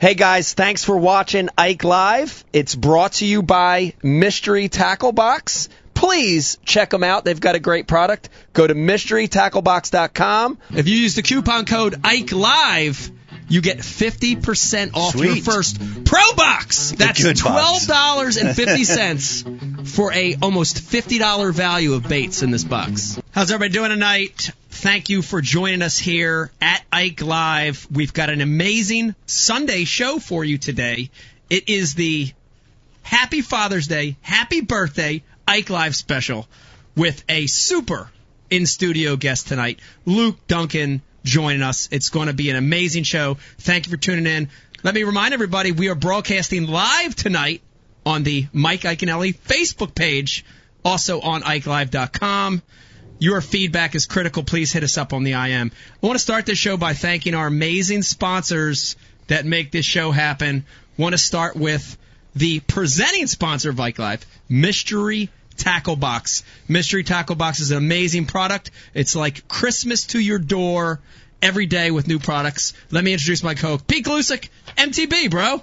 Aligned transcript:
Hey 0.00 0.14
guys, 0.14 0.54
thanks 0.54 0.82
for 0.82 0.96
watching 0.96 1.50
Ike 1.58 1.84
Live. 1.84 2.42
It's 2.54 2.74
brought 2.74 3.12
to 3.14 3.26
you 3.26 3.42
by 3.42 3.92
Mystery 4.02 4.70
Tackle 4.70 5.12
Box. 5.12 5.68
Please 5.92 6.56
check 6.64 6.88
them 6.88 7.04
out. 7.04 7.26
They've 7.26 7.38
got 7.38 7.54
a 7.54 7.58
great 7.58 7.86
product. 7.86 8.30
Go 8.54 8.66
to 8.66 8.74
mysterytacklebox.com. 8.74 10.56
If 10.74 10.88
you 10.88 10.96
use 10.96 11.16
the 11.16 11.22
coupon 11.22 11.66
code 11.66 12.00
Ike 12.02 12.32
Live, 12.32 13.10
you 13.50 13.60
get 13.60 13.76
50% 13.76 14.94
off 14.94 15.16
your 15.16 15.36
first 15.36 15.78
Pro 16.06 16.32
Box. 16.32 16.92
That's 16.92 17.20
$12.50 17.20 19.86
for 19.94 20.14
a 20.14 20.38
almost 20.40 20.78
$50 20.78 21.52
value 21.52 21.92
of 21.92 22.08
baits 22.08 22.42
in 22.42 22.50
this 22.50 22.64
box. 22.64 23.20
How's 23.32 23.50
everybody 23.50 23.74
doing 23.74 23.90
tonight? 23.90 24.52
Thank 24.80 25.10
you 25.10 25.20
for 25.20 25.42
joining 25.42 25.82
us 25.82 25.98
here 25.98 26.50
at 26.58 26.82
Ike 26.90 27.20
Live. 27.20 27.86
We've 27.90 28.14
got 28.14 28.30
an 28.30 28.40
amazing 28.40 29.14
Sunday 29.26 29.84
show 29.84 30.18
for 30.18 30.42
you 30.42 30.56
today. 30.56 31.10
It 31.50 31.68
is 31.68 31.92
the 31.92 32.32
Happy 33.02 33.42
Father's 33.42 33.86
Day, 33.86 34.16
Happy 34.22 34.62
Birthday 34.62 35.22
Ike 35.46 35.68
Live 35.68 35.94
special 35.94 36.48
with 36.96 37.22
a 37.28 37.46
super 37.46 38.08
in 38.48 38.64
studio 38.64 39.16
guest 39.16 39.48
tonight, 39.48 39.80
Luke 40.06 40.38
Duncan 40.46 41.02
joining 41.24 41.60
us. 41.60 41.90
It's 41.92 42.08
going 42.08 42.28
to 42.28 42.32
be 42.32 42.48
an 42.48 42.56
amazing 42.56 43.04
show. 43.04 43.36
Thank 43.58 43.84
you 43.86 43.90
for 43.90 43.98
tuning 43.98 44.24
in. 44.24 44.48
Let 44.82 44.94
me 44.94 45.02
remind 45.02 45.34
everybody 45.34 45.72
we 45.72 45.90
are 45.90 45.94
broadcasting 45.94 46.66
live 46.66 47.14
tonight 47.14 47.60
on 48.06 48.22
the 48.22 48.46
Mike 48.54 48.80
Iaconelli 48.80 49.36
Facebook 49.40 49.94
page, 49.94 50.42
also 50.82 51.20
on 51.20 51.42
IkeLive.com. 51.42 52.62
Your 53.20 53.42
feedback 53.42 53.94
is 53.94 54.06
critical. 54.06 54.42
Please 54.42 54.72
hit 54.72 54.82
us 54.82 54.96
up 54.96 55.12
on 55.12 55.24
the 55.24 55.32
IM. 55.32 55.70
I 56.02 56.06
want 56.06 56.18
to 56.18 56.22
start 56.22 56.46
this 56.46 56.58
show 56.58 56.78
by 56.78 56.94
thanking 56.94 57.34
our 57.34 57.46
amazing 57.46 58.00
sponsors 58.00 58.96
that 59.26 59.44
make 59.44 59.70
this 59.70 59.84
show 59.84 60.10
happen. 60.10 60.64
Want 60.96 61.12
to 61.12 61.18
start 61.18 61.54
with 61.54 61.98
the 62.34 62.60
presenting 62.60 63.26
sponsor 63.26 63.68
of 63.68 63.78
Ike 63.78 63.98
Live, 63.98 64.24
Mystery 64.48 65.28
Tackle 65.58 65.96
Box. 65.96 66.44
Mystery 66.66 67.04
Tackle 67.04 67.36
Box 67.36 67.60
is 67.60 67.70
an 67.70 67.76
amazing 67.76 68.24
product. 68.24 68.70
It's 68.94 69.14
like 69.14 69.46
Christmas 69.48 70.06
to 70.06 70.18
your 70.18 70.38
door 70.38 70.98
every 71.42 71.66
day 71.66 71.90
with 71.90 72.08
new 72.08 72.18
products. 72.18 72.72
Let 72.90 73.04
me 73.04 73.12
introduce 73.12 73.42
my 73.42 73.54
co-host, 73.54 73.86
Pete 73.86 74.06
Gluszek, 74.06 74.48
MTB, 74.78 75.30
bro. 75.30 75.62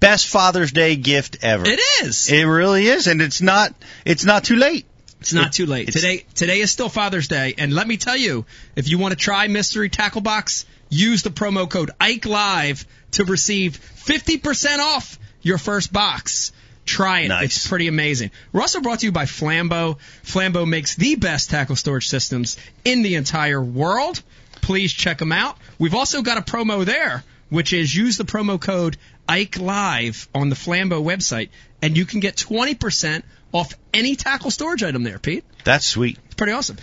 Best 0.00 0.28
Father's 0.28 0.72
Day 0.72 0.96
gift 0.96 1.38
ever. 1.42 1.64
It 1.66 1.80
is. 2.02 2.30
It 2.30 2.44
really 2.44 2.86
is, 2.86 3.06
and 3.06 3.20
it's 3.20 3.42
not. 3.42 3.74
It's 4.06 4.24
not 4.24 4.44
too 4.44 4.56
late. 4.56 4.86
It's 5.24 5.32
not 5.32 5.52
too 5.54 5.64
late. 5.64 5.88
It's- 5.88 6.02
Today 6.02 6.26
today 6.34 6.60
is 6.60 6.70
still 6.70 6.90
Father's 6.90 7.28
Day, 7.28 7.54
and 7.56 7.72
let 7.72 7.88
me 7.88 7.96
tell 7.96 8.16
you, 8.16 8.44
if 8.76 8.88
you 8.88 8.98
want 8.98 9.12
to 9.12 9.16
try 9.16 9.48
Mystery 9.48 9.88
Tackle 9.88 10.20
Box, 10.20 10.66
use 10.90 11.22
the 11.22 11.30
promo 11.30 11.68
code 11.68 11.90
Ike 11.98 12.26
Live 12.26 12.84
to 13.12 13.24
receive 13.24 13.80
50% 14.06 14.80
off 14.80 15.18
your 15.40 15.56
first 15.56 15.92
box. 15.92 16.52
Try 16.84 17.20
it. 17.20 17.28
Nice. 17.28 17.56
It's 17.56 17.66
pretty 17.66 17.88
amazing. 17.88 18.32
We're 18.52 18.60
also 18.60 18.80
brought 18.80 19.00
to 19.00 19.06
you 19.06 19.12
by 19.12 19.24
Flambeau. 19.24 19.96
Flambeau 20.24 20.66
makes 20.68 20.94
the 20.96 21.14
best 21.14 21.48
tackle 21.48 21.76
storage 21.76 22.08
systems 22.08 22.58
in 22.84 23.02
the 23.02 23.14
entire 23.14 23.62
world. 23.62 24.22
Please 24.60 24.92
check 24.92 25.16
them 25.16 25.32
out. 25.32 25.56
We've 25.78 25.94
also 25.94 26.20
got 26.20 26.36
a 26.36 26.42
promo 26.42 26.84
there, 26.84 27.24
which 27.48 27.72
is 27.72 27.94
use 27.94 28.18
the 28.18 28.24
promo 28.24 28.60
code 28.60 28.98
Ike 29.26 29.58
Live 29.58 30.28
on 30.34 30.50
the 30.50 30.56
Flambeau 30.56 31.02
website, 31.02 31.48
and 31.80 31.96
you 31.96 32.04
can 32.04 32.20
get 32.20 32.36
20% 32.36 33.22
off 33.54 33.72
any 33.94 34.16
tackle 34.16 34.50
storage 34.50 34.82
item 34.82 35.04
there, 35.04 35.18
Pete. 35.18 35.44
That's 35.62 35.86
sweet. 35.86 36.18
It's 36.26 36.34
pretty 36.34 36.52
awesome. 36.52 36.76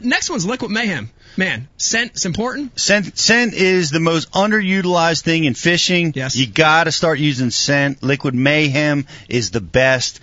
Next 0.00 0.28
one's 0.28 0.44
Liquid 0.44 0.70
Mayhem. 0.70 1.10
Man, 1.38 1.68
scent 1.78 2.14
is 2.16 2.26
important. 2.26 2.78
Scent, 2.78 3.16
scent 3.16 3.54
is 3.54 3.90
the 3.90 4.00
most 4.00 4.30
underutilized 4.32 5.22
thing 5.22 5.44
in 5.44 5.54
fishing. 5.54 6.12
Yes. 6.14 6.36
You 6.36 6.46
got 6.46 6.84
to 6.84 6.92
start 6.92 7.18
using 7.18 7.50
scent. 7.50 8.02
Liquid 8.02 8.34
Mayhem 8.34 9.06
is 9.28 9.50
the 9.50 9.62
best. 9.62 10.20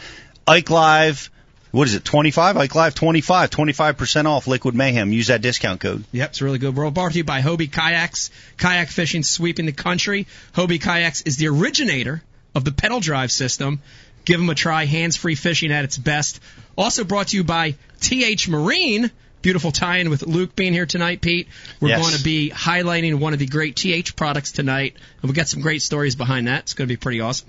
Ike 0.47 0.70
Live, 0.70 1.31
what 1.72 1.88
is 1.88 1.95
it? 1.95 2.06
25? 2.06 2.58
Ike 2.58 2.75
Live 2.75 2.94
25. 2.94 3.50
25% 3.50 4.25
off 4.25 4.46
Liquid 4.46 4.75
Mayhem. 4.75 5.12
Use 5.12 5.28
that 5.28 5.41
discount 5.41 5.81
code. 5.81 6.03
Yep, 6.12 6.29
it's 6.29 6.41
really 6.41 6.59
good. 6.59 6.75
We're 6.75 6.91
brought 6.91 7.13
to 7.13 7.18
you 7.18 7.24
by 7.24 7.41
Hobie 7.41 7.72
Kayaks. 7.72 8.29
Kayak 8.58 8.90
fishing 8.90 9.24
sweeping 9.24 9.66
the 9.66 9.72
country. 9.72 10.28
Hobie 10.53 10.79
Kayaks 10.79 11.24
is 11.25 11.38
the 11.38 11.47
originator 11.47 12.22
of 12.53 12.63
the 12.63 12.72
pedal 12.72 13.00
drive 13.00 13.31
system. 13.31 13.81
Give 14.25 14.40
them 14.40 14.50
a 14.50 14.56
try. 14.56 14.86
Hands-free 14.86 15.36
fishing 15.36 15.72
at 15.72 15.86
its 15.86 15.97
best. 15.97 16.40
Also 16.78 17.03
brought 17.03 17.28
to 17.30 17.38
you 17.38 17.44
by 17.44 17.75
TH 18.02 18.50
Marine. 18.50 19.12
Beautiful 19.41 19.72
tie-in 19.72 20.09
with 20.09 20.24
Luke 20.25 20.56
being 20.56 20.74
here 20.74 20.88
tonight, 20.88 21.22
Pete. 21.22 21.47
We're 21.80 21.90
Yes. 21.90 22.02
going 22.02 22.18
to 22.18 22.24
be 22.24 22.50
highlighting 22.50 23.19
one 23.19 23.34
of 23.34 23.40
the 23.40 23.46
great 23.46 23.75
TH 23.75 24.16
products 24.16 24.52
tonight, 24.52 24.96
and 25.22 25.30
we've 25.30 25.35
got 25.35 25.47
some 25.47 25.62
great 25.62 25.84
stories 25.84 26.16
behind 26.16 26.47
that. 26.47 26.62
It's 26.64 26.74
going 26.74 26.88
to 26.88 26.91
be 26.91 26.97
pretty 26.97 27.22
awesome. 27.22 27.47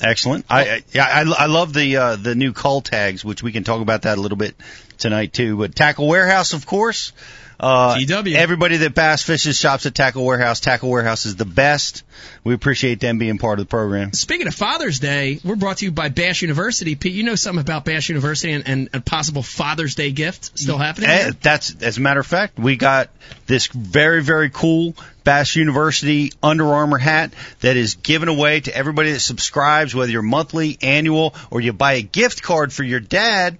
Excellent. 0.00 0.44
I, 0.50 0.60
I 0.68 0.82
yeah, 0.92 1.04
I, 1.06 1.44
I 1.44 1.46
love 1.46 1.72
the 1.72 1.96
uh, 1.96 2.16
the 2.16 2.34
new 2.34 2.52
cull 2.52 2.80
tags, 2.82 3.24
which 3.24 3.42
we 3.42 3.52
can 3.52 3.64
talk 3.64 3.80
about 3.80 4.02
that 4.02 4.18
a 4.18 4.20
little 4.20 4.36
bit 4.36 4.54
tonight 4.98 5.32
too. 5.32 5.56
But 5.56 5.74
Tackle 5.74 6.06
Warehouse, 6.08 6.52
of 6.52 6.66
course. 6.66 7.12
Uh, 7.58 7.96
GW. 7.96 8.34
Everybody 8.34 8.78
that 8.78 8.94
bass 8.94 9.22
fishes 9.22 9.56
shops 9.58 9.86
at 9.86 9.94
Tackle 9.94 10.24
Warehouse. 10.24 10.60
Tackle 10.60 10.90
Warehouse 10.90 11.26
is 11.26 11.36
the 11.36 11.44
best. 11.44 12.02
We 12.44 12.54
appreciate 12.54 13.00
them 13.00 13.18
being 13.18 13.38
part 13.38 13.58
of 13.58 13.66
the 13.66 13.68
program. 13.68 14.12
Speaking 14.12 14.46
of 14.46 14.54
Father's 14.54 14.98
Day, 14.98 15.40
we're 15.44 15.56
brought 15.56 15.78
to 15.78 15.86
you 15.86 15.90
by 15.90 16.08
Bass 16.08 16.42
University. 16.42 16.94
Pete, 16.94 17.14
you 17.14 17.22
know 17.22 17.34
something 17.34 17.60
about 17.60 17.84
Bass 17.84 18.08
University 18.08 18.52
and, 18.52 18.68
and 18.68 18.88
a 18.92 19.00
possible 19.00 19.42
Father's 19.42 19.94
Day 19.94 20.12
gift 20.12 20.58
still 20.58 20.78
happening? 20.78 21.10
Eh, 21.10 21.32
that's 21.40 21.74
as 21.82 21.98
a 21.98 22.00
matter 22.00 22.20
of 22.20 22.26
fact, 22.26 22.58
we 22.58 22.76
got 22.76 23.10
this 23.46 23.66
very 23.68 24.22
very 24.22 24.50
cool 24.50 24.94
Bass 25.24 25.56
University 25.56 26.32
Under 26.40 26.72
Armour 26.72 26.98
hat 26.98 27.32
that 27.60 27.76
is 27.76 27.96
given 27.96 28.28
away 28.28 28.60
to 28.60 28.74
everybody 28.74 29.10
that 29.12 29.18
subscribes, 29.20 29.92
whether 29.92 30.12
you're 30.12 30.22
monthly, 30.22 30.78
annual, 30.80 31.34
or 31.50 31.60
you 31.60 31.72
buy 31.72 31.94
a 31.94 32.02
gift 32.02 32.42
card 32.42 32.72
for 32.72 32.84
your 32.84 33.00
dad. 33.00 33.58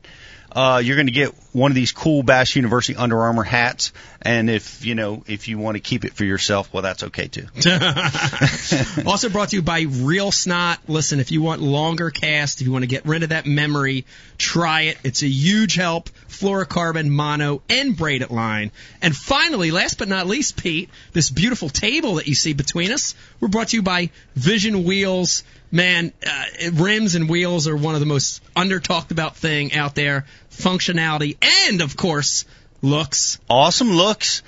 Uh, 0.56 0.78
you're 0.78 0.96
going 0.96 1.06
to 1.06 1.12
get 1.12 1.34
one 1.52 1.70
of 1.70 1.74
these 1.74 1.92
cool 1.92 2.22
Bass 2.22 2.56
University 2.56 2.96
Under 2.96 3.20
Armour 3.20 3.42
hats, 3.42 3.92
and 4.22 4.48
if 4.48 4.86
you 4.86 4.94
know 4.94 5.22
if 5.26 5.48
you 5.48 5.58
want 5.58 5.76
to 5.76 5.80
keep 5.80 6.06
it 6.06 6.14
for 6.14 6.24
yourself, 6.24 6.72
well, 6.72 6.82
that's 6.82 7.02
okay 7.02 7.28
too. 7.28 7.46
also 9.06 9.28
brought 9.28 9.50
to 9.50 9.56
you 9.56 9.60
by 9.60 9.82
Reel 9.82 10.32
Snot. 10.32 10.78
Listen, 10.88 11.20
if 11.20 11.30
you 11.30 11.42
want 11.42 11.60
longer 11.60 12.10
cast, 12.10 12.62
if 12.62 12.66
you 12.66 12.72
want 12.72 12.84
to 12.84 12.88
get 12.88 13.04
rid 13.04 13.22
of 13.22 13.28
that 13.28 13.44
memory, 13.44 14.06
try 14.38 14.82
it. 14.82 14.96
It's 15.04 15.22
a 15.22 15.28
huge 15.28 15.74
help. 15.74 16.08
Fluorocarbon, 16.28 17.08
mono, 17.08 17.60
and 17.68 17.94
braided 17.94 18.30
line. 18.30 18.70
And 19.02 19.14
finally, 19.14 19.70
last 19.70 19.98
but 19.98 20.08
not 20.08 20.26
least, 20.26 20.56
Pete, 20.56 20.88
this 21.12 21.28
beautiful 21.28 21.68
table 21.68 22.14
that 22.14 22.28
you 22.28 22.34
see 22.34 22.54
between 22.54 22.92
us, 22.92 23.14
we're 23.40 23.48
brought 23.48 23.68
to 23.68 23.76
you 23.76 23.82
by 23.82 24.08
Vision 24.34 24.84
Wheels. 24.84 25.44
Man, 25.76 26.12
uh, 26.26 26.44
rims 26.72 27.14
and 27.16 27.28
wheels 27.28 27.68
are 27.68 27.76
one 27.76 27.94
of 27.94 28.00
the 28.00 28.06
most 28.06 28.42
under 28.56 28.80
talked 28.80 29.12
about 29.12 29.36
thing 29.36 29.74
out 29.74 29.94
there. 29.94 30.24
Functionality 30.50 31.36
and, 31.68 31.82
of 31.82 31.96
course, 31.96 32.44
looks. 32.82 33.38
awesome 33.50 33.90
looks. 33.90 34.42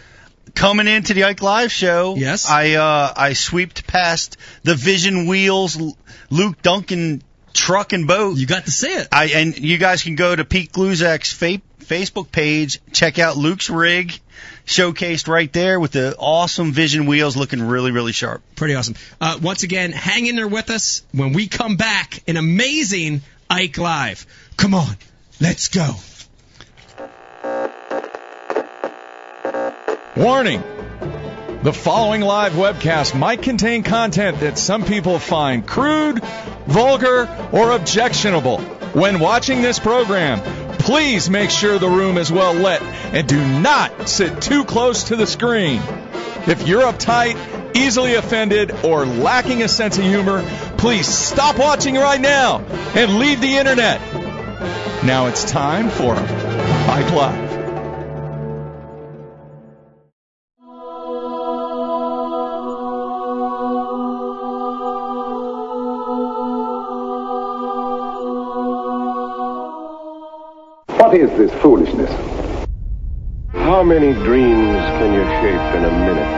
Coming 0.54 0.88
into 0.88 1.12
the 1.12 1.24
Ike 1.24 1.42
Live 1.42 1.70
show, 1.70 2.16
Yes. 2.16 2.48
I 2.48 2.72
uh, 2.76 3.12
I 3.14 3.34
sweeped 3.34 3.86
past 3.86 4.38
the 4.62 4.74
Vision 4.74 5.26
Wheels 5.26 5.76
Luke 6.30 6.62
Duncan 6.62 7.22
truck 7.52 7.92
and 7.92 8.06
boat. 8.08 8.38
You 8.38 8.46
got 8.46 8.64
to 8.64 8.70
see 8.70 8.88
it. 8.88 9.08
I 9.12 9.26
and 9.26 9.56
you 9.58 9.76
guys 9.76 10.02
can 10.02 10.14
go 10.16 10.34
to 10.34 10.44
Pete 10.46 10.72
Gluszek's 10.72 11.32
fa- 11.32 11.60
Facebook 11.80 12.32
page, 12.32 12.80
check 12.92 13.18
out 13.18 13.36
Luke's 13.36 13.68
rig, 13.68 14.18
showcased 14.68 15.28
right 15.28 15.52
there 15.52 15.80
with 15.80 15.92
the 15.92 16.14
awesome 16.16 16.72
Vision 16.72 17.06
wheels, 17.06 17.36
looking 17.36 17.62
really 17.62 17.90
really 17.90 18.12
sharp. 18.12 18.42
Pretty 18.54 18.74
awesome. 18.74 18.94
Uh, 19.20 19.38
once 19.42 19.62
again, 19.62 19.90
hang 19.92 20.26
in 20.26 20.36
there 20.36 20.46
with 20.46 20.70
us 20.70 21.02
when 21.12 21.32
we 21.32 21.48
come 21.48 21.76
back. 21.76 22.22
An 22.28 22.36
amazing 22.36 23.22
Ike 23.50 23.78
Live. 23.78 24.26
Come 24.56 24.74
on, 24.74 24.96
let's 25.40 25.68
go. 25.68 25.94
Warning! 30.16 30.62
The 31.62 31.72
following 31.72 32.20
live 32.20 32.52
webcast 32.52 33.18
might 33.18 33.42
contain 33.42 33.82
content 33.82 34.40
that 34.40 34.58
some 34.58 34.84
people 34.84 35.18
find 35.18 35.66
crude, 35.66 36.22
vulgar, 36.66 37.28
or 37.52 37.72
objectionable. 37.72 38.58
When 38.92 39.18
watching 39.18 39.62
this 39.62 39.78
program, 39.78 40.40
please 40.88 41.28
make 41.28 41.50
sure 41.50 41.78
the 41.78 41.86
room 41.86 42.16
is 42.16 42.32
well 42.32 42.54
lit 42.54 42.80
and 42.80 43.28
do 43.28 43.36
not 43.60 44.08
sit 44.08 44.40
too 44.40 44.64
close 44.64 45.04
to 45.04 45.16
the 45.16 45.26
screen. 45.26 45.82
If 46.46 46.66
you're 46.66 46.80
uptight, 46.80 47.76
easily 47.76 48.14
offended, 48.14 48.70
or 48.86 49.04
lacking 49.04 49.62
a 49.62 49.68
sense 49.68 49.98
of 49.98 50.04
humor, 50.04 50.42
please 50.78 51.06
stop 51.06 51.58
watching 51.58 51.96
right 51.96 52.18
now 52.18 52.60
and 52.94 53.18
leave 53.18 53.42
the 53.42 53.58
internet. 53.58 54.00
Now 55.04 55.26
it's 55.26 55.44
time 55.44 55.90
for 55.90 56.14
Ike 56.14 57.12
Live. 57.12 57.57
Is 71.18 71.30
this 71.36 71.52
foolishness? 71.60 72.10
How 73.52 73.82
many 73.82 74.12
dreams 74.12 74.78
can 74.98 75.14
you 75.14 75.24
shape 75.40 75.74
in 75.76 75.84
a 75.84 75.90
minute, 75.90 76.30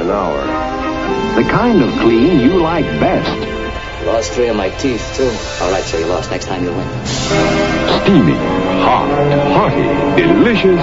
an 0.00 0.10
hour, 0.10 1.42
The 1.42 1.48
kind 1.50 1.82
of 1.82 1.90
clean 2.00 2.38
you 2.38 2.62
like 2.62 2.84
best. 3.00 4.06
Lost 4.06 4.32
three 4.32 4.48
of 4.48 4.56
my 4.56 4.70
teeth, 4.70 5.14
too. 5.16 5.24
All 5.64 5.70
right, 5.72 5.82
so 5.84 5.98
you 5.98 6.06
lost. 6.06 6.30
Next 6.30 6.46
time 6.46 6.62
you 6.64 6.70
win. 6.70 7.06
Steamy, 7.06 8.34
hot, 8.82 9.08
hearty, 9.56 10.22
delicious, 10.22 10.82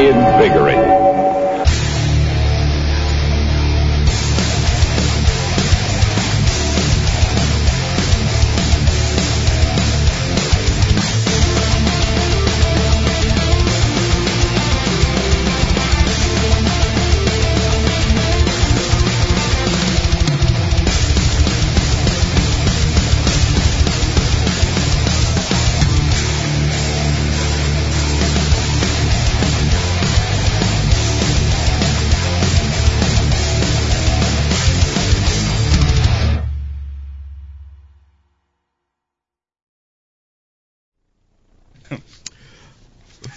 invigorating. 0.00 1.05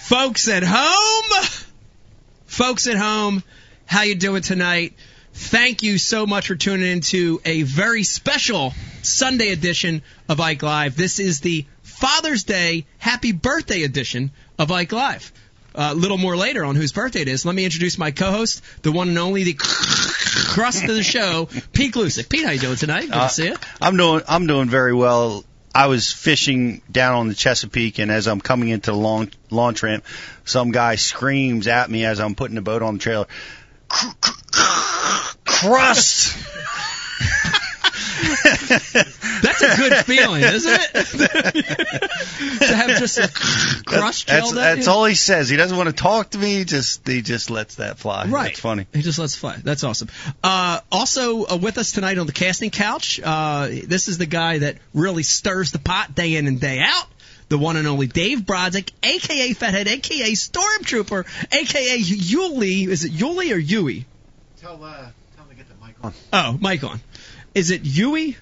Folks 0.09 0.47
at 0.47 0.63
home. 0.65 1.45
Folks 2.47 2.87
at 2.87 2.97
home 2.97 3.43
how 3.85 4.01
you 4.01 4.15
doing 4.15 4.41
tonight? 4.41 4.95
Thank 5.35 5.83
you 5.83 5.99
so 5.99 6.25
much 6.25 6.47
for 6.47 6.55
tuning 6.55 6.93
in 6.93 7.01
to 7.01 7.39
a 7.45 7.61
very 7.61 8.01
special 8.01 8.73
sunday 9.03 9.49
edition 9.51 10.01
of 10.27 10.39
ike 10.39 10.63
live. 10.63 10.95
This 10.97 11.19
is 11.19 11.41
the 11.41 11.67
father's 11.83 12.43
day 12.43 12.87
happy 12.97 13.33
birthday 13.33 13.83
edition 13.83 14.31
of 14.57 14.71
ike 14.71 14.91
live. 14.93 15.31
A 15.75 15.93
little 15.93 16.17
more 16.17 16.35
later 16.35 16.65
on 16.65 16.75
whose 16.75 16.91
birthday 16.91 17.21
it 17.21 17.27
is 17.27 17.45
let 17.45 17.53
me 17.53 17.63
introduce 17.63 17.99
my 17.99 18.09
co-host 18.09 18.63
the 18.81 18.91
one 18.91 19.09
and 19.09 19.19
only 19.19 19.43
the 19.43 19.53
crust 19.53 20.81
of 20.85 20.95
the 20.95 21.03
show 21.03 21.49
pete 21.71 21.93
Gluszek. 21.93 22.29
pete 22.29 22.45
how 22.45 22.49
you 22.51 22.59
doing 22.59 22.77
tonight? 22.77 23.01
Good 23.05 23.13
Uh, 23.13 23.27
to 23.27 23.33
see 23.35 23.45
you. 23.49 23.55
I'm 23.79 23.95
doing 23.95 24.23
I'm 24.27 24.47
doing 24.47 24.69
very 24.69 24.95
well. 24.95 25.45
I 25.73 25.87
was 25.87 26.11
fishing 26.11 26.81
down 26.91 27.15
on 27.15 27.27
the 27.27 27.35
Chesapeake, 27.35 27.99
and 27.99 28.11
as 28.11 28.27
I'm 28.27 28.41
coming 28.41 28.69
into 28.69 28.91
the 28.91 28.97
launch, 28.97 29.33
launch 29.49 29.83
ramp, 29.83 30.03
some 30.45 30.71
guy 30.71 30.95
screams 30.95 31.67
at 31.67 31.89
me 31.89 32.05
as 32.05 32.19
I'm 32.19 32.35
putting 32.35 32.55
the 32.55 32.61
boat 32.61 32.81
on 32.81 32.95
the 32.95 32.99
trailer. 32.99 33.27
Crust. 35.45 36.37
That's 39.41 39.61
a 39.61 39.75
good 39.77 40.05
feeling, 40.05 40.43
isn't 40.43 40.71
it? 40.71 40.91
to 42.67 42.75
have 42.75 42.99
just 42.99 43.17
a 43.17 43.27
crust 43.85 44.27
That's, 44.27 44.51
gelled 44.51 44.57
at 44.57 44.75
that's 44.75 44.87
you? 44.87 44.91
all 44.91 45.05
he 45.05 45.15
says. 45.15 45.49
He 45.49 45.55
doesn't 45.57 45.77
want 45.77 45.89
to 45.89 45.95
talk 45.95 46.31
to 46.31 46.37
me. 46.37 46.57
He 46.59 46.65
Just 46.65 47.07
he 47.07 47.21
just 47.21 47.49
lets 47.49 47.75
that 47.75 47.97
fly. 47.97 48.25
Right. 48.25 48.51
It's 48.51 48.59
funny. 48.59 48.87
He 48.93 49.01
just 49.01 49.19
lets 49.19 49.35
fly. 49.35 49.57
That's 49.63 49.83
awesome. 49.83 50.09
Uh, 50.43 50.81
also 50.91 51.45
uh, 51.45 51.57
with 51.57 51.77
us 51.77 51.91
tonight 51.91 52.17
on 52.17 52.27
the 52.27 52.33
casting 52.33 52.69
couch, 52.69 53.19
uh, 53.23 53.67
this 53.67 54.07
is 54.07 54.17
the 54.17 54.25
guy 54.25 54.59
that 54.59 54.77
really 54.93 55.23
stirs 55.23 55.71
the 55.71 55.79
pot 55.79 56.13
day 56.15 56.35
in 56.35 56.47
and 56.47 56.59
day 56.59 56.79
out. 56.79 57.07
The 57.47 57.57
one 57.57 57.77
and 57.77 57.87
only 57.87 58.05
Dave 58.05 58.41
Brodzik, 58.41 58.91
aka 59.01 59.53
Fathead, 59.53 59.87
aka 59.87 60.31
Stormtrooper, 60.33 61.25
aka 61.51 61.97
Yuli. 61.97 62.87
Is 62.87 63.05
it 63.05 63.11
Yuli 63.11 63.53
or 63.53 63.57
Yui? 63.57 64.05
Tell, 64.61 64.83
uh, 64.83 65.09
tell 65.35 65.45
him 65.45 65.49
to 65.49 65.55
get 65.55 65.65
the 65.67 65.85
mic 65.85 65.95
on. 66.03 66.13
Oh, 66.31 66.57
mic 66.61 66.83
on. 66.83 66.99
Is 67.59 67.71
it 67.71 67.81
Yui? 67.83 68.37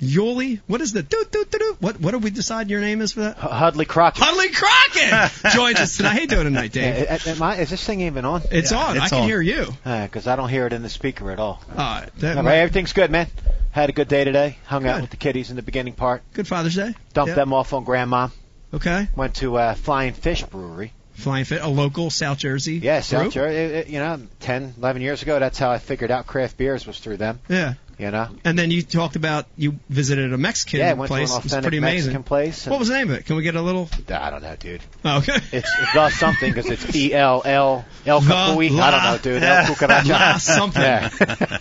Yuli? 0.00 0.60
What 0.66 0.80
is 0.80 0.92
the 0.92 1.02
do 1.02 1.24
do 1.30 1.44
do 1.48 1.58
do? 1.58 1.76
What 1.80 2.00
what 2.00 2.10
do 2.12 2.18
we 2.18 2.30
decide 2.30 2.70
your 2.70 2.80
name 2.80 3.00
is 3.00 3.12
for 3.12 3.20
that? 3.20 3.36
Hudley 3.36 3.84
Crockett. 3.84 4.22
Huntley 4.22 4.48
Crockett 4.50 5.52
joins 5.54 5.78
us 5.80 5.96
tonight. 5.96 6.12
How 6.14 6.20
you 6.20 6.26
doing 6.26 6.44
tonight, 6.44 6.72
Dave? 6.72 7.06
Uh, 7.08 7.18
am 7.30 7.42
I- 7.42 7.56
is 7.58 7.70
this 7.70 7.84
thing 7.84 8.00
even 8.02 8.24
on? 8.24 8.42
It's 8.50 8.72
on. 8.72 8.96
It's 8.96 9.06
I 9.06 9.08
can 9.10 9.18
on. 9.22 9.28
hear 9.28 9.40
you. 9.40 9.66
Because 9.84 10.26
I 10.26 10.34
don't 10.36 10.48
hear 10.48 10.66
it 10.66 10.72
in 10.72 10.82
the 10.82 10.88
speaker 10.88 11.30
at 11.30 11.38
all. 11.40 11.60
Uh, 11.76 12.06
that 12.18 12.34
No, 12.36 12.42
might- 12.42 12.56
everything's 12.56 12.92
good, 12.92 13.10
man. 13.12 13.26
Had 13.70 13.90
a 13.90 13.92
good 13.92 14.08
day 14.08 14.24
today. 14.24 14.58
Hung 14.66 14.86
out 14.88 15.00
with 15.00 15.10
the 15.10 15.16
kiddies 15.16 15.50
in 15.50 15.56
the 15.56 15.62
beginning 15.62 15.92
part. 15.94 16.22
Good 16.32 16.46
Father's 16.48 16.74
Day. 16.76 16.94
Dumped 17.12 17.30
Yeah. 17.30 17.34
them 17.34 17.52
off 17.52 17.72
on 17.72 17.84
Grandma. 17.84 18.28
Okay. 18.74 19.08
Went 19.16 19.34
to 19.36 19.56
uh, 19.56 19.74
Flying 19.74 20.12
Fish 20.14 20.42
Brewery. 20.44 20.92
Flying 21.14 21.44
Fit, 21.44 21.60
a 21.60 21.68
local 21.68 22.10
South 22.10 22.38
Jersey. 22.38 22.76
Yeah, 22.76 23.00
South 23.00 23.22
group. 23.22 23.32
Jersey. 23.34 23.56
It- 23.56 23.70
it- 23.74 23.86
You 23.88 23.98
know, 23.98 24.20
10, 24.40 24.74
11 24.78 25.02
years 25.02 25.22
ago, 25.22 25.38
that's 25.40 25.58
how 25.58 25.70
I 25.70 25.78
figured 25.78 26.10
out 26.12 26.26
craft 26.28 26.56
beers 26.56 26.86
was 26.86 26.98
through 27.00 27.16
them. 27.16 27.40
Yeah. 27.48 27.74
You 27.98 28.12
know. 28.12 28.28
And 28.44 28.56
then 28.56 28.70
you 28.70 28.82
talked 28.82 29.16
about 29.16 29.46
you 29.56 29.80
visited 29.88 30.32
a 30.32 30.38
Mexican 30.38 30.78
yeah, 30.78 30.92
went 30.92 31.08
place. 31.08 31.30
to 31.30 31.34
an 31.34 31.40
it 31.40 31.42
was 31.44 31.52
authentic 31.52 31.62
pretty 31.64 31.78
amazing. 31.78 31.96
Mexican 32.12 32.22
place. 32.22 32.66
What 32.66 32.78
was 32.78 32.88
the 32.88 32.94
name 32.94 33.10
of 33.10 33.16
it? 33.16 33.26
Can 33.26 33.34
we 33.34 33.42
get 33.42 33.56
a 33.56 33.62
little? 33.62 33.88
I 34.08 34.30
don't 34.30 34.42
know, 34.42 34.54
dude. 34.56 34.82
Oh, 35.04 35.18
okay. 35.18 35.34
It's 35.34 35.68
it's 35.80 35.92
the 35.94 36.08
something 36.10 36.52
because 36.52 36.70
it's 36.70 36.94
E 36.94 37.12
L 37.12 37.42
L 37.44 37.84
El 38.06 38.20
The 38.20 38.30
Capuy. 38.32 38.70
La- 38.70 38.84
I 38.86 38.90
don't 38.92 39.02
know, 39.02 39.18
dude. 39.18 39.42
El 39.42 39.64
Cucaracha. 39.64 40.08
La 40.08 40.36
something. 40.38 40.80
Yeah. 40.82 41.10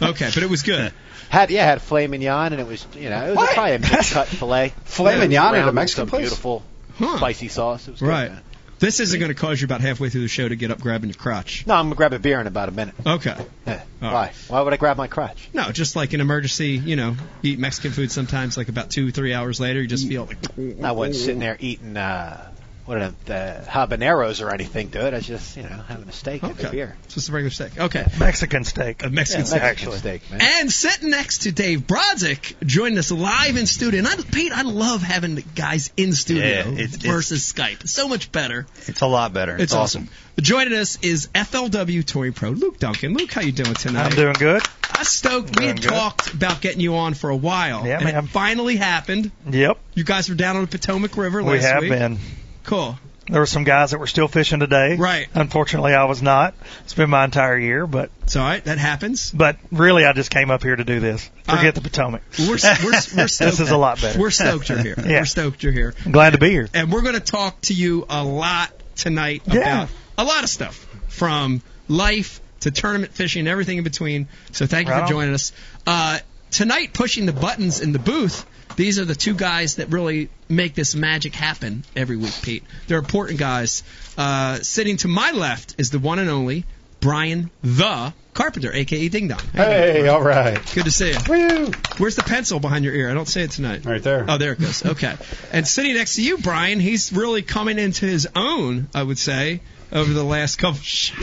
okay, 0.10 0.30
but 0.34 0.44
it 0.44 0.50
was 0.50 0.62
good. 0.62 0.94
Had 1.30 1.50
yeah, 1.50 1.66
had 1.66 1.82
filet 1.82 2.06
mignon, 2.08 2.54
and 2.54 2.62
it 2.62 2.68
was 2.68 2.86
you 2.96 3.10
know 3.10 3.26
it 3.26 3.30
was 3.30 3.38
What? 3.38 3.54
probably 3.56 3.74
a 3.76 3.80
mixed 3.80 4.14
cut 4.14 4.28
filet. 4.28 4.74
Filet 4.86 5.14
Yeah, 5.14 5.20
mignon 5.22 5.46
at 5.46 5.50
a 5.50 5.54
round 5.56 5.66
with 5.66 5.76
Mexican 5.76 6.02
some 6.04 6.10
place? 6.10 6.22
Beautiful 6.22 6.64
Huh. 7.00 7.18
spicy 7.18 7.48
sauce. 7.48 7.88
It 7.88 7.92
was 7.92 8.00
good, 8.00 8.10
Right. 8.10 8.32
man. 8.32 8.42
This 8.80 9.00
isn't 9.00 9.20
going 9.20 9.34
to 9.34 9.40
cause 9.40 9.60
you 9.60 9.66
about 9.66 9.82
halfway 9.82 10.10
through 10.10 10.22
the 10.22 10.28
show 10.28 10.48
to 10.48 10.56
get 10.56 10.70
up 10.70 10.80
grabbing 10.80 11.10
your 11.10 11.18
crotch. 11.18 11.66
No, 11.66 11.74
I'm 11.74 11.86
gonna 11.86 11.96
grab 11.96 12.14
a 12.14 12.20
beer 12.20 12.40
in 12.40 12.46
about 12.46 12.70
a 12.70 12.72
minute. 12.72 12.94
Okay. 13.06 13.36
Yeah. 13.66 13.82
Why? 14.00 14.34
Why 14.48 14.62
would 14.62 14.74
I 14.74 14.78
grab 14.78 14.98
my 14.98 15.08
crotch? 15.08 15.50
No, 15.54 15.72
just 15.72 15.96
like 15.96 16.14
an 16.14 16.22
emergency, 16.22 16.70
you 16.72 16.96
know, 16.96 17.16
eat 17.42 17.58
Mexican 17.58 17.92
food 17.92 18.12
sometimes, 18.12 18.56
like 18.56 18.70
about 18.70 18.92
two, 18.92 19.12
three 19.12 19.34
hours 19.34 19.60
later, 19.60 19.82
you 19.82 19.88
just 19.88 20.08
feel 20.08 20.26
like. 20.26 20.38
I 20.84 20.92
wasn't 20.92 21.16
sitting 21.16 21.40
there 21.40 21.58
eating 21.60 21.98
uh, 21.98 22.52
what 22.88 22.98
are 22.98 23.00
them, 23.02 23.16
the 23.26 23.64
habaneros 23.68 24.44
or 24.44 24.52
anything, 24.52 24.90
to 24.92 25.06
it. 25.06 25.14
I 25.14 25.20
just 25.20 25.56
you 25.56 25.64
know 25.64 25.70
having 25.88 26.08
a 26.10 26.12
steak 26.12 26.42
and 26.42 26.52
a 26.60 26.62
Okay. 26.68 26.72
beer. 26.72 26.96
It's 27.04 27.14
just 27.14 27.30
a 27.30 27.32
regular 27.34 27.52
steak. 27.52 27.78
Okay. 27.80 28.06
Mexican 28.20 28.64
steak. 28.64 29.04
A 29.04 29.10
Mexican 29.10 29.42
Yeah, 29.42 29.46
steak. 29.50 29.62
Mexican 29.62 29.94
steak, 30.00 30.32
man. 30.32 30.42
And 30.42 30.72
sitting 30.72 31.10
next 31.12 31.44
to 31.44 31.52
Dave 31.52 31.82
Brodzik, 31.82 32.56
joining 32.66 32.98
us 32.98 33.12
live 33.12 33.58
in 33.58 33.68
studio. 33.68 34.00
And 34.00 34.08
I, 34.08 34.16
Pete, 34.16 34.52
I 34.52 34.64
love 34.64 35.04
having 35.04 35.36
the 35.36 35.42
guys 35.44 35.92
in 35.98 36.14
studio 36.14 36.44
Yeah, 36.46 36.60
it's- 36.62 36.96
it's- 36.96 37.06
versus 37.06 37.52
Skype. 37.54 37.88
So 37.88 38.08
much 38.08 38.32
better. 38.32 38.66
It's 38.88 39.02
a 39.02 39.08
lot 39.08 39.34
better. 39.34 39.56
It's, 39.58 39.74
awesome. 39.74 40.10
Joining 40.40 40.74
us 40.78 40.98
is 41.02 41.30
FLW 41.36 42.04
Touring 42.06 42.34
Pro 42.34 42.52
Luke 42.52 42.80
Duncan. 42.80 43.14
Luke, 43.14 43.32
how 43.32 43.42
you 43.42 43.52
doing 43.52 43.74
tonight? 43.74 44.06
I'm 44.12 44.16
doing 44.16 44.34
good. 44.34 44.62
I'm 44.92 45.04
stoked. 45.04 45.60
We 45.60 45.66
had 45.66 45.82
good. 45.82 45.90
talked 45.90 46.34
about 46.34 46.62
getting 46.62 46.80
you 46.80 46.96
on 46.96 47.14
for 47.16 47.30
a 47.30 47.36
while. 47.36 47.86
Yeah, 47.86 47.96
and 47.98 48.06
man. 48.06 48.24
it 48.24 48.30
finally 48.30 48.76
happened. 48.78 49.32
Yep, 49.50 49.78
You 49.96 50.04
guys 50.04 50.30
were 50.30 50.36
down 50.36 50.56
on 50.56 50.62
the 50.64 50.68
Potomac 50.68 51.18
River 51.18 51.42
last 51.44 51.52
week. 51.52 51.62
we 51.62 51.66
have 51.68 51.82
week. 51.82 51.90
been. 51.92 52.20
Cool. 52.68 53.00
There 53.30 53.42
were 53.42 53.46
some 53.46 53.66
guys 53.66 53.92
that 53.92 53.98
were 54.00 54.08
still 54.08 54.30
fishing 54.30 54.62
today. 54.62 54.96
Right. 54.96 55.28
Unfortunately, 55.34 55.94
I 55.94 56.06
was 56.06 56.22
not. 56.22 56.54
It's 56.86 56.94
been 56.94 57.10
my 57.10 57.26
entire 57.26 57.58
year, 57.58 57.86
but 57.86 58.10
It's 58.24 58.38
all 58.38 58.44
right. 58.46 58.64
That 58.64 58.78
happens. 58.78 59.32
but 59.32 59.58
really, 59.70 60.06
I 60.06 60.14
just 60.14 60.32
came 60.32 60.50
up 60.50 60.64
here 60.64 60.76
to 60.76 60.84
do 60.86 61.02
this. 61.02 61.30
Forget 61.44 61.66
Uh, 61.70 61.72
the 61.72 61.82
Potomac. 61.82 62.22
We're, 62.40 62.46
we're, 62.48 62.54
we're 62.86 62.94
stoked. 63.28 63.40
This 63.40 63.60
is 63.60 63.72
a 63.72 63.76
lot 63.78 64.00
better. 64.00 64.18
We're 64.18 64.32
stoked 64.32 64.70
you're 64.70 64.78
here. 64.78 64.96
Yeah. 65.06 65.20
We're 65.22 65.26
stoked 65.26 65.62
you're 65.64 65.74
here. 65.74 65.94
I'm 66.06 66.14
glad 66.14 66.34
to 66.34 66.40
be 66.40 66.50
here. 66.52 66.70
and 66.74 66.90
we're 66.92 67.02
going 67.02 67.16
to 67.16 67.20
talk 67.20 67.60
to 67.64 67.74
you 67.74 68.06
a 68.10 68.24
lot 68.24 68.72
tonight 68.96 69.42
Yeah. 69.48 69.56
about 69.84 69.90
a 70.18 70.24
lot 70.24 70.44
of 70.44 70.50
stuff 70.50 70.86
from 71.10 71.62
life 71.90 72.40
to 72.62 72.72
tournament 72.72 73.12
fishing 73.14 73.42
and 73.42 73.50
everything 73.50 73.78
in 73.78 73.84
between. 73.84 74.30
So 74.54 74.66
thank 74.68 74.88
you 74.88 74.94
Right 74.94 75.00
for 75.00 75.04
on. 75.06 75.10
joining 75.12 75.34
us. 75.34 75.52
Uh, 75.86 76.20
tonight, 76.58 76.92
pushing 76.92 77.28
the 77.28 77.34
buttons 77.34 77.82
in 77.82 77.92
the 77.92 78.00
booth. 78.00 78.44
These 78.76 78.98
are 78.98 79.06
the 79.06 79.14
two 79.14 79.36
guys 79.36 79.76
that 79.76 79.90
really 79.90 80.30
make 80.50 80.74
this 80.74 80.96
magic 80.96 81.36
happen 81.36 81.84
every 81.96 82.18
week, 82.18 82.34
Pete. 82.42 82.64
They're 82.88 82.98
important 82.98 83.38
guys. 83.38 83.84
Uh, 84.18 84.56
sitting 84.62 84.98
to 84.98 85.08
my 85.08 85.32
left 85.32 85.76
is 85.78 85.92
the 85.92 86.00
one 86.00 86.18
and 86.18 86.32
only 86.32 86.66
Brian 87.00 87.52
the 87.62 88.12
Carpenter, 88.34 88.74
aka 88.74 89.08
Ding 89.08 89.28
Dong. 89.28 89.40
Hey, 89.54 90.08
all 90.08 90.22
right. 90.24 90.60
Good 90.74 90.86
to 90.86 90.92
see 90.92 91.12
you. 91.12 91.18
Woo! 91.30 91.72
Where's 91.98 92.16
the 92.16 92.24
pencil 92.24 92.60
behind 92.60 92.86
your 92.86 92.94
ear? 92.96 93.12
I 93.12 93.14
don't 93.14 93.28
see 93.28 93.42
it 93.42 93.52
tonight. 93.52 93.86
Right 93.86 94.02
there. 94.02 94.26
Oh, 94.28 94.40
there 94.40 94.54
it 94.54 94.60
goes. 94.60 94.84
Okay. 94.84 95.16
And 95.52 95.68
sitting 95.68 95.94
next 95.94 96.16
to 96.16 96.24
you, 96.24 96.40
Brian, 96.40 96.80
he's 96.80 97.14
really 97.14 97.44
coming 97.44 97.78
into 97.78 98.08
his 98.08 98.28
own, 98.36 98.90
I 98.96 99.04
would 99.04 99.20
say, 99.20 99.62
over 99.92 100.12
the 100.12 100.24
last 100.24 100.58
couple 100.58 100.80
sh- 100.82 101.14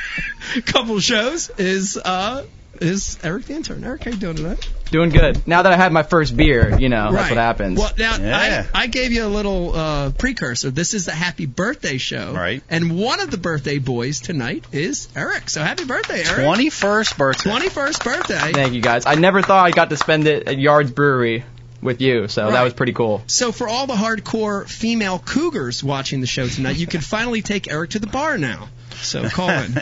couple 0.66 1.00
shows. 1.00 1.50
Is 1.56 1.96
uh 1.96 2.44
is 2.80 3.18
Eric 3.22 3.46
the 3.46 3.54
intern? 3.54 3.84
Eric, 3.84 4.04
how 4.04 4.10
you 4.10 4.16
doing 4.16 4.36
tonight? 4.36 4.68
Doing 4.90 5.10
good. 5.10 5.46
Now 5.48 5.62
that 5.62 5.72
I 5.72 5.76
had 5.76 5.92
my 5.92 6.04
first 6.04 6.36
beer, 6.36 6.78
you 6.78 6.88
know, 6.88 7.06
right. 7.06 7.12
that's 7.12 7.30
what 7.30 7.38
happens. 7.38 7.78
Well, 7.78 7.92
now 7.98 8.16
Yeah. 8.16 8.66
I, 8.72 8.82
I 8.82 8.86
gave 8.86 9.10
you 9.10 9.24
a 9.24 9.28
little 9.28 9.74
uh, 9.74 10.10
precursor. 10.12 10.70
This 10.70 10.94
is 10.94 11.06
the 11.06 11.12
happy 11.12 11.46
birthday 11.46 11.98
show, 11.98 12.32
Right. 12.32 12.62
And 12.70 12.96
one 12.98 13.20
of 13.20 13.30
the 13.30 13.38
birthday 13.38 13.78
boys 13.78 14.20
tonight 14.20 14.64
is 14.72 15.08
Eric. 15.16 15.50
So 15.50 15.62
happy 15.62 15.84
birthday, 15.84 16.22
Eric! 16.24 16.44
Twenty 16.44 16.70
first 16.70 17.18
birthday. 17.18 17.50
Twenty 17.50 17.68
first 17.68 18.04
birthday. 18.04 18.52
Thank 18.52 18.74
you 18.74 18.80
guys. 18.80 19.06
I 19.06 19.16
never 19.16 19.42
thought 19.42 19.64
I 19.66 19.70
got 19.70 19.90
to 19.90 19.96
spend 19.96 20.26
it 20.28 20.46
at 20.46 20.58
Yards 20.58 20.90
Brewery. 20.90 21.44
With 21.82 22.00
you. 22.00 22.28
So 22.28 22.44
Right. 22.44 22.52
that 22.52 22.62
was 22.62 22.72
pretty 22.74 22.92
cool. 22.92 23.22
So 23.26 23.52
for 23.52 23.68
all 23.68 23.86
the 23.86 23.94
hardcore 23.94 24.68
female 24.68 25.18
cougars 25.18 25.82
watching 25.84 26.20
the 26.20 26.26
show 26.26 26.46
tonight, 26.48 26.76
you 26.76 26.86
can 26.86 27.00
finally 27.00 27.42
take 27.42 27.70
Eric 27.70 27.90
to 27.90 27.98
the 27.98 28.06
bar 28.06 28.38
now. 28.38 28.68
So 29.02 29.28
call 29.28 29.50
in. 29.50 29.72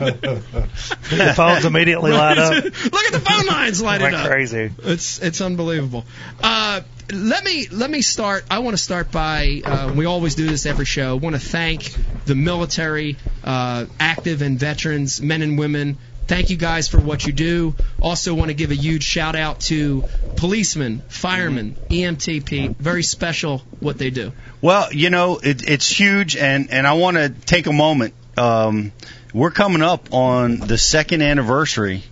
The 0.00 1.32
phones 1.36 1.64
immediately 1.64 2.12
light 2.12 2.38
up 2.38 2.52
Look 2.64 2.74
at 2.74 3.12
the 3.12 3.20
phone 3.20 3.46
lines 3.46 3.80
lighting 3.82 4.12
like 4.12 4.14
up. 4.24 4.26
crazy. 4.30 4.70
It's 4.84 5.18
it's 5.20 5.40
unbelievable. 5.40 6.04
Uh, 6.42 6.82
let 7.12 7.44
me 7.44 7.66
let 7.70 7.90
me 7.90 8.02
start. 8.02 8.44
I 8.50 8.60
want 8.60 8.76
to 8.76 8.82
start 8.82 9.10
by 9.10 9.62
uh, 9.64 9.92
we 9.96 10.04
always 10.04 10.34
do 10.34 10.46
this 10.46 10.66
every 10.66 10.84
show. 10.84 11.16
want 11.16 11.34
to 11.34 11.40
thank 11.40 11.94
the 12.26 12.34
military, 12.34 13.16
uh, 13.42 13.86
active 13.98 14.42
and 14.42 14.58
veterans, 14.58 15.20
men 15.20 15.42
and 15.42 15.58
women. 15.58 15.98
Thank 16.30 16.48
you 16.50 16.56
guys 16.56 16.86
for 16.86 17.00
what 17.00 17.26
you 17.26 17.32
do. 17.32 17.74
Also 18.00 18.34
want 18.34 18.50
to 18.50 18.54
give 18.54 18.70
a 18.70 18.76
huge 18.76 19.02
shout 19.02 19.34
out 19.34 19.58
to 19.62 20.04
policemen, 20.36 21.02
firemen, 21.08 21.74
EMTP. 21.90 22.76
Very 22.76 23.02
special 23.02 23.64
what 23.80 23.98
they 23.98 24.10
do. 24.10 24.30
Well, 24.60 24.92
you 24.92 25.10
know, 25.10 25.38
it, 25.42 25.68
it's 25.68 25.90
huge, 25.90 26.36
and 26.36 26.70
and 26.70 26.86
I 26.86 26.92
want 26.92 27.16
to 27.16 27.30
take 27.30 27.66
a 27.66 27.72
moment. 27.72 28.14
Um, 28.36 28.92
we're 29.34 29.50
coming 29.50 29.82
up 29.82 30.14
on 30.14 30.58
the 30.58 30.78
second 30.78 31.22
anniversary. 31.22 32.04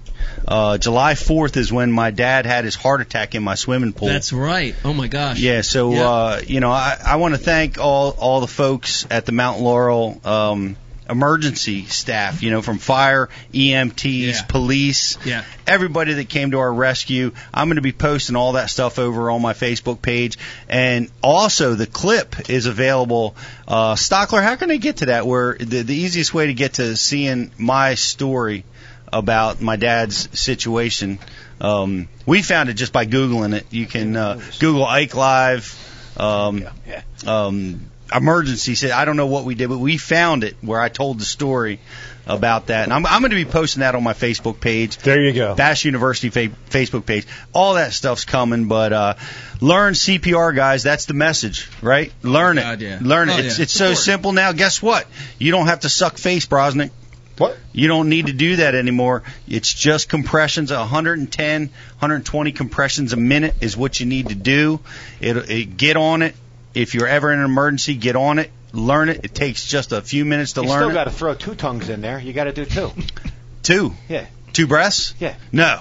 Uh, 0.48 0.78
July 0.78 1.14
4th 1.14 1.56
is 1.56 1.72
when 1.72 1.92
my 1.92 2.10
dad 2.10 2.44
had 2.44 2.64
his 2.64 2.74
heart 2.74 3.00
attack 3.00 3.36
in 3.36 3.44
my 3.44 3.54
swimming 3.54 3.92
pool. 3.92 4.08
That's 4.08 4.32
right. 4.32 4.74
Oh 4.84 4.94
my 4.94 5.06
gosh. 5.06 5.38
Yeah, 5.38 5.60
so 5.60 5.92
Yeah. 5.92 6.08
uh, 6.08 6.40
you 6.44 6.58
know, 6.58 6.72
I, 6.72 6.98
I 7.06 7.16
want 7.16 7.34
to 7.34 7.38
thank 7.38 7.78
all 7.78 8.16
all 8.18 8.40
the 8.40 8.48
folks 8.48 9.06
at 9.12 9.26
the 9.26 9.32
Mount 9.32 9.60
Laurel 9.60 10.20
um, 10.24 10.76
emergency 11.08 11.84
staff. 11.86 12.42
You 12.42 12.50
know, 12.50 12.62
from 12.62 12.78
fire, 12.78 13.28
EMTs, 13.52 14.26
Yeah. 14.34 14.42
police, 14.42 15.18
Yeah. 15.24 15.44
everybody 15.66 16.14
that 16.14 16.28
came 16.28 16.50
to 16.52 16.58
our 16.58 16.72
rescue. 16.72 17.32
I'm 17.52 17.68
going 17.68 17.76
to 17.76 17.82
be 17.82 17.92
posting 17.92 18.36
all 18.36 18.52
that 18.52 18.70
stuff 18.70 18.98
over 18.98 19.30
on 19.30 19.42
my 19.42 19.52
Facebook 19.54 20.00
page, 20.02 20.38
and 20.68 21.08
also 21.22 21.74
the 21.74 21.86
clip 21.86 22.48
is 22.50 22.66
available. 22.66 23.36
Uh, 23.66 23.94
Stockler, 23.94 24.42
how 24.42 24.56
can 24.56 24.70
I 24.70 24.76
get 24.76 24.98
to 24.98 25.06
that? 25.06 25.26
Where 25.26 25.54
the, 25.58 25.82
the 25.82 25.94
easiest 25.94 26.32
way 26.34 26.46
to 26.46 26.54
get 26.54 26.74
to 26.74 26.96
seeing 26.96 27.50
my 27.58 27.94
story 27.94 28.64
about 29.12 29.60
my 29.60 29.76
dad's 29.76 30.28
situation. 30.38 31.18
Um, 31.60 32.08
we 32.26 32.42
found 32.42 32.68
it 32.68 32.74
just 32.74 32.92
by 32.92 33.06
googling 33.06 33.54
it. 33.54 33.66
You 33.70 33.86
can 33.86 34.14
uh, 34.16 34.40
Google 34.60 34.84
Ike 34.84 35.14
Live. 35.14 35.74
Um, 36.16 36.64
Yeah. 36.86 37.02
um, 37.26 37.87
emergency. 38.14 38.74
Said 38.74 38.90
I 38.90 39.04
don't 39.04 39.16
know 39.16 39.26
what 39.26 39.44
we 39.44 39.54
did, 39.54 39.68
but 39.68 39.78
we 39.78 39.98
found 39.98 40.44
it 40.44 40.56
where 40.60 40.80
I 40.80 40.88
told 40.88 41.18
the 41.18 41.24
story 41.24 41.80
about 42.26 42.66
that, 42.66 42.84
and 42.84 42.92
I'm, 42.92 43.06
I'm 43.06 43.22
going 43.22 43.30
to 43.30 43.36
be 43.36 43.46
posting 43.46 43.80
that 43.80 43.94
on 43.94 44.02
my 44.02 44.12
Facebook 44.12 44.60
page. 44.60 44.98
There 44.98 45.20
you 45.20 45.32
go. 45.32 45.54
Bass 45.54 45.84
University 45.84 46.28
fa- 46.28 46.54
Facebook 46.68 47.06
page. 47.06 47.26
All 47.54 47.74
that 47.74 47.92
stuff's 47.92 48.24
coming, 48.24 48.68
but 48.68 48.92
uh, 48.92 49.14
learn 49.60 49.94
CPR, 49.94 50.54
guys. 50.54 50.82
That's 50.82 51.06
the 51.06 51.14
message, 51.14 51.70
right? 51.80 52.12
Learn 52.22 52.58
it. 52.58 52.62
God, 52.62 52.80
yeah. 52.80 52.98
Learn 53.00 53.30
it. 53.30 53.36
Oh, 53.36 53.38
it's 53.38 53.58
yeah. 53.58 53.62
it's 53.62 53.72
so 53.72 53.94
simple 53.94 54.32
now. 54.32 54.52
Guess 54.52 54.82
what? 54.82 55.06
You 55.38 55.52
don't 55.52 55.66
have 55.66 55.80
to 55.80 55.88
suck 55.88 56.18
face, 56.18 56.46
Brosnick. 56.46 56.90
What? 57.38 57.56
You 57.72 57.88
don't 57.88 58.08
need 58.08 58.26
to 58.26 58.32
do 58.32 58.56
that 58.56 58.74
anymore. 58.74 59.22
It's 59.46 59.72
just 59.72 60.08
compressions. 60.08 60.72
110, 60.72 61.60
120 61.62 62.52
compressions 62.52 63.12
a 63.12 63.16
minute 63.16 63.54
is 63.60 63.76
what 63.76 64.00
you 64.00 64.06
need 64.06 64.30
to 64.30 64.34
do. 64.34 64.80
It, 65.20 65.36
it 65.48 65.76
get 65.76 65.96
on 65.96 66.22
it. 66.22 66.34
If 66.78 66.94
you're 66.94 67.08
ever 67.08 67.32
in 67.32 67.40
an 67.40 67.44
emergency, 67.44 67.94
get 67.94 68.14
on 68.16 68.38
it. 68.38 68.50
Learn 68.72 69.08
it. 69.08 69.24
It 69.24 69.34
takes 69.34 69.66
just 69.66 69.92
a 69.92 70.00
few 70.00 70.24
minutes 70.24 70.52
to 70.52 70.62
You 70.62 70.68
learn 70.68 70.82
You 70.82 70.84
still 70.90 70.94
got 70.94 71.04
to 71.04 71.10
throw 71.10 71.34
two 71.34 71.54
tongues 71.54 71.88
in 71.88 72.00
there. 72.02 72.20
You 72.20 72.32
got 72.32 72.44
to 72.44 72.52
do 72.52 72.64
two. 72.64 72.92
Two. 73.62 73.92
Yeah. 74.08 74.26
Two 74.52 74.66
breaths? 74.66 75.12
Yeah. 75.18 75.34
No. 75.52 75.80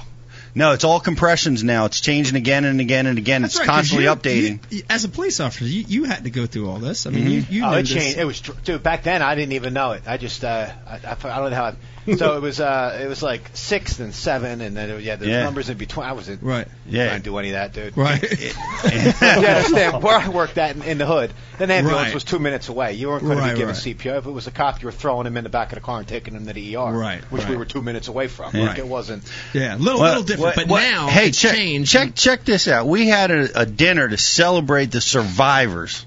No, 0.56 0.72
it's 0.74 0.84
all 0.84 1.00
compressions 1.00 1.64
now. 1.64 1.86
It's 1.86 2.02
changing 2.02 2.36
again 2.36 2.66
and 2.66 2.82
again 2.82 3.06
and 3.06 3.18
again. 3.20 3.44
That's 3.44 3.54
it's 3.54 3.60
right, 3.60 3.68
'cause 3.68 3.76
constantly 3.76 4.06
you- 4.06 4.16
updating. 4.16 4.60
you- 4.72 4.84
as 4.90 5.04
a 5.06 5.10
police 5.10 5.40
officer, 5.40 5.66
you, 5.66 5.86
you 5.88 6.04
had 6.06 6.24
to 6.24 6.32
go 6.32 6.48
through 6.48 6.68
all 6.70 6.80
this. 6.80 7.06
I 7.06 7.12
mean, 7.12 7.30
you, 7.30 7.46
you 7.50 7.64
oh, 7.64 7.70
knew 7.72 7.78
it 7.78 7.82
this. 7.84 7.92
changed. 7.94 8.18
It 8.18 8.26
was 8.26 8.42
tr- 8.42 8.54
dude. 8.66 8.82
Back 8.84 9.04
then, 9.04 9.22
I 9.22 9.36
didn't 9.36 9.54
even 9.54 9.74
know 9.74 9.92
it. 9.92 10.02
I 10.08 10.18
just 10.18 10.44
uh, 10.44 10.68
I, 10.88 10.94
I, 10.96 11.12
I 11.12 11.38
don't 11.40 11.52
know 11.52 11.56
how. 11.56 11.66
I, 11.66 11.76
so 12.16 12.38
it 12.38 12.42
was 12.42 12.60
uh, 12.60 13.00
it 13.04 13.08
was 13.08 13.22
like 13.22 13.42
six 13.54 14.00
and 14.00 14.14
seven, 14.14 14.62
and 14.62 14.78
then 14.78 14.90
it, 14.90 15.02
yeah, 15.02 15.16
there's 15.18 15.30
Yeah. 15.32 15.44
numbers 15.44 15.70
in 15.70 15.78
between. 15.78 16.06
I 16.06 16.14
wasn't 16.14 16.42
Right. 16.44 16.68
Yeah. 16.88 17.08
trying 17.08 17.20
to 17.22 17.24
do 17.24 17.38
any 17.38 17.50
of 17.50 17.54
that, 17.54 17.74
dude. 17.74 17.98
Right. 17.98 18.22
you 18.40 18.52
understand 19.22 20.02
where 20.04 20.18
I 20.18 20.30
worked 20.30 20.58
at 20.58 20.76
in, 20.76 20.84
in 20.84 20.98
the 20.98 21.06
hood. 21.06 21.34
The 21.58 21.64
ambulance 21.74 22.06
Right. 22.08 22.14
was 22.14 22.24
two 22.24 22.40
minutes 22.40 22.70
away. 22.70 22.94
You 22.94 23.10
weren't 23.10 23.24
going 23.24 23.38
Right, 23.40 23.48
to 23.50 23.54
be 23.54 23.60
giving 23.60 23.74
right. 23.76 23.84
CPR. 23.84 24.20
If 24.20 24.26
it 24.28 24.32
was 24.32 24.48
a 24.48 24.52
cop, 24.52 24.82
you 24.82 24.86
were 24.86 24.92
throwing 24.92 25.26
him 25.28 25.38
in 25.38 25.44
the 25.44 25.50
back 25.50 25.72
of 25.72 25.76
the 25.76 25.82
car 25.82 26.00
and 26.00 26.08
taking 26.08 26.36
him 26.36 26.46
to 26.46 26.54
the 26.54 26.76
ER, 26.76 26.92
Right, 26.94 27.24
which 27.32 27.44
we 27.46 27.50
right. 27.52 27.58
were 27.60 27.66
two 27.66 27.82
minutes 27.82 28.08
away 28.08 28.28
from. 28.28 28.56
Yeah. 28.56 28.68
Like 28.68 28.78
it 28.78 28.88
wasn't. 28.88 29.24
Yeah, 29.54 29.76
a 29.76 29.78
little, 29.78 30.00
Well, 30.00 30.10
little 30.10 30.24
different. 30.24 30.42
what- 30.42 30.56
but 30.56 30.68
what- 30.68 30.82
now 30.84 31.08
hey, 31.08 31.28
it's 31.30 31.40
check, 31.42 31.56
changed. 31.56 31.92
check 31.92 32.16
check 32.16 32.46
this 32.46 32.68
out. 32.68 32.88
We 32.88 33.08
had 33.08 33.32
a, 33.32 33.62
a 33.62 33.66
dinner 33.66 34.08
to 34.08 34.18
celebrate 34.18 34.92
the 34.92 35.02
survivors 35.02 36.06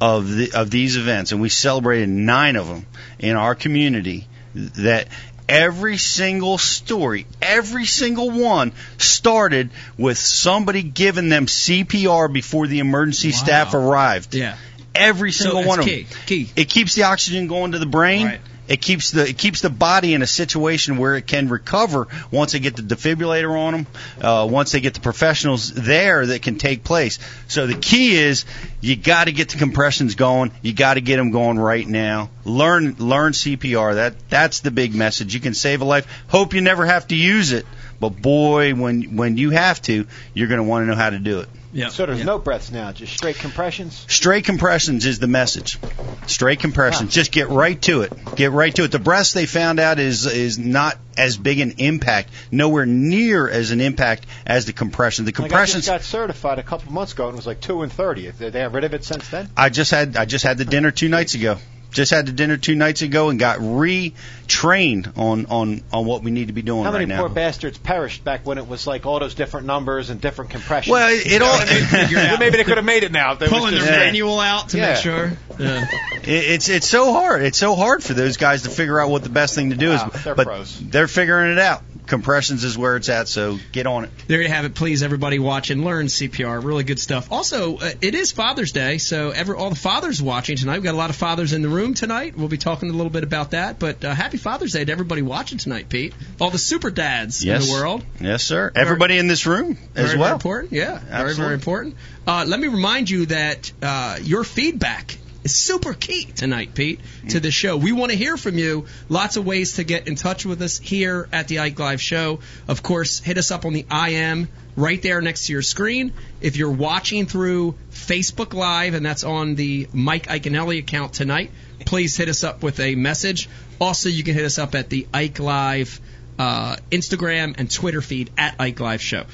of 0.00 0.30
the 0.30 0.52
of 0.52 0.70
these 0.70 0.96
events, 0.96 1.32
and 1.32 1.40
we 1.40 1.48
celebrated 1.48 2.08
nine 2.08 2.56
of 2.56 2.68
them 2.68 2.86
in 3.18 3.36
our 3.36 3.54
community. 3.54 4.26
That 4.54 5.06
every 5.50 5.98
single 5.98 6.56
story, 6.58 7.26
every 7.42 7.84
single 7.84 8.30
one, 8.30 8.72
started 8.98 9.70
with 9.98 10.16
somebody 10.16 10.82
giving 10.82 11.28
them 11.28 11.46
CPR 11.46 12.32
before 12.32 12.68
the 12.68 12.78
emergency 12.78 13.32
staff 13.32 13.74
arrived. 13.74 14.34
Yeah. 14.34 14.56
Every 14.94 15.32
single 15.32 15.58
that's 15.58 15.68
one 15.68 15.78
of 15.80 15.84
key, 15.84 16.04
them. 16.04 16.18
key. 16.26 16.50
It 16.56 16.68
keeps 16.68 16.94
the 16.94 17.04
oxygen 17.04 17.48
going 17.48 17.72
to 17.72 17.78
the 17.78 17.86
brain. 17.86 18.26
Right. 18.26 18.40
It 18.70 18.80
keeps 18.80 19.10
the 19.10 19.28
it 19.28 19.36
keeps 19.36 19.62
the 19.62 19.68
body 19.68 20.14
in 20.14 20.22
a 20.22 20.28
situation 20.28 20.96
where 20.96 21.16
it 21.16 21.26
can 21.26 21.48
recover 21.48 22.06
once 22.30 22.52
they 22.52 22.60
get 22.60 22.76
the 22.76 22.82
defibrillator 22.82 23.58
on 23.58 23.72
them, 23.72 23.86
uh, 24.20 24.46
once 24.48 24.70
they 24.70 24.80
get 24.80 24.94
the 24.94 25.00
professionals 25.00 25.72
there 25.72 26.24
that 26.24 26.42
can 26.42 26.56
take 26.56 26.84
place. 26.84 27.18
So 27.48 27.66
the 27.66 27.74
key 27.74 28.16
is 28.16 28.44
you 28.80 28.94
got 28.94 29.24
to 29.24 29.32
get 29.32 29.48
the 29.48 29.58
compressions 29.58 30.14
going. 30.14 30.52
You 30.62 30.72
got 30.72 30.94
to 30.94 31.00
get 31.00 31.16
them 31.16 31.32
going 31.32 31.58
right 31.58 31.86
now. 31.86 32.30
Learn 32.44 32.94
learn 33.00 33.32
CPR. 33.32 33.94
That 33.94 34.14
that's 34.28 34.60
the 34.60 34.70
big 34.70 34.94
message. 34.94 35.34
You 35.34 35.40
can 35.40 35.54
save 35.54 35.80
a 35.80 35.84
life. 35.84 36.06
Hope 36.28 36.54
you 36.54 36.60
never 36.60 36.86
have 36.86 37.08
to 37.08 37.16
use 37.16 37.50
it, 37.50 37.66
but 37.98 38.22
boy, 38.22 38.76
when 38.76 39.16
when 39.16 39.36
you 39.36 39.50
have 39.50 39.82
to, 39.82 40.06
you're 40.32 40.48
going 40.48 40.58
to 40.58 40.64
want 40.64 40.84
to 40.84 40.86
know 40.86 40.96
how 40.96 41.10
to 41.10 41.18
do 41.18 41.40
it. 41.40 41.48
Yeah. 41.72 41.88
So 41.88 42.06
there's 42.06 42.18
yeah. 42.18 42.24
no 42.24 42.38
breaths 42.38 42.72
now, 42.72 42.90
just 42.92 43.12
straight 43.16 43.36
compressions. 43.36 44.04
Straight 44.08 44.44
compressions 44.44 45.06
is 45.06 45.18
the 45.18 45.28
message. 45.28 45.78
Straight 46.26 46.58
compressions. 46.60 47.14
Just 47.14 47.30
get 47.30 47.48
right 47.48 47.80
to 47.82 48.02
it. 48.02 48.12
Get 48.34 48.50
right 48.52 48.74
to 48.74 48.84
it. 48.84 48.90
The 48.90 48.98
breaths 48.98 49.32
they 49.32 49.46
found 49.46 49.78
out 49.78 49.98
is 49.98 50.26
is 50.26 50.58
not 50.58 50.98
as 51.16 51.36
big 51.36 51.60
an 51.60 51.74
impact, 51.78 52.30
nowhere 52.50 52.86
near 52.86 53.48
as 53.48 53.70
an 53.70 53.80
impact 53.80 54.26
as 54.46 54.64
the 54.66 54.72
compression. 54.72 55.24
The 55.24 55.30
Like 55.30 55.38
I 55.38 55.42
just 55.42 55.50
compressions. 55.50 55.86
got 55.86 56.02
certified 56.02 56.58
a 56.58 56.62
couple 56.62 56.92
months 56.92 57.12
ago, 57.12 57.26
and 57.26 57.34
it 57.34 57.36
was 57.36 57.46
like 57.46 57.60
two 57.60 57.82
and 57.82 57.92
thirty. 57.92 58.28
They 58.30 58.60
have 58.60 58.74
rid 58.74 58.84
of 58.84 58.94
it 58.94 59.04
since 59.04 59.28
then? 59.28 59.48
I 59.56 59.68
just 59.68 59.90
had 59.90 60.16
I 60.16 60.24
just 60.24 60.44
had 60.44 60.58
the 60.58 60.64
dinner 60.64 60.90
two 60.90 61.08
nights 61.08 61.34
ago. 61.34 61.58
Just 61.90 62.10
had 62.12 62.26
the 62.26 62.32
dinner 62.32 62.56
two 62.56 62.74
nights 62.76 63.02
ago 63.02 63.30
and 63.30 63.38
got 63.38 63.58
retrained 63.58 65.16
on 65.18 65.46
on 65.46 65.82
on 65.92 66.06
what 66.06 66.22
we 66.22 66.30
need 66.30 66.46
to 66.48 66.52
be 66.52 66.62
doing 66.62 66.84
How 66.84 66.92
right 66.92 67.06
many 67.06 67.18
poor 67.18 67.28
bastards 67.28 67.78
perished 67.78 68.24
back 68.24 68.46
when 68.46 68.58
it 68.58 68.68
was 68.68 68.86
like 68.86 69.06
all 69.06 69.18
those 69.20 69.34
different 69.34 69.66
numbers 69.66 70.10
and 70.10 70.20
different 70.20 70.50
compressions? 70.50 70.92
Well, 70.92 71.08
it- 71.10 71.26
it 71.26 71.42
all- 71.42 71.58
Well, 72.12 72.38
maybe 72.38 72.56
they 72.56 72.64
could 72.64 72.76
have 72.76 72.84
made 72.84 73.02
it 73.04 73.12
now. 73.12 73.32
if 73.32 73.38
they 73.40 73.48
Pulling 73.48 73.72
just 73.72 73.84
their 73.86 73.94
straight. 73.94 74.06
manual 74.06 74.38
out 74.40 74.70
to 74.70 74.78
Yeah. 74.78 74.92
make 74.92 75.02
sure. 75.02 75.32
Yeah. 75.58 75.84
It- 76.22 76.28
it's 76.28 76.68
it's 76.70 76.88
so 76.88 77.12
hard. 77.12 77.42
It's 77.42 77.58
so 77.58 77.74
hard 77.74 78.02
for 78.02 78.14
those 78.14 78.36
guys 78.38 78.62
to 78.62 78.70
figure 78.70 78.98
out 79.00 79.10
what 79.10 79.22
the 79.22 79.28
best 79.28 79.54
thing 79.54 79.70
to 79.70 79.76
do 79.76 79.90
Wow, 79.90 80.10
is. 80.14 80.24
they're 80.24 80.34
but 80.34 80.46
pros. 80.46 80.78
they're 80.80 81.08
figuring 81.08 81.52
it 81.52 81.58
out. 81.58 81.82
Compressions 82.10 82.64
is 82.64 82.76
where 82.76 82.96
it's 82.96 83.08
at. 83.08 83.28
So 83.28 83.58
get 83.72 83.86
on 83.86 84.04
it. 84.04 84.10
There 84.26 84.42
you 84.42 84.48
have 84.48 84.64
it. 84.64 84.74
Please, 84.74 85.02
everybody 85.02 85.38
watch 85.38 85.70
and 85.70 85.84
learn 85.84 86.06
CPR. 86.06 86.62
Really 86.62 86.84
good 86.84 86.98
stuff. 86.98 87.30
Also, 87.30 87.78
uh, 87.78 87.90
it 88.00 88.14
is 88.14 88.32
Father's 88.32 88.72
Day, 88.72 88.98
so 88.98 89.30
every, 89.30 89.56
all 89.56 89.70
the 89.70 89.76
fathers 89.76 90.20
watching 90.20 90.56
tonight. 90.56 90.74
We've 90.74 90.82
got 90.84 90.94
a 90.94 90.98
lot 90.98 91.10
of 91.10 91.16
fathers 91.16 91.52
in 91.52 91.62
the 91.62 91.68
room 91.68 91.94
tonight. 91.94 92.36
We'll 92.36 92.48
be 92.48 92.58
talking 92.58 92.90
a 92.90 92.92
little 92.92 93.10
bit 93.10 93.22
about 93.22 93.52
that. 93.52 93.78
But 93.78 94.04
uh, 94.04 94.12
happy 94.12 94.36
Father's 94.38 94.72
Day 94.72 94.84
to 94.84 94.92
everybody 94.92 95.22
watching 95.22 95.58
tonight, 95.58 95.88
Pete. 95.88 96.12
All 96.40 96.50
the 96.50 96.58
super 96.58 96.90
dads 96.90 97.44
Yes, 97.44 97.62
in 97.62 97.68
the 97.68 97.74
world. 97.74 98.04
Yes, 98.20 98.42
sir. 98.42 98.72
Everybody 98.74 99.16
in 99.16 99.28
this 99.28 99.46
room 99.46 99.78
as 99.94 100.08
very, 100.08 100.18
well. 100.18 100.28
Very 100.28 100.34
important. 100.34 100.72
Yeah, 100.72 100.98
very, 100.98 101.12
Absolutely. 101.12 101.42
very 101.42 101.54
important. 101.54 101.96
Uh, 102.26 102.44
let 102.46 102.58
me 102.58 102.66
remind 102.68 103.08
you 103.08 103.26
that 103.26 103.72
uh, 103.82 104.18
your 104.20 104.42
feedback 104.44 105.16
is 105.44 105.54
super 105.54 105.94
key 105.94 106.24
tonight, 106.24 106.74
Pete, 106.74 107.00
to 107.30 107.40
the 107.40 107.50
show. 107.50 107.76
We 107.76 107.92
want 107.92 108.10
to 108.12 108.16
hear 108.16 108.36
from 108.36 108.58
you. 108.58 108.86
Lots 109.08 109.36
of 109.36 109.46
ways 109.46 109.74
to 109.74 109.84
get 109.84 110.08
in 110.08 110.16
touch 110.16 110.44
with 110.44 110.60
us 110.62 110.78
here 110.78 111.28
at 111.32 111.48
the 111.48 111.60
Ike 111.60 111.78
Live 111.78 112.00
Show. 112.00 112.40
Of 112.68 112.82
course, 112.82 113.20
hit 113.20 113.38
us 113.38 113.50
up 113.50 113.64
on 113.64 113.72
the 113.72 113.86
IM 113.90 114.48
right 114.76 115.00
there 115.00 115.20
next 115.20 115.46
to 115.46 115.52
your 115.52 115.62
screen. 115.62 116.12
If 116.40 116.56
you're 116.56 116.70
watching 116.70 117.26
through 117.26 117.74
Facebook 117.90 118.54
Live, 118.54 118.94
and 118.94 119.04
that's 119.04 119.24
on 119.24 119.54
the 119.54 119.88
Mike 119.92 120.26
Iaconelli 120.26 120.78
account 120.78 121.14
tonight, 121.14 121.50
please 121.86 122.16
hit 122.16 122.28
us 122.28 122.44
up 122.44 122.62
with 122.62 122.80
a 122.80 122.94
message. 122.94 123.48
Also, 123.80 124.08
you 124.08 124.22
can 124.22 124.34
hit 124.34 124.44
us 124.44 124.58
up 124.58 124.74
at 124.74 124.90
the 124.90 125.06
Ike 125.12 125.38
Live 125.38 126.00
uh, 126.38 126.76
Instagram 126.90 127.54
and 127.58 127.70
Twitter 127.70 128.00
feed 128.00 128.30
at 128.38 128.54
Ike 128.58 128.80
Live 128.80 129.02
Show. 129.02 129.24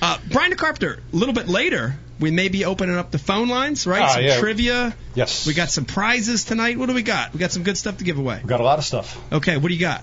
Uh, 0.00 0.18
Brian 0.30 0.52
DeCarpenter, 0.52 0.98
a 0.98 1.16
little 1.16 1.34
bit 1.34 1.48
later, 1.48 1.96
we 2.24 2.30
may 2.30 2.48
be 2.48 2.64
opening 2.64 2.96
up 2.96 3.10
the 3.10 3.18
phone 3.18 3.48
lines, 3.48 3.86
right? 3.86 4.00
Ah, 4.02 4.08
some 4.14 4.24
yeah. 4.24 4.38
trivia. 4.40 4.96
Yes. 5.14 5.46
We 5.46 5.52
got 5.52 5.68
some 5.68 5.84
prizes 5.84 6.44
tonight. 6.44 6.78
What 6.78 6.86
do 6.86 6.94
we 6.94 7.02
got? 7.02 7.34
We 7.34 7.38
got 7.38 7.52
some 7.52 7.62
good 7.64 7.76
stuff 7.76 7.98
to 7.98 8.04
give 8.04 8.18
away. 8.18 8.38
We've 8.38 8.46
got 8.46 8.60
a 8.60 8.64
lot 8.64 8.78
of 8.78 8.84
stuff. 8.86 9.20
Okay, 9.30 9.58
what 9.58 9.68
do 9.68 9.74
you 9.74 9.80
got? 9.80 10.02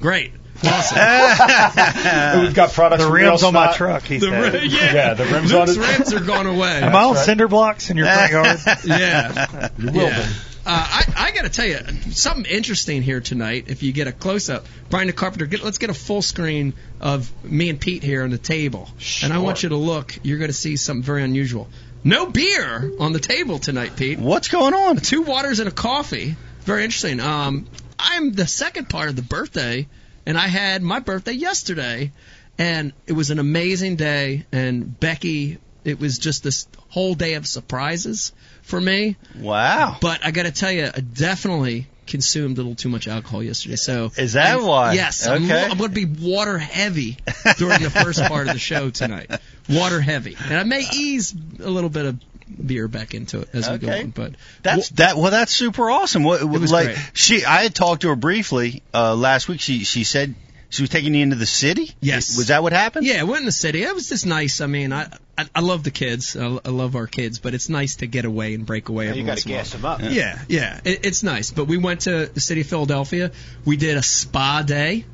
Great. 0.00 0.32
Awesome. 0.62 0.98
We've 2.44 2.54
got 2.54 2.70
products. 2.72 3.02
The 3.02 3.08
from 3.08 3.14
rims 3.14 3.40
Real 3.42 3.48
on 3.48 3.54
my 3.54 3.72
truck. 3.72 4.04
He 4.04 4.18
The 4.18 4.26
said. 4.26 4.62
yeah. 4.70 4.92
Yeah, 4.94 5.14
the 5.14 5.24
rims 5.24 5.52
Luke's 5.52 5.76
on 5.76 5.82
it. 5.84 5.88
rims 5.98 6.12
are 6.14 6.20
gone 6.20 6.46
away. 6.46 6.82
Am 6.82 6.94
I 6.94 7.02
on 7.02 7.16
cinder 7.16 7.48
blocks 7.48 7.90
in 7.90 7.96
your 7.96 8.06
front 8.06 8.30
yard? 8.32 8.60
yeah. 8.84 9.68
You 9.76 9.86
will 9.86 9.94
yeah. 10.02 10.18
be. 10.22 10.32
Uh, 10.70 10.86
I, 10.88 11.12
I 11.16 11.30
got 11.32 11.42
to 11.42 11.48
tell 11.48 11.66
you 11.66 11.78
something 12.12 12.44
interesting 12.44 13.02
here 13.02 13.20
tonight. 13.20 13.64
If 13.66 13.82
you 13.82 13.92
get 13.92 14.06
a 14.06 14.12
close 14.12 14.48
up, 14.48 14.66
Brian 14.88 15.08
the 15.08 15.12
Carpenter, 15.12 15.46
get, 15.46 15.64
let's 15.64 15.78
get 15.78 15.90
a 15.90 15.94
full 15.94 16.22
screen 16.22 16.74
of 17.00 17.28
me 17.44 17.70
and 17.70 17.80
Pete 17.80 18.04
here 18.04 18.22
on 18.22 18.30
the 18.30 18.38
table, 18.38 18.88
and 19.24 19.32
I 19.32 19.38
want 19.38 19.64
you 19.64 19.70
to 19.70 19.76
look. 19.76 20.16
You're 20.22 20.38
going 20.38 20.48
to 20.48 20.56
see 20.56 20.76
something 20.76 21.02
very 21.02 21.24
unusual. 21.24 21.68
No 22.04 22.26
beer 22.26 22.92
on 23.00 23.12
the 23.12 23.18
table 23.18 23.58
tonight, 23.58 23.96
Pete. 23.96 24.20
What's 24.20 24.46
going 24.46 24.72
on? 24.72 24.98
Two 24.98 25.22
waters 25.22 25.58
and 25.58 25.68
a 25.68 25.72
coffee. 25.72 26.36
Very 26.60 26.84
interesting. 26.84 27.18
Um, 27.18 27.66
I'm 27.98 28.30
the 28.30 28.46
second 28.46 28.88
part 28.88 29.08
of 29.08 29.16
the 29.16 29.22
birthday, 29.22 29.88
and 30.24 30.38
I 30.38 30.46
had 30.46 30.84
my 30.84 31.00
birthday 31.00 31.32
yesterday, 31.32 32.12
and 32.58 32.92
it 33.08 33.14
was 33.14 33.32
an 33.32 33.40
amazing 33.40 33.96
day. 33.96 34.46
And 34.52 35.00
Becky, 35.00 35.58
it 35.84 35.98
was 35.98 36.16
just 36.16 36.44
this 36.44 36.68
whole 36.90 37.16
day 37.16 37.34
of 37.34 37.44
surprises 37.44 38.32
for 38.70 38.80
me. 38.80 39.16
Wow. 39.38 39.98
But 40.00 40.24
I 40.24 40.30
got 40.30 40.44
to 40.44 40.52
tell 40.52 40.72
you, 40.72 40.86
I 40.94 41.00
definitely 41.00 41.86
consumed 42.06 42.56
a 42.58 42.60
little 42.62 42.74
too 42.74 42.88
much 42.88 43.06
alcohol 43.06 43.42
yesterday. 43.42 43.76
So 43.76 44.10
Is 44.16 44.32
that 44.32 44.56
I'm- 44.56 44.64
why? 44.64 44.94
Yes, 44.94 45.26
I'm, 45.26 45.44
Okay. 45.44 45.62
I'm 45.64 45.76
going 45.78 45.90
to 45.92 46.06
be 46.06 46.06
water 46.06 46.58
heavy 46.58 47.18
during 47.58 47.82
the 47.82 47.90
first 47.90 48.22
part 48.24 48.46
of 48.48 48.54
the 48.54 48.58
show 48.58 48.90
tonight. 48.90 49.30
Water 49.68 50.00
heavy, 50.00 50.36
and 50.42 50.54
I 50.56 50.64
may 50.64 50.82
ease 50.94 51.34
a 51.60 51.70
little 51.70 51.90
bit 51.90 52.06
of 52.06 52.18
beer 52.66 52.88
back 52.88 53.14
into 53.14 53.40
it 53.42 53.50
as 53.52 53.70
we 53.70 53.78
go 53.78 53.92
on. 53.92 54.10
But 54.10 54.32
That's 54.62 54.88
that. 54.90 55.16
Well, 55.16 55.30
that's 55.30 55.54
super 55.54 55.88
awesome. 55.88 56.24
What, 56.24 56.42
was 56.42 56.72
like 56.72 56.86
great. 56.86 56.98
she, 57.12 57.44
I 57.44 57.62
had 57.62 57.74
talked 57.76 58.02
to 58.02 58.08
her 58.08 58.16
briefly 58.16 58.82
uh, 58.92 59.14
last 59.14 59.48
week. 59.48 59.60
She 59.60 59.84
she 59.84 60.02
said 60.02 60.34
she 60.70 60.82
was 60.82 60.90
taking 60.90 61.14
you 61.14 61.22
into 61.22 61.36
the 61.36 61.46
city. 61.46 61.90
Yes. 62.00 62.36
Was 62.36 62.46
that 62.46 62.62
what 62.62 62.72
happened? 62.72 63.04
Yeah, 63.04 63.20
I 63.20 63.24
went 63.24 63.40
in 63.40 63.46
the 63.46 63.52
city. 63.52 63.82
It 63.82 63.94
was 63.94 64.08
just 64.08 64.24
nice. 64.24 64.60
I 64.60 64.66
mean, 64.66 64.92
I 64.92 65.08
I, 65.36 65.46
I 65.56 65.60
love 65.60 65.82
the 65.82 65.90
kids. 65.90 66.36
I, 66.36 66.46
I 66.64 66.68
love 66.70 66.96
our 66.96 67.08
kids, 67.08 67.40
but 67.40 67.54
it's 67.54 67.68
nice 67.68 67.96
to 67.96 68.06
get 68.06 68.24
away 68.24 68.54
and 68.54 68.64
break 68.64 68.88
away. 68.88 69.06
Yeah, 69.06 69.14
you 69.14 69.24
got 69.24 69.30
once 69.30 69.42
to 69.42 69.48
in 69.48 69.54
a 69.54 69.56
while. 69.56 69.64
gas 69.64 69.72
them 69.72 69.84
up. 69.84 70.00
Yeah, 70.02 70.38
yeah, 70.48 70.80
it, 70.84 71.04
it's 71.04 71.22
nice. 71.22 71.50
But 71.50 71.64
we 71.64 71.76
went 71.76 72.02
to 72.02 72.26
the 72.26 72.40
city 72.40 72.60
of 72.60 72.68
Philadelphia. 72.68 73.32
We 73.64 73.76
did 73.76 73.96
a 73.96 74.02
spa 74.02 74.62
day. 74.62 75.04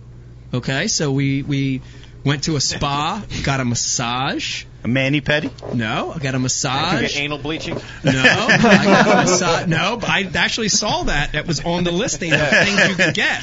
Okay, 0.52 0.88
so 0.88 1.10
we 1.10 1.42
we 1.42 1.80
went 2.22 2.44
to 2.44 2.56
a 2.56 2.60
spa, 2.60 3.24
got 3.42 3.60
a 3.60 3.64
massage. 3.64 4.64
A 4.86 4.88
mani 4.88 5.20
pedi. 5.20 5.50
No, 5.74 6.12
I 6.14 6.18
got 6.20 6.22
a 6.22 6.22
You 6.26 6.30
get 6.30 6.38
massage. 6.42 7.16
anal 7.18 7.38
bleaching. 7.38 7.74
No, 8.04 8.12
I 8.22 8.56
got 8.84 9.18
a 9.18 9.28
massage. 9.28 9.66
No, 9.66 9.96
but 9.96 10.08
I 10.08 10.30
actually 10.36 10.68
saw 10.68 11.02
that. 11.02 11.32
That 11.32 11.48
was 11.48 11.58
on 11.64 11.82
the 11.82 11.90
listing 11.90 12.32
of 12.32 12.38
things 12.48 12.88
you 12.88 12.94
can 12.94 13.12
get. 13.12 13.42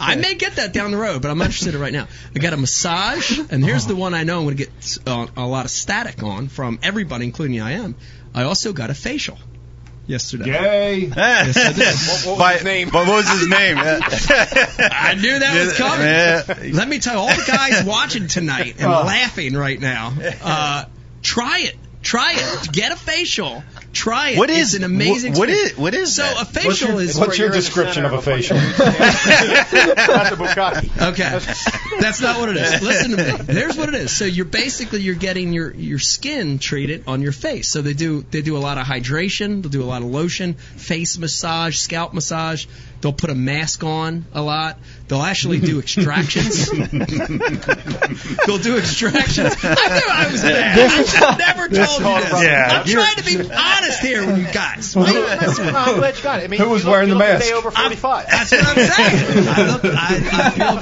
I 0.00 0.16
may 0.16 0.34
get 0.34 0.56
that 0.56 0.72
down 0.72 0.90
the 0.90 0.96
road, 0.96 1.22
but 1.22 1.30
I'm 1.30 1.38
not 1.38 1.44
interested 1.44 1.76
in 1.76 1.80
it 1.80 1.84
right 1.84 1.92
now. 1.92 2.08
I 2.34 2.40
got 2.40 2.52
a 2.52 2.56
massage, 2.56 3.38
and 3.48 3.64
here's 3.64 3.86
the 3.86 3.94
one 3.94 4.12
I 4.12 4.24
know 4.24 4.38
I'm 4.40 4.44
going 4.46 4.56
to 4.56 4.64
get 4.64 4.98
uh, 5.06 5.28
a 5.36 5.46
lot 5.46 5.66
of 5.66 5.70
static 5.70 6.20
on 6.24 6.48
from 6.48 6.80
everybody, 6.82 7.26
including 7.26 7.60
I 7.60 7.72
am. 7.74 7.94
I 8.34 8.42
also 8.42 8.72
got 8.72 8.90
a 8.90 8.94
facial 8.94 9.38
yesterday. 10.06 10.50
Yay! 10.50 11.00
Yes, 11.06 11.56
I 11.56 11.72
did. 11.72 11.86
What, 11.86 12.26
what 12.26 12.26
was 12.26 12.38
By- 12.38 12.52
his 12.54 12.64
name? 12.64 12.88
But 12.92 13.06
what 13.06 13.16
was 13.16 13.28
his 13.30 13.48
name? 13.48 13.76
I 13.78 15.14
knew 15.14 15.38
that 15.38 15.64
was 15.64 15.76
coming. 15.76 16.06
Yeah. 16.06 16.72
Let 16.76 16.88
me 16.88 16.98
tell 16.98 17.14
you, 17.14 17.20
all 17.20 17.28
the 17.28 17.44
guys 17.46 17.84
watching 17.84 18.26
tonight 18.28 18.76
and 18.78 18.90
laughing 18.90 19.54
right 19.54 19.80
now, 19.80 20.12
uh, 20.42 20.84
try 21.22 21.60
it. 21.60 21.76
Try 22.02 22.32
it. 22.34 22.72
Get 22.72 22.92
a 22.92 22.96
facial. 22.96 23.62
Try 23.92 24.30
it. 24.30 24.38
What 24.38 24.48
It's 24.50 24.74
an 24.74 24.84
amazing? 24.84 25.32
What, 25.32 25.40
what 25.40 25.48
experience. 25.50 25.72
is 25.72 25.78
what 25.78 25.94
is 25.94 26.16
So 26.16 26.22
that? 26.22 26.32
a 26.32 26.36
What's 26.36 26.50
facial 26.50 26.88
your, 26.92 27.00
is 27.02 27.18
what's 27.18 27.38
your 27.38 27.48
You're 27.48 27.54
in 27.54 27.60
the 27.60 27.66
description 27.66 28.04
of 28.06 28.12
a 28.14 28.22
facial? 28.22 28.56
Not 28.56 30.30
the 30.30 30.36
bukkake. 30.38 31.08
Okay, 31.12 32.00
that's 32.00 32.20
not 32.20 32.40
what 32.40 32.48
it 32.48 32.56
is. 32.56 32.82
Listen 32.82 33.10
to 33.12 33.16
me. 33.16 33.52
Here's 33.52 33.76
what 33.76 33.88
it 33.90 33.94
is. 33.94 34.16
So 34.16 34.24
you're 34.24 34.44
basically 34.46 35.00
you're 35.02 35.14
getting 35.14 35.52
your 35.52 35.72
your 35.74 35.98
skin 35.98 36.58
treated 36.58 37.04
on 37.06 37.22
your 37.22 37.32
face. 37.32 37.68
So 37.68 37.82
they 37.82 37.92
do 37.94 38.22
they 38.30 38.42
do 38.42 38.56
a 38.56 38.60
lot 38.60 38.78
of 38.78 38.86
hydration. 38.86 39.62
They'll 39.62 39.70
do 39.70 39.82
a 39.82 39.84
lot 39.84 40.02
of 40.02 40.08
lotion, 40.08 40.54
face 40.54 41.18
massage, 41.18 41.76
scalp 41.76 42.14
massage. 42.14 42.66
They'll 43.00 43.12
put 43.12 43.30
a 43.30 43.34
mask 43.34 43.82
on 43.84 44.24
a 44.32 44.40
lot. 44.40 44.78
They'll 45.12 45.20
actually 45.20 45.60
do 45.60 45.78
extractions. 45.78 46.70
They'll 46.70 48.56
do 48.56 48.78
extractions. 48.78 49.54
I 49.62 49.98
knew 49.98 50.08
I 50.08 50.28
was 50.32 50.40
bad. 50.40 50.78
I 50.78 51.02
should 51.04 51.18
have 51.20 51.38
never 51.38 51.68
told 51.68 52.00
you 52.00 52.30
this. 52.30 52.42
Yeah, 52.42 52.80
I'm 52.80 52.86
you're- 52.88 53.02
trying 53.04 53.16
to 53.16 53.24
be 53.24 53.36
honest 53.52 54.00
here 54.00 54.26
with 54.26 54.38
you 54.38 54.46
guys. 54.50 54.96
Why 54.96 55.02
are 55.04 55.12
you 55.12 55.20
messing 55.26 55.66
with 55.66 55.74
me? 55.74 55.80
I'm 55.80 55.96
glad 55.98 56.16
you 56.16 56.22
got 56.22 56.40
it. 56.40 56.44
I 56.44 56.46
mean, 56.46 56.60
Who 56.60 56.70
was 56.70 56.80
you 56.82 56.86
look- 56.86 56.92
wearing 56.94 57.08
you 57.08 57.14
the 57.14 57.18
look 57.18 57.28
mask? 57.28 57.44
Day 57.44 57.52
over 57.52 57.70
45. 57.70 58.26
That's 58.26 58.52
what 58.52 58.64
I'm 58.64 58.74
saying. 58.74 59.48
I, 59.48 59.70
look, 59.70 59.84
I, 59.84 60.16
I 60.32 60.50
feel 60.56 60.76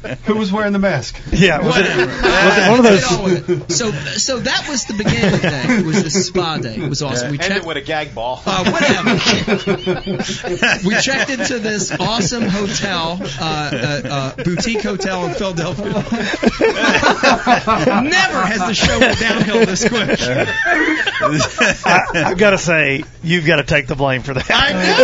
good. 0.00 0.18
Who 0.24 0.36
was 0.36 0.50
wearing 0.50 0.72
the 0.72 0.78
mask? 0.78 1.20
Yeah, 1.30 1.58
was 1.58 1.76
it, 1.76 1.80
Whatever. 1.82 2.06
was 2.06 2.56
it 2.56 2.70
one 2.70 2.78
of 2.78 2.84
those? 2.86 3.50
it. 3.68 3.72
So, 3.72 3.90
so 3.92 4.38
that 4.40 4.66
was 4.70 4.86
the 4.86 4.94
beginning 4.94 5.34
of 5.34 5.42
the 5.42 5.48
day. 5.50 5.62
It 5.66 5.84
was 5.84 5.98
a 6.02 6.10
spa 6.10 6.56
day. 6.56 6.76
It 6.76 6.88
was 6.88 7.02
awesome. 7.02 7.30
We 7.30 7.38
Ended 7.40 7.66
with 7.66 7.76
a 7.76 7.82
gag 7.82 8.14
ball. 8.14 8.40
Uh, 8.46 8.70
whatever. 8.70 9.10
we 10.88 10.94
checked 11.00 11.28
into 11.28 11.58
this 11.58 11.92
awesome 11.92 12.44
hotel, 12.44 13.01
uh, 13.10 13.18
uh, 13.40 14.00
uh, 14.08 14.34
boutique 14.42 14.82
hotel 14.82 15.26
in 15.26 15.34
Philadelphia. 15.34 15.84
Never 18.02 18.42
has 18.46 18.60
the 18.66 18.74
show 18.74 18.98
went 18.98 19.18
downhill 19.18 19.64
this 19.66 19.86
quick. 19.88 20.18
I, 20.20 22.24
I've 22.26 22.38
got 22.38 22.50
to 22.50 22.58
say, 22.58 23.04
you've 23.22 23.46
got 23.46 23.56
to 23.56 23.64
take 23.64 23.86
the 23.86 23.94
blame 23.96 24.22
for 24.22 24.34
that. 24.34 24.46
I 24.50 24.72
know. 24.72 24.94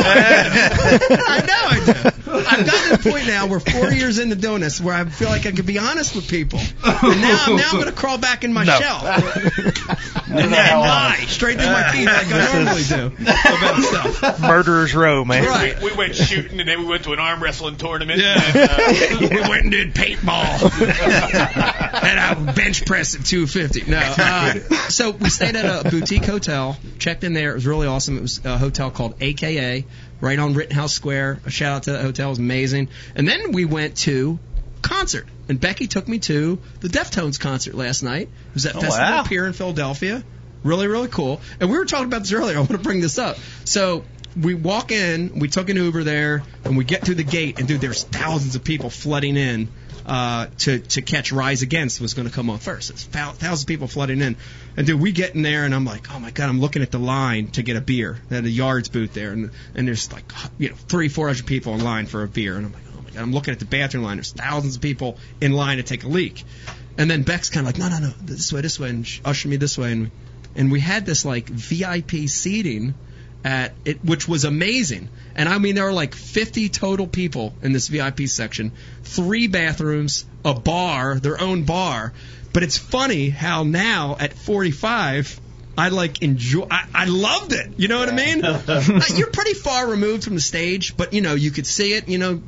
I 1.27 1.41
know 1.47 1.69
I 1.69 1.81
do. 1.85 1.93
I've 2.31 2.67
gotten 2.67 2.99
to 2.99 3.03
the 3.03 3.11
point 3.11 3.27
now 3.27 3.47
where 3.47 3.61
four 3.61 3.91
years 3.91 4.19
into 4.19 4.37
doing 4.37 4.61
this 4.61 4.81
where 4.81 4.95
I 4.95 5.05
feel 5.07 5.29
like 5.29 5.47
I 5.47 5.53
could 5.53 5.67
be 5.67 5.79
honest 5.79 6.15
with 6.15 6.29
people. 6.29 6.59
And 6.85 7.21
now, 7.21 7.47
now 7.49 7.69
I'm 7.71 7.77
going 7.77 7.87
to 7.87 7.93
crawl 7.93 8.19
back 8.19 8.45
in 8.45 8.53
my 8.53 8.65
No. 8.65 8.79
shell 8.79 9.01
and, 9.07 10.37
and 10.37 10.51
lie 10.53 11.25
straight 11.29 11.59
through 11.59 11.73
my 11.73 11.91
teeth 11.93 12.07
like 12.07 12.27
I 12.29 12.53
normally 12.53 12.85
do 12.85 13.07
about 13.25 13.83
stuff. 13.83 14.41
Murderer's 14.41 14.95
Row, 14.95 15.25
man. 15.25 15.45
Right. 15.45 15.81
We 15.83 15.93
went 15.95 16.15
shooting, 16.15 16.61
and 16.61 16.69
then 16.69 16.81
we 16.81 16.87
went 16.87 17.05
to 17.05 17.13
an 17.13 17.19
arm 17.19 17.43
wrestling 17.43 17.77
tournament. 17.89 18.21
Yeah. 18.21 18.41
And, 18.55 19.25
uh, 19.25 19.29
we 19.35 19.41
went 19.49 19.63
and 19.63 19.71
did 19.73 19.95
paintball. 19.95 20.63
and 22.03 22.21
I 22.21 22.53
bench 22.53 22.85
pressed 22.85 23.15
at 23.17 23.25
250. 23.25 23.91
No. 23.91 23.99
Uh, 23.99 24.55
so 24.89 25.11
we 25.11 25.31
stayed 25.31 25.57
at 25.57 25.87
a 25.87 25.89
boutique 25.89 26.25
hotel, 26.25 26.77
checked 26.99 27.25
in 27.25 27.33
there. 27.33 27.53
It 27.53 27.55
was 27.55 27.67
really 27.67 27.87
awesome. 27.87 28.19
It 28.19 28.23
was 28.23 28.45
a 28.45 28.59
hotel 28.59 28.91
called 28.91 29.15
AKA, 29.21 29.87
right 30.21 30.39
on 30.39 30.55
Rittenhouse 30.55 30.93
Square. 30.93 31.41
A 31.47 31.51
shout 31.51 31.77
out 31.77 31.83
to 31.85 31.93
that 31.93 32.03
hotel. 32.03 32.29
It 32.29 32.31
was 32.31 32.39
amazing. 32.39 32.89
And 33.15 33.27
then 33.27 33.53
we 33.53 33.65
went 33.65 33.97
to 33.99 34.39
concert. 34.83 35.27
And 35.49 35.59
Becky 35.61 35.87
took 35.87 36.07
me 36.07 36.19
to 36.21 36.59
the 36.81 36.89
Deftones 36.89 37.41
concert 37.41 37.75
last 37.75 38.03
night. 38.03 38.29
It 38.29 38.55
was 38.55 38.67
at 38.67 38.77
Oh, 38.77 38.81
Festival 38.81 39.07
wow. 39.09 39.23
Pier 39.25 39.47
in 39.47 39.53
Philadelphia. 39.53 40.23
Really, 40.65 40.89
really 40.89 41.09
cool. 41.09 41.41
And 41.61 41.71
we 41.71 41.79
were 41.79 41.85
talking 41.85 42.07
about 42.07 42.21
this 42.23 42.33
earlier. 42.33 42.57
I 42.57 42.59
want 42.61 42.73
to 42.73 42.79
bring 42.79 43.01
this 43.01 43.17
up. 43.19 43.39
So 43.65 44.05
we 44.37 44.55
walk 44.55 44.93
in, 44.93 45.39
we 45.39 45.49
took 45.49 45.69
an 45.69 45.77
Uber 45.77 46.05
there, 46.05 46.43
and 46.65 46.77
we 46.77 46.85
get 46.85 47.05
through 47.05 47.17
the 47.17 47.25
gate, 47.25 47.59
and 47.59 47.69
dude, 47.69 47.81
there's 47.81 48.05
thousands 48.05 48.55
of 48.55 48.65
people 48.65 48.91
flooding 48.91 49.37
in 49.37 49.69
uh, 50.09 50.47
to 50.59 50.79
to 50.79 51.03
catch 51.03 51.33
Rise 51.33 51.63
Against 51.63 52.01
was 52.01 52.15
going 52.15 52.27
to 52.27 52.35
come 52.35 52.49
on 52.49 52.59
first. 52.59 52.91
It's 52.91 53.05
thou- 53.07 53.33
thousands 53.33 53.63
of 53.63 53.67
people 53.69 53.89
flooding 53.89 54.23
in, 54.23 54.37
and 54.77 54.87
dude, 54.87 55.01
we 55.01 55.13
get 55.13 55.35
in 55.35 55.43
there, 55.43 55.65
and 55.65 55.75
I'm 55.75 55.85
like, 55.85 56.13
oh 56.15 56.19
my 56.19 56.31
god, 56.31 56.49
I'm 56.49 56.61
looking 56.61 56.83
at 56.83 56.91
the 56.91 56.99
line 56.99 57.49
to 57.49 57.63
get 57.63 57.77
a 57.77 57.81
beer. 57.81 58.19
At 58.31 58.45
a 58.45 58.51
Yards 58.51 58.89
booth 58.89 59.13
there, 59.13 59.33
and 59.33 59.51
and 59.75 59.87
there's 59.87 60.11
like 60.13 60.25
you 60.57 60.71
know 60.71 60.77
three, 60.89 61.09
four 61.09 61.27
hundred 61.27 61.47
people 61.47 61.75
in 61.75 61.85
line 61.85 62.07
for 62.07 62.23
a 62.23 62.29
beer, 62.29 62.57
and 62.57 62.67
I'm 62.67 62.73
like, 62.73 62.83
oh 62.97 63.03
my 63.03 63.11
god, 63.11 63.21
I'm 63.21 63.33
looking 63.33 63.53
at 63.53 63.59
the 63.59 63.67
bathroom 63.67 64.05
line. 64.05 64.17
There's 64.17 64.33
thousands 64.33 64.77
of 64.77 64.83
people 64.83 65.19
in 65.41 65.53
line 65.53 65.77
to 65.77 65.83
take 65.83 66.05
a 66.05 66.09
leak, 66.09 66.45
and 66.97 67.11
then 67.11 67.23
Beck's 67.23 67.51
kind 67.51 67.67
of 67.67 67.75
like, 67.75 67.79
no, 67.79 67.95
no, 67.95 68.07
no, 68.07 68.15
this 68.23 68.53
way, 68.53 68.63
this 68.63 68.81
way, 68.81 68.89
and 68.89 69.45
me 69.45 69.57
this 69.57 69.77
way, 69.77 69.93
and 69.93 70.11
and 70.57 70.73
we 70.73 70.81
had 70.81 71.05
this 71.05 71.27
like 71.27 71.49
VIP 71.49 72.29
seating 72.29 72.95
at 73.45 73.75
it, 73.85 74.05
which 74.05 74.29
was 74.29 74.45
amazing. 74.45 75.09
And 75.35 75.49
I 75.49 75.59
mean, 75.59 75.75
there 75.75 75.85
were 75.85 75.93
like 75.93 76.15
50 76.15 76.69
total 76.69 77.07
people 77.07 77.55
in 77.63 77.73
this 77.73 77.89
VIP 77.89 78.23
section, 78.29 78.73
three 79.05 79.47
bathrooms, 79.47 80.27
a 80.45 80.55
bar, 80.55 81.19
their 81.19 81.41
own 81.41 81.65
bar. 81.65 82.13
But 82.53 82.63
it's 82.63 82.79
funny 82.79 83.31
how 83.31 83.63
now 83.63 84.17
at 84.19 84.33
45. 84.33 85.41
I 85.77 85.91
like 85.91 86.23
enjoy. 86.23 86.67
I, 86.69 86.87
I 86.93 87.05
loved 87.05 87.53
it. 87.53 87.75
You 87.77 87.87
know 87.87 88.01
what 88.01 88.09
I 88.09 88.13
mean? 88.13 88.41
You're 89.17 89.31
pretty 89.31 89.55
far 89.55 89.87
removed 89.87 90.25
from 90.25 90.35
the 90.35 90.41
stage, 90.41 90.97
but 90.97 91.13
you 91.13 91.21
know 91.21 91.35
you 91.35 91.53
could 91.53 91.69
see 91.69 91.93
it. 91.93 92.09
You 92.09 92.19
know, 92.19 92.43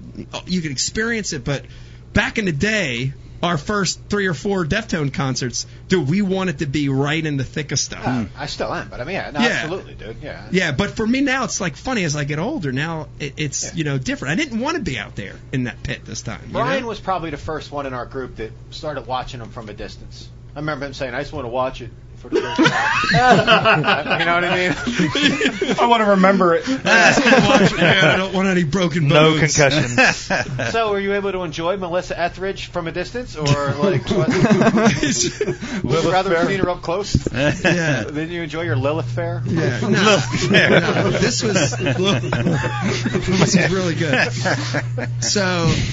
you 0.46 0.60
could 0.60 0.72
experience 0.72 1.32
it. 1.32 1.44
But 1.44 1.64
back 2.12 2.38
in 2.38 2.46
the 2.46 2.52
day, 2.52 3.12
our 3.42 3.56
first 3.56 4.00
three 4.08 4.26
or 4.26 4.34
four 4.34 4.64
Deftone 4.64 5.12
concerts, 5.12 5.66
dude, 5.88 6.08
we 6.08 6.22
wanted 6.22 6.58
to 6.58 6.66
be 6.66 6.88
right 6.88 7.24
in 7.24 7.36
the 7.36 7.44
thick 7.44 7.72
of 7.72 7.78
stuff. 7.78 8.06
Uh, 8.06 8.26
I 8.36 8.46
still 8.46 8.72
am, 8.72 8.88
but 8.88 9.00
I 9.00 9.04
mean, 9.04 9.14
yeah, 9.14 9.30
no, 9.30 9.40
Yeah. 9.40 9.46
absolutely, 9.46 9.94
dude. 9.94 10.16
Yeah. 10.22 10.46
Yeah, 10.50 10.72
but 10.72 10.90
for 10.90 11.06
me 11.06 11.20
now, 11.20 11.44
it's 11.44 11.60
like 11.60 11.76
funny 11.76 12.04
as 12.04 12.16
I 12.16 12.24
get 12.24 12.38
older. 12.38 12.72
Now 12.72 13.08
it, 13.18 13.34
it's 13.36 13.74
you 13.74 13.84
know 13.84 13.98
different. 13.98 14.32
I 14.32 14.42
didn't 14.42 14.60
want 14.60 14.76
to 14.76 14.82
be 14.82 14.98
out 14.98 15.16
there 15.16 15.36
in 15.52 15.64
that 15.64 15.82
pit 15.82 16.04
this 16.04 16.22
time. 16.22 16.50
Brian 16.52 16.82
know? 16.82 16.88
was 16.88 17.00
probably 17.00 17.30
the 17.30 17.36
first 17.36 17.72
one 17.72 17.86
in 17.86 17.94
our 17.94 18.06
group 18.06 18.36
that 18.36 18.52
started 18.70 19.06
watching 19.06 19.40
them 19.40 19.50
from 19.50 19.68
a 19.68 19.72
distance. 19.74 20.28
I 20.54 20.58
remember 20.60 20.86
him 20.86 20.94
saying, 20.94 21.14
"I 21.14 21.20
just 21.20 21.32
want 21.32 21.44
to 21.44 21.50
watch 21.50 21.80
it 21.80 21.90
for 22.20 22.28
the 22.28 22.40
first 22.40 22.56
time. 22.56 24.20
you 24.20 24.26
know 24.26 24.34
what 24.34 24.44
I 24.44 24.56
mean? 24.56 25.76
I 25.80 25.86
want 25.86 26.02
to 26.02 26.10
remember 26.10 26.54
it. 26.54 26.64
I 26.84 28.14
don't 28.16 28.34
want 28.34 28.48
any 28.48 28.64
broken 28.64 29.08
bones. 29.08 29.12
No 29.12 29.38
bones. 29.38 29.56
concussions. 29.56 30.30
So, 30.70 30.90
were 30.90 31.00
you 31.00 31.14
able 31.14 31.32
to 31.32 31.42
enjoy 31.42 31.76
Melissa 31.76 32.18
Etheridge 32.18 32.66
from 32.66 32.86
a 32.86 32.92
distance, 32.92 33.36
or 33.36 33.46
like 33.46 34.08
what? 34.10 34.28
Would 35.84 36.04
you 36.04 36.12
rather 36.12 36.36
have 36.36 36.46
seen 36.46 36.60
her 36.60 36.68
up 36.68 36.82
close? 36.82 37.16
Yeah. 37.32 38.04
Didn't 38.04 38.30
you 38.30 38.42
enjoy 38.42 38.62
your 38.62 38.76
Lilith 38.76 39.10
fair? 39.10 39.42
Yeah, 39.46 39.80
no, 39.80 39.88
no, 39.90 41.10
this 41.10 41.42
was 41.42 41.76
this 41.76 43.54
is 43.56 43.72
really 43.72 43.94
good. 43.94 44.32
So 45.22 45.42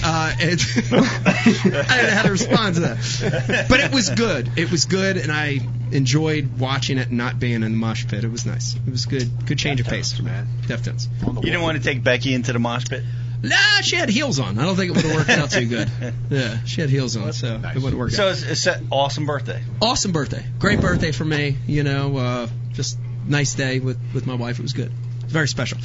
uh, 0.04 0.36
it, 0.40 0.62
I 0.92 1.98
didn't 1.98 2.10
know 2.10 2.16
how 2.16 2.24
to 2.24 2.32
respond 2.32 2.76
to 2.76 2.82
that, 2.82 3.66
but 3.70 3.80
it 3.80 3.92
was 3.92 4.10
good. 4.10 4.52
It 4.58 4.70
was 4.70 4.86
good, 4.86 5.18
and 5.18 5.32
I 5.32 5.60
enjoyed 5.92 6.17
watching 6.18 6.98
it 6.98 7.10
and 7.10 7.18
not 7.18 7.40
being 7.40 7.56
in 7.56 7.62
the 7.62 7.70
mosh 7.70 8.08
pit. 8.08 8.24
It 8.24 8.32
was 8.32 8.46
nice. 8.46 8.76
It 8.76 8.90
was 8.90 9.06
good. 9.06 9.46
Good 9.46 9.58
change 9.58 9.80
of 9.80 9.88
pace 9.88 10.14
for 10.14 10.24
me. 10.24 10.32
Deftones. 10.64 11.08
You 11.36 11.42
didn't 11.42 11.62
want 11.62 11.78
to 11.78 11.84
take 11.84 12.04
Becky 12.04 12.34
into 12.34 12.54
the 12.54 12.60
mosh 12.60 12.86
pit? 12.86 13.04
Nah, 13.44 13.82
she 13.82 13.96
had 13.96 14.10
heels 14.10 14.40
on. 14.40 14.58
I 14.58 14.64
don't 14.66 14.76
think 14.76 14.90
it 14.92 14.96
would 14.96 15.06
have 15.06 15.16
worked 15.16 15.30
out 15.30 15.52
too 15.52 15.66
good. 15.70 15.90
Yeah, 16.30 16.64
she 16.66 16.82
had 16.82 16.90
heels 16.90 17.16
on, 17.16 17.32
so 17.34 17.62
it 17.64 17.76
wouldn't 17.76 17.98
work 17.98 18.10
So 18.12 18.26
out. 18.26 18.32
it's, 18.32 18.44
it's 18.44 18.66
an 18.68 18.88
awesome 18.92 19.26
birthday. 19.28 19.62
Awesome 19.82 20.12
birthday. 20.12 20.44
Great 20.58 20.82
birthday 20.82 21.12
for 21.12 21.24
me. 21.26 21.56
You 21.68 21.84
know, 21.84 22.18
uh, 22.18 22.48
just 22.74 22.98
nice 23.28 23.54
day 23.54 23.80
with, 23.80 24.00
with 24.14 24.26
my 24.26 24.34
wife. 24.34 24.58
It 24.58 24.64
was 24.64 24.74
good. 24.74 24.92
Very 25.28 25.48
special. 25.48 25.78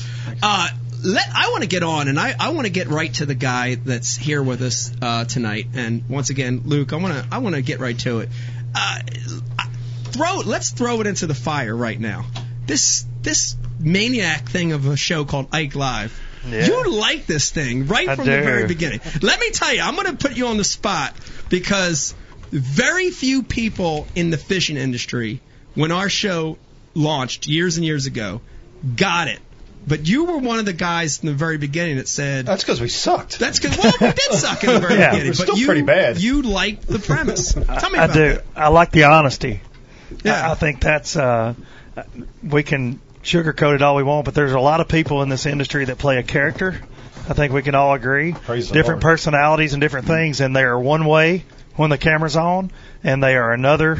Uh, 0.43 0.69
let 1.05 1.27
I 1.35 1.51
want 1.51 1.63
to 1.63 1.69
get 1.69 1.83
on, 1.83 2.09
and 2.09 2.19
I, 2.19 2.35
I 2.39 2.51
want 2.51 2.67
to 2.67 2.73
get 2.73 2.87
right 2.89 3.13
to 3.15 3.27
the 3.27 3.35
guy 3.35 3.75
that's 3.75 4.17
here 4.17 4.43
with 4.43 4.63
us 4.63 4.91
uh, 5.03 5.25
tonight. 5.27 5.67
And 5.75 6.09
once 6.09 6.31
again, 6.31 6.63
Luke, 6.65 6.93
I 6.93 6.97
want 6.97 7.13
to 7.15 7.27
I 7.35 7.39
want 7.39 7.55
to 7.57 7.61
get 7.63 7.81
right 7.81 7.99
to 8.01 8.21
it. 8.21 8.29
Uh, 8.75 9.01
throw 10.13 10.39
let's 10.45 10.71
throw 10.71 11.01
it 11.01 11.07
into 11.07 11.27
the 11.27 11.35
fire 11.35 11.75
right 11.75 11.99
now. 11.99 12.25
This 12.67 13.05
this 13.23 13.57
maniac 13.81 14.49
thing 14.49 14.73
of 14.73 14.87
a 14.87 14.97
show 14.97 15.25
called 15.25 15.49
Ike 15.53 15.75
Live. 15.75 16.19
Yeah. 16.49 16.67
You 16.67 16.91
like 16.91 17.27
this 17.27 17.51
thing 17.51 17.87
right 17.87 18.09
I 18.09 18.17
from 18.17 18.25
the 18.27 18.31
very 18.43 18.67
beginning. 18.67 19.01
Let 19.21 19.39
me 19.39 19.51
tell 19.51 19.73
you, 19.73 19.81
I'm 19.81 19.95
going 19.95 20.09
to 20.09 20.17
put 20.17 20.37
you 20.37 20.49
on 20.49 20.57
the 20.57 20.65
spot 20.65 21.15
because 21.49 22.15
very 22.51 23.11
few 23.11 23.45
people 23.45 24.09
in 24.17 24.31
the 24.31 24.37
fishing 24.37 24.77
industry, 24.77 25.41
when 25.75 25.93
our 25.93 26.09
show 26.09 26.59
launched 26.95 27.47
years 27.47 27.77
and 27.77 27.87
years 27.87 28.07
ago, 28.07 28.41
got 28.97 29.29
it. 29.29 29.39
But 29.87 30.07
you 30.09 30.25
were 30.25 30.39
one 30.39 30.59
of 30.59 30.65
the 30.65 30.73
guys 30.73 31.21
in 31.21 31.27
the 31.27 31.33
very 31.35 31.59
beginning 31.59 31.97
that 31.97 32.07
said 32.09 32.45
That's 32.47 32.63
because 32.65 32.81
we 32.81 32.89
sucked. 32.89 33.39
that's 33.39 33.59
because 33.61 33.79
Well, 33.79 33.93
we 34.01 34.07
did 34.09 34.33
suck 34.33 34.63
in 34.65 34.71
the 34.75 34.81
very 34.81 34.95
Yeah. 34.99 35.11
beginning, 35.11 35.33
We're 35.33 35.37
but 35.39 35.43
still 35.45 35.59
you 35.59 35.67
pretty 35.67 35.83
bad. 35.83 36.19
you 36.19 36.43
liked 36.43 36.87
the 36.89 36.99
premise. 37.01 37.53
Tell 37.55 37.91
me 37.91 37.99
I 37.99 38.05
about 38.07 38.15
do. 38.15 38.29
that. 38.35 38.45
I 38.57 38.69
like 38.69 38.91
the 38.93 39.05
honesty. 39.05 39.61
Yeah. 40.25 40.49
I, 40.49 40.53
I 40.53 40.55
think 40.55 40.81
that's 40.81 41.17
uh, 41.17 41.55
we 42.43 42.63
can 42.63 43.01
sugarcoat 43.23 43.77
it 43.77 43.83
all 43.83 43.97
we 43.97 44.03
want, 44.03 44.25
but 44.25 44.35
there's 44.35 44.53
a 44.53 44.61
lot 44.61 44.81
of 44.81 44.89
people 44.89 45.23
in 45.23 45.29
this 45.29 45.47
industry 45.47 45.85
that 45.87 45.99
play 45.99 46.19
a 46.19 46.23
character. 46.23 46.81
I 47.29 47.35
think 47.35 47.53
we 47.53 47.63
can 47.63 47.75
all 47.75 47.95
agree. 47.95 48.33
Praise 48.33 48.71
different 48.71 49.01
personalities 49.01 49.75
and 49.75 49.81
different 49.81 50.07
things, 50.07 50.41
and 50.41 50.57
they 50.57 50.65
are 50.65 50.79
one 50.79 51.05
way 51.05 51.45
when 51.77 51.91
the 51.91 51.99
camera's 51.99 52.37
on, 52.37 52.71
and 53.05 53.23
they 53.23 53.37
are 53.37 53.53
another 53.53 53.97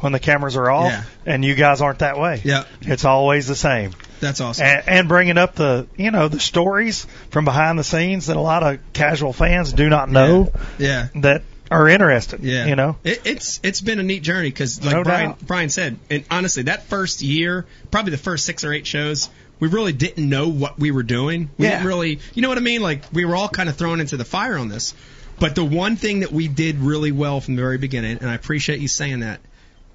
when 0.00 0.12
the 0.12 0.20
cameras 0.20 0.56
are 0.56 0.70
off. 0.70 0.92
Yeah. 0.92 1.04
And 1.26 1.44
you 1.44 1.54
guys 1.54 1.80
aren't 1.80 1.98
that 2.00 2.18
way. 2.18 2.40
Yeah, 2.44 2.64
It's 2.80 3.04
always 3.04 3.46
the 3.46 3.54
same. 3.54 3.92
that's 4.20 4.40
awesome. 4.40 4.64
And, 4.64 4.88
and 4.88 5.08
bringing 5.08 5.38
up 5.38 5.56
the 5.56 5.86
you 5.96 6.10
know 6.10 6.28
the 6.28 6.40
stories 6.40 7.06
from 7.30 7.44
behind 7.44 7.78
the 7.78 7.84
scenes 7.84 8.26
that 8.26 8.36
a 8.36 8.40
lot 8.40 8.62
of 8.62 8.80
casual 8.92 9.32
fans 9.32 9.72
do 9.72 9.88
not 9.88 10.08
know 10.08 10.52
yeah. 10.78 11.08
that 11.16 11.42
are 11.70 11.88
interested. 11.88 12.40
Yeah, 12.42 12.66
You 12.66 12.76
know. 12.76 12.96
it, 13.04 13.22
it's 13.24 13.60
it's 13.62 13.80
been 13.80 13.98
a 13.98 14.02
neat 14.02 14.22
journey 14.22 14.48
because, 14.48 14.82
like 14.84 14.94
No 14.94 15.04
Brian 15.04 15.30
doubt. 15.30 15.46
Brian 15.46 15.68
said, 15.68 15.98
and 16.10 16.24
honestly, 16.30 16.64
that 16.64 16.84
first 16.84 17.22
year, 17.22 17.66
probably 17.90 18.10
the 18.12 18.16
first 18.18 18.44
six 18.46 18.64
or 18.64 18.72
eight 18.72 18.86
shows, 18.86 19.28
we 19.60 19.68
really 19.68 19.92
didn't 19.92 20.28
know 20.28 20.48
what 20.48 20.78
we 20.78 20.90
were 20.90 21.02
doing. 21.02 21.50
We 21.58 21.66
Yeah. 21.66 21.72
didn't 21.72 21.86
really, 21.86 22.20
you 22.34 22.42
know 22.42 22.48
what 22.48 22.58
I 22.58 22.62
mean? 22.62 22.80
Like 22.80 23.04
we 23.12 23.24
were 23.24 23.36
all 23.36 23.48
kind 23.48 23.68
of 23.68 23.76
thrown 23.76 24.00
into 24.00 24.16
the 24.16 24.24
fire 24.24 24.56
on 24.56 24.68
this. 24.68 24.94
But 25.40 25.54
the 25.54 25.64
one 25.64 25.96
thing 25.96 26.20
that 26.20 26.32
we 26.32 26.48
did 26.48 26.78
really 26.80 27.12
well 27.12 27.40
from 27.40 27.54
the 27.54 27.62
very 27.62 27.78
beginning, 27.78 28.18
and 28.20 28.28
I 28.28 28.34
appreciate 28.34 28.80
you 28.80 28.88
saying 28.88 29.20
that, 29.20 29.40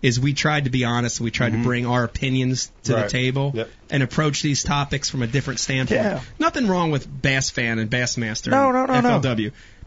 is 0.02 0.20
we 0.20 0.34
tried 0.34 0.66
to 0.66 0.70
be 0.70 0.84
honest. 0.84 1.22
We 1.22 1.32
tried 1.32 1.52
to 1.52 1.56
mm-hmm. 1.56 1.64
bring 1.64 1.86
our 1.86 2.04
opinions 2.04 2.72
to 2.84 2.94
the 2.94 3.08
table 3.08 3.52
Yep. 3.56 3.70
and 3.90 4.04
approach 4.04 4.42
these 4.42 4.62
topics 4.64 5.10
from 5.10 5.22
a 5.22 5.28
different 5.28 5.62
standpoint. 5.62 6.02
Yeah. 6.02 6.20
Nothing 6.40 6.68
wrong 6.68 6.92
with 6.92 7.08
Bass 7.22 7.50
Fan 7.50 7.80
and 7.80 7.90
Bassmaster 7.90 8.52
No, 8.52 8.68
and 8.68 8.74
no, 8.74 8.86
no, 9.02 9.20
no. 9.22 9.22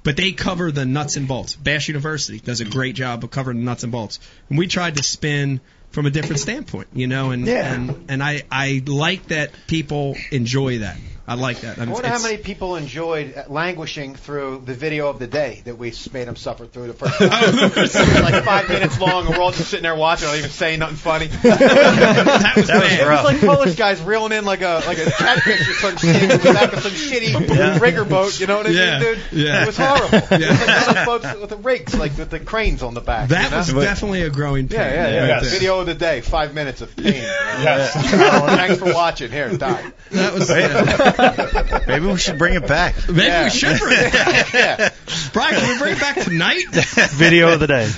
But 0.07 0.17
they 0.17 0.31
cover 0.31 0.71
the 0.71 0.87
nuts 0.87 1.17
and 1.17 1.27
bolts. 1.27 1.57
Bass 1.57 1.89
University 1.89 2.39
does 2.39 2.61
a 2.61 2.65
great 2.65 2.95
job 2.95 3.25
of 3.25 3.31
covering 3.33 3.59
the 3.59 3.65
nuts 3.65 3.83
and 3.83 3.91
bolts. 3.91 4.21
And 4.49 4.57
we 4.57 4.69
tried 4.69 4.95
to 4.99 5.03
spin 5.03 5.61
from 5.91 6.07
a 6.07 6.11
different 6.11 6.39
standpoint, 6.39 6.87
you 6.95 7.09
know, 7.09 7.33
and 7.33 7.45
Yeah. 7.45 7.75
and, 7.75 8.05
and 8.09 8.23
I, 8.23 8.45
I 8.49 8.83
like 8.87 9.27
that 9.29 9.51
people 9.67 10.17
enjoy 10.31 10.79
that. 10.79 10.97
I 11.29 11.35
like 11.35 11.61
that. 11.63 11.79
I 11.79 11.83
I 11.83 11.87
wonder 11.87 12.09
how 12.09 12.23
many 12.23 12.37
people 12.37 12.77
enjoyed 12.77 13.35
languishing 13.49 14.15
through 14.15 14.63
the 14.65 14.75
video 14.75 15.09
of 15.09 15.19
the 15.19 15.27
day 15.27 15.63
that 15.65 15.77
we 15.77 15.93
made 16.13 16.29
them 16.29 16.37
suffer 16.37 16.67
through 16.67 16.87
the 16.87 16.93
first 16.95 17.19
time. 17.19 17.29
it 17.55 18.23
like 18.23 18.45
five 18.45 18.69
minutes 18.69 19.01
long, 19.01 19.27
and 19.27 19.35
we're 19.37 19.43
all 19.43 19.51
just 19.51 19.69
sitting 19.71 19.83
there 19.83 19.97
watching, 19.97 20.29
not 20.29 20.37
even 20.37 20.51
saying 20.51 20.79
nothing 20.79 20.97
funny. 20.97 21.27
that 21.43 21.43
was 21.43 21.59
That 21.59 22.53
was 22.57 22.67
bad. 22.69 23.01
It 23.01 23.09
was 23.09 23.25
like 23.25 23.41
Polish 23.41 23.75
guys 23.77 24.01
reeling 24.03 24.33
in 24.33 24.45
like 24.45 24.63
a 24.63 24.83
like 24.87 24.99
a 24.99 25.11
catfish 25.11 25.69
or 25.69 25.73
some 25.75 25.97
shit 25.97 26.23
in 26.23 26.29
the 26.29 26.53
back 26.53 26.73
of 26.73 26.81
some 26.81 26.93
shitty 26.93 27.81
rigger 27.81 28.05
boat. 28.05 28.39
You 28.39 28.47
know 28.47 28.59
what 28.59 28.67
I 28.67 28.71
Yeah, 28.71 28.99
mean, 29.01 29.15
dude? 29.15 29.23
yeah. 29.33 29.63
It 29.63 29.67
was 29.67 29.77
horrible. 29.77 30.39
Yeah. 30.39 30.53
It 30.53 30.61
was 30.61 30.87
like 30.87 30.95
those 30.95 31.05
folks 31.05 31.41
with 31.41 31.51
the 31.51 31.57
rigs, 31.57 31.95
like 31.99 32.17
with 32.17 32.31
the 32.31 32.41
cranes 32.41 32.83
on 32.83 32.95
the 32.95 33.01
back. 33.01 33.31
That 33.31 33.45
you 33.45 33.51
know? 33.51 33.79
was 33.79 33.85
definitely 33.85 34.23
a 34.23 34.31
growing 34.31 34.69
pain. 34.69 34.79
Yeah, 34.79 34.95
yeah, 34.95 35.09
yeah. 35.09 35.27
Yes. 35.27 35.51
Video 35.53 35.81
of 35.81 35.87
the 35.87 35.95
day, 35.95 36.21
five 36.21 36.55
minutes 36.55 36.83
of 36.83 36.95
pain. 36.97 37.15
Yes. 37.15 37.93
Thanks 37.93 38.79
for 38.79 38.93
watching. 38.95 39.31
Here, 39.33 39.57
die. 39.57 39.93
That 40.13 40.35
was 40.35 40.49
yeah. 40.51 41.13
Maybe 41.87 42.07
we 42.07 42.17
should 42.19 42.39
bring 42.39 42.55
it 42.55 42.67
back. 42.67 42.95
Maybe 43.09 43.23
Yeah. 43.27 43.45
we 43.45 43.51
should 43.51 43.79
bring 43.79 43.99
it 43.99 44.13
back. 44.13 44.53
Yeah. 44.55 44.91
Brian, 45.33 45.55
can 45.55 45.69
we 45.73 45.79
bring 45.79 45.93
it 45.97 46.01
back 46.01 46.17
tonight? 46.23 46.65
Video 47.13 47.53
of 47.53 47.61
the 47.61 47.67
day. 47.67 47.91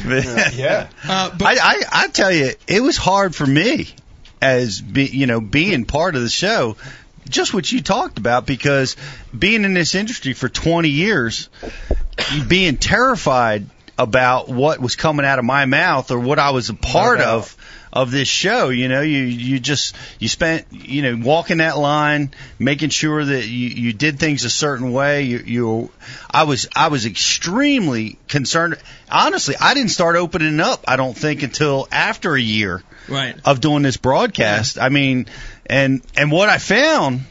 Yeah. 0.54 0.88
Uh, 1.06 1.30
but 1.36 1.46
I, 1.46 1.54
I 1.60 1.82
I 2.04 2.08
tell 2.08 2.32
you, 2.32 2.52
it 2.66 2.80
was 2.82 2.96
hard 2.96 3.34
for 3.34 3.46
me 3.46 3.88
as 4.40 4.80
be, 4.80 5.06
you 5.06 5.26
know 5.26 5.40
being 5.40 5.84
part 5.84 6.14
of 6.16 6.22
the 6.22 6.28
show. 6.28 6.76
Just 7.28 7.52
what 7.52 7.70
you 7.70 7.82
talked 7.82 8.18
about, 8.18 8.46
because 8.46 8.96
being 9.38 9.64
in 9.64 9.74
this 9.74 9.94
industry 9.94 10.32
for 10.32 10.48
20 10.48 10.88
years, 10.88 11.50
being 12.48 12.78
terrified 12.78 13.66
about 13.98 14.48
what 14.48 14.80
was 14.80 14.96
coming 14.96 15.26
out 15.26 15.38
of 15.38 15.44
my 15.44 15.66
mouth 15.66 16.10
or 16.10 16.18
what 16.18 16.38
I 16.38 16.50
was 16.50 16.70
a 16.70 16.74
part 16.74 17.18
doubt. 17.18 17.28
of 17.28 17.56
of 17.98 18.12
this 18.12 18.28
show. 18.28 18.68
You 18.68 18.86
know, 18.86 19.00
you 19.00 19.22
you 19.22 19.58
just 19.58 19.96
you 20.20 20.28
spent 20.28 20.66
you 20.70 21.02
know 21.02 21.26
walking 21.26 21.56
that 21.56 21.76
line, 21.76 22.32
making 22.58 22.90
sure 22.90 23.24
that 23.24 23.46
you 23.46 23.68
you 23.68 23.92
did 23.92 24.20
things 24.20 24.44
a 24.44 24.50
certain 24.50 24.92
way. 24.92 25.22
You 25.22 25.38
you 25.38 25.90
I 26.30 26.44
was 26.44 26.68
I 26.76 26.88
was 26.88 27.06
extremely 27.06 28.16
concerned. 28.28 28.76
Honestly, 29.10 29.56
I 29.60 29.74
didn't 29.74 29.90
start 29.90 30.14
opening 30.14 30.60
up. 30.60 30.84
I 30.86 30.94
don't 30.94 31.16
think 31.16 31.42
until 31.42 31.88
after 31.90 32.36
a 32.36 32.40
year 32.40 32.84
right. 33.08 33.36
of 33.44 33.60
doing 33.60 33.82
this 33.82 33.96
broadcast. 33.96 34.78
I 34.78 34.90
mean, 34.90 35.26
and 35.66 36.00
and 36.16 36.30
what 36.30 36.48
I 36.48 36.58
found 36.58 37.22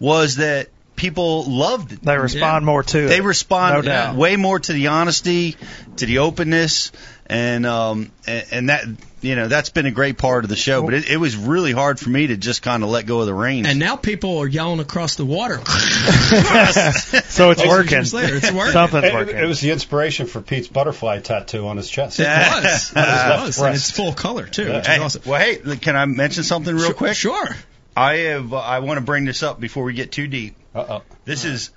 was 0.00 0.36
that 0.36 0.70
people 1.00 1.44
loved 1.44 1.92
it. 1.92 2.02
They 2.02 2.18
respond 2.18 2.66
more 2.66 2.82
to 2.82 3.06
it. 3.06 3.08
They 3.08 3.20
respond 3.22 3.74
No 3.76 3.82
doubt. 3.82 4.16
way 4.16 4.36
more 4.36 4.58
to 4.60 4.72
the 4.72 4.88
honesty, 4.88 5.56
to 5.96 6.04
the 6.06 6.18
openness, 6.18 6.92
and 7.26 7.64
um 7.64 8.10
and, 8.26 8.46
and 8.50 8.68
that 8.68 8.84
you 9.22 9.36
know 9.36 9.48
that's 9.48 9.70
been 9.70 9.86
a 9.86 9.90
great 9.90 10.18
part 10.18 10.44
of 10.44 10.50
the 10.50 10.56
show. 10.56 10.82
But 10.82 10.94
it, 10.94 11.08
it 11.10 11.16
was 11.16 11.36
really 11.36 11.72
hard 11.72 11.98
for 11.98 12.10
me 12.10 12.26
to 12.26 12.36
just 12.36 12.60
kind 12.62 12.82
of 12.82 12.90
let 12.90 13.06
go 13.06 13.20
of 13.20 13.26
the 13.26 13.34
reins. 13.34 13.66
And 13.68 13.78
now 13.78 13.96
people 13.96 14.38
are 14.38 14.46
yelling 14.46 14.80
across 14.80 15.14
the 15.16 15.24
water. 15.24 15.60
So 17.30 17.50
it's 17.52 17.64
working. 17.66 18.02
Later, 18.12 18.36
it's 18.36 18.50
working. 18.52 18.72
Something's 18.72 19.04
It, 19.04 19.14
working. 19.14 19.36
it 19.36 19.46
was 19.46 19.60
the 19.60 19.70
inspiration 19.70 20.26
for 20.26 20.40
Pete's 20.40 20.68
butterfly 20.68 21.20
tattoo 21.20 21.66
on 21.68 21.76
his 21.76 21.88
chest. 21.88 22.20
It 22.20 22.24
was. 22.24 22.90
It 22.90 22.96
was. 22.96 23.58
And 23.58 23.64
breast. 23.64 23.88
it's 23.88 23.90
full 23.96 24.12
color 24.12 24.46
too, 24.46 24.66
which 24.72 24.80
is 24.82 24.86
Hey, 24.86 24.98
awesome. 24.98 25.22
well, 25.26 25.40
hey, 25.40 25.76
can 25.76 25.96
I 25.96 26.04
mention 26.06 26.42
something 26.44 26.74
real 26.74 26.86
Sure- 26.86 26.94
quick? 26.94 27.14
Sure. 27.16 27.56
I 28.00 28.16
have. 28.32 28.52
I 28.54 28.78
want 28.78 28.98
to 28.98 29.04
bring 29.04 29.24
this 29.26 29.42
up 29.42 29.60
before 29.60 29.84
we 29.84 29.92
get 29.92 30.10
too 30.12 30.26
deep. 30.26 30.54
Uh 30.74 30.84
oh. 30.88 31.02
This 31.24 31.44
is 31.44 31.70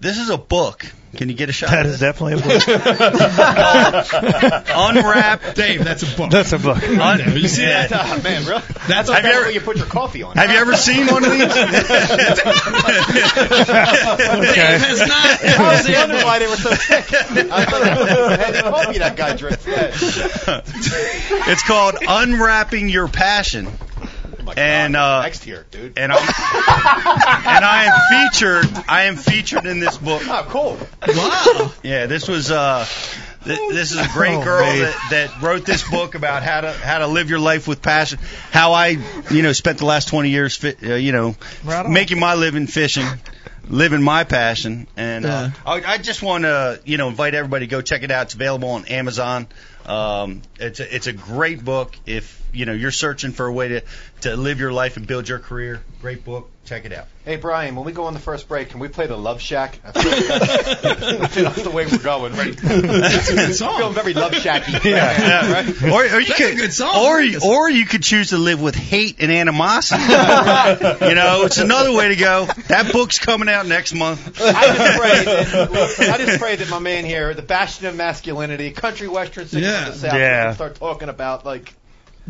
this 0.00 0.18
is 0.18 0.30
a 0.30 0.38
book. 0.38 0.84
Can 1.16 1.28
you 1.28 1.34
get 1.34 1.48
a 1.48 1.52
shot? 1.52 1.70
that 1.70 1.86
of 1.86 1.92
is 1.92 2.00
this? 2.00 2.00
definitely 2.00 2.34
a 2.34 2.36
book. 2.36 2.62
Unwrapped. 4.68 5.54
Dave, 5.56 5.82
that's 5.84 6.02
a 6.02 6.16
book. 6.16 6.30
That's 6.30 6.52
a 6.52 6.58
book. 6.58 6.82
Un- 6.86 7.36
You 7.36 7.48
see 7.48 7.64
that? 7.64 7.90
Oh, 7.92 8.20
man, 8.22 8.44
really? 8.46 8.62
That's 8.86 9.08
Have 9.08 9.24
you 9.24 9.30
ever- 9.30 9.40
where 9.42 9.50
you 9.50 9.60
put 9.60 9.76
your 9.78 9.86
coffee 9.86 10.22
on. 10.22 10.36
Have 10.36 10.50
you 10.50 10.58
ever 10.58 10.76
seen 10.76 11.06
one 11.06 11.24
of 11.24 11.30
these? 11.32 11.40
Dave 11.48 11.54
has 14.82 15.00
not. 15.00 15.44
I 15.44 15.72
was 15.76 15.88
wondering 15.88 16.24
why 16.24 16.38
they 16.38 16.46
were 16.46 16.56
so 16.56 16.74
sick. 16.74 17.12
I 17.14 17.64
thought 17.64 17.82
I 17.82 18.36
had 18.36 18.54
the 18.54 18.62
coffee 18.62 18.98
that 18.98 19.16
guy 19.16 19.34
drinks. 19.36 19.64
it's 21.48 21.62
called 21.66 21.96
Unwrapping 22.06 22.88
Your 22.90 23.08
Passion. 23.08 23.68
Oh 24.50 24.54
my 24.56 24.62
And, 24.62 24.94
God, 24.94 25.18
uh, 25.20 25.22
next 25.22 25.46
year, 25.46 25.66
dude. 25.70 25.98
And 25.98 26.12
I'm 26.12 26.18
and 26.22 27.64
I 27.64 27.84
am 27.86 28.30
featured. 28.30 28.84
I 28.88 29.04
am 29.04 29.16
featured 29.16 29.66
in 29.66 29.80
this 29.80 29.96
book. 29.98 30.22
Oh, 30.26 30.46
cool. 30.48 30.78
Wow. 31.16 31.72
Yeah, 31.82 32.06
this 32.06 32.28
was 32.28 32.50
uh, 32.50 32.86
Th- 33.44 33.58
This 33.70 33.92
is 33.92 33.98
a 33.98 34.08
great 34.12 34.34
Oh, 34.36 34.42
girl 34.44 34.62
man. 34.64 34.78
that, 34.80 35.06
that 35.10 35.42
wrote 35.42 35.64
this 35.64 35.88
book 35.88 36.14
about 36.14 36.42
how 36.42 36.60
to 36.62 36.72
how 36.72 36.98
to 36.98 37.06
live 37.06 37.30
your 37.30 37.38
life 37.38 37.68
with 37.68 37.82
passion. 37.82 38.18
How 38.50 38.72
I, 38.72 38.96
you 39.30 39.42
know, 39.42 39.52
spent 39.52 39.78
the 39.78 39.84
last 39.86 40.08
20 40.08 40.30
years, 40.30 40.56
fi- 40.56 40.76
uh, 40.82 40.94
you 40.96 41.12
know, 41.12 41.36
Right 41.64 41.88
making 41.88 42.18
my 42.18 42.34
living 42.34 42.66
fishing, 42.66 43.06
living 43.68 44.02
my 44.02 44.24
passion. 44.24 44.86
And 44.96 45.24
uh, 45.24 45.28
Yeah. 45.28 45.50
I, 45.64 45.82
I 45.94 45.98
just 45.98 46.22
want 46.22 46.44
to, 46.44 46.80
you 46.84 46.96
know, 46.96 47.08
invite 47.08 47.34
everybody 47.34 47.66
to 47.66 47.70
go 47.70 47.80
check 47.80 48.02
it 48.02 48.10
out. 48.10 48.24
It's 48.24 48.34
available 48.34 48.70
on 48.70 48.86
Amazon. 48.86 49.46
Um, 49.88 50.42
it's 50.60 50.80
a, 50.80 50.94
it's 50.94 51.06
a 51.06 51.12
great 51.12 51.64
book. 51.64 51.96
If 52.04 52.42
you 52.52 52.66
know 52.66 52.72
you're 52.72 52.90
searching 52.90 53.32
for 53.32 53.46
a 53.46 53.52
way 53.52 53.68
to 53.68 53.82
to 54.20 54.36
live 54.36 54.60
your 54.60 54.72
life 54.72 54.96
and 54.98 55.06
build 55.06 55.28
your 55.28 55.38
career, 55.38 55.82
great 56.00 56.24
book. 56.24 56.50
Check 56.68 56.84
it 56.84 56.92
out. 56.92 57.06
Hey 57.24 57.36
Brian, 57.36 57.76
when 57.76 57.86
we 57.86 57.92
go 57.92 58.04
on 58.04 58.12
the 58.12 58.20
first 58.20 58.46
break, 58.46 58.68
can 58.68 58.78
we 58.78 58.88
play 58.88 59.06
the 59.06 59.16
Love 59.16 59.40
Shack? 59.40 59.80
I 59.84 59.92
feel 59.92 61.18
that's, 61.18 61.34
that's 61.34 61.62
the 61.62 61.70
way 61.70 61.86
we're 61.86 61.96
going. 61.96 62.34
Right? 62.34 62.54
That's 62.54 63.30
a 63.30 63.34
good 63.34 63.54
song. 63.54 63.78
Feeling 63.78 63.94
very 63.94 64.12
Love 64.12 64.32
Shacky. 64.32 64.84
Yeah. 64.88 65.52
Right? 65.52 65.82
Or, 65.84 66.02
or 66.16 66.20
you 66.20 66.26
That's 66.26 66.36
could, 66.38 66.52
a 66.52 66.56
good 66.56 66.72
song. 66.74 66.94
Or, 66.94 67.22
or 67.46 67.70
you 67.70 67.86
could 67.86 68.02
choose 68.02 68.30
to 68.30 68.36
live 68.38 68.60
with 68.60 68.74
hate 68.74 69.16
and 69.20 69.32
animosity. 69.32 70.02
you 70.02 71.14
know, 71.14 71.44
it's 71.44 71.56
another 71.58 71.92
way 71.92 72.08
to 72.08 72.16
go. 72.16 72.46
That 72.68 72.90
book's 72.92 73.18
coming 73.18 73.48
out 73.48 73.66
next 73.66 73.94
month. 73.94 74.38
I 74.40 74.76
just 74.76 74.98
pray 74.98 75.24
that 75.24 76.10
I 76.12 76.18
just 76.24 76.38
pray 76.38 76.56
that 76.56 76.68
my 76.68 76.78
man 76.80 77.04
here, 77.06 77.32
the 77.32 77.40
bastion 77.42 77.86
of 77.86 77.96
masculinity, 77.96 78.72
country 78.72 79.08
western 79.08 79.46
singer 79.48 79.66
Yeah. 79.66 79.84
from 79.84 79.92
the 79.94 79.98
south, 79.98 80.14
Yeah. 80.14 80.44
can 80.46 80.54
start 80.54 80.74
talking 80.74 81.08
about 81.08 81.46
like 81.46 81.72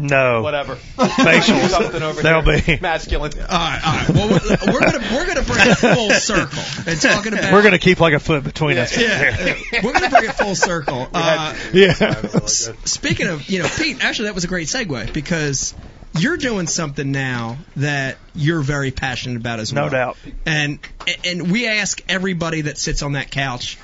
No. 0.00 0.42
whatever 0.42 0.76
Facials. 0.76 1.68
something 1.70 2.02
over 2.02 2.22
There'll 2.22 2.42
here. 2.42 2.76
be. 2.78 2.80
masculine. 2.80 3.32
All 3.40 3.46
right, 3.48 3.80
all 3.84 3.92
right. 3.92 4.08
Well, 4.10 4.28
we're, 4.28 4.72
we're 4.72 4.80
gonna 4.80 5.04
we're 5.12 5.26
gonna 5.26 5.42
bring 5.42 5.58
it 5.68 5.74
full 5.74 6.10
circle 6.10 6.62
and 6.86 7.00
talking 7.00 7.32
about. 7.32 7.52
We're 7.52 7.62
gonna 7.64 7.78
keep 7.80 7.98
like 8.00 8.14
a 8.14 8.20
foot 8.20 8.44
between 8.44 8.78
us. 8.78 8.96
Yeah, 8.96 9.56
we're 9.82 9.92
gonna 9.92 10.08
bring 10.08 10.24
it 10.24 10.34
full 10.34 10.54
circle. 10.54 11.08
Uh, 11.12 11.54
Yeah. 11.72 11.94
s- 11.98 12.70
speaking 12.84 13.26
of, 13.26 13.48
you 13.50 13.60
know, 13.62 13.68
Pete, 13.76 14.02
actually 14.04 14.26
that 14.28 14.34
was 14.36 14.44
a 14.44 14.48
great 14.48 14.68
segue 14.68 15.12
because 15.12 15.74
you're 16.16 16.36
doing 16.36 16.66
something 16.68 17.10
now 17.12 17.58
that 17.76 18.16
you're 18.34 18.60
very 18.62 18.90
passionate 18.92 19.36
about 19.36 19.58
as 19.60 19.74
well. 19.74 19.86
No 19.86 19.90
doubt. 19.90 20.16
And 20.46 20.78
and 21.24 21.50
we 21.50 21.66
ask 21.66 22.00
everybody 22.08 22.62
that 22.62 22.78
sits 22.78 23.02
on 23.02 23.12
that 23.12 23.30
couch, 23.32 23.78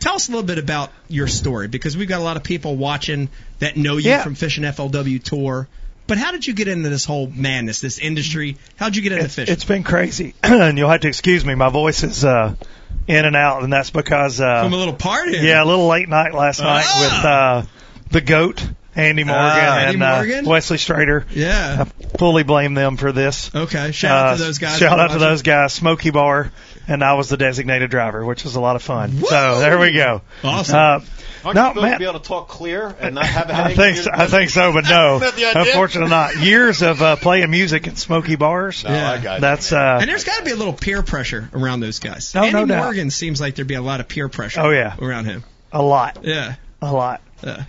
tell 0.00 0.14
us 0.16 0.28
a 0.28 0.32
little 0.32 0.46
bit 0.46 0.58
about 0.58 0.90
your 1.08 1.28
story 1.28 1.68
because 1.68 1.96
we've 1.96 2.08
got 2.08 2.20
a 2.20 2.24
lot 2.24 2.36
of 2.36 2.42
people 2.42 2.76
watching 2.76 3.28
that 3.60 3.76
know 3.76 3.96
you 3.96 4.10
Yeah. 4.10 4.22
from 4.22 4.34
Fishing 4.34 4.64
FLW 4.64 5.22
Tour. 5.22 5.68
But 6.06 6.18
how 6.18 6.32
did 6.32 6.44
you 6.46 6.54
get 6.54 6.66
into 6.66 6.88
this 6.88 7.04
whole 7.04 7.28
madness, 7.32 7.80
this 7.80 7.98
industry? 7.98 8.56
How'd 8.76 8.96
you 8.96 9.02
get 9.02 9.12
into 9.12 9.26
It's, 9.26 9.34
fishing? 9.36 9.52
it's 9.52 9.64
been 9.64 9.84
crazy, 9.84 10.34
and 10.42 10.76
you'll 10.76 10.90
have 10.90 11.00
to 11.02 11.08
excuse 11.08 11.44
me. 11.44 11.54
My 11.54 11.68
voice 11.68 12.02
is 12.02 12.24
uh, 12.24 12.56
in 13.06 13.24
and 13.24 13.36
out, 13.36 13.62
and 13.62 13.72
that's 13.72 13.90
because 13.90 14.40
uh, 14.40 14.64
from 14.64 14.72
a 14.72 14.76
little 14.76 14.94
party. 14.94 15.38
yeah, 15.40 15.62
a 15.62 15.66
little 15.66 15.86
late 15.86 16.08
night 16.08 16.34
last 16.34 16.60
night 16.60 16.84
Ah. 16.84 17.00
with 17.02 17.24
uh, 17.24 17.62
the 18.10 18.20
goat, 18.22 18.66
Andy 18.96 19.22
Morgan, 19.22 19.44
Ah, 19.44 19.76
and 19.78 19.86
Andy 19.86 19.98
Morgan? 20.00 20.46
Uh, 20.46 20.50
Wesley 20.50 20.78
Strader. 20.78 21.24
Yeah. 21.30 21.84
I 21.86 22.16
fully 22.18 22.42
blame 22.42 22.74
them 22.74 22.96
for 22.96 23.12
this. 23.12 23.54
Okay. 23.54 23.92
Shout 23.92 24.10
out 24.10 24.36
to 24.38 24.42
Uh, 24.42 24.46
those 24.46 24.58
guys. 24.58 24.78
Shout 24.78 24.98
out 24.98 25.12
to 25.12 25.18
those 25.18 25.42
guys. 25.42 25.72
Smoky 25.74 26.10
Bar, 26.10 26.50
and 26.88 27.04
I 27.04 27.12
was 27.14 27.28
the 27.28 27.36
designated 27.36 27.88
driver, 27.88 28.24
which 28.24 28.42
was 28.42 28.56
a 28.56 28.60
lot 28.60 28.74
of 28.74 28.82
fun. 28.82 29.22
So 29.26 29.60
there 29.60 29.78
we 29.78 29.92
go. 29.92 30.22
Awesome. 30.42 31.04
Aren't 31.44 31.54
No, 31.56 31.62
you 31.62 31.68
supposed 31.70 31.82
man. 31.82 31.92
to 31.92 31.98
be 31.98 32.04
able 32.04 32.20
to 32.20 32.26
talk 32.28 32.48
clear 32.48 32.94
and 33.00 33.14
not 33.14 33.24
have 33.26 33.48
a 33.48 33.52
I 33.52 33.56
headache? 33.56 33.76
think 33.76 33.96
so, 33.98 34.10
I 34.12 34.26
think 34.26 34.50
so, 34.50 34.72
but 34.72 34.84
no. 34.84 35.16
Isn't 35.22 35.26
that 35.26 35.36
the 35.36 35.44
idea? 35.46 35.72
Unfortunately, 35.72 36.10
not. 36.10 36.36
Years 36.38 36.82
of 36.82 37.00
uh, 37.02 37.16
playing 37.16 37.50
music 37.50 37.86
in 37.86 37.96
smoky 37.96 38.36
bars. 38.36 38.84
No, 38.84 38.90
I 38.90 39.18
got 39.18 39.38
it. 39.38 39.40
That's 39.40 39.72
uh, 39.72 39.98
And 40.00 40.08
there's 40.10 40.24
got 40.24 40.38
to 40.38 40.44
be 40.44 40.50
a 40.50 40.56
little 40.56 40.72
peer 40.72 41.02
pressure 41.02 41.48
around 41.54 41.80
those 41.80 41.98
guys. 41.98 42.34
No, 42.34 42.42
Andy 42.42 42.52
no 42.52 42.66
doubt. 42.66 42.82
Morgan 42.84 43.10
seems 43.10 43.40
like 43.40 43.54
there'd 43.54 43.68
be 43.68 43.74
a 43.74 43.82
lot 43.82 44.00
of 44.00 44.08
peer 44.08 44.28
pressure. 44.28 44.60
Oh, 44.60 44.70
yeah. 44.70 44.96
around 45.00 45.24
him. 45.26 45.44
a 45.72 45.82
lot, 45.82 46.18
Yeah, 46.24 46.56
a 46.82 46.92
lot. 46.92 47.20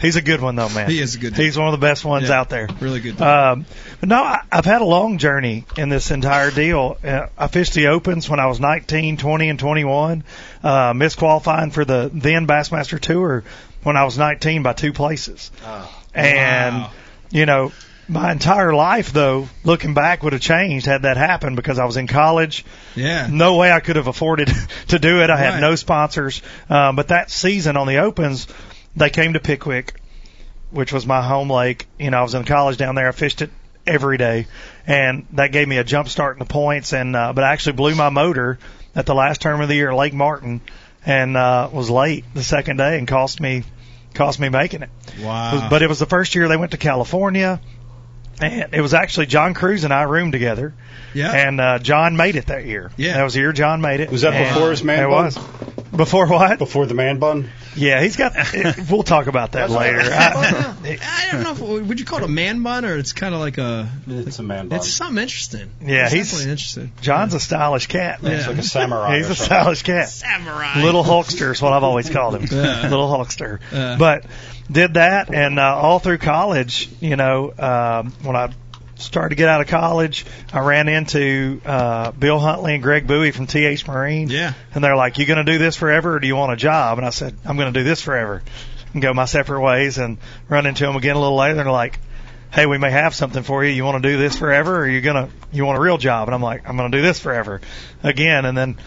He's 0.01 0.15
a 0.17 0.21
good 0.21 0.41
one 0.41 0.55
though, 0.55 0.69
man. 0.69 0.89
He 0.89 0.99
is 0.99 1.15
a 1.15 1.19
good 1.19 1.35
He's 1.35 1.57
one 1.57 1.67
of 1.67 1.71
the 1.71 1.85
best 1.85 2.03
ones 2.03 2.29
Yeah. 2.29 2.39
out 2.39 2.49
there. 2.49 2.67
really 2.79 2.99
good. 2.99 3.21
Um, 3.21 3.65
but 3.99 4.09
no, 4.09 4.21
I, 4.21 4.41
I've 4.51 4.65
had 4.65 4.81
a 4.81 4.85
long 4.85 5.17
journey 5.17 5.65
in 5.77 5.89
this 5.89 6.11
entire 6.11 6.51
deal. 6.51 6.97
Uh, 7.03 7.27
I 7.37 7.47
fished 7.47 7.73
the 7.73 7.87
Opens 7.87 8.29
when 8.29 8.39
I 8.39 8.47
was 8.47 8.59
19, 8.59 9.17
20, 9.17 9.49
and 9.49 9.59
21. 9.59 10.23
Uh, 10.63 10.93
missed 10.95 11.17
qualifying 11.17 11.71
for 11.71 11.85
the 11.85 12.09
then 12.13 12.47
Bassmaster 12.47 12.99
Tour 12.99 13.43
when 13.83 13.95
I 13.97 14.03
was 14.03 14.17
19 14.17 14.61
by 14.63 14.73
two 14.73 14.93
places. 14.93 15.51
And, 16.13 16.75
Wow. 16.75 16.91
you 17.31 17.45
know, 17.45 17.71
my 18.07 18.31
entire 18.33 18.73
life 18.73 19.13
though, 19.13 19.47
looking 19.63 19.93
back 19.93 20.21
would 20.23 20.33
have 20.33 20.41
changed 20.41 20.85
had 20.85 21.03
that 21.03 21.15
happened 21.15 21.55
because 21.55 21.79
I 21.79 21.85
was 21.85 21.95
in 21.95 22.07
college. 22.07 22.65
yeah, 22.95 23.27
No 23.31 23.55
way 23.55 23.71
I 23.71 23.79
could 23.79 23.95
have 23.95 24.07
afforded 24.07 24.49
to 24.89 24.99
do 24.99 25.21
it. 25.21 25.29
I 25.29 25.37
had 25.37 25.61
no 25.61 25.75
sponsors. 25.75 26.41
Um, 26.69 26.95
but 26.97 27.07
that 27.07 27.31
season 27.31 27.77
on 27.77 27.87
the 27.87 27.97
Opens, 27.99 28.47
they 28.95 29.09
came 29.09 29.33
to 29.33 29.39
Pickwick, 29.39 29.99
which 30.71 30.91
was 30.91 31.05
my 31.05 31.21
home 31.21 31.49
lake. 31.49 31.87
You 31.99 32.11
know, 32.11 32.19
I 32.19 32.21
was 32.23 32.33
in 32.33 32.43
college 32.43 32.77
down 32.77 32.95
there. 32.95 33.07
I 33.07 33.11
fished 33.11 33.41
it 33.41 33.49
every 33.85 34.17
day, 34.17 34.47
and 34.85 35.25
that 35.33 35.51
gave 35.51 35.67
me 35.67 35.77
a 35.77 35.83
jump 35.83 36.07
start 36.09 36.35
in 36.35 36.39
the 36.39 36.51
points. 36.51 36.93
And 36.93 37.15
uh, 37.15 37.33
but 37.33 37.43
I 37.43 37.53
actually 37.53 37.73
blew 37.73 37.95
my 37.95 38.09
motor 38.09 38.59
at 38.95 39.05
the 39.05 39.15
last 39.15 39.41
term 39.41 39.61
of 39.61 39.67
the 39.67 39.75
year 39.75 39.93
Lake 39.93 40.13
Martin, 40.13 40.61
and 41.05 41.37
uh, 41.37 41.69
was 41.71 41.89
late 41.89 42.25
the 42.33 42.43
second 42.43 42.77
day 42.77 42.97
and 42.97 43.07
cost 43.07 43.39
me 43.39 43.63
cost 44.13 44.39
me 44.39 44.49
making 44.49 44.83
it. 44.83 44.89
wow. 45.21 45.67
But 45.69 45.81
it 45.81 45.89
was 45.89 45.99
the 45.99 46.05
first 46.05 46.35
year 46.35 46.47
they 46.47 46.57
went 46.57 46.71
to 46.71 46.77
California. 46.77 47.61
And 48.39 48.73
it 48.73 48.81
was 48.81 48.95
actually 48.95 49.27
John 49.27 49.53
Crews 49.53 49.83
and 49.83 49.93
I 49.93 50.03
roomed 50.03 50.31
together, 50.31 50.73
yeah, 51.13 51.31
and 51.31 51.61
uh, 51.61 51.77
John 51.77 52.17
made 52.17 52.35
it 52.35 52.47
that 52.47 52.65
year. 52.65 52.91
Yeah. 52.97 53.13
that 53.13 53.23
was 53.23 53.35
the 53.35 53.41
year 53.41 53.53
John 53.53 53.81
made 53.81 53.99
it. 53.99 54.09
Was 54.09 54.21
that 54.21 54.33
And 54.33 54.55
before 54.55 54.71
his 54.71 54.83
man 54.83 55.03
It 55.03 55.09
was 55.09 55.37
before 55.95 56.27
what? 56.27 56.57
Before 56.59 56.85
the 56.85 56.93
man 56.93 57.19
bun? 57.19 57.49
Yeah, 57.75 58.01
he's 58.01 58.15
got. 58.15 58.33
we'll 58.89 59.03
talk 59.03 59.27
about 59.27 59.53
that 59.53 59.69
later. 59.69 59.99
I, 60.03 60.99
I 61.01 61.29
don't 61.31 61.43
know. 61.43 61.77
If, 61.77 61.87
would 61.87 61.99
you 61.99 62.05
call 62.05 62.19
it 62.19 62.25
a 62.25 62.27
man 62.29 62.63
bun 62.63 62.85
or 62.85 62.97
it's 62.97 63.13
kind 63.13 63.33
of 63.33 63.39
like 63.41 63.57
a? 63.57 63.89
It's 64.07 64.39
a 64.39 64.43
man 64.43 64.67
bun. 64.69 64.77
It's 64.79 64.89
something 64.91 65.21
interesting. 65.21 65.69
Yeah, 65.81 66.05
It's 66.05 66.13
he's- 66.13 66.31
definitely 66.31 66.51
interesting. 66.51 66.91
John's 67.01 67.33
a 67.33 67.39
stylish 67.39 67.87
cat. 67.87 68.21
Man. 68.23 68.31
Yeah. 68.31 68.37
It's 68.39 68.47
like 68.47 68.57
a 68.57 68.63
samurai. 68.63 69.17
He's 69.17 69.29
a 69.29 69.35
stylish 69.35 69.83
cat. 69.83 70.09
Samurai. 70.09 70.81
Little 70.81 71.03
Hulkster 71.03 71.51
is 71.51 71.61
what 71.61 71.73
I've 71.73 71.83
always 71.83 72.09
called 72.09 72.35
him. 72.35 72.47
Yeah. 72.61 72.81
Little 72.89 73.07
Hulkster. 73.09 73.59
Yeah. 73.71 73.95
But 73.97 74.25
did 74.69 74.93
that, 74.95 75.33
and 75.33 75.57
uh, 75.59 75.75
all 75.75 75.99
through 75.99 76.17
college, 76.19 76.89
you 76.99 77.15
know, 77.15 77.53
um, 77.57 78.11
when 78.23 78.35
I 78.35 78.53
started 79.01 79.29
to 79.29 79.35
get 79.35 79.49
out 79.49 79.61
of 79.61 79.67
college, 79.67 80.25
I 80.53 80.59
ran 80.59 80.87
into 80.87 81.61
uh, 81.65 82.11
Bill 82.11 82.39
Huntley 82.39 82.73
and 82.75 82.83
Greg 82.83 83.07
Bowie 83.07 83.31
from 83.31 83.47
TH 83.47 83.87
Marine. 83.87 84.29
Yeah. 84.29 84.53
And 84.73 84.83
they're 84.83 84.95
like, 84.95 85.17
"You 85.17 85.25
going 85.25 85.45
to 85.45 85.51
do 85.51 85.57
this 85.57 85.75
forever, 85.75 86.15
or 86.15 86.19
do 86.19 86.27
you 86.27 86.35
want 86.35 86.53
a 86.53 86.57
job?" 86.57 86.97
And 86.97 87.05
I 87.05 87.11
said, 87.11 87.35
"I'm 87.45 87.57
going 87.57 87.73
to 87.73 87.79
do 87.79 87.83
this 87.83 88.01
forever," 88.01 88.41
and 88.93 89.01
go 89.01 89.13
my 89.13 89.25
separate 89.25 89.61
ways. 89.61 89.97
And 89.97 90.17
run 90.47 90.65
into 90.65 90.85
them 90.85 90.95
again 90.95 91.15
a 91.15 91.19
little 91.19 91.37
later, 91.37 91.51
and 91.51 91.59
they're 91.59 91.71
like, 91.71 91.99
"Hey, 92.51 92.65
we 92.65 92.77
may 92.77 92.91
have 92.91 93.13
something 93.13 93.43
for 93.43 93.63
you. 93.63 93.71
You 93.71 93.83
want 93.83 94.01
to 94.01 94.09
do 94.09 94.17
this 94.17 94.37
forever, 94.37 94.79
or 94.79 94.87
you 94.87 95.01
gonna 95.01 95.29
you 95.51 95.65
want 95.65 95.77
a 95.77 95.81
real 95.81 95.97
job?" 95.97 96.27
And 96.27 96.35
I'm 96.35 96.41
like, 96.41 96.67
"I'm 96.67 96.77
going 96.77 96.91
to 96.91 96.97
do 96.97 97.01
this 97.01 97.19
forever," 97.19 97.61
again. 98.03 98.45
And 98.45 98.57
then 98.57 98.77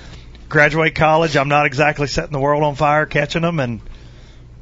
graduate 0.48 0.94
college. 0.94 1.36
I'm 1.36 1.48
not 1.48 1.66
exactly 1.66 2.06
setting 2.06 2.32
the 2.32 2.40
world 2.40 2.62
on 2.62 2.74
fire, 2.74 3.06
catching 3.06 3.42
them, 3.42 3.60
and 3.60 3.80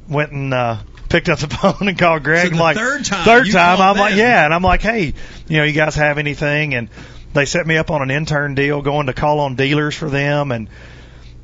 went 0.07 0.31
and 0.31 0.53
uh, 0.53 0.77
picked 1.13 1.29
up 1.29 1.37
the 1.39 1.47
phone 1.55 1.87
and 1.87 1.97
called 1.97 2.23
Greg. 2.23 2.47
So 2.47 2.53
I'm 2.53 2.59
like, 2.59 2.75
third 2.75 3.05
time 3.05 3.23
third 3.23 3.51
time, 3.51 3.79
I'm 3.79 3.97
like, 3.97 4.15
yeah, 4.15 4.43
and 4.43 4.53
I'm 4.53 4.63
like, 4.63 4.81
hey, 4.81 5.13
you 5.47 5.57
know, 5.57 5.63
you 5.63 5.73
guys 5.73 5.95
have 5.95 6.17
anything? 6.17 6.73
And 6.73 6.89
they 7.33 7.45
set 7.45 7.65
me 7.65 7.77
up 7.77 7.91
on 7.91 8.01
an 8.01 8.11
intern 8.11 8.55
deal, 8.55 8.81
going 8.81 9.05
to 9.07 9.13
call 9.13 9.39
on 9.39 9.55
dealers 9.55 9.95
for 9.95 10.09
them, 10.09 10.51
and 10.51 10.67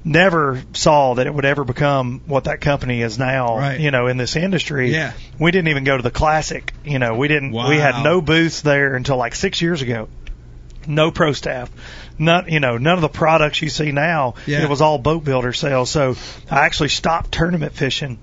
never 0.03 0.61
saw 0.73 1.13
that 1.13 1.27
it 1.27 1.33
would 1.33 1.45
ever 1.45 1.63
become 1.63 2.21
what 2.25 2.45
that 2.45 2.61
company 2.61 3.01
is 3.01 3.19
now. 3.19 3.57
Right. 3.57 3.79
You 3.79 3.91
know, 3.91 4.07
in 4.07 4.17
this 4.17 4.35
industry. 4.35 4.91
Yeah. 4.91 5.13
We 5.39 5.51
didn't 5.51 5.69
even 5.69 5.83
go 5.83 5.95
to 5.95 6.03
the 6.03 6.11
classic. 6.11 6.73
You 6.83 6.97
know, 6.97 7.15
we 7.15 7.27
didn't. 7.27 7.51
We 7.51 7.77
had 7.77 8.03
no 8.03 8.21
booths 8.21 8.61
there 8.61 8.95
until 8.95 9.17
like 9.17 9.35
six 9.35 9.61
years 9.61 9.83
ago. 9.83 10.09
No 10.87 11.11
pro 11.11 11.33
staff. 11.33 11.69
not 12.17 12.49
you 12.49 12.59
know, 12.59 12.77
none 12.77 12.95
of 12.95 13.01
the 13.01 13.09
products 13.09 13.61
you 13.61 13.69
see 13.69 13.91
now. 13.91 14.33
Yeah. 14.47 14.63
It 14.63 14.69
was 14.69 14.81
all 14.81 14.97
boat 14.97 15.23
builder 15.23 15.53
sales. 15.53 15.91
So 15.91 16.15
I 16.49 16.65
actually 16.65 16.89
stopped 16.89 17.31
tournament 17.31 17.73
fishing 17.73 18.17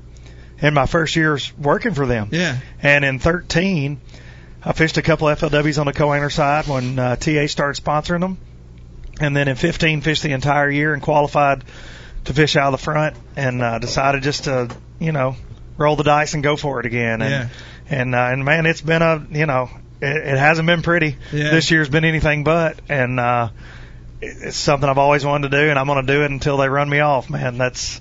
in 0.61 0.75
my 0.75 0.87
first 0.87 1.17
years 1.17 1.53
working 1.59 1.95
for 1.95 2.07
them. 2.07 2.29
Yeah. 2.33 2.59
And 2.83 3.05
in 3.05 3.19
13, 3.19 4.01
I 4.65 4.73
fished 4.73 4.97
a 4.99 5.03
couple 5.03 5.29
FLWs 5.29 5.79
on 5.79 5.87
the 5.87 5.93
co-owner 5.93 6.31
side 6.31 6.67
when 6.67 6.99
uh, 6.99 7.17
TA 7.17 7.47
started 7.47 7.83
sponsoring 7.83 8.21
them. 8.21 8.39
And 9.21 9.35
then 9.37 9.49
in 9.49 9.57
15, 9.57 10.01
fished 10.03 10.23
the 10.23 10.33
entire 10.33 10.71
year 10.71 10.93
and 10.93 11.03
qualified 11.03 11.65
to 12.25 12.35
fish 12.35 12.57
out 12.57 12.73
of 12.75 12.81
the 12.81 12.85
front 12.85 13.17
and 13.37 13.63
uh, 13.63 13.79
decided 13.79 14.23
just 14.23 14.45
to, 14.45 14.69
you 14.99 15.13
know, 15.13 15.37
roll 15.79 15.97
the 15.97 16.03
dice 16.05 16.35
and 16.35 16.43
go 16.43 16.57
for 16.57 16.81
it 16.81 16.87
again. 16.87 17.23
And, 17.23 17.31
Yeah. 17.31 17.49
and, 17.89 18.15
uh, 18.15 18.19
and 18.19 18.45
man, 18.45 18.67
it's 18.67 18.81
been 18.81 19.03
a, 19.03 19.25
you 19.31 19.47
know, 19.47 19.71
it, 20.01 20.17
it 20.17 20.39
hasn't 20.39 20.67
been 20.67 20.83
pretty. 20.83 21.17
Yeah. 21.33 21.51
This 21.51 21.71
year's 21.71 21.89
been 21.89 22.05
anything 22.05 22.45
but. 22.45 22.79
And, 22.89 23.21
uh, 23.21 23.51
it's 24.21 24.57
something 24.57 24.89
I've 24.89 24.99
always 24.99 25.25
wanted 25.25 25.51
to 25.53 25.59
do 25.63 25.69
and 25.71 25.79
I'm 25.79 25.87
going 25.87 26.05
to 26.05 26.13
do 26.13 26.23
it 26.25 26.31
until 26.31 26.57
they 26.57 26.69
run 26.69 26.89
me 26.89 27.01
off, 27.01 27.29
man. 27.31 27.59
That's, 27.59 28.01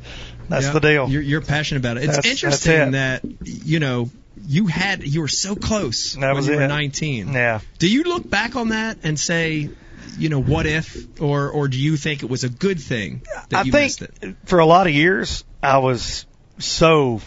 that's 0.50 0.66
Yeah. 0.68 0.72
the 0.74 0.80
deal. 0.80 1.10
You're, 1.10 1.22
you're 1.22 1.42
passionate 1.42 1.80
about 1.80 1.98
it. 1.98 2.04
It's 2.06 2.16
That's- 2.16 2.32
interesting 2.32 2.92
that's 2.92 3.22
that 3.24 3.48
you 3.48 3.80
know 3.80 4.10
you 4.48 4.68
had 4.68 5.04
you 5.04 5.22
were 5.22 5.28
so 5.28 5.56
close 5.56 6.14
That 6.14 6.22
when 6.28 6.36
was 6.36 6.48
you 6.48 6.56
were 6.58 6.68
19. 6.68 7.34
Yeah. 7.34 7.62
Do 7.80 7.90
you 7.90 8.04
look 8.04 8.30
back 8.30 8.56
on 8.56 8.70
that 8.70 8.98
and 9.04 9.20
say, 9.20 9.70
you 10.18 10.30
know, 10.30 10.42
what 10.42 10.66
if, 10.66 11.22
or 11.22 11.50
or 11.50 11.68
do 11.68 11.78
you 11.80 11.98
think 11.98 12.22
it 12.24 12.30
was 12.30 12.44
a 12.44 12.50
good 12.50 12.80
thing 12.80 13.22
that 13.50 13.60
I 13.60 13.64
you 13.64 13.72
think 13.72 13.86
missed 13.86 14.02
it? 14.02 14.36
for 14.46 14.60
a 14.60 14.66
lot 14.66 14.88
of 14.88 14.94
years 14.94 15.44
I 15.64 15.80
was 15.80 16.26
so 16.60 17.22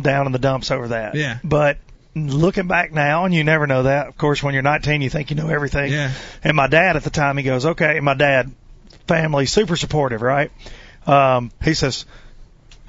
down 0.00 0.26
in 0.26 0.32
the 0.32 0.38
dumps 0.38 0.70
over 0.70 0.88
that. 0.88 1.14
Yeah. 1.14 1.38
But 1.42 1.78
looking 2.14 2.66
back 2.68 2.92
now, 2.92 3.24
and 3.24 3.34
you 3.34 3.44
never 3.44 3.66
know 3.66 3.84
that. 3.84 4.08
Of 4.08 4.16
course, 4.16 4.42
when 4.42 4.54
you're 4.54 4.62
19, 4.62 5.02
you 5.02 5.10
think 5.10 5.30
you 5.30 5.36
know 5.36 5.48
everything. 5.48 5.92
Yeah. 5.92 6.12
And 6.44 6.56
my 6.56 6.66
dad 6.66 6.96
at 6.96 7.04
the 7.04 7.10
time, 7.10 7.36
he 7.36 7.42
goes, 7.42 7.66
okay. 7.66 7.96
And 7.96 8.04
my 8.04 8.14
dad, 8.14 8.50
family, 9.06 9.46
super 9.46 9.76
supportive, 9.76 10.22
right? 10.22 10.50
Um, 11.06 11.50
he 11.62 11.74
says, 11.74 12.04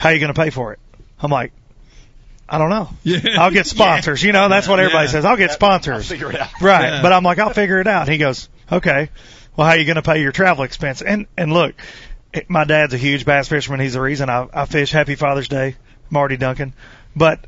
how 0.01 0.09
you 0.09 0.19
going 0.19 0.33
to 0.33 0.39
pay 0.41 0.49
for 0.49 0.73
it? 0.73 0.79
I'm 1.19 1.29
like, 1.29 1.51
I 2.49 2.57
don't 2.57 2.69
know. 2.71 2.89
Yeah. 3.03 3.19
I'll 3.39 3.51
get 3.51 3.67
sponsors. 3.77 4.23
You 4.23 4.31
know, 4.31 4.49
that's 4.49 4.67
what 4.67 4.79
everybody 4.79 5.05
Yeah. 5.05 5.11
says. 5.11 5.25
I'll 5.25 5.37
get 5.37 5.51
sponsors. 5.51 5.95
I'll 5.95 6.01
figure 6.17 6.31
it 6.31 6.39
out. 6.39 6.49
Right. 6.59 6.83
Yeah. 6.93 7.01
But 7.03 7.13
I'm 7.13 7.23
like, 7.23 7.37
I'll 7.37 7.53
figure 7.53 7.79
it 7.79 7.87
out. 7.87 8.09
He 8.09 8.17
goes, 8.17 8.49
okay. 8.71 9.09
Well, 9.55 9.67
how 9.67 9.73
are 9.73 9.77
you 9.77 9.85
going 9.85 9.97
to 9.97 10.01
pay 10.01 10.21
your 10.21 10.31
travel 10.31 10.63
expense? 10.63 11.03
And, 11.03 11.27
and 11.37 11.53
look, 11.53 11.75
my 12.47 12.63
dad's 12.63 12.93
a 12.93 12.97
huge 12.97 13.25
bass 13.25 13.47
fisherman. 13.47 13.79
He's 13.79 13.93
the 13.93 14.01
reason 14.01 14.29
I, 14.29 14.47
I 14.51 14.65
fish. 14.65 14.91
Happy 14.91 15.13
Father's 15.15 15.47
Day, 15.47 15.75
Marty 16.09 16.35
Duncan. 16.37 16.73
But 17.15 17.45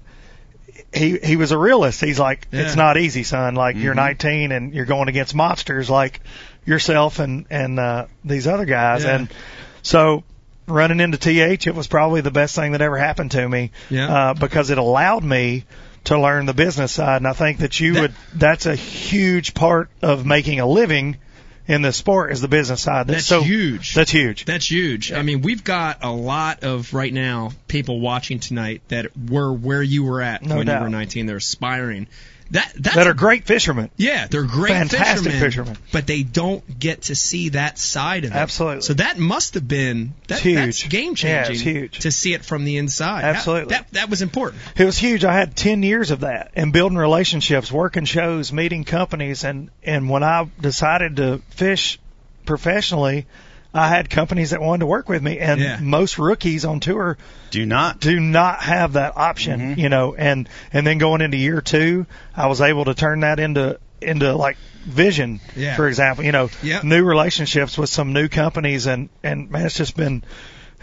he, 0.93 1.17
he 1.17 1.35
was 1.37 1.51
a 1.51 1.57
realist. 1.57 2.01
He's 2.01 2.19
like, 2.19 2.47
Yeah. 2.51 2.61
it's 2.61 2.75
not 2.75 2.97
easy, 2.97 3.23
son. 3.23 3.55
Like 3.55 3.77
you're 3.77 3.95
19 3.95 4.51
and 4.51 4.73
you're 4.75 4.85
going 4.85 5.07
against 5.09 5.33
monsters 5.33 5.89
like 5.89 6.21
yourself 6.65 7.17
and, 7.17 7.47
and, 7.49 7.79
uh, 7.79 8.05
these 8.23 8.45
other 8.47 8.65
guys. 8.65 9.03
Yeah. 9.05 9.15
And 9.15 9.33
so 9.81 10.23
running 10.67 10.99
into 10.99 11.17
TH, 11.17 11.67
it 11.67 11.75
was 11.75 11.87
probably 11.87 12.21
the 12.21 12.31
best 12.31 12.55
thing 12.55 12.71
that 12.73 12.81
ever 12.81 12.97
happened 12.97 13.31
to 13.31 13.47
me 13.49 13.71
Yeah. 13.89 14.13
uh, 14.13 14.33
because 14.33 14.69
it 14.69 14.77
allowed 14.77 15.23
me 15.23 15.65
to 16.05 16.19
learn 16.19 16.45
the 16.45 16.53
business 16.53 16.91
side. 16.91 17.17
And 17.17 17.27
I 17.27 17.33
think 17.33 17.59
that 17.59 17.79
you 17.79 17.93
That- 17.93 18.01
would, 18.01 18.13
that's 18.33 18.65
a 18.65 18.75
huge 18.75 19.53
part 19.53 19.89
of 20.01 20.25
making 20.25 20.59
a 20.59 20.65
living 20.65 21.17
in 21.65 21.81
the 21.81 21.93
sport 21.93 22.33
is 22.33 22.41
the 22.41 22.49
business 22.49 22.81
side. 22.81 23.07
That's, 23.07 23.19
That's 23.19 23.25
so 23.25 23.41
huge. 23.41 23.93
That's 23.93 24.11
huge. 24.11 24.43
That's 24.43 24.69
huge. 24.69 25.13
I 25.13 25.21
mean, 25.21 25.41
we've 25.41 25.63
got 25.63 25.99
a 26.03 26.11
lot 26.11 26.63
of 26.65 26.93
right 26.93 27.13
now 27.13 27.51
people 27.69 28.01
watching 28.01 28.39
tonight 28.41 28.81
that 28.89 29.07
were 29.29 29.53
where 29.53 29.81
you 29.81 30.03
were 30.03 30.21
at 30.21 30.43
No 30.43 30.57
when 30.57 30.67
you 30.67 30.73
were 30.73 30.89
19. 30.89 31.25
They're 31.25 31.37
aspiring. 31.37 32.07
That 32.51 32.71
that's 32.77 32.95
that 32.95 33.07
are 33.07 33.13
great 33.13 33.45
fishermen. 33.45 33.89
yeah, 33.97 34.27
they're 34.27 34.43
great 34.43 34.73
fantastic 34.73 35.31
fishermen, 35.31 35.39
fishermen. 35.41 35.77
but 35.91 36.05
they 36.07 36.23
don't 36.23 36.77
get 36.79 37.03
to 37.03 37.15
see 37.15 37.49
that 37.49 37.79
side 37.79 38.25
of 38.25 38.31
it. 38.31 38.35
Absolutely. 38.35 38.81
So 38.81 38.93
that 38.95 39.17
must 39.17 39.55
have 39.55 39.67
been 39.67 40.13
that, 40.27 40.39
huge. 40.39 40.55
That's 40.55 40.83
game 40.87 41.09
Yeah, 41.11 41.43
changing. 41.45 41.53
it's 41.55 41.61
huge. 41.61 41.99
to 41.99 42.11
see 42.11 42.33
it 42.33 42.45
from 42.45 42.63
the 42.65 42.77
inside. 42.77 43.23
Absolutely. 43.23 43.69
That, 43.69 43.87
that 43.91 43.93
that 43.93 44.09
was 44.09 44.21
important. 44.21 44.61
It 44.77 44.85
was 44.85 44.97
huge. 44.97 45.23
I 45.25 45.33
had 45.33 45.55
10 45.55 45.81
years 45.83 46.11
of 46.11 46.19
that 46.21 46.51
and 46.55 46.71
building 46.73 46.97
relationships, 46.97 47.71
working 47.71 48.05
shows, 48.05 48.51
meeting 48.53 48.83
companies. 48.83 49.43
And, 49.43 49.69
and 49.81 50.09
when 50.09 50.23
I 50.23 50.47
decided 50.61 51.15
to 51.15 51.41
fish 51.49 51.99
professionally, 52.45 53.25
I 53.73 53.87
had 53.87 54.09
companies 54.09 54.51
that 54.51 54.61
wanted 54.61 54.79
to 54.81 54.85
work 54.85 55.09
with 55.09 55.21
me 55.23 55.39
and 55.39 55.59
Yeah. 55.59 55.79
most 55.81 56.19
rookies 56.19 56.63
on 56.65 56.79
tour 56.79 57.17
Do 57.49 57.65
not. 57.65 57.99
do 57.99 58.19
not 58.19 58.61
have 58.61 58.93
that 58.93 59.17
option, 59.17 59.59
Mm-hmm. 59.59 59.79
you 59.79 59.89
know, 59.89 60.13
and, 60.15 60.47
and 60.71 60.85
then 60.85 60.97
going 60.99 61.21
into 61.21 61.37
year 61.37 61.59
two, 61.61 62.05
I 62.35 62.47
was 62.47 62.61
able 62.61 62.85
to 62.85 62.93
turn 62.93 63.21
that 63.21 63.39
into, 63.39 63.79
into 64.01 64.33
like 64.35 64.57
vision, 64.85 65.39
Yeah. 65.55 65.75
for 65.75 65.87
example, 65.87 66.23
you 66.23 66.31
know, 66.31 66.49
Yep. 66.61 66.83
new 66.83 67.03
relationships 67.03 67.77
with 67.77 67.89
some 67.89 68.13
new 68.13 68.27
companies 68.27 68.85
and, 68.85 69.09
and 69.23 69.49
man, 69.49 69.65
it's 69.65 69.75
just 69.77 69.95
been, 69.97 70.23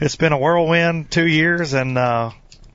it's 0.00 0.16
been 0.16 0.32
a 0.32 0.38
whirlwind 0.38 1.10
two 1.10 1.26
years 1.26 1.74
and, 1.74 1.96
uh, 1.96 2.30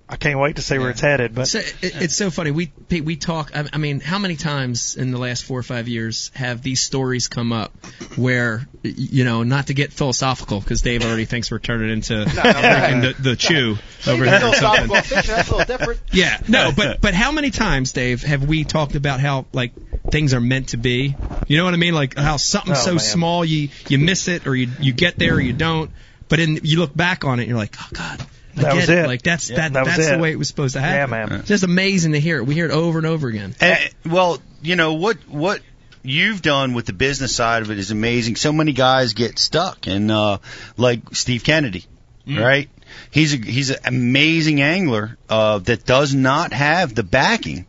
I 0.07 0.17
can't 0.17 0.39
wait 0.39 0.57
to 0.57 0.61
see 0.61 0.77
where 0.77 0.91
it's 0.91 1.01
headed, 1.01 1.33
but 1.33 1.47
So, 1.47 1.57
it, 1.57 1.75
it's 1.81 2.15
so 2.15 2.29
funny. 2.29 2.51
We 2.51 2.67
Pete, 2.67 3.03
we 3.03 3.15
talk. 3.15 3.51
I, 3.55 3.65
I 3.73 3.77
mean, 3.79 4.01
how 4.01 4.19
many 4.19 4.35
times 4.35 4.95
in 4.95 5.09
the 5.09 5.17
last 5.17 5.43
four 5.45 5.57
or 5.57 5.63
five 5.63 5.87
years 5.87 6.29
have 6.35 6.61
these 6.61 6.81
stories 6.81 7.27
come 7.27 7.51
up 7.51 7.73
where 8.15 8.67
you 8.83 9.23
know, 9.23 9.41
not 9.41 9.67
to 9.67 9.73
get 9.73 9.91
philosophical 9.91 10.59
because 10.59 10.83
Dave 10.83 11.03
already 11.03 11.25
thinks 11.33 11.49
we're 11.49 11.57
turning 11.57 11.89
into 11.89 12.23
drinking 12.25 13.01
the, 13.01 13.15
the 13.19 13.35
chew 13.35 13.77
over 14.07 14.25
here 14.25 14.35
or 14.35 14.53
something. 14.53 14.85
Philosophical 14.87 15.01
fiction, 15.01 15.35
that's 15.35 15.49
a 15.49 15.55
little 15.55 15.77
different. 15.77 16.01
Yeah, 16.11 16.39
no, 16.47 16.71
but 16.75 17.01
but 17.01 17.13
how 17.15 17.31
many 17.31 17.49
times, 17.49 17.91
Dave, 17.91 18.21
have 18.21 18.43
we 18.47 18.63
talked 18.63 18.93
about 18.93 19.19
how 19.19 19.47
like 19.53 19.73
things 20.11 20.35
are 20.35 20.39
meant 20.41 20.69
to 20.69 20.77
be? 20.77 21.15
You 21.47 21.57
know 21.57 21.65
what 21.65 21.73
I 21.73 21.77
mean? 21.77 21.95
Like 21.95 22.15
how 22.15 22.37
something's 22.37 22.77
Oh, 22.79 22.81
so 22.81 22.91
man. 22.91 22.99
small 22.99 23.43
you 23.43 23.69
you 23.89 23.97
miss 23.97 24.27
it 24.27 24.45
or 24.45 24.55
you 24.55 24.69
you 24.79 24.93
get 24.93 25.17
there 25.17 25.33
or 25.35 25.41
you 25.41 25.53
don't. 25.53 25.89
But 26.27 26.37
then 26.37 26.59
you 26.63 26.79
look 26.79 26.95
back 26.95 27.23
on 27.25 27.39
it, 27.39 27.43
and 27.43 27.49
you're 27.49 27.57
like, 27.57 27.75
oh 27.79 27.87
God. 27.91 28.23
I 28.57 28.61
That 28.61 28.69
get 28.71 28.75
was 28.75 28.89
it. 28.89 28.97
it. 28.99 29.07
Like 29.07 29.21
that's 29.21 29.49
Yeah, 29.49 29.55
that, 29.57 29.73
that 29.73 29.85
that's 29.85 30.09
the 30.09 30.17
way 30.17 30.31
it 30.31 30.37
was 30.39 30.47
supposed 30.47 30.73
to 30.75 30.81
happen. 30.81 31.11
Yeah, 31.11 31.25
man. 31.25 31.39
It's 31.39 31.47
just 31.47 31.63
amazing 31.63 32.13
to 32.13 32.19
hear 32.19 32.37
it. 32.37 32.43
We 32.45 32.53
hear 32.53 32.65
it 32.65 32.71
over 32.71 32.97
and 32.97 33.07
over 33.07 33.27
again. 33.27 33.55
And, 33.59 33.89
well, 34.05 34.39
you 34.61 34.75
know 34.75 34.93
what 34.93 35.17
what 35.27 35.61
you've 36.03 36.41
done 36.41 36.73
with 36.73 36.85
the 36.85 36.93
business 36.93 37.35
side 37.35 37.63
of 37.63 37.71
it 37.71 37.79
is 37.79 37.91
amazing. 37.91 38.35
So 38.35 38.53
many 38.53 38.71
guys 38.73 39.13
get 39.13 39.39
stuck, 39.39 39.87
and 39.87 40.11
uh, 40.11 40.37
like 40.77 41.01
Steve 41.15 41.43
Kennedy, 41.43 41.85
right? 42.27 42.69
He's 43.11 43.33
a, 43.33 43.37
he's 43.37 43.71
an 43.71 43.77
amazing 43.85 44.61
angler 44.61 45.17
uh, 45.29 45.59
that 45.59 45.85
does 45.85 46.13
not 46.13 46.53
have 46.53 46.93
the 46.95 47.03
backing, 47.03 47.65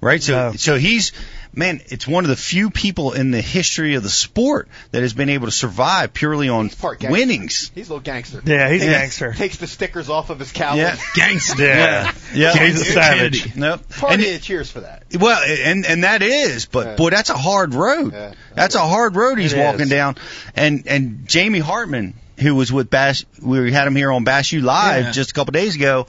right? 0.00 0.22
So 0.22 0.32
No. 0.50 0.52
so 0.56 0.76
he's 0.76 1.12
man, 1.56 1.80
it's 1.86 2.06
one 2.06 2.24
of 2.24 2.30
the 2.30 2.36
few 2.36 2.70
people 2.70 3.12
in 3.12 3.30
the 3.30 3.40
history 3.40 3.94
of 3.94 4.02
the 4.02 4.08
sport 4.10 4.68
that 4.90 5.02
has 5.02 5.12
been 5.12 5.28
able 5.28 5.46
to 5.46 5.52
survive 5.52 6.12
purely 6.12 6.48
on 6.48 6.68
part 6.70 7.02
winnings. 7.02 7.70
He's 7.74 7.88
a 7.88 7.92
little 7.94 8.02
gangster. 8.04 8.42
yeah, 8.44 8.68
he's 8.70 8.82
a 8.82 8.86
gangster. 8.86 9.32
Takes 9.32 9.56
the 9.58 9.66
stickers 9.66 10.08
off 10.08 10.30
of 10.30 10.38
his 10.38 10.52
cowboy. 10.52 10.80
Yeah. 10.82 10.96
Gangster. 11.14 11.62
Yeah. 11.64 12.12
Yeah, 12.34 12.52
He's 12.56 12.80
a 12.80 12.84
savage. 12.84 13.54
Nope. 13.56 13.88
Party 13.90 14.24
And- 14.24 14.34
and 14.34 14.42
cheers 14.42 14.70
for 14.70 14.80
that. 14.80 15.04
Well, 15.18 15.42
and 15.46 15.86
and 15.86 16.04
that 16.04 16.22
is, 16.22 16.66
but 16.66 16.86
Yeah. 16.86 16.96
boy, 16.96 17.10
that's 17.10 17.30
a 17.30 17.36
hard 17.36 17.74
road. 17.74 18.12
Yeah. 18.12 18.34
That's 18.54 18.74
a 18.74 18.80
hard 18.86 19.14
road 19.16 19.38
he's 19.38 19.52
It 19.52 19.58
walking 19.58 19.82
is. 19.82 19.88
down. 19.90 20.16
And 20.56 20.84
and 20.86 21.26
Jamie 21.28 21.60
Hartman, 21.60 22.14
who 22.38 22.54
was 22.54 22.72
with 22.72 22.90
Bash, 22.90 23.24
we 23.40 23.70
had 23.72 23.86
him 23.86 23.94
here 23.96 24.10
on 24.12 24.24
Bass 24.24 24.50
U 24.52 24.60
Live 24.60 25.04
Yeah. 25.06 25.10
just 25.12 25.30
a 25.30 25.34
couple 25.34 25.52
days 25.52 25.76
ago. 25.76 26.06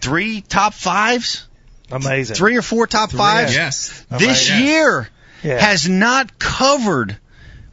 Three 0.00 0.40
top 0.40 0.74
fives, 0.74 1.46
Amazing. 1.92 2.36
three 2.36 2.56
or 2.56 2.62
four 2.62 2.86
top 2.86 3.10
fives 3.12 3.54
Yes. 3.54 4.04
this 4.10 4.48
Amazing. 4.50 4.66
year 4.66 5.08
Yeah. 5.42 5.58
has 5.60 5.88
not 5.88 6.38
covered. 6.38 7.16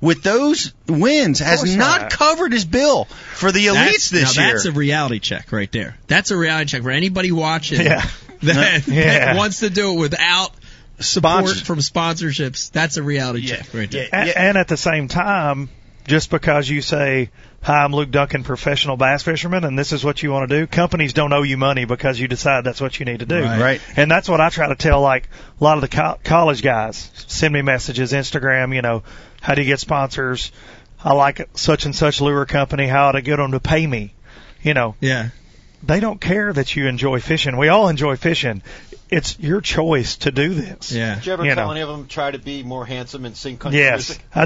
With 0.01 0.23
those 0.23 0.71
wins, 0.87 1.39
has 1.39 1.75
not 1.75 2.03
not. 2.03 2.09
covered 2.11 2.53
his 2.53 2.63
bill 2.63 3.03
for 3.33 3.51
the 3.51 3.65
elites 3.65 3.75
That's, 3.75 4.09
this 4.11 4.37
now 4.37 4.43
year. 4.45 4.53
that's 4.53 4.65
a 4.65 4.71
reality 4.71 5.19
check 5.19 5.51
right 5.51 5.69
there. 5.73 5.97
That's 6.07 6.31
a 6.31 6.37
reality 6.37 6.69
check 6.69 6.83
for 6.83 6.91
anybody 6.91 7.33
watching 7.33 7.81
Yeah. 7.81 8.07
that, 8.43 8.87
Yeah. 8.87 9.25
that 9.25 9.35
wants 9.35 9.59
to 9.59 9.69
do 9.69 9.91
it 9.91 9.99
without 9.99 10.53
support 11.01 11.47
Sponsors. 11.49 11.61
from 11.63 11.79
sponsorships. 11.79 12.71
That's 12.71 12.95
a 12.95 13.03
reality 13.03 13.41
Yeah. 13.41 13.57
check 13.57 13.73
right 13.73 13.91
there. 13.91 14.07
Yeah. 14.09 14.25
A- 14.25 14.37
And 14.39 14.57
at 14.57 14.69
the 14.69 14.77
same 14.77 15.09
time, 15.09 15.67
just 16.09 16.29
because 16.29 16.67
you 16.69 16.81
say, 16.81 17.29
"Hi, 17.61 17.83
I'm 17.83 17.93
Luke 17.93 18.11
Dunkin, 18.11 18.43
professional 18.43 18.97
bass 18.97 19.23
fisherman, 19.23 19.63
and 19.63 19.79
this 19.79 19.93
is 19.93 20.03
what 20.03 20.21
you 20.21 20.31
want 20.31 20.49
to 20.49 20.59
do," 20.59 20.67
companies 20.67 21.13
don't 21.13 21.31
owe 21.31 21.43
you 21.43 21.55
money 21.55 21.85
because 21.85 22.19
you 22.19 22.27
decide 22.27 22.63
that's 22.65 22.81
what 22.81 22.99
you 22.99 23.05
need 23.05 23.19
to 23.19 23.25
do. 23.25 23.41
Right. 23.43 23.61
Right. 23.61 23.81
And 23.95 24.09
that's 24.11 24.27
what 24.27 24.41
I 24.41 24.49
try 24.49 24.67
to 24.67 24.75
tell 24.75 24.99
like 25.01 25.29
a 25.59 25.63
lot 25.63 25.77
of 25.77 25.81
the 25.81 25.87
co- 25.87 26.17
college 26.23 26.61
guys. 26.61 27.09
Send 27.27 27.53
me 27.53 27.61
messages, 27.61 28.11
Instagram. 28.11 28.75
You 28.75 28.81
know, 28.81 29.03
how 29.41 29.53
do 29.55 29.61
you 29.61 29.67
get 29.67 29.79
sponsors? 29.79 30.51
I 31.03 31.13
like 31.13 31.47
such 31.53 31.85
and 31.85 31.95
such 31.95 32.19
lure 32.19 32.45
company. 32.45 32.87
How 32.87 33.13
to 33.13 33.21
get 33.21 33.37
them 33.37 33.51
to 33.53 33.59
pay 33.61 33.85
me? 33.87 34.13
You 34.61 34.73
know, 34.73 34.95
Yeah. 34.99 35.29
they 35.83 36.01
don't 36.01 36.19
care 36.19 36.51
that 36.51 36.75
you 36.75 36.87
enjoy 36.87 37.21
fishing. 37.21 37.55
We 37.55 37.69
all 37.69 37.87
enjoy 37.87 38.17
fishing. 38.17 38.61
It's 39.11 39.39
your 39.39 39.59
choice 39.59 40.17
to 40.17 40.31
do 40.31 40.53
this. 40.53 40.91
Yeah. 40.91 41.15
Did 41.15 41.25
you 41.25 41.33
ever 41.33 41.45
You 41.45 41.55
tell 41.55 41.65
know. 41.65 41.71
any 41.71 41.81
of 41.81 41.89
them 41.89 42.07
try 42.07 42.29
to 42.29 42.37
be 42.37 42.61
more 42.61 42.85
handsome 42.85 43.25
and 43.25 43.35
sing 43.35 43.57
country 43.57 43.79
Yes, 43.79 44.09
music? 44.09 44.23
I, 44.35 44.41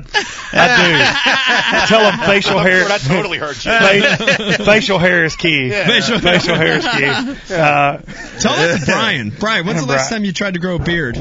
I 0.54 1.82
do. 1.82 1.88
Tell 1.88 2.10
them 2.10 2.20
facial 2.26 2.60
hair. 2.60 2.80
sure 2.80 2.88
that 2.88 3.02
totally 3.02 3.38
hurt 3.40 3.66
you. 3.66 3.72
Fa- 4.58 4.64
facial 4.64 5.00
hair 5.00 5.26
is 5.26 5.36
key. 5.36 5.68
Yeah. 5.68 5.86
Facial- 5.86 6.20
Facial 6.20 6.56
hair 6.56 6.78
is 6.78 6.88
key. 6.88 7.54
Uh, 7.54 7.98
Tell 8.40 8.56
that 8.56 8.80
to 8.86 8.86
Brian. 8.86 9.32
Brian, 9.38 9.66
when's 9.66 9.82
the 9.82 9.86
last 9.88 10.08
Brian. 10.10 10.22
time 10.22 10.26
you 10.26 10.32
tried 10.32 10.54
to 10.54 10.60
grow 10.62 10.76
a 10.76 10.80
beard? 10.80 11.18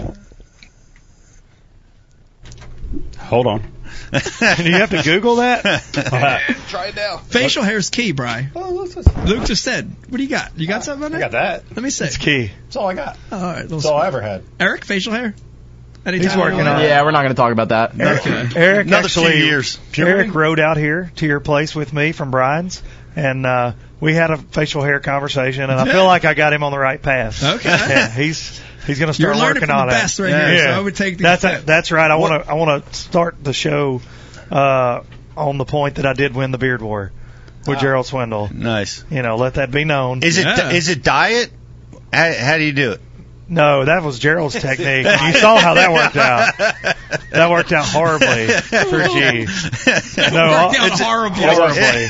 Hold 3.19 3.47
on. 3.49 3.63
do 4.57 4.65
you 4.65 4.77
have 4.77 4.91
to 4.91 5.03
Google 5.03 5.37
that? 5.37 5.63
Try 6.69 6.87
it 6.87 6.97
now. 6.97 7.19
Facial 7.19 7.63
hair 7.63 7.79
is 7.79 7.91
key, 7.91 8.13
Brian. 8.13 8.51
Oh, 8.55 8.85
that's, 8.85 8.95
that's, 8.95 9.29
Luke 9.29 9.45
just 9.45 9.63
said. 9.63 9.95
What 10.09 10.19
do 10.19 10.23
you 10.23 10.29
got? 10.29 10.59
You 10.59 10.67
got 10.67 10.85
something 10.85 11.05
on 11.05 11.15
I 11.15 11.19
there? 11.19 11.31
got 11.31 11.33
that. 11.33 11.65
Let 11.71 11.83
me 11.83 11.91
see. 11.91 12.05
It's 12.05 12.17
key. 12.17 12.51
That's 12.65 12.77
all 12.77 12.89
I 12.89 12.95
got. 12.95 13.17
Oh, 13.31 13.37
all 13.37 13.43
right. 13.43 13.57
That's 13.61 13.71
Little 13.73 13.93
all 13.93 14.01
I 14.01 14.07
ever 14.07 14.21
had. 14.21 14.45
Eric, 14.61 14.85
facial 14.85 15.13
hair? 15.13 15.35
Anytime 16.05 16.29
He's 16.29 16.37
working 16.37 16.61
on 16.61 16.81
it. 16.81 16.89
Yeah, 16.89 17.05
we're 17.05 17.13
not 17.13 17.23
going 17.23 17.35
to 17.35 17.41
talk 17.41 17.53
about 17.53 17.69
that. 17.69 17.99
Eric, 17.99 18.57
Eric 18.57 18.87
Another 18.89 19.05
actually, 19.05 19.33
few 19.33 19.45
years. 19.45 19.79
Eric 19.97 20.35
rode 20.35 20.59
out 20.59 20.77
here 20.77 21.13
to 21.17 21.27
your 21.27 21.39
place 21.39 21.75
with 21.77 21.93
me 21.93 22.11
from 22.11 22.33
Brian's, 22.33 22.83
and 23.15 23.47
uh, 23.47 23.75
we 24.01 24.13
had 24.13 24.33
a 24.33 24.37
facial 24.37 24.83
hair 24.83 24.99
conversation, 24.99 25.63
and 25.63 25.73
I 25.73 25.85
feel 25.85 26.05
like 26.05 26.25
I 26.25 26.35
got 26.35 26.53
him 26.53 26.65
on 26.65 26.73
the 26.73 26.79
right 26.79 27.01
path. 27.01 27.43
Okay. 27.43 27.69
Yeah, 27.69 28.11
he's 28.11 28.61
he's 28.87 28.99
going 28.99 29.13
to 29.13 29.21
You're 29.23 29.35
start 29.35 29.37
learning 29.37 29.61
working 29.63 29.69
from 29.69 29.77
on 29.79 29.89
the 29.89 29.95
it. 29.95 29.97
best 29.99 30.19
right 30.19 30.31
yeah. 30.31 30.49
here, 30.49 30.59
so 30.59 30.65
Yeah. 30.65 30.79
I 30.79 30.81
would 30.81 30.97
take 30.97 31.17
the 31.19 31.23
that's 31.23 31.41
step. 31.43 31.65
that's 31.65 31.91
right. 31.93 32.11
I 32.11 32.17
want 32.17 32.45
to 32.45 32.51
I 32.51 32.55
want 32.55 32.85
to 32.87 32.95
start 32.95 33.43
the 33.43 33.53
show 33.53 34.01
uh, 34.51 35.03
on 35.37 35.59
the 35.59 35.65
point 35.65 35.97
that 35.97 36.07
I 36.07 36.13
did 36.15 36.35
win 36.35 36.51
the 36.51 36.59
beard 36.59 36.83
war 36.83 37.13
with 37.67 37.79
Gerald 37.81 38.07
Swindle. 38.07 38.51
nice. 38.53 39.05
You 39.11 39.23
know, 39.23 39.37
let 39.37 39.55
that 39.55 39.71
be 39.71 39.85
known. 39.85 40.23
Is 40.23 40.39
it 40.39 40.45
Yeah. 40.47 40.71
is 40.71 40.89
it 40.89 41.03
diet? 41.03 41.51
How, 42.13 42.33
how 42.33 42.59
do 42.59 42.65
you 42.65 42.73
do 42.73 42.93
it? 42.93 43.01
No, 43.53 43.85
that 43.85 44.03
was 44.03 44.19
Gerald's 44.19 44.55
technique. 44.55 45.07
You 45.23 45.33
saw 45.35 45.59
how 45.59 45.75
that 45.75 45.93
worked 45.93 46.17
out. 46.17 46.57
That 47.31 47.51
worked 47.51 47.71
out 47.73 47.85
horribly 47.85 48.47
for 48.49 49.03
G. 49.09 49.47
No, 50.33 50.49
Worked 50.67 50.79
out 50.79 50.87
it's- 50.87 51.01
horribly. 51.01 51.43
horribly. 51.43 52.09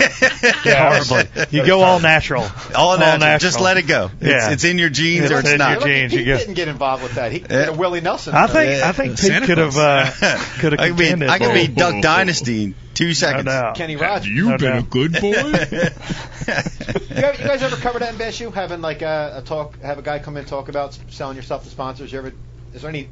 Yeah, 0.65 1.01
horribly. 1.03 1.49
You 1.51 1.67
go 1.67 1.83
all 1.83 1.99
natural. 2.01 2.47
All 2.75 2.97
natural. 2.99 3.39
Just 3.39 3.61
let 3.61 3.77
it 3.77 3.87
go. 3.89 4.11
It's, 4.21 4.31
Yeah. 4.31 4.51
it's 4.53 4.65
in 4.65 4.79
your 4.79 4.89
genes 4.91 5.25
It's 5.25 5.33
or 5.33 5.41
it's 5.41 5.51
in 5.51 5.59
not. 5.59 5.81
your 5.81 5.89
genes. 5.89 6.13
Pete 6.13 6.27
You 6.27 6.37
didn't 6.37 6.55
get 6.55 6.69
involved 6.69 7.03
with 7.03 7.15
that. 7.17 7.33
He 7.33 7.45
Yeah. 7.49 7.71
Willie 7.71 8.01
Nelson. 8.01 8.35
I 8.35 8.47
think 8.47 8.83
I 8.83 8.93
think 8.93 9.19
Pete 9.21 9.43
could 9.43 9.59
have 9.59 9.73
Claus. 9.75 10.23
uh, 10.23 10.39
could 10.61 10.73
have 10.73 10.81
I 10.81 10.89
could 10.89 10.97
be. 10.97 11.27
I 11.29 11.39
could 11.39 11.55
be 11.55 11.67
Duck 11.69 12.03
Dynasty 12.03 12.75
in 13.03 13.07
two 13.07 13.09
No 13.09 13.13
seconds. 13.15 13.45
doubt. 13.45 13.77
Kenny 13.77 13.97
Rogers. 13.97 14.29
You 14.29 14.51
No 14.51 14.59
been 14.59 14.77
a 14.79 14.83
good 14.83 15.13
boy. 15.13 15.33
You 17.13 17.21
guys, 17.21 17.39
you 17.39 17.45
guys 17.47 17.63
ever 17.63 17.77
cover 17.77 17.99
that 18.01 18.15
in 18.15 18.19
BSU? 18.19 18.53
Having 18.53 18.81
like 18.81 19.03
a, 19.03 19.35
a 19.37 19.43
talk, 19.43 19.79
have 19.81 19.99
a 19.99 20.03
guy 20.03 20.19
come 20.19 20.35
in 20.37 20.41
and 20.41 20.49
talk 20.49 20.69
about 20.69 20.99
selling 21.11 21.37
yourself 21.37 21.63
to 21.65 21.71
sponsors. 21.71 22.11
You 22.11 22.19
ever? 22.19 22.33
Is 22.75 22.81
there 22.83 22.89
any 22.89 23.09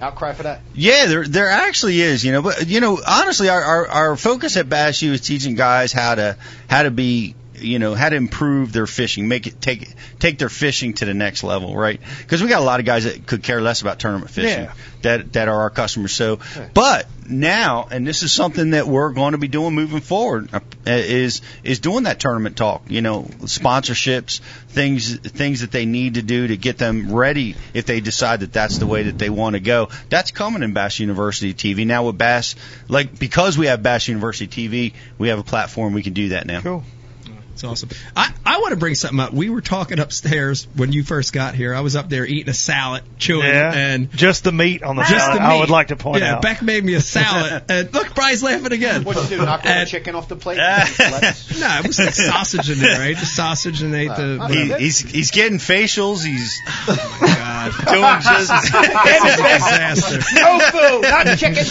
outcry 0.00 0.32
for 0.32 0.44
that? 0.44 0.62
Yeah, 0.74 1.06
there 1.06 1.24
there 1.24 1.48
actually 1.48 2.00
is, 2.00 2.24
you 2.24 2.32
know. 2.32 2.42
But 2.42 2.66
you 2.66 2.80
know, 2.80 2.98
honestly, 3.06 3.48
our 3.50 3.62
our, 3.62 3.88
our 3.88 4.16
focus 4.16 4.56
at 4.56 4.68
Bass 4.68 5.00
U 5.02 5.12
is 5.12 5.20
teaching 5.20 5.54
guys 5.54 5.92
how 5.92 6.14
to 6.16 6.36
how 6.68 6.82
to 6.82 6.90
be 6.90 7.34
you 7.56 7.78
know 7.78 7.94
how 7.94 8.08
to 8.08 8.16
improve 8.16 8.72
their 8.72 8.86
fishing, 8.86 9.28
make 9.28 9.46
it 9.46 9.60
take 9.60 9.88
take 10.18 10.38
their 10.38 10.48
fishing 10.48 10.94
to 10.94 11.04
the 11.04 11.14
next 11.14 11.44
level, 11.44 11.76
right? 11.76 12.00
Because 12.18 12.42
we 12.42 12.48
got 12.48 12.60
a 12.60 12.64
lot 12.64 12.80
of 12.80 12.86
guys 12.86 13.04
that 13.04 13.26
could 13.26 13.42
care 13.42 13.60
less 13.60 13.80
about 13.82 13.98
tournament 13.98 14.30
fishing 14.30 14.64
Yeah. 14.64 14.72
that 15.02 15.32
that 15.34 15.48
are 15.48 15.62
our 15.62 15.70
customers. 15.70 16.12
So, 16.12 16.38
but 16.74 17.06
now, 17.28 17.88
and 17.90 18.06
this 18.06 18.22
is 18.22 18.32
something 18.32 18.70
that 18.70 18.86
we're 18.86 19.12
going 19.12 19.32
to 19.32 19.38
be 19.38 19.48
doing 19.48 19.74
moving 19.74 20.00
forward, 20.00 20.50
uh, 20.52 20.60
is 20.86 21.40
is 21.62 21.78
doing 21.78 22.04
that 22.04 22.20
tournament 22.20 22.56
talk. 22.56 22.82
You 22.88 23.00
know, 23.02 23.22
sponsorships, 23.68 24.40
things 24.68 25.16
things 25.18 25.60
that 25.60 25.70
they 25.72 25.86
need 25.86 26.14
to 26.14 26.22
do 26.22 26.48
to 26.48 26.56
get 26.56 26.78
them 26.78 27.12
ready 27.12 27.56
if 27.72 27.86
they 27.86 28.00
decide 28.00 28.40
that 28.40 28.52
that's 28.52 28.78
the 28.78 28.86
way 28.86 29.04
that 29.04 29.18
they 29.18 29.30
want 29.30 29.54
to 29.54 29.60
go. 29.60 29.88
That's 30.10 30.30
coming 30.30 30.62
in 30.62 30.72
Bass 30.74 30.98
University 30.98 31.54
TV 31.54 31.86
now 31.86 32.04
with 32.06 32.18
Bass. 32.18 32.54
Like 32.88 33.18
because 33.18 33.56
we 33.56 33.66
have 33.66 33.82
Bass 33.82 34.08
University 34.08 34.48
TV, 34.68 34.92
we 35.18 35.28
have 35.28 35.38
a 35.38 35.44
platform 35.44 35.94
we 35.94 36.02
can 36.02 36.12
do 36.12 36.30
that 36.30 36.46
now. 36.46 36.60
Cool. 36.60 36.84
It's 37.54 37.62
awesome. 37.62 37.88
I, 38.16 38.32
I 38.44 38.58
want 38.58 38.70
to 38.72 38.76
bring 38.76 38.96
something 38.96 39.20
up. 39.20 39.32
We 39.32 39.48
were 39.48 39.60
talking 39.60 40.00
upstairs 40.00 40.66
when 40.74 40.92
you 40.92 41.04
first 41.04 41.32
got 41.32 41.54
here. 41.54 41.72
I 41.72 41.80
was 41.82 41.94
up 41.94 42.08
there 42.08 42.26
eating 42.26 42.48
a 42.50 42.52
salad, 42.54 43.04
chewing, 43.16 43.46
Yeah, 43.46 43.72
and 43.72 44.10
just 44.10 44.42
the 44.42 44.50
meat 44.50 44.82
on 44.82 44.96
the 44.96 45.02
just 45.02 45.24
salad. 45.24 45.40
the 45.40 45.44
I 45.44 45.60
would 45.60 45.70
like 45.70 45.88
to 45.88 45.96
point 45.96 46.22
yeah, 46.22 46.34
out. 46.34 46.42
Beck 46.42 46.62
made 46.62 46.84
me 46.84 46.94
a 46.94 47.00
salad, 47.00 47.62
and 47.68 47.94
look, 47.94 48.12
Brian's 48.16 48.42
laughing 48.42 48.72
again. 48.72 49.04
What'd 49.04 49.30
you 49.30 49.36
do? 49.38 49.44
Knock 49.44 49.60
all 49.60 49.62
the 49.62 49.68
And- 49.68 49.88
chicken 49.88 50.16
off 50.16 50.26
the 50.26 50.34
plate? 50.34 50.58
Lettuce? 50.58 51.60
No, 51.60 51.78
it 51.78 51.86
was 51.86 51.98
like 52.00 52.12
sausage 52.14 52.70
in 52.70 52.78
there, 52.80 52.98
right? 52.98 53.16
The 53.16 53.24
sausage 53.24 53.82
and 53.82 53.94
ate 53.94 54.08
the. 54.08 54.48
He, 54.50 54.72
he's 54.84 54.98
he's 54.98 55.30
getting 55.30 55.58
facials. 55.58 56.24
He's 56.24 56.60
oh, 56.88 57.18
God. 57.20 57.64
doing 57.86 58.20
just 58.20 58.50
It's 58.52 59.24
a 59.24 59.42
disaster. 59.42 60.18
no 60.34 60.58
food, 60.58 61.02
not 61.02 61.38
chicken. 61.38 61.64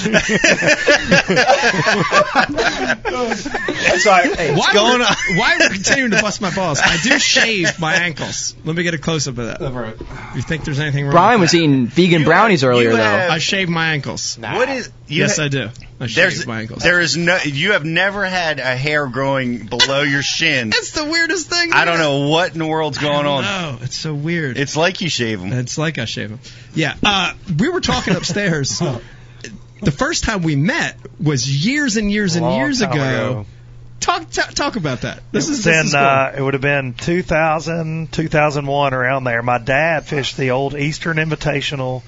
Sorry. 3.99 4.29
Hey, 4.35 4.55
Why 4.55 4.73
going 4.73 4.99
we're, 4.99 5.05
on? 5.05 5.15
why 5.37 5.57
we're 5.59 5.72
continuing 5.73 6.11
to 6.11 6.21
bust 6.21 6.41
my 6.41 6.53
balls? 6.53 6.79
I 6.83 6.97
do 7.03 7.19
shave 7.19 7.79
my 7.79 7.95
ankles. 7.95 8.55
Let 8.63 8.75
me 8.75 8.83
get 8.83 8.93
a 8.93 8.97
close 8.97 9.27
up 9.27 9.37
of 9.37 9.47
that. 9.47 9.61
You 10.35 10.41
think 10.41 10.65
there's 10.65 10.79
anything 10.79 11.05
wrong? 11.05 11.13
Brian 11.13 11.39
with 11.39 11.51
was 11.51 11.55
eating 11.55 11.87
vegan 11.87 12.23
brownies 12.23 12.63
earlier 12.63 12.91
you 12.91 12.97
though. 12.97 13.03
have- 13.03 13.31
I 13.31 13.37
shave 13.39 13.69
my 13.69 13.89
ankles. 13.89 14.37
what 14.39 14.69
is 14.69 14.89
you 15.07 15.19
yes, 15.19 15.37
ha- 15.37 15.43
I 15.43 15.47
do. 15.49 15.69
I 15.99 16.07
There's 16.07 16.37
shave 16.37 16.47
my 16.47 16.61
ankles. 16.61 16.81
there 16.83 16.99
is 16.99 17.15
no 17.15 17.37
you 17.43 17.73
have 17.73 17.85
never 17.85 18.25
had 18.25 18.59
a 18.59 18.75
hair 18.75 19.07
growing 19.07 19.67
below 19.67 20.01
your 20.01 20.21
shin. 20.21 20.69
That's 20.69 20.91
the 20.91 21.05
weirdest 21.05 21.49
thing. 21.49 21.71
I 21.73 21.85
don't 21.85 21.99
know 21.99 22.27
what 22.27 22.53
in 22.53 22.59
the 22.59 22.65
world's 22.65 22.97
going 22.97 23.25
on. 23.25 23.43
No, 23.43 23.77
it's 23.81 23.95
so 23.97 24.13
weird. 24.13 24.57
It's 24.57 24.75
like 24.75 25.01
you 25.01 25.09
shave 25.09 25.39
them. 25.39 25.53
It's 25.53 25.77
like 25.77 25.97
I 25.97 26.05
shave 26.05 26.29
them. 26.29 26.39
Yeah. 26.73 26.95
Uh, 27.03 27.33
we 27.59 27.69
were 27.69 27.81
talking 27.81 28.15
upstairs. 28.15 28.79
the 29.81 29.91
first 29.91 30.23
time 30.23 30.41
we 30.41 30.55
met 30.55 30.97
was 31.21 31.65
years 31.65 31.97
and 31.97 32.11
years 32.11 32.35
and 32.35 32.45
Long 32.45 32.57
years 32.57 32.79
time 32.79 32.91
ago. 32.91 33.45
Talk 34.03 34.29
ta- 34.31 34.51
talk 34.53 34.75
about 34.75 35.01
that. 35.01 35.23
This 35.31 35.47
is, 35.47 35.63
this 35.63 35.85
is 35.85 35.93
cool. 35.93 36.01
uh, 36.01 36.33
it 36.35 36.41
would 36.41 36.55
have 36.55 36.61
been 36.61 36.93
2000, 36.93 38.11
2001 38.11 38.93
around 38.93 39.23
there. 39.23 39.41
My 39.41 39.59
dad 39.59 40.05
fished 40.05 40.35
the 40.35 40.51
old 40.51 40.75
Eastern 40.75 41.15
Invitational. 41.15 42.03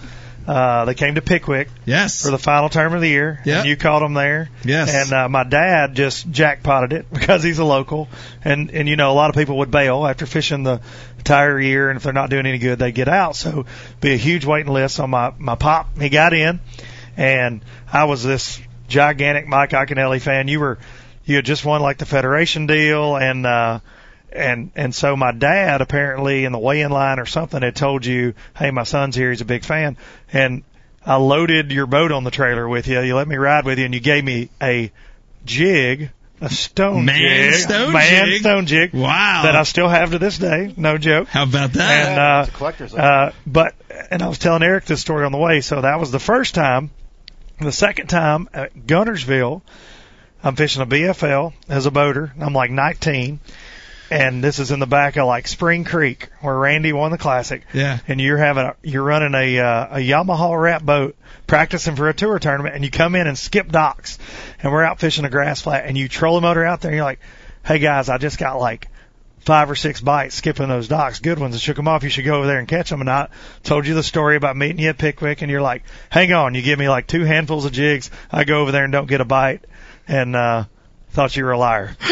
Uh, 0.45 0.83
they 0.83 0.93
came 0.93 1.15
to 1.15 1.21
Pickwick 1.21 1.69
yes. 1.85 2.21
for 2.21 2.31
the 2.31 2.37
final 2.37 2.67
term 2.67 2.93
of 2.93 2.99
the 2.99 3.07
year. 3.07 3.39
Yep. 3.45 3.57
And 3.59 3.69
you 3.69 3.77
caught 3.77 3.99
them 3.99 4.13
there. 4.13 4.49
Yes. 4.65 4.93
And 4.93 5.13
uh, 5.13 5.29
my 5.29 5.45
dad 5.45 5.95
just 5.95 6.29
jackpotted 6.29 6.91
it 6.91 7.05
because 7.13 7.43
he's 7.43 7.59
a 7.59 7.65
local, 7.65 8.09
and 8.43 8.71
and 8.71 8.89
you 8.89 8.97
know 8.97 9.09
a 9.09 9.15
lot 9.15 9.29
of 9.29 9.37
people 9.37 9.59
would 9.59 9.71
bail 9.71 10.05
after 10.05 10.25
fishing 10.25 10.63
the 10.63 10.81
entire 11.17 11.57
year, 11.57 11.89
and 11.89 11.95
if 11.95 12.03
they're 12.03 12.11
not 12.11 12.29
doing 12.29 12.45
any 12.45 12.57
good, 12.57 12.77
they 12.77 12.91
get 12.91 13.07
out. 13.07 13.37
So 13.37 13.65
be 14.01 14.11
a 14.11 14.17
huge 14.17 14.43
waiting 14.43 14.73
list 14.73 14.99
on 14.99 15.11
my 15.11 15.31
my 15.39 15.55
pop. 15.55 15.97
He 15.97 16.09
got 16.09 16.33
in, 16.33 16.59
and 17.15 17.61
I 17.91 18.03
was 18.03 18.21
this 18.21 18.59
gigantic 18.89 19.47
Mike 19.47 19.69
Iaconelli 19.69 20.19
fan. 20.19 20.49
You 20.49 20.59
were 20.59 20.77
you 21.25 21.35
had 21.37 21.45
just 21.45 21.65
won 21.65 21.81
like 21.81 21.97
the 21.97 22.05
Federation 22.05 22.67
deal, 22.67 23.15
and 23.17 23.45
uh, 23.45 23.79
and 24.31 24.71
and 24.75 24.93
so 24.93 25.15
my 25.15 25.31
dad 25.31 25.81
apparently 25.81 26.45
in 26.45 26.51
the 26.51 26.59
weigh-in 26.59 26.91
line 26.91 27.19
or 27.19 27.25
something 27.25 27.61
had 27.61 27.75
told 27.75 28.05
you, 28.05 28.33
hey, 28.55 28.71
my 28.71 28.83
son's 28.83 29.15
here, 29.15 29.29
he's 29.31 29.41
a 29.41 29.45
big 29.45 29.63
fan, 29.63 29.97
and 30.31 30.63
I 31.05 31.15
loaded 31.17 31.71
your 31.71 31.85
boat 31.85 32.11
on 32.11 32.23
the 32.23 32.31
trailer 32.31 32.67
with 32.67 32.87
you. 32.87 32.99
You 33.01 33.15
let 33.15 33.27
me 33.27 33.35
ride 33.35 33.65
with 33.65 33.79
you, 33.79 33.85
and 33.85 33.93
you 33.93 33.99
gave 33.99 34.23
me 34.23 34.49
a 34.61 34.91
jig, 35.45 36.09
a 36.41 36.49
stone 36.49 37.05
Man 37.05 37.17
jig, 37.51 37.53
stone 37.61 37.93
man 37.93 38.25
jig. 38.27 38.41
stone 38.41 38.65
jig, 38.65 38.93
Wow. 38.93 39.43
that 39.43 39.55
I 39.55 39.63
still 39.63 39.87
have 39.87 40.11
to 40.11 40.19
this 40.19 40.37
day. 40.37 40.73
No 40.75 40.97
joke. 40.97 41.27
How 41.27 41.43
about 41.43 41.73
that? 41.73 42.07
And 42.09 42.19
uh, 42.19 42.41
It's 42.47 42.49
a 42.49 42.57
collector's 42.57 42.93
item. 42.95 43.05
uh, 43.05 43.31
but 43.45 43.73
and 44.11 44.21
I 44.21 44.27
was 44.27 44.37
telling 44.39 44.63
Eric 44.63 44.85
this 44.85 44.99
story 45.01 45.25
on 45.25 45.31
the 45.31 45.37
way. 45.37 45.61
So 45.61 45.81
that 45.81 45.99
was 45.99 46.11
the 46.11 46.19
first 46.19 46.55
time. 46.55 46.89
The 47.59 47.71
second 47.71 48.07
time 48.07 48.49
at 48.53 48.75
Guntersville, 48.75 49.61
I'm 50.45 50.55
fishing 50.55 50.83
a 50.83 50.85
BFL 50.85 51.53
as 51.67 51.87
a 51.87 51.91
boater. 51.91 52.31
I'm 52.39 52.53
like 52.53 52.69
19, 52.69 53.39
and 54.11 54.43
this 54.43 54.59
is 54.59 54.69
in 54.69 54.79
the 54.79 54.85
back 54.85 55.17
of 55.17 55.25
like 55.25 55.47
Spring 55.47 55.83
Creek 55.83 56.29
where 56.41 56.55
Randy 56.55 56.93
won 56.93 57.09
the 57.09 57.17
classic. 57.17 57.63
Yeah. 57.73 57.97
And 58.07 58.21
you're 58.21 58.37
having 58.37 58.65
a, 58.65 58.75
you're 58.83 59.01
running 59.01 59.33
a 59.33 59.59
uh, 59.59 59.97
a 59.97 59.97
Yamaha 59.97 60.61
wrap 60.61 60.83
boat 60.83 61.15
practicing 61.47 61.95
for 61.95 62.09
a 62.09 62.13
tour 62.13 62.37
tournament, 62.37 62.75
and 62.75 62.85
you 62.85 62.91
come 62.91 63.15
in 63.15 63.25
and 63.25 63.35
skip 63.35 63.71
docks, 63.71 64.19
and 64.61 64.71
we're 64.71 64.83
out 64.83 64.99
fishing 64.99 65.25
a 65.25 65.31
grass 65.31 65.61
flat, 65.61 65.85
and 65.87 65.97
you 65.97 66.07
troll 66.07 66.37
a 66.37 66.41
motor 66.41 66.63
out 66.63 66.79
there, 66.79 66.91
and 66.91 66.95
you're 66.95 67.05
like, 67.05 67.21
hey 67.65 67.79
guys, 67.79 68.07
I 68.07 68.19
just 68.19 68.37
got 68.37 68.59
like 68.59 68.87
five 69.45 69.69
or 69.69 69.75
six 69.75 70.01
bites 70.01 70.35
skipping 70.35 70.67
those 70.67 70.87
docks, 70.87 71.19
good 71.19 71.39
ones. 71.39 71.55
I 71.55 71.59
shook 71.59 71.75
them 71.75 71.87
off. 71.87 72.03
You 72.03 72.09
should 72.09 72.25
go 72.25 72.37
over 72.37 72.47
there 72.47 72.59
and 72.59 72.67
catch 72.67 72.89
them. 72.89 73.01
And 73.01 73.09
I 73.09 73.29
told 73.63 73.87
you 73.87 73.93
the 73.93 74.03
story 74.03 74.35
about 74.35 74.57
meeting 74.57 74.79
you 74.79 74.89
at 74.89 74.97
Pickwick, 74.97 75.41
and 75.41 75.49
you're 75.49 75.61
like, 75.61 75.83
hang 76.09 76.33
on. 76.33 76.53
You 76.53 76.61
give 76.61 76.77
me 76.77 76.87
like 76.87 77.07
two 77.07 77.23
handfuls 77.23 77.65
of 77.65 77.71
jigs. 77.71 78.11
I 78.31 78.43
go 78.43 78.61
over 78.61 78.71
there 78.71 78.83
and 78.83 78.91
don't 78.91 79.07
get 79.07 79.21
a 79.21 79.25
bite, 79.25 79.65
and 80.07 80.35
uh, 80.35 80.65
thought 81.11 81.35
you 81.35 81.45
were 81.45 81.51
a 81.51 81.57
liar. 81.57 81.95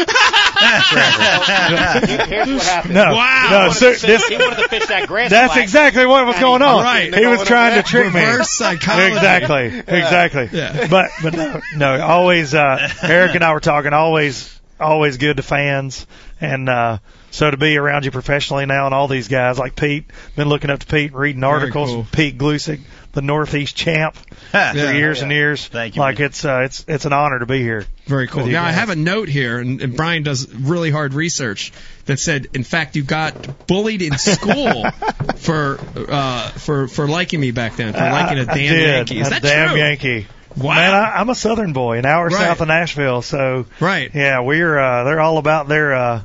Here's 0.64 2.48
what 2.48 2.62
happened. 2.62 2.94
No, 2.94 3.14
Wow. 3.14 3.48
no, 3.50 3.50
He 3.50 3.54
wanted 3.54 3.74
so 3.74 3.92
to 3.92 3.98
fish- 3.98 4.02
this, 4.02 4.28
he 4.28 4.36
wanted 4.36 4.56
to 4.62 4.68
fish 4.68 4.86
that 4.86 5.06
grass 5.08 5.30
that's 5.30 5.52
flat. 5.52 5.62
exactly 5.62 6.06
what 6.06 6.26
was 6.26 6.38
going 6.38 6.62
on. 6.62 6.82
Right. 6.84 7.14
He 7.14 7.26
was 7.26 7.44
trying 7.44 7.74
to 7.82 7.88
trick 7.88 8.12
me. 8.12 8.20
Reverse 8.24 8.50
psychology. 8.50 9.06
Exactly, 9.14 9.78
exactly. 9.78 10.48
Yeah. 10.52 10.86
But 10.88 11.10
but 11.22 11.34
no, 11.34 11.60
no, 11.76 12.00
always. 12.02 12.54
Uh, 12.54 12.88
Eric 13.02 13.34
and 13.34 13.44
I 13.44 13.52
were 13.52 13.60
talking. 13.60 13.92
Always, 13.92 14.58
always 14.80 15.16
good 15.16 15.36
to 15.38 15.42
fans, 15.42 16.06
and 16.40 16.68
uh, 16.68 16.98
so 17.30 17.50
to 17.50 17.56
be 17.56 17.76
around 17.76 18.04
you 18.04 18.10
professionally 18.10 18.66
now, 18.66 18.86
and 18.86 18.94
all 18.94 19.08
these 19.08 19.28
guys 19.28 19.58
like 19.58 19.76
Pete. 19.76 20.04
Been 20.36 20.48
looking 20.48 20.70
up 20.70 20.80
to 20.80 20.86
Pete, 20.86 21.12
reading 21.14 21.44
articles. 21.44 21.90
cool. 21.90 22.06
Pete 22.12 22.38
Gluszek, 22.38 22.80
the 23.12 23.22
Northeast 23.22 23.76
champ 23.76 24.14
for 24.16 24.56
Yeah. 24.58 24.90
years 24.92 25.22
and 25.22 25.30
years. 25.32 25.66
Thank 25.66 25.96
you, 25.96 26.00
Like 26.02 26.18
man. 26.18 26.26
it's 26.26 26.44
uh, 26.44 26.62
it's 26.64 26.84
it's 26.88 27.04
an 27.04 27.12
honor 27.12 27.38
to 27.40 27.46
be 27.46 27.58
here. 27.60 27.86
Very 28.06 28.26
cool. 28.28 28.46
Now 28.46 28.64
I 28.64 28.70
have 28.72 28.90
a 28.90 28.96
note 28.96 29.28
here, 29.28 29.58
and, 29.58 29.80
and 29.80 29.96
Brian 29.96 30.22
does 30.22 30.52
really 30.54 30.90
hard 30.90 31.14
research 31.14 31.72
that 32.06 32.18
said, 32.20 32.48
in 32.52 32.62
fact, 32.64 32.96
you 32.96 33.02
got 33.02 33.66
bullied 33.66 34.02
in 34.02 34.18
school 34.18 34.84
for 35.36 35.78
uh, 35.96 36.48
for 36.50 36.86
for 36.88 37.08
liking 37.08 37.40
me 37.40 37.50
back 37.50 37.76
then, 37.76 37.92
for 37.92 37.98
liking 38.00 38.38
a 38.38 38.44
damn 38.46 38.78
Yankee. 38.78 39.20
Is 39.20 39.28
a 39.28 39.30
that 39.30 39.42
damn 39.42 39.68
true? 39.70 39.78
Yankee. 39.78 40.26
Wow. 40.56 40.74
Man, 40.74 40.94
I, 40.94 41.10
I'm 41.16 41.28
a 41.30 41.34
Southern 41.34 41.72
boy, 41.72 41.98
an 41.98 42.06
hour 42.06 42.26
Right. 42.28 42.34
south 42.34 42.60
of 42.60 42.68
Nashville. 42.68 43.22
So 43.22 43.66
Right. 43.80 44.10
yeah, 44.14 44.40
we're 44.40 44.78
uh, 44.78 45.04
they're 45.04 45.20
all 45.20 45.38
about 45.38 45.66
their 45.68 45.94
uh, 45.94 46.22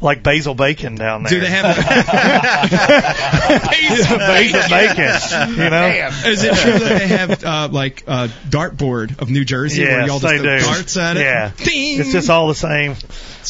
like 0.00 0.22
basil 0.22 0.54
bacon 0.54 0.94
down 0.94 1.22
there. 1.24 1.30
Do 1.30 1.40
they 1.40 1.50
have 1.50 1.76
basil 3.70 4.18
bacon? 4.18 5.50
You 5.62 5.70
know. 5.70 6.10
Is 6.26 6.44
it 6.44 6.54
true 6.56 6.78
that 6.78 6.98
they 6.98 7.06
have 7.08 7.44
uh, 7.44 7.68
like 7.70 8.04
a 8.06 8.28
dartboard 8.48 9.20
of 9.20 9.30
New 9.30 9.44
Jersey 9.44 9.84
where 9.84 10.06
y'all 10.06 10.18
just 10.20 10.34
throw 10.34 10.42
do. 10.42 10.58
darts 10.60 10.96
at 10.96 11.16
it? 11.16 11.20
Yeah. 11.20 11.50
Ding! 11.56 12.00
It's 12.00 12.12
just 12.12 12.30
all 12.30 12.48
the 12.48 12.54
same. 12.54 12.94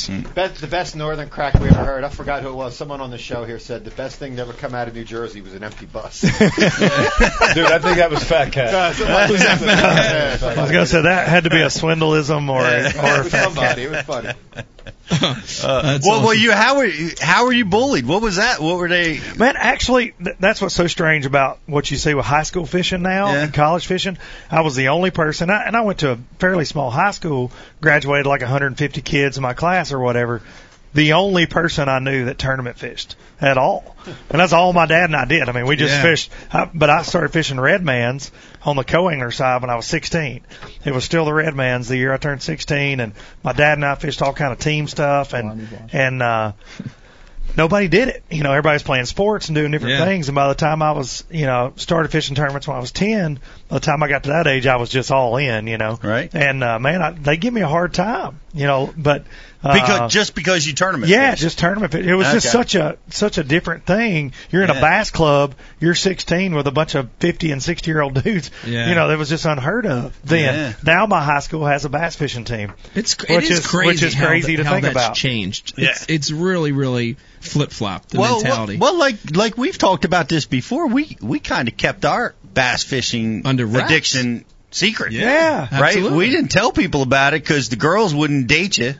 Best, 0.06 0.60
the 0.60 0.66
best 0.66 0.94
northern 0.96 1.28
crack 1.28 1.54
we 1.54 1.68
ever 1.68 1.84
heard. 1.84 2.04
I 2.04 2.08
forgot 2.08 2.42
who 2.42 2.48
it 2.50 2.54
was. 2.54 2.76
Someone 2.76 3.00
on 3.00 3.10
the 3.10 3.18
show 3.18 3.44
here 3.44 3.58
said 3.58 3.84
the 3.84 3.90
best 3.90 4.16
thing 4.18 4.36
that 4.36 4.42
ever 4.42 4.52
come 4.52 4.74
out 4.74 4.88
of 4.88 4.94
New 4.94 5.04
Jersey 5.04 5.40
was 5.40 5.54
an 5.54 5.64
empty 5.64 5.86
bus. 5.86 6.20
Dude, 6.20 6.32
I 6.32 7.78
think 7.78 7.96
that 7.98 8.08
was 8.10 8.22
Fat 8.22 8.52
Cat. 8.52 8.74
Uh, 8.74 8.92
somebody- 8.92 9.36
I 10.58 10.62
was 10.62 10.70
gonna 10.70 10.86
say 10.86 11.02
that 11.02 11.28
had 11.28 11.44
to 11.44 11.50
be 11.50 11.60
a 11.62 11.66
swindleism 11.66 12.48
or 12.48 12.60
or 12.60 12.66
a 12.66 12.78
it 12.80 12.84
was 13.24 13.28
fat 13.32 13.44
somebody. 13.44 13.66
cat. 13.66 13.78
It 13.78 13.90
was 13.90 14.02
funny. 14.02 14.28
Uh, 15.10 15.34
That's 15.82 16.06
well, 16.06 16.22
well, 16.22 16.34
you 16.34 16.52
how 16.52 16.76
were 16.76 16.84
you, 16.84 17.10
how 17.18 17.46
were 17.46 17.52
you 17.52 17.64
bullied? 17.64 18.06
What 18.06 18.20
was 18.20 18.36
that? 18.36 18.60
What 18.60 18.76
were 18.76 18.88
they? 18.88 19.18
Man, 19.38 19.54
actually, 19.56 20.12
th- 20.22 20.36
that's 20.38 20.60
what's 20.60 20.74
so 20.74 20.86
strange 20.86 21.24
about 21.24 21.58
what 21.66 21.90
you 21.90 21.96
see 21.96 22.12
with 22.12 22.26
high 22.26 22.42
school 22.42 22.66
fishing 22.66 23.00
now 23.02 23.32
Yeah. 23.32 23.44
and 23.44 23.54
college 23.54 23.86
fishing. 23.86 24.18
I 24.50 24.60
was 24.60 24.76
the 24.76 24.88
only 24.88 25.10
person, 25.10 25.48
I, 25.48 25.64
and 25.64 25.74
I 25.76 25.80
went 25.80 26.00
to 26.00 26.12
a 26.12 26.18
fairly 26.38 26.66
small 26.66 26.90
high 26.90 27.12
school, 27.12 27.50
graduated 27.80 28.26
like 28.26 28.42
150 28.42 29.00
kids 29.00 29.38
in 29.38 29.42
my 29.42 29.54
class 29.54 29.87
or 29.92 30.00
whatever. 30.00 30.42
The 30.94 31.12
only 31.12 31.44
person 31.46 31.88
I 31.90 31.98
knew 31.98 32.24
that 32.24 32.38
tournament 32.38 32.78
fished 32.78 33.14
at 33.42 33.58
all, 33.58 33.94
and 34.30 34.40
that's 34.40 34.54
all 34.54 34.72
my 34.72 34.86
dad 34.86 35.04
and 35.04 35.14
I 35.16 35.26
did. 35.26 35.46
I 35.48 35.52
mean, 35.52 35.66
we 35.66 35.76
just 35.76 35.92
Yeah. 35.94 36.02
fished. 36.02 36.30
I, 36.50 36.68
but 36.72 36.88
I 36.88 37.02
started 37.02 37.30
fishing 37.30 37.58
redmans 37.58 38.30
on 38.64 38.74
the 38.76 38.84
co-angler 38.84 39.30
side 39.30 39.60
when 39.60 39.68
I 39.70 39.76
was 39.76 39.86
16. 39.86 40.40
It 40.86 40.94
was 40.94 41.04
still 41.04 41.26
the 41.26 41.30
redmans 41.32 41.88
the 41.88 41.98
year 41.98 42.12
I 42.12 42.16
turned 42.16 42.42
16, 42.42 43.00
and 43.00 43.12
my 43.44 43.52
dad 43.52 43.74
and 43.76 43.84
I 43.84 43.96
fished 43.96 44.22
all 44.22 44.32
kind 44.32 44.50
of 44.50 44.58
team 44.60 44.88
stuff, 44.88 45.34
and 45.34 45.68
and 45.92 46.22
uh, 46.22 46.52
nobody 47.56 47.88
did 47.88 48.08
it. 48.08 48.24
You 48.30 48.42
know, 48.42 48.50
everybody's 48.52 48.82
playing 48.82 49.04
sports 49.04 49.48
and 49.48 49.54
doing 49.56 49.70
different 49.72 49.98
Yeah. 49.98 50.04
things. 50.04 50.28
And 50.28 50.34
by 50.34 50.48
the 50.48 50.54
time 50.54 50.80
I 50.82 50.92
was, 50.92 51.22
you 51.30 51.46
know, 51.46 51.72
started 51.76 52.10
fishing 52.10 52.34
tournaments 52.34 52.66
when 52.66 52.76
I 52.76 52.80
was 52.80 52.92
10, 52.92 53.38
by 53.68 53.76
the 53.76 53.80
time 53.80 54.02
I 54.02 54.08
got 54.08 54.24
to 54.24 54.30
that 54.30 54.46
age, 54.46 54.66
I 54.66 54.76
was 54.76 54.88
just 54.90 55.10
all 55.10 55.36
in, 55.36 55.66
you 55.66 55.78
know. 55.78 55.98
Right. 56.02 56.30
And, 56.34 56.64
uh, 56.64 56.78
man, 56.78 57.02
I, 57.02 57.10
they 57.10 57.36
give 57.36 57.52
me 57.52 57.60
a 57.60 57.68
hard 57.68 57.94
time, 57.94 58.40
you 58.54 58.66
know, 58.66 58.92
but, 58.96 59.24
uh, 59.62 59.72
Because 59.72 60.12
just 60.12 60.34
because 60.34 60.66
you 60.66 60.72
tournament. 60.72 61.10
yeah, 61.10 61.30
fished. 61.30 61.42
just 61.42 61.58
tournament. 61.58 61.92
fish. 61.92 62.06
It 62.06 62.14
was 62.14 62.28
just 62.28 62.50
such 62.52 62.74
a 62.74 62.96
such 63.08 63.38
a 63.38 63.44
different 63.44 63.86
thing. 63.86 64.32
You're 64.50 64.62
in 64.62 64.68
Yeah. 64.68 64.78
a 64.78 64.80
bass 64.80 65.10
club. 65.10 65.54
You're 65.80 65.94
16 65.96 66.54
with 66.54 66.66
a 66.66 66.70
bunch 66.70 66.94
of 66.94 67.08
50 67.18 67.50
and 67.50 67.62
60 67.62 67.90
year 67.90 68.00
old 68.00 68.22
dudes. 68.22 68.50
Yeah. 68.66 68.88
You 68.88 68.94
know, 68.94 69.08
that 69.08 69.18
was 69.18 69.28
just 69.28 69.44
unheard 69.46 69.86
of. 69.86 70.16
Then 70.24 70.54
Yeah. 70.54 70.72
now 70.84 71.06
my 71.06 71.22
high 71.24 71.40
school 71.40 71.66
has 71.66 71.84
a 71.84 71.88
bass 71.88 72.14
fishing 72.14 72.44
team. 72.44 72.72
It's 72.94 73.14
it 73.14 73.28
Which 73.30 73.50
is 73.50 73.58
is- 73.60 73.66
crazy 73.66 73.86
which 73.88 74.02
is 74.02 74.14
how 74.14 74.26
crazy 74.28 74.56
that- 74.56 74.62
to 74.62 74.68
how 74.68 74.74
think 74.74 74.84
that's 74.84 74.94
about. 74.96 75.14
changed. 75.16 75.74
Yeah. 75.76 75.88
It's, 75.90 76.06
it's 76.08 76.30
really 76.30 76.72
really 76.72 77.16
flip 77.40 77.72
flopped 77.72 78.10
the 78.10 78.20
well, 78.20 78.42
mentality. 78.42 78.76
Well, 78.76 78.92
well, 78.92 79.00
like 79.00 79.16
like 79.34 79.56
we've 79.58 79.78
talked 79.78 80.04
about 80.04 80.28
this 80.28 80.44
before. 80.46 80.86
We 80.86 81.16
we 81.20 81.40
kind 81.40 81.66
of 81.68 81.76
kept 81.76 82.04
our 82.04 82.34
bass 82.54 82.84
fishing 82.84 83.42
Under 83.44 83.66
wraps. 83.66 83.90
addiction 83.90 84.44
secret. 84.70 85.12
Yeah. 85.12 85.60
right. 85.72 85.82
Absolutely. 85.96 86.18
We 86.18 86.30
didn't 86.30 86.50
tell 86.50 86.72
people 86.72 87.02
about 87.02 87.34
it 87.34 87.42
because 87.42 87.68
the 87.70 87.76
girls 87.76 88.14
wouldn't 88.14 88.46
date 88.46 88.78
you. 88.78 88.94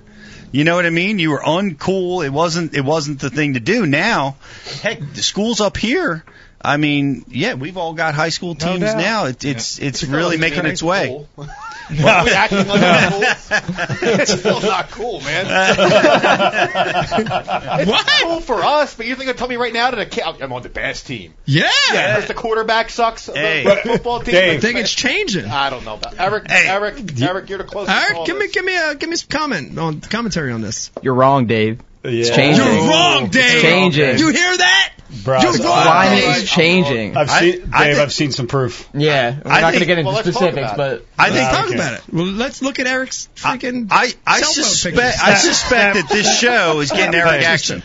You 0.50 0.64
know 0.64 0.76
what 0.76 0.86
I 0.86 0.90
mean? 0.90 1.18
You 1.18 1.30
were 1.30 1.40
uncool. 1.40 2.24
It 2.24 2.30
wasn't. 2.30 2.74
It 2.74 2.84
wasn't 2.84 3.20
the 3.20 3.30
thing 3.30 3.54
to 3.54 3.60
do. 3.60 3.86
Now, 3.86 4.36
heck, 4.82 5.00
the 5.00 5.22
schools 5.22 5.60
up 5.60 5.76
here. 5.76 6.24
I 6.60 6.76
mean, 6.76 7.24
yeah, 7.28 7.54
we've 7.54 7.76
all 7.76 7.94
got 7.94 8.14
high 8.14 8.30
school 8.30 8.54
teams 8.54 8.80
doubt. 8.80 8.96
now. 8.96 9.24
It, 9.26 9.44
it's 9.44 9.78
it's 9.78 10.04
really 10.04 10.38
making 10.38 10.66
its 10.66 10.82
way. 10.82 11.26
Are 11.38 11.46
we 11.90 11.98
acting 12.00 12.68
like 12.68 12.80
it's 12.82 13.48
cool? 13.48 14.20
it's 14.20 14.38
still 14.38 14.60
not 14.60 14.90
cool, 14.90 15.20
man. 15.22 15.46
it's 17.80 17.90
What? 17.90 18.06
cool 18.22 18.40
for 18.40 18.62
us, 18.62 18.94
but 18.94 19.06
you're 19.06 19.16
going 19.16 19.28
to 19.28 19.34
tell 19.34 19.48
me 19.48 19.56
right 19.56 19.72
now 19.72 19.90
that 19.90 19.98
a 19.98 20.04
kid, 20.04 20.22
I'm 20.24 20.52
on 20.52 20.62
the 20.62 20.68
bass 20.68 21.02
team. 21.02 21.32
yeah, 21.46 21.70
Yeah, 21.92 22.16
because 22.16 22.28
the 22.28 22.34
quarterback 22.34 22.90
sucks. 22.90 23.26
Hey. 23.26 23.64
The, 23.64 23.76
football 23.76 24.20
team. 24.20 24.34
Dave. 24.34 24.58
I 24.58 24.60
think 24.60 24.78
it's 24.78 24.92
changing. 24.92 25.46
I 25.46 25.70
don't 25.70 25.84
know 25.86 25.94
about 25.94 26.20
Eric. 26.20 26.50
Hey. 26.50 26.68
Eric, 26.68 27.20
Eric, 27.22 27.48
you're 27.48 27.58
the 27.58 27.64
closest. 27.64 27.96
Eric, 27.96 28.16
all 28.16 28.26
give 28.26 28.36
me 28.36 28.48
give 28.48 28.64
me 28.64 28.76
a 28.76 28.94
give 28.94 29.08
me 29.08 29.16
some 29.16 29.28
comment 29.30 29.78
on 29.78 30.00
commentary 30.02 30.52
on 30.52 30.60
this. 30.60 30.90
You're 31.02 31.14
wrong, 31.14 31.46
Dave. 31.46 31.80
It's 32.04 32.30
changing. 32.30 32.64
You're 32.64 32.88
wrong, 32.88 33.28
Dave. 33.28 33.44
It's 33.54 33.62
changing. 33.62 34.18
You 34.18 34.28
hear 34.32 34.56
that? 34.58 34.92
Bro, 35.24 35.40
You're 35.40 35.54
Climate 35.54 36.22
is 36.24 36.50
changing. 36.50 37.16
I've 37.16 37.30
I- 37.30 37.40
seen, 37.40 37.70
I 37.72 37.84
Dave. 37.84 37.94
think- 37.94 37.98
I've 38.06 38.12
seen 38.12 38.30
some 38.32 38.46
proof. 38.46 38.86
Yeah, 38.92 39.36
we're 39.42 39.50
I 39.50 39.60
not 39.60 39.72
going 39.72 39.72
to 39.72 39.78
think- 39.78 39.86
get 39.86 39.98
into 39.98 40.06
well, 40.08 40.16
let's 40.16 40.26
talk 40.28 40.34
specifics, 40.36 40.72
about 40.72 40.76
but 40.76 41.06
I 41.18 41.30
think. 41.30 41.40
Let's 41.44 41.56
talk 41.56 41.64
okay. 41.66 41.74
about 41.76 41.92
it. 41.94 42.02
Well, 42.12 42.26
let's 42.26 42.60
look 42.62 42.78
at 42.78 42.86
Eric's 42.86 43.28
freaking. 43.36 43.88
I 43.90 44.12
I 44.26 44.40
cell 44.40 44.52
phone 44.52 44.64
suspect 44.64 44.96
pictures. 44.96 45.20
I 45.22 45.34
suspect 45.34 45.94
that 45.96 46.08
this 46.10 46.38
show 46.38 46.80
is 46.80 46.90
getting 46.92 47.14
Eric 47.14 47.42
action. 47.42 47.82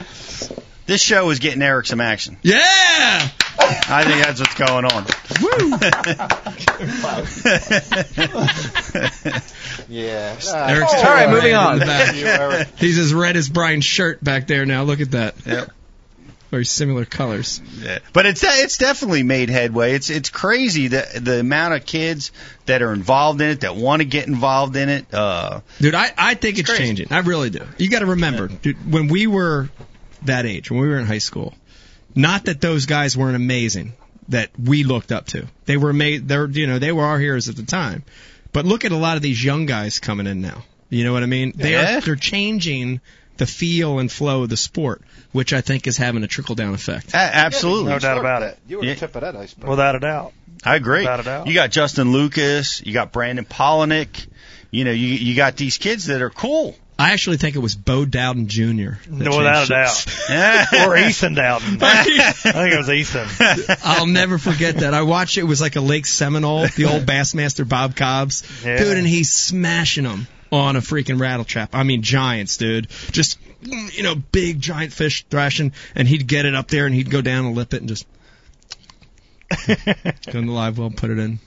This 0.86 1.02
show 1.02 1.30
is 1.30 1.40
getting 1.40 1.62
Eric 1.62 1.86
some 1.86 2.02
action. 2.02 2.36
Yeah. 2.42 2.60
I 3.58 4.04
think 4.04 4.26
that's 4.26 4.42
what's 4.42 4.56
going 4.56 4.84
on. 4.84 5.06
Woo. 5.42 5.78
Yeah. 9.90 10.36
Eric's 10.54 10.94
All 10.94 11.04
right, 11.04 11.30
moving 11.30 11.54
on. 11.54 11.74
in 11.74 11.80
the 11.80 11.86
back. 11.86 12.16
You, 12.16 12.26
Eric. 12.26 12.68
He's 12.78 12.98
as 12.98 13.14
red 13.14 13.36
as 13.38 13.50
Brian's 13.50 13.86
shirt 13.86 14.24
back 14.24 14.48
there 14.48 14.66
now. 14.66 14.84
Look 14.84 15.02
at 15.02 15.12
that. 15.12 15.36
Yep. 15.46 15.72
Very 16.54 16.66
similar 16.66 17.04
colors. 17.04 17.60
Yeah. 17.82 17.98
But 18.14 18.28
it's 18.28 18.44
it's 18.44 18.78
definitely 18.78 19.24
made 19.24 19.50
headway. 19.50 19.94
It's 19.96 20.12
it's 20.12 20.30
crazy 20.30 20.88
the 20.88 21.04
the 21.20 21.40
amount 21.40 21.74
of 21.74 21.84
kids 21.84 22.32
that 22.68 22.84
are 22.84 22.94
involved 22.94 23.42
in 23.42 23.50
it 23.50 23.62
that 23.62 23.76
want 23.76 24.02
to 24.04 24.06
get 24.06 24.28
involved 24.28 24.76
in 24.76 24.88
it. 24.88 25.12
Uh, 25.12 25.62
Dude, 25.80 25.96
I, 25.96 26.12
I 26.16 26.36
think 26.36 26.60
it's, 26.60 26.70
crazy. 26.70 26.84
changing. 26.84 27.08
I 27.10 27.22
really 27.22 27.50
do. 27.50 27.66
You 27.80 27.90
got 27.90 28.02
to 28.02 28.06
remember, 28.06 28.50
dude, 28.50 28.92
when 28.94 29.08
we 29.08 29.26
were 29.26 29.72
that 30.26 30.46
age, 30.46 30.70
when 30.70 30.80
we 30.80 30.88
were 30.90 31.00
in 31.00 31.08
high 31.08 31.18
school, 31.18 31.56
not 32.14 32.46
that 32.46 32.62
those 32.62 32.86
guys 32.86 33.18
weren't 33.18 33.36
amazing 33.36 33.94
that 34.30 34.52
we 34.64 34.84
looked 34.84 35.12
up 35.12 35.26
to. 35.30 35.48
They 35.66 35.78
were 35.78 35.92
made. 35.92 36.28
They're 36.28 36.48
you 36.48 36.68
know 36.68 36.78
they 36.78 36.92
were 36.92 37.04
our 37.04 37.18
heroes 37.18 37.50
at 37.50 37.56
the 37.56 37.64
time. 37.64 38.04
But 38.52 38.66
look 38.66 38.86
at 38.86 38.92
a 38.92 38.98
lot 38.98 39.16
of 39.18 39.24
these 39.24 39.44
young 39.44 39.66
guys 39.66 39.98
coming 39.98 40.28
in 40.28 40.40
now. 40.42 40.64
You 40.92 41.04
know 41.04 41.14
what 41.14 41.24
I 41.24 41.26
mean? 41.26 41.54
They 41.56 41.72
Yeah. 41.72 41.98
are 41.98 42.02
they're 42.02 42.16
changing 42.16 43.02
the 43.44 43.52
feel 43.52 44.00
and 44.00 44.10
flow 44.12 44.44
of 44.44 44.50
the 44.50 44.56
sport, 44.58 45.02
which 45.34 45.52
I 45.52 45.60
think 45.62 45.86
is 45.88 45.98
having 45.98 46.24
a 46.24 46.28
trickle 46.28 46.56
down 46.56 46.74
effect. 46.74 47.14
a- 47.14 47.18
absolutely. 47.18 47.92
No 47.92 48.00
doubt 48.00 48.18
about 48.18 48.44
it. 48.44 48.58
You 48.68 48.78
were 48.78 48.86
Yeah. 48.86 48.94
the 48.94 49.00
tip 49.02 49.16
of 49.16 49.22
that 49.22 49.36
iceberg. 49.36 49.70
Without 49.70 49.96
a 49.96 50.00
doubt. 50.00 50.32
I 50.64 50.76
agree. 50.76 51.02
Without 51.02 51.20
a 51.20 51.24
doubt. 51.24 51.48
You 51.48 51.54
got 51.54 51.72
Justin 51.72 52.12
Lucas. 52.14 52.82
You 52.86 52.94
got 52.94 53.12
Brandon 53.12 53.44
Palaniuk. 53.46 54.28
You 54.72 54.86
know, 54.86 54.92
you 54.92 55.08
you 55.08 55.36
got 55.36 55.58
these 55.58 55.78
kids 55.78 56.06
that 56.06 56.22
are 56.22 56.30
cool. 56.30 56.76
I 56.98 57.12
actually 57.12 57.38
think 57.38 57.56
it 57.56 57.60
was 57.60 57.76
Bo 57.76 58.06
Dowden 58.06 58.48
Jr. 58.48 58.62
that 58.64 59.10
No, 59.10 59.38
without 59.38 59.64
a 59.64 59.68
changed 59.68 60.30
doubt. 60.30 60.68
it. 60.72 60.88
or 60.88 60.96
Ethan 60.98 61.34
Dowden. 61.34 61.80
I 61.82 62.32
think 62.34 62.74
it 62.74 62.78
was 62.78 62.90
Ethan. 62.90 63.78
I'll 63.84 64.06
never 64.06 64.38
forget 64.38 64.78
that. 64.78 64.94
I 64.94 65.02
watched 65.02 65.38
it. 65.38 65.42
It 65.42 65.46
was 65.46 65.60
like 65.60 65.76
a 65.76 65.82
Lake 65.82 66.06
Seminole, 66.06 66.68
the 66.68 66.86
old 66.86 67.06
Bassmaster 67.08 67.68
Bob 67.68 67.96
Cobbs, 67.96 68.44
Yeah. 68.64 68.78
dude, 68.78 68.98
and 68.98 69.08
he's 69.08 69.32
smashing 69.34 70.04
them 70.06 70.28
on 70.54 70.76
a 70.76 70.82
freaking 70.82 71.20
rattle 71.20 71.44
trap. 71.46 71.72
I 71.74 71.82
mean, 71.84 72.04
giants, 72.04 72.58
dude. 72.58 72.88
Just 73.12 73.40
you 73.62 74.04
know, 74.04 74.14
big 74.16 74.62
giant 74.62 74.94
fish 74.94 75.26
thrashing, 75.30 75.74
and 75.96 76.08
he'd 76.08 76.28
get 76.28 76.46
it 76.46 76.54
up 76.54 76.68
there, 76.68 76.86
and 76.86 76.94
he'd 76.94 77.10
go 77.10 77.22
down 77.22 77.46
and 77.46 77.56
lip 77.56 77.74
it, 77.74 77.80
and 77.82 77.90
just 77.90 78.06
go 79.68 80.40
in 80.40 80.46
the 80.48 80.52
live 80.54 80.78
well, 80.78 80.90
put 80.92 81.10
it 81.10 81.18
in, 81.18 81.40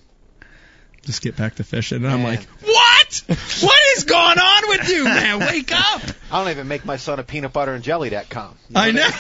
just 1.03 1.23
get 1.23 1.37
back 1.37 1.55
to 1.57 1.65
fishing. 1.65 1.99
And 1.99 2.09
I'm 2.09 2.23
Man. 2.23 2.37
like, 2.37 2.43
what? 2.65 3.23
What 3.61 3.79
is 3.97 4.05
going 4.05 4.39
on 4.39 4.69
with 4.69 4.89
you, 4.89 5.05
man? 5.05 5.39
Wake 5.41 5.71
up! 5.73 6.03
I 6.33 6.43
don't 6.43 6.51
even 6.51 6.67
make 6.69 6.85
my 6.85 6.97
son 6.97 7.21
a 7.21 7.23
peanut 7.23 7.53
butter 7.53 7.73
and 7.75 7.85
jelly 7.85 8.09
that 8.11 8.29
com. 8.29 8.57
I 8.75 8.91
know. 8.91 9.07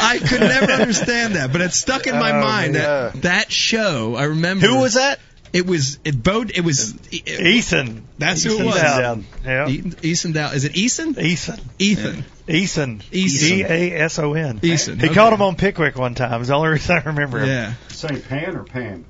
I 0.00 0.18
could 0.18 0.40
never 0.40 0.72
understand 0.72 1.36
that, 1.36 1.52
but 1.52 1.60
it 1.60 1.72
stuck 1.72 2.06
in 2.08 2.18
my 2.18 2.32
Oh, 2.32 2.40
mind 2.40 2.74
yeah. 2.74 2.80
that 3.10 3.22
that 3.22 3.52
show. 3.52 4.16
I 4.16 4.24
remember. 4.24 4.66
Who 4.66 4.80
was 4.80 4.94
that? 4.94 5.20
It 5.52 5.66
was 5.66 5.98
it 6.04 6.22
Bode. 6.22 6.52
It 6.54 6.62
was. 6.62 6.94
It, 7.10 7.24
Eason. 7.24 8.02
that's 8.18 8.44
who 8.44 8.60
it 8.60 8.64
was. 8.64 8.74
Dowden. 8.74 9.26
Yeah. 9.44 9.68
E- 9.68 9.82
Eason 9.82 10.34
Dow. 10.34 10.52
Is 10.52 10.64
it 10.64 10.76
Ethan? 10.76 11.18
Ethan. 11.18 11.60
Ethan. 11.78 12.24
Ethan. 12.46 12.98
Eason. 12.98 13.42
E 13.42 13.62
A 13.62 14.00
S 14.00 14.18
O 14.18 14.34
N. 14.34 14.60
Eason. 14.60 15.00
He 15.00 15.06
okay. 15.06 15.14
called 15.14 15.32
him 15.32 15.42
on 15.42 15.56
Pickwick 15.56 15.96
one 15.96 16.14
time. 16.14 16.40
It's 16.40 16.48
the 16.48 16.54
only 16.54 16.70
reason 16.70 16.96
I 16.96 17.02
remember 17.02 17.38
him. 17.38 17.48
Yeah. 17.48 17.74
Say 17.88 18.20
Pan 18.20 18.56
or 18.56 18.64
Pan? 18.64 19.04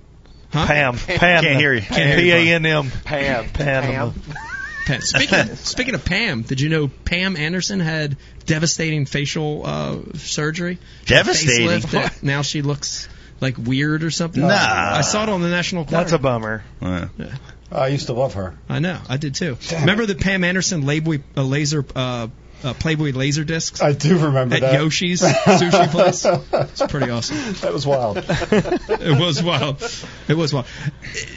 Huh? 0.52 0.66
Pam. 0.66 0.96
Pam. 0.96 1.42
Can't 1.42 1.60
hear 1.60 1.74
you. 1.74 1.82
Can't 1.82 2.18
hear 2.18 2.18
you, 2.18 2.32
P 2.44 2.50
A 2.50 2.54
N 2.54 2.66
M. 2.66 2.90
Pam. 3.04 3.48
Pam. 3.50 4.12
Pam. 4.12 5.00
Speaking 5.00 5.56
speaking 5.56 5.94
of 5.94 6.04
Pam, 6.04 6.42
did 6.42 6.60
you 6.60 6.70
know 6.70 6.88
Pam 6.88 7.36
Anderson 7.36 7.78
had 7.80 8.16
devastating 8.46 9.04
facial 9.04 9.66
uh, 9.66 9.98
surgery? 10.14 10.78
Devastating? 11.04 11.82
Now 12.22 12.40
she 12.42 12.62
looks 12.62 13.08
like 13.40 13.56
weird 13.58 14.04
or 14.04 14.10
something. 14.10 14.42
Nah. 14.42 14.48
I 14.54 15.00
saw 15.02 15.22
it 15.24 15.28
on 15.28 15.42
the 15.42 15.48
National. 15.48 15.84
That's 15.84 16.12
a 16.12 16.16
Enquirer. 16.16 16.64
bummer. 16.80 17.10
Uh, 17.20 17.28
I 17.70 17.88
used 17.88 18.06
to 18.06 18.14
love 18.14 18.34
her. 18.34 18.54
I 18.68 18.78
know. 18.78 18.98
I 19.08 19.16
did 19.18 19.34
too. 19.34 19.56
Remember 19.72 20.06
the 20.06 20.14
Pam 20.14 20.42
Anderson 20.44 20.82
Playboy 20.82 21.20
uh, 21.36 21.42
laser 21.42 21.84
uh, 21.94 22.28
uh, 22.64 22.74
Playboy 22.74 23.12
laser 23.12 23.44
discs 23.44 23.80
I 23.80 23.92
do 23.92 24.18
remember 24.18 24.56
at 24.56 24.62
that. 24.62 24.74
Yoshi's 24.80 25.20
sushi 25.22 25.88
place? 25.90 26.24
It's 26.24 26.82
pretty 26.90 27.10
awesome. 27.10 27.36
That 27.60 27.72
was 27.72 27.86
wild. 27.86 28.16
It 29.00 29.20
was 29.20 29.42
wild. 29.42 29.82
It 30.28 30.34
was 30.36 30.52
wild. 30.52 30.66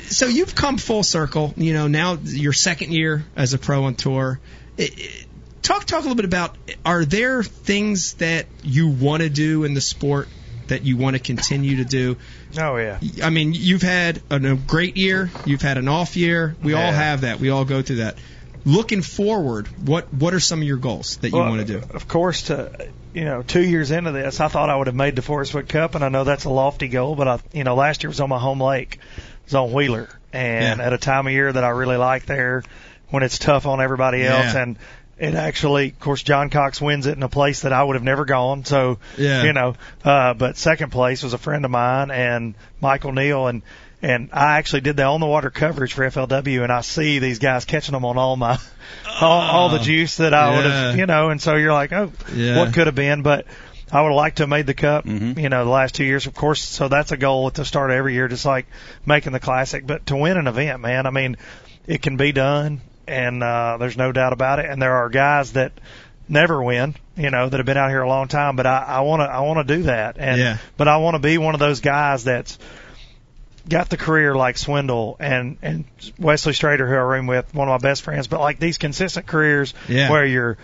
So 0.08 0.26
you've 0.28 0.56
come 0.56 0.78
full 0.78 1.04
circle. 1.04 1.54
You 1.58 1.74
know 1.74 1.88
now 1.88 2.18
your 2.24 2.54
second 2.54 2.92
year 2.94 3.24
as 3.36 3.54
a 3.54 3.58
pro 3.60 3.84
on 3.84 3.96
tour. 3.96 4.40
It- 4.78 4.98
it- 5.00 5.26
Talk 5.62 5.86
talk 5.86 6.00
a 6.00 6.02
little 6.02 6.16
bit 6.16 6.26
about. 6.26 6.58
Are 6.84 7.06
there 7.06 7.44
things 7.44 8.14
that 8.16 8.48
you 8.64 8.88
want 8.88 9.22
to 9.22 9.30
do 9.30 9.64
in 9.64 9.76
the 9.76 9.80
sport 9.80 10.28
that 10.72 10.84
you 10.84 10.98
want 10.98 11.16
to 11.16 11.22
continue 11.22 11.78
to 11.78 11.86
do? 11.86 12.18
Oh 12.58 12.78
yeah. 12.78 13.00
I 13.24 13.30
mean, 13.30 13.54
you've 13.54 13.82
had 13.82 14.22
a, 14.30 14.56
great 14.56 14.98
year. 14.98 15.30
You've 15.46 15.62
had 15.62 15.78
an 15.78 15.88
off 15.88 16.16
year. 16.18 16.56
We 16.64 16.74
all 16.74 16.92
have 16.92 17.22
that. 17.22 17.40
We 17.40 17.50
all 17.50 17.66
go 17.66 17.82
through 17.82 17.98
that. 17.98 18.18
Looking 18.64 19.02
forward, 19.02 19.68
what 19.88 20.14
what 20.14 20.34
are 20.34 20.40
some 20.40 20.62
of 20.62 20.68
your 20.68 20.78
goals 20.78 21.18
that 21.18 21.30
you 21.30 21.38
Well, 21.38 21.50
want 21.50 21.66
to 21.68 21.80
do? 21.80 21.84
Of 21.96 22.08
course, 22.08 22.44
to 22.44 22.90
you 23.14 23.26
know, 23.26 23.42
two 23.42 23.62
years 23.64 23.92
into 23.92 24.12
this, 24.12 24.40
I 24.40 24.48
thought 24.48 24.70
I 24.70 24.76
would 24.76 24.88
have 24.88 24.96
made 24.96 25.16
the 25.16 25.22
Forrest 25.22 25.54
Wood 25.54 25.68
Cup, 25.68 25.96
and 25.96 26.04
I 26.04 26.10
know 26.10 26.24
that's 26.24 26.46
a 26.46 26.50
lofty 26.50 26.88
goal, 26.88 27.16
but 27.16 27.28
I, 27.28 27.40
you 27.54 27.64
know, 27.66 27.76
last 27.76 28.04
year 28.04 28.10
was 28.10 28.22
on 28.22 28.30
my 28.30 28.40
home 28.40 28.62
lake, 28.62 28.96
it 28.96 29.46
was 29.46 29.56
on 29.56 29.74
Wheeler, 29.74 30.08
and 30.32 30.80
Yeah. 30.80 30.86
at 30.86 30.94
a 30.94 30.98
time 30.98 31.28
of 31.28 31.34
year 31.34 31.52
that 31.52 31.64
I 31.64 31.70
really 31.70 31.98
like 31.98 32.26
there, 32.26 32.64
when 33.10 33.24
it's 33.24 33.38
tough 33.38 33.66
on 33.66 33.82
everybody 33.82 34.24
else 34.24 34.54
Yeah. 34.54 34.62
and 34.62 34.78
it 35.18 35.36
actually, 35.36 35.90
of 35.90 36.00
course, 36.00 36.24
John 36.24 36.50
Cox 36.50 36.82
wins 36.82 37.06
it 37.08 37.16
in 37.16 37.24
a 37.24 37.30
place 37.30 37.62
that 37.62 37.74
I 37.74 37.84
would 37.84 37.96
have 37.96 38.04
never 38.04 38.26
gone. 38.26 38.66
So, 38.66 39.00
Yeah. 39.18 39.44
you 39.44 39.54
know, 39.54 39.76
uh, 40.04 40.34
but 40.34 40.58
second 40.58 40.92
place 40.92 41.22
was 41.24 41.34
a 41.34 41.38
friend 41.38 41.64
of 41.66 41.72
mine 41.72 42.10
and 42.12 42.56
Michael 42.82 43.12
Neal 43.12 43.48
and, 43.48 43.62
and 44.02 44.30
I 44.34 44.58
actually 44.58 44.82
did 44.82 44.98
the 44.98 45.04
on 45.04 45.20
the 45.20 45.28
water 45.28 45.52
coverage 45.52 45.94
for 45.94 46.04
FLW 46.10 46.64
and 46.64 46.72
I 46.72 46.82
see 46.82 47.20
these 47.20 47.38
guys 47.38 47.66
catching 47.66 47.94
them 47.94 48.04
on 48.04 48.18
all 48.18 48.36
my, 48.36 48.58
all, 49.22 49.42
all 49.42 49.70
the 49.70 49.78
juice 49.80 50.18
that 50.18 50.34
I 50.34 50.56
would 50.56 50.66
have, 50.66 50.98
you 50.98 51.06
know, 51.06 51.30
and 51.30 51.40
so 51.40 51.56
you're 51.56 51.74
like, 51.74 51.94
oh, 51.94 52.12
Yeah. 52.34 52.58
what 52.58 52.74
could 52.74 52.88
have 52.88 52.96
been, 52.96 53.22
but 53.22 53.46
I 53.92 54.02
would 54.02 54.08
have 54.10 54.16
liked 54.16 54.38
to 54.38 54.44
have 54.44 54.50
made 54.50 54.66
the 54.66 54.74
cup, 54.74 55.06
you 55.06 55.50
know, 55.50 55.66
the 55.66 55.70
last 55.70 55.94
two 55.96 56.06
years, 56.06 56.26
of 56.26 56.34
course. 56.34 56.62
So 56.64 56.88
that's 56.88 57.12
a 57.12 57.18
goal 57.18 57.46
at 57.48 57.54
the 57.56 57.66
start 57.66 57.92
of 57.92 57.98
every 57.98 58.14
year, 58.14 58.28
just 58.30 58.46
like 58.46 58.66
making 59.06 59.34
the 59.34 59.40
classic. 59.42 59.86
But 59.86 60.06
to 60.08 60.16
win 60.16 60.38
an 60.38 60.48
event, 60.48 60.80
man, 60.82 61.06
I 61.06 61.10
mean, 61.12 61.36
it 61.88 62.02
can 62.02 62.16
be 62.16 62.32
done, 62.32 62.80
and 63.12 63.44
uh, 63.44 63.78
there's 63.80 63.98
no 63.98 64.12
doubt 64.12 64.34
about 64.34 64.60
it. 64.60 64.66
And 64.66 64.82
there 64.82 64.96
are 64.96 65.10
guys 65.10 65.54
that 65.54 65.72
never 66.30 66.64
win, 66.64 66.96
you 67.18 67.30
know, 67.30 67.50
that 67.50 67.58
have 67.58 67.66
been 67.66 67.78
out 67.78 67.90
here 67.90 68.02
a 68.02 68.08
long 68.08 68.28
time. 68.28 68.56
But 68.56 68.66
I, 68.66 69.02
want 69.02 69.22
to, 69.22 69.26
I 69.26 69.42
want 69.42 69.68
to 69.68 69.76
do 69.78 69.84
that, 69.84 70.16
and 70.18 70.40
Yeah. 70.40 70.58
but 70.78 70.88
I 70.88 70.98
want 70.98 71.16
to 71.16 71.20
be 71.20 71.38
one 71.38 71.54
of 71.54 71.60
those 71.60 71.82
guys 71.82 72.24
that's 72.24 72.58
got 73.68 73.90
the 73.90 73.98
career 73.98 74.34
like 74.34 74.58
Swindle 74.58 75.18
and 75.20 75.58
and 75.62 75.86
Wesley 76.18 76.54
Strader, 76.54 76.88
who 76.88 76.96
I 76.96 77.00
room 77.00 77.28
with, 77.28 77.54
one 77.54 77.68
of 77.70 77.82
my 77.82 77.88
best 77.90 78.02
friends. 78.02 78.28
But 78.28 78.40
like 78.40 78.60
these 78.60 78.78
consistent 78.78 79.28
careers 79.28 79.74
Yeah. 79.88 80.10
where 80.10 80.26
you're 80.26 80.58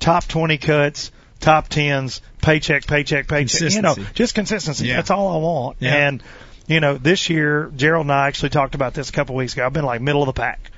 top 0.00 0.26
20 0.28 0.58
cuts, 0.58 1.12
top 1.40 1.68
tens, 1.68 2.20
paycheck, 2.42 2.86
paycheck, 2.86 3.26
paycheck. 3.28 3.72
You 3.72 3.82
know, 3.82 3.94
just 4.14 4.34
consistency. 4.34 4.86
Yeah. 4.88 4.96
That's 4.96 5.10
all 5.10 5.34
I 5.34 5.36
want. 5.38 5.76
Yeah. 5.80 6.08
And 6.08 6.22
you 6.66 6.80
know, 6.80 6.96
this 6.98 7.30
year 7.30 7.70
Gerald 7.74 8.04
and 8.04 8.12
I 8.12 8.28
actually 8.28 8.50
talked 8.50 8.74
about 8.74 8.94
this 8.94 9.08
a 9.08 9.12
couple 9.12 9.34
weeks 9.34 9.54
ago. 9.54 9.64
I've 9.66 9.72
been 9.72 9.84
like 9.84 10.00
middle 10.00 10.22
of 10.22 10.26
the 10.26 10.32
pack. 10.34 10.70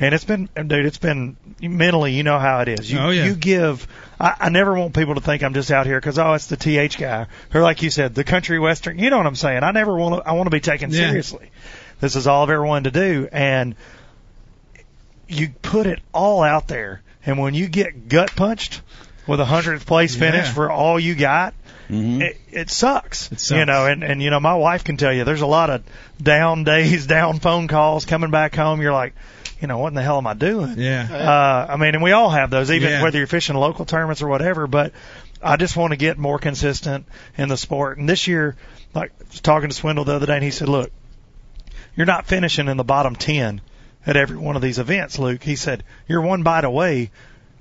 And 0.00 0.12
it's 0.14 0.24
been, 0.24 0.48
dude, 0.56 0.86
it's 0.86 0.98
been 0.98 1.36
mentally, 1.60 2.14
you 2.14 2.24
know 2.24 2.38
how 2.40 2.60
it 2.60 2.68
is. 2.68 2.90
You, 2.90 2.98
Oh, 2.98 3.10
yeah. 3.10 3.26
you 3.26 3.34
give, 3.36 3.86
I, 4.18 4.34
I 4.40 4.48
never 4.48 4.74
want 4.74 4.92
people 4.92 5.14
to 5.14 5.20
think 5.20 5.44
I'm 5.44 5.54
just 5.54 5.70
out 5.70 5.86
here 5.86 6.00
because, 6.00 6.18
oh, 6.18 6.32
it's 6.34 6.48
the 6.48 6.56
TH 6.56 6.98
guy. 6.98 7.26
Or 7.54 7.62
like 7.62 7.80
you 7.82 7.90
said, 7.90 8.12
the 8.14 8.24
country 8.24 8.58
western. 8.58 8.98
You 8.98 9.08
know 9.10 9.18
what 9.18 9.26
I'm 9.26 9.36
saying? 9.36 9.62
I 9.62 9.70
never 9.70 9.96
want 9.96 10.16
to, 10.24 10.28
I 10.28 10.32
want 10.32 10.46
to 10.46 10.50
be 10.50 10.58
taken 10.60 10.90
Yeah. 10.90 11.08
seriously. 11.10 11.50
This 12.00 12.16
is 12.16 12.26
all 12.26 12.42
I've 12.42 12.50
ever 12.50 12.64
wanted 12.66 12.92
to 12.94 13.00
do. 13.00 13.28
And 13.30 13.76
you 15.28 15.48
put 15.62 15.86
it 15.86 16.00
all 16.12 16.42
out 16.42 16.68
there. 16.68 17.02
And 17.24 17.38
when 17.38 17.54
you 17.54 17.68
get 17.68 18.08
gut 18.08 18.34
punched 18.36 18.82
with 19.26 19.40
a 19.40 19.44
hundredth 19.44 19.86
place 19.86 20.14
finish 20.14 20.46
Yeah. 20.46 20.52
for 20.52 20.70
all 20.70 20.98
you 20.98 21.14
got, 21.14 21.54
Mm-hmm. 21.88 22.22
it, 22.22 22.40
it 22.50 22.70
sucks. 22.70 23.30
It 23.30 23.38
sucks. 23.40 23.58
You 23.58 23.66
know, 23.66 23.84
and, 23.86 24.02
and 24.02 24.22
you 24.22 24.30
know, 24.30 24.40
my 24.40 24.54
wife 24.54 24.84
can 24.84 24.96
tell 24.96 25.12
you 25.12 25.24
there's 25.24 25.42
a 25.42 25.46
lot 25.46 25.68
of 25.68 25.82
down 26.20 26.64
days, 26.72 27.06
down 27.06 27.40
phone 27.40 27.68
calls 27.68 28.06
coming 28.06 28.30
back 28.30 28.54
home. 28.54 28.80
You're 28.80 28.94
like, 28.94 29.14
you 29.64 29.68
know, 29.68 29.78
what 29.78 29.88
in 29.88 29.94
the 29.94 30.02
hell 30.02 30.18
am 30.18 30.26
I 30.26 30.34
doing? 30.34 30.74
Yeah. 30.76 31.08
Uh, 31.10 31.72
I 31.72 31.76
mean, 31.78 31.94
and 31.94 32.02
we 32.02 32.12
all 32.12 32.28
have 32.28 32.50
those, 32.50 32.70
even 32.70 32.90
Yeah. 32.90 33.02
whether 33.02 33.16
you're 33.16 33.26
fishing 33.26 33.56
local 33.56 33.86
tournaments 33.86 34.20
or 34.20 34.28
whatever. 34.28 34.66
But 34.66 34.92
I 35.42 35.56
just 35.56 35.74
want 35.74 35.92
to 35.92 35.96
get 35.96 36.18
more 36.18 36.38
consistent 36.38 37.06
in 37.38 37.48
the 37.48 37.56
sport. 37.56 37.96
And 37.96 38.06
this 38.06 38.28
year, 38.28 38.56
like 38.92 39.12
I 39.18 39.24
was 39.30 39.40
talking 39.40 39.70
to 39.70 39.74
Swindle 39.74 40.04
the 40.04 40.16
other 40.16 40.26
day, 40.26 40.34
and 40.34 40.44
he 40.44 40.50
said, 40.50 40.68
"Look, 40.68 40.90
you're 41.96 42.04
not 42.04 42.26
finishing 42.26 42.68
in 42.68 42.76
the 42.76 42.84
bottom 42.84 43.16
ten 43.16 43.62
at 44.06 44.18
every 44.18 44.36
one 44.36 44.54
of 44.54 44.60
these 44.60 44.78
events, 44.78 45.18
Luke." 45.18 45.42
He 45.42 45.56
said, 45.56 45.82
"You're 46.06 46.20
one 46.20 46.42
bite 46.42 46.64
away." 46.64 47.10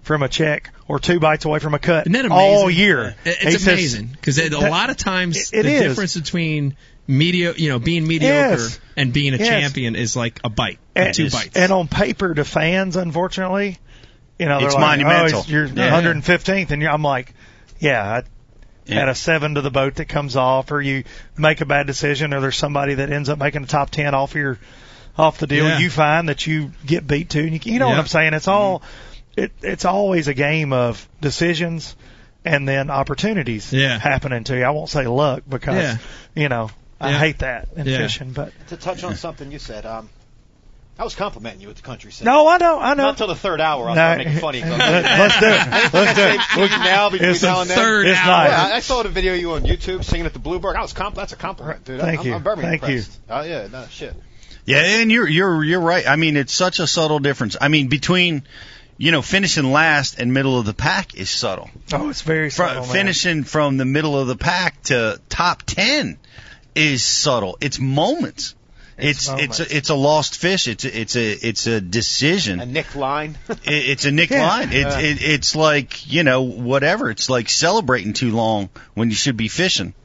From 0.01 0.22
a 0.22 0.28
check 0.28 0.70
or 0.89 0.99
two 0.99 1.22
bites 1.22 1.45
away 1.45 1.60
from 1.60 1.74
a 1.76 1.80
cut 1.80 2.08
Isn't 2.08 2.12
that 2.12 2.30
all 2.30 2.64
amazing? 2.66 2.78
year. 2.82 3.16
It- 3.24 3.38
He 3.38 3.47
It's 3.47 3.66
amazing 3.66 4.10
because 4.12 4.38
a 4.38 4.49
lot 4.49 4.89
of 4.89 4.97
times 4.97 5.38
it- 5.54 5.60
it 5.60 5.64
the 5.64 5.74
is. 5.76 5.82
difference 5.82 6.18
between 6.18 6.76
medio, 7.08 7.54
you 7.56 7.70
know, 7.70 7.80
being 7.80 8.08
mediocre 8.08 8.62
Yes. 8.62 8.80
and 8.95 9.12
being 9.14 9.34
a 9.34 9.38
Yes. 9.38 9.47
champion 9.47 9.95
is 9.95 10.16
like 10.16 10.39
a 10.43 10.49
bite, 10.49 10.80
and, 10.95 11.14
two 11.14 11.30
bites. 11.30 11.56
And 11.58 11.72
on 11.72 11.88
paper 11.88 12.34
to 12.34 12.45
fans, 12.45 12.95
unfortunately, 12.95 13.78
you 14.39 14.45
know, 14.45 14.58
they're 14.60 14.68
It's 14.68 14.76
like, 14.76 14.84
oh, 14.84 14.88
monumental. 14.88 15.39
Oh, 15.41 15.45
you're 15.47 15.66
Yeah. 15.66 15.89
115th, 15.91 16.72
and 16.72 16.82
you're, 16.82 16.91
I'm 16.91 17.04
like, 17.04 17.34
yeah, 17.80 18.01
I 18.04 18.24
Yeah. 18.86 18.99
had 18.99 19.10
a 19.10 19.16
seven 19.16 19.56
to 19.56 19.62
the 19.62 19.72
boat 19.72 19.95
that 19.95 20.06
comes 20.08 20.36
off, 20.36 20.72
or 20.72 20.82
you 20.82 21.04
make 21.38 21.62
a 21.62 21.66
bad 21.66 21.88
decision, 21.88 22.34
or 22.34 22.39
there's 22.41 22.58
somebody 22.58 22.95
that 22.95 23.12
ends 23.12 23.30
up 23.30 23.38
making 23.39 23.62
the 23.62 23.68
top 23.68 23.89
10 23.89 24.14
off 24.14 24.36
your 24.36 24.58
off 25.18 25.38
the 25.38 25.45
deal. 25.47 25.66
Yeah. 25.68 25.78
You 25.80 25.89
find 25.91 26.28
that 26.30 26.47
you 26.47 26.72
get 26.86 27.06
beat 27.06 27.30
to, 27.32 27.39
and 27.39 27.54
you, 27.66 27.74
you 27.74 27.80
know 27.80 27.88
what 27.89 27.99
I'm 27.99 28.08
saying? 28.08 28.34
It's 28.34 28.47
all 28.47 28.82
it, 29.38 29.51
it's 29.62 29.86
always 29.86 30.28
a 30.28 30.34
game 30.34 30.74
of 30.74 31.08
decisions 31.22 31.95
and 32.45 32.68
then 32.68 32.89
opportunities 32.89 33.72
Yeah. 33.74 33.97
happening 33.99 34.43
to 34.45 34.58
you. 34.58 34.64
I 34.64 34.70
won't 34.72 34.89
say 34.89 35.06
luck 35.08 35.43
because 35.47 35.76
Yeah. 35.76 35.97
you 36.36 36.49
know 36.49 36.70
I 37.04 37.12
Yeah. 37.12 37.20
hate 37.20 37.39
that 37.39 37.68
in 37.76 37.86
Yeah. 37.86 37.97
fishing, 37.97 38.32
but 38.32 38.51
To 38.70 38.78
touch 38.78 39.04
on 39.04 39.16
something 39.16 39.51
you 39.51 39.60
said, 39.60 39.86
um, 39.86 40.10
I 40.97 41.04
was 41.04 41.16
complimenting 41.16 41.62
you 41.62 41.68
with 41.68 41.78
the 41.78 41.84
country 41.84 42.12
said. 42.12 42.26
no, 42.26 42.47
I 42.47 42.58
know, 42.58 42.80
I 42.80 42.93
know. 42.93 43.04
Not 43.04 43.10
until 43.12 43.28
the 43.28 43.36
third 43.36 43.60
hour. 43.60 43.89
I'll 43.89 43.95
No. 43.95 44.01
start 44.01 44.18
making 44.20 44.39
funny. 44.39 44.62
Let's 44.64 45.39
do 45.39 45.47
it. 45.47 45.93
Let's 45.93 46.14
do 46.16 46.22
it. 46.24 46.39
Anything 46.58 46.80
now 46.84 47.10
between 47.10 47.30
It's 47.32 47.41
the 47.41 47.47
now 47.47 47.62
and 47.62 47.70
then. 47.70 47.78
third 47.78 48.08
It's 48.08 48.20
hour. 48.20 48.28
not. 48.28 48.49
Yeah, 48.49 48.64
I, 48.64 48.76
I 48.76 48.80
saw 48.80 49.01
the 49.04 49.10
video 49.10 49.34
of 49.34 49.39
you 49.39 49.51
on 49.54 49.64
YouTube 49.64 50.04
singing 50.04 50.28
at 50.28 50.34
the 50.34 50.39
Bluebird. 50.39 50.76
I 50.76 50.82
was 50.82 50.93
comp- 50.93 51.16
That's 51.16 51.34
a 51.34 51.36
compliment, 51.36 51.84
dude. 51.84 51.99
Thank 51.99 52.20
I'm, 52.22 52.26
you. 52.28 52.36
I'm 52.36 52.43
very 52.43 52.58
Thank 52.62 52.84
you. 52.84 52.88
impressed. 52.89 53.20
Oh 53.30 53.41
yeah, 53.41 53.68
no 53.72 53.86
shit. 53.89 54.16
Yeah, 54.66 54.84
and 55.01 55.12
you're 55.12 55.28
you're 55.28 55.64
you're 55.64 55.82
right. 55.82 56.08
I 56.08 56.16
mean, 56.16 56.38
it's 56.38 56.54
such 56.54 56.80
a 56.80 56.86
subtle 56.88 57.20
difference. 57.20 57.58
I 57.60 57.68
mean, 57.70 57.88
between 57.88 58.43
you 58.97 59.12
know 59.12 59.24
finishing 59.24 59.72
last 59.72 60.20
and 60.20 60.32
middle 60.32 60.60
of 60.60 60.66
the 60.68 60.74
pack 60.76 61.16
is 61.16 61.30
subtle. 61.32 61.72
Oh, 61.91 62.10
it's 62.10 62.22
very 62.22 62.51
Fro- 62.51 62.68
subtle, 62.68 62.84
man. 62.84 62.91
finishing 62.93 63.43
from 63.45 63.78
the 63.78 63.86
middle 63.86 64.18
of 64.18 64.28
the 64.28 64.38
pack 64.38 64.84
to 64.84 65.20
top 65.28 65.64
ten 65.64 66.18
is 66.76 67.03
subtle. 67.03 67.57
It's 67.61 67.80
moments. 67.80 68.55
It's 68.95 69.28
it's 69.28 69.59
a, 69.59 69.76
it's 69.78 69.89
a 69.89 69.95
lost 69.95 70.38
fish. 70.38 70.67
It's 70.67 70.86
a, 70.86 70.99
it's 71.01 71.15
a 71.15 71.32
it's 71.47 71.65
a 71.67 71.82
decision. 71.82 72.59
A 72.59 72.65
Nick 72.65 72.95
line. 72.95 73.38
It, 73.49 73.59
it's 73.65 74.05
a 74.05 74.11
Nick 74.11 74.30
Yeah. 74.30 74.47
line. 74.47 74.69
It, 74.71 74.82
Yeah. 74.82 74.99
it, 74.99 75.24
it's 75.24 75.55
like 75.55 76.11
you 76.11 76.24
know 76.24 76.43
whatever. 76.43 77.09
It's 77.09 77.28
like 77.30 77.49
celebrating 77.49 78.13
too 78.13 78.32
long 78.32 78.69
when 78.93 79.09
you 79.09 79.15
should 79.15 79.36
be 79.36 79.47
fishing. 79.47 79.95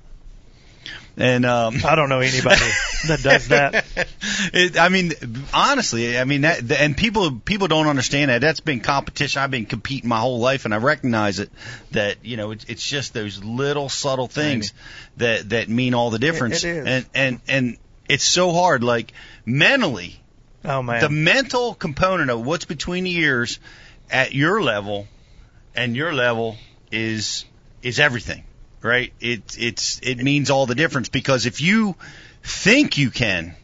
And 1.21 1.45
um, 1.45 1.81
I 1.85 1.97
don't 1.97 2.09
know 2.09 2.21
anybody 2.21 2.61
that 3.09 3.21
does 3.23 3.49
that. 3.49 3.85
it, 4.55 4.79
I 4.79 4.89
mean, 4.89 5.13
honestly, 5.53 6.17
I 6.17 6.23
mean 6.23 6.43
that, 6.43 6.71
and 6.71 6.97
people 6.97 7.33
people 7.33 7.67
don't 7.67 7.89
understand 7.89 8.31
that. 8.31 8.41
That's 8.41 8.61
been 8.61 8.79
competition. 8.79 9.43
I've 9.43 9.51
been 9.51 9.67
competing 9.67 10.09
my 10.09 10.21
whole 10.21 10.39
life, 10.39 10.65
and 10.65 10.73
I 10.73 10.77
recognize 10.77 11.41
it. 11.41 11.51
That 11.91 12.25
you 12.25 12.37
know, 12.37 12.53
it's, 12.53 12.65
it's 12.67 12.89
just 12.89 13.15
those 13.15 13.43
little 13.43 13.89
subtle 13.89 14.29
things 14.29 14.73
that 15.17 15.49
that 15.49 15.69
mean 15.69 15.93
all 15.95 16.11
the 16.11 16.21
difference. 16.21 16.63
it 16.63 16.77
is. 16.77 16.87
And 16.87 17.07
and 17.15 17.41
and 17.49 17.77
it's 18.09 18.25
so 18.25 18.53
hard. 18.53 18.85
Like 18.85 19.13
mentally, 19.45 20.21
Oh 20.65 20.85
man. 20.85 21.01
the 21.01 21.11
mental 21.11 21.75
component 21.75 22.31
of 22.31 22.47
what's 22.47 22.65
between 22.65 23.05
the 23.05 23.17
ears 23.17 23.59
at 24.09 24.35
your 24.35 24.63
level 24.63 25.09
and 25.75 25.97
your 25.97 26.13
level 26.13 26.57
is 26.93 27.45
is 27.83 27.99
everything 27.99 28.45
right? 28.83 29.13
It 29.21 29.57
it's 29.59 30.01
it 30.03 30.19
means 30.19 30.51
all 30.51 30.67
the 30.67 30.75
difference 30.75 31.09
because 31.09 31.47
if 31.47 31.61
you 31.61 31.97
think 32.43 32.99
you 32.99 33.11
can 33.11 33.55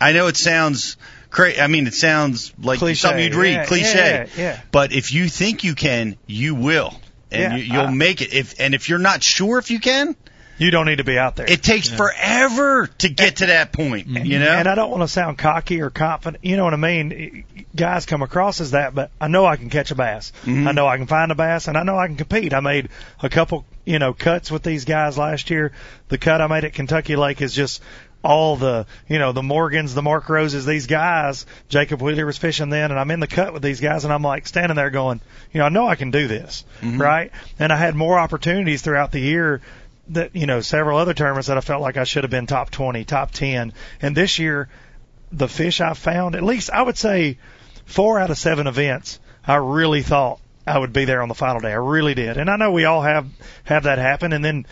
i 0.00 0.12
know 0.12 0.26
it 0.28 0.36
sounds 0.36 0.96
cra- 1.30 1.60
i 1.60 1.66
mean 1.66 1.86
it 1.86 1.94
sounds 1.94 2.52
like 2.58 2.78
Cliche, 2.78 2.94
something 2.94 3.24
you'd 3.24 3.34
read 3.34 3.54
yeah, 3.54 3.66
cliche. 3.66 4.28
yeah, 4.36 4.42
yeah. 4.42 4.60
but 4.70 4.92
if 4.92 5.12
you 5.12 5.28
think 5.28 5.64
you 5.64 5.74
can 5.74 6.16
you 6.26 6.54
will. 6.54 6.94
And 7.30 7.58
you, 7.58 7.64
you'll 7.64 7.86
uh, 7.86 7.90
make 7.90 8.22
it. 8.22 8.32
If 8.32 8.60
and 8.60 8.76
if 8.76 8.88
you're 8.88 9.00
not 9.00 9.20
sure 9.20 9.58
if 9.58 9.72
you 9.72 9.80
can 9.80 10.14
you 10.58 10.70
don't 10.70 10.86
need 10.86 10.96
to 10.98 11.04
be 11.04 11.18
out 11.18 11.36
there. 11.36 11.50
it 11.50 11.62
takes 11.62 11.88
forever 11.88 12.86
to 12.98 13.08
get 13.08 13.36
to 13.36 13.46
that 13.46 13.72
point 13.72 14.06
you 14.06 14.38
know 14.38 14.50
And 14.50 14.68
I 14.68 14.74
don't 14.74 14.90
want 14.90 15.02
to 15.02 15.08
sound 15.08 15.38
cocky 15.38 15.80
or 15.80 15.90
confident. 15.90 16.44
You 16.44 16.56
know 16.56 16.64
what 16.64 16.74
I 16.74 16.76
mean? 16.78 17.44
Guys 17.74 18.06
come 18.06 18.22
across 18.22 18.60
as 18.60 18.70
that, 18.72 18.94
but 18.94 19.10
I 19.20 19.28
know 19.28 19.44
I 19.46 19.56
can 19.56 19.70
catch 19.70 19.90
a 19.90 19.94
bass. 19.94 20.32
Mhm. 20.44 20.66
I 20.68 20.72
know 20.72 20.86
I 20.86 20.96
can 20.96 21.06
find 21.06 21.32
a 21.32 21.34
bass, 21.34 21.66
and 21.68 21.76
I 21.76 21.82
know 21.82 21.98
I 21.98 22.06
can 22.06 22.16
compete. 22.16 22.54
I 22.54 22.60
made 22.60 22.88
a 23.22 23.28
couple, 23.28 23.64
you 23.84 23.98
know, 23.98 24.12
cuts 24.12 24.50
with 24.50 24.62
these 24.62 24.84
guys 24.84 25.18
last 25.18 25.50
year. 25.50 25.72
The 26.08 26.18
cut 26.18 26.40
I 26.40 26.46
made 26.46 26.64
at 26.64 26.72
Kentucky 26.74 27.16
Lake 27.16 27.42
is 27.42 27.52
just 27.52 27.82
all 28.22 28.56
the, 28.56 28.86
you 29.08 29.18
know, 29.18 29.32
the 29.32 29.42
Morgans, 29.42 29.94
the 29.94 30.00
Mark 30.02 30.28
Roses, 30.30 30.64
these 30.64 30.86
guys. 30.86 31.44
Jacob 31.68 32.00
Wheeler 32.00 32.24
was 32.24 32.38
fishing 32.38 32.70
then, 32.70 32.90
and 32.90 32.98
I'm 32.98 33.10
in 33.10 33.20
the 33.20 33.26
cut 33.26 33.52
with 33.52 33.62
these 33.62 33.80
guys, 33.80 34.04
and 34.04 34.12
I'm 34.14 34.22
like 34.22 34.46
standing 34.46 34.76
there 34.76 34.88
going, 34.90 35.20
you 35.52 35.58
know, 35.58 35.66
I 35.66 35.68
know 35.68 35.86
I 35.86 35.94
can 35.96 36.10
do 36.10 36.26
this, 36.26 36.64
Mhm. 36.80 36.98
right? 36.98 37.32
And 37.58 37.70
I 37.72 37.76
had 37.76 37.94
more 37.94 38.18
opportunities 38.18 38.80
throughout 38.82 39.12
the 39.12 39.20
year 39.20 39.60
that 40.08 40.36
you 40.36 40.46
know 40.46 40.60
several 40.60 40.98
other 40.98 41.14
tournaments 41.14 41.48
that 41.48 41.56
I 41.56 41.60
felt 41.60 41.82
like 41.82 41.96
I 41.96 42.04
should 42.04 42.24
have 42.24 42.30
been 42.30 42.46
top 42.46 42.70
20, 42.70 43.04
top 43.04 43.30
10. 43.30 43.72
And 44.02 44.16
this 44.16 44.38
year, 44.38 44.68
the 45.32 45.48
fish 45.48 45.80
I 45.80 45.94
found, 45.94 46.34
at 46.34 46.42
least 46.42 46.70
I 46.70 46.82
would 46.82 46.98
say, 46.98 47.38
four 47.86 48.18
out 48.18 48.30
of 48.30 48.38
seven 48.38 48.66
events, 48.66 49.20
I 49.46 49.56
really 49.56 50.02
thought 50.02 50.40
I 50.66 50.78
would 50.78 50.92
be 50.92 51.04
there 51.04 51.20
on 51.20 51.28
the 51.28 51.34
final 51.34 51.60
day. 51.60 51.72
I 51.72 51.76
really 51.76 52.14
did. 52.14 52.38
And 52.38 52.48
I 52.48 52.56
know 52.56 52.72
we 52.72 52.86
all 52.86 53.02
have 53.02 53.26
have 53.64 53.82
that 53.84 53.98
happen, 53.98 54.32
and 54.32 54.44
then 54.44 54.66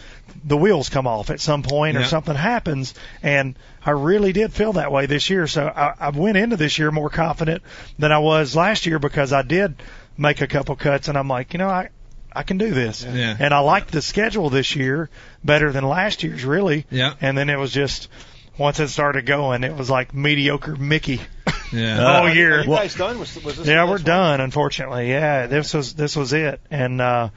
the 0.44 0.56
wheels 0.56 0.88
come 0.88 1.06
off 1.06 1.30
at 1.30 1.40
some 1.40 1.62
point 1.62 1.96
or 1.96 2.04
something 2.04 2.34
happens. 2.34 2.94
And 3.22 3.56
I 3.84 3.90
really 3.90 4.32
did 4.32 4.52
feel 4.52 4.74
that 4.74 4.90
way 4.90 5.06
this 5.06 5.28
year. 5.28 5.46
So 5.46 5.66
I, 5.66 5.94
I 5.98 6.10
went 6.10 6.38
into 6.38 6.56
this 6.56 6.78
year 6.78 6.90
more 6.90 7.10
confident 7.10 7.62
than 7.98 8.12
I 8.12 8.18
was 8.18 8.56
last 8.56 8.86
year 8.86 8.98
because 8.98 9.32
I 9.32 9.42
did 9.42 9.82
make 10.16 10.40
a 10.40 10.46
couple 10.46 10.76
cuts, 10.76 11.08
and 11.08 11.18
I'm 11.18 11.28
like, 11.28 11.52
you 11.52 11.58
know, 11.58 11.68
I 11.68 11.90
I 12.34 12.42
can 12.42 12.58
do 12.58 12.70
this. 12.70 13.04
Yeah. 13.04 13.36
And 13.38 13.52
I 13.52 13.60
liked 13.60 13.90
the 13.90 14.02
schedule 14.02 14.50
this 14.50 14.74
year 14.76 15.10
better 15.44 15.72
than 15.72 15.84
last 15.84 16.22
year's, 16.22 16.44
really. 16.44 16.86
Yeah. 16.90 17.14
And 17.20 17.36
then 17.36 17.50
it 17.50 17.58
was 17.58 17.72
just 17.72 18.08
once 18.58 18.80
it 18.80 18.88
started 18.88 19.26
going, 19.26 19.64
it 19.64 19.76
was 19.76 19.90
like 19.90 20.14
mediocre 20.14 20.76
Mickey. 20.76 21.20
Yeah. 21.72 21.96
the 21.96 22.18
whole 22.18 22.28
year. 22.28 22.58
Are 22.58 22.64
you 22.64 22.68
guys 22.68 22.94
done? 22.94 23.18
Was, 23.18 23.42
was 23.42 23.56
this 23.56 23.66
Yeah, 23.66 23.84
we're 23.84 23.92
last 23.92 24.04
done. 24.04 24.42
Unfortunately, 24.42 25.08
yeah. 25.08 25.46
This 25.46 25.72
was 25.72 25.94
this 25.94 26.14
was 26.14 26.34
it. 26.34 26.60
And 26.70 27.00
uh, 27.00 27.30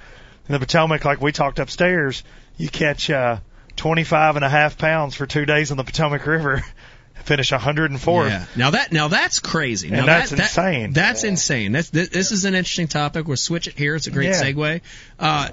in 0.50 0.52
the 0.52 0.60
Potomac, 0.60 1.06
like 1.06 1.22
we 1.22 1.32
talked 1.32 1.60
upstairs, 1.60 2.22
you 2.58 2.68
catch 2.68 3.10
uh, 3.10 3.38
25 3.78 4.36
and 4.36 4.46
a 4.46 4.50
half 4.50 4.78
pounds 4.78 5.16
for 5.16 5.26
two 5.26 5.46
days 5.46 5.72
on 5.72 5.78
the 5.78 5.84
Potomac 5.84 6.26
River, 6.26 6.64
finish 7.26 7.52
104th. 7.52 8.30
Yeah. 8.30 8.46
Now 8.56 8.70
that 8.72 8.92
now 8.92 9.08
that's 9.10 9.40
crazy. 9.40 9.88
And 9.90 9.98
now 9.98 10.06
that's 10.06 10.30
that, 10.32 10.38
that- 10.38 10.44
insane. 10.46 10.94
that's 10.94 11.24
insane. 11.24 11.72
That's 11.74 11.90
this, 11.90 12.10
this 12.10 12.32
is 12.32 12.46
an 12.46 12.56
interesting 12.56 12.88
topic. 12.88 13.28
We'll 13.28 13.38
switch 13.38 13.68
it 13.68 13.78
here. 13.78 13.96
It's 13.96 14.08
a 14.08 14.12
great 14.12 14.30
Yeah. 14.30 14.42
segue. 14.44 14.82
Uh, 15.20 15.50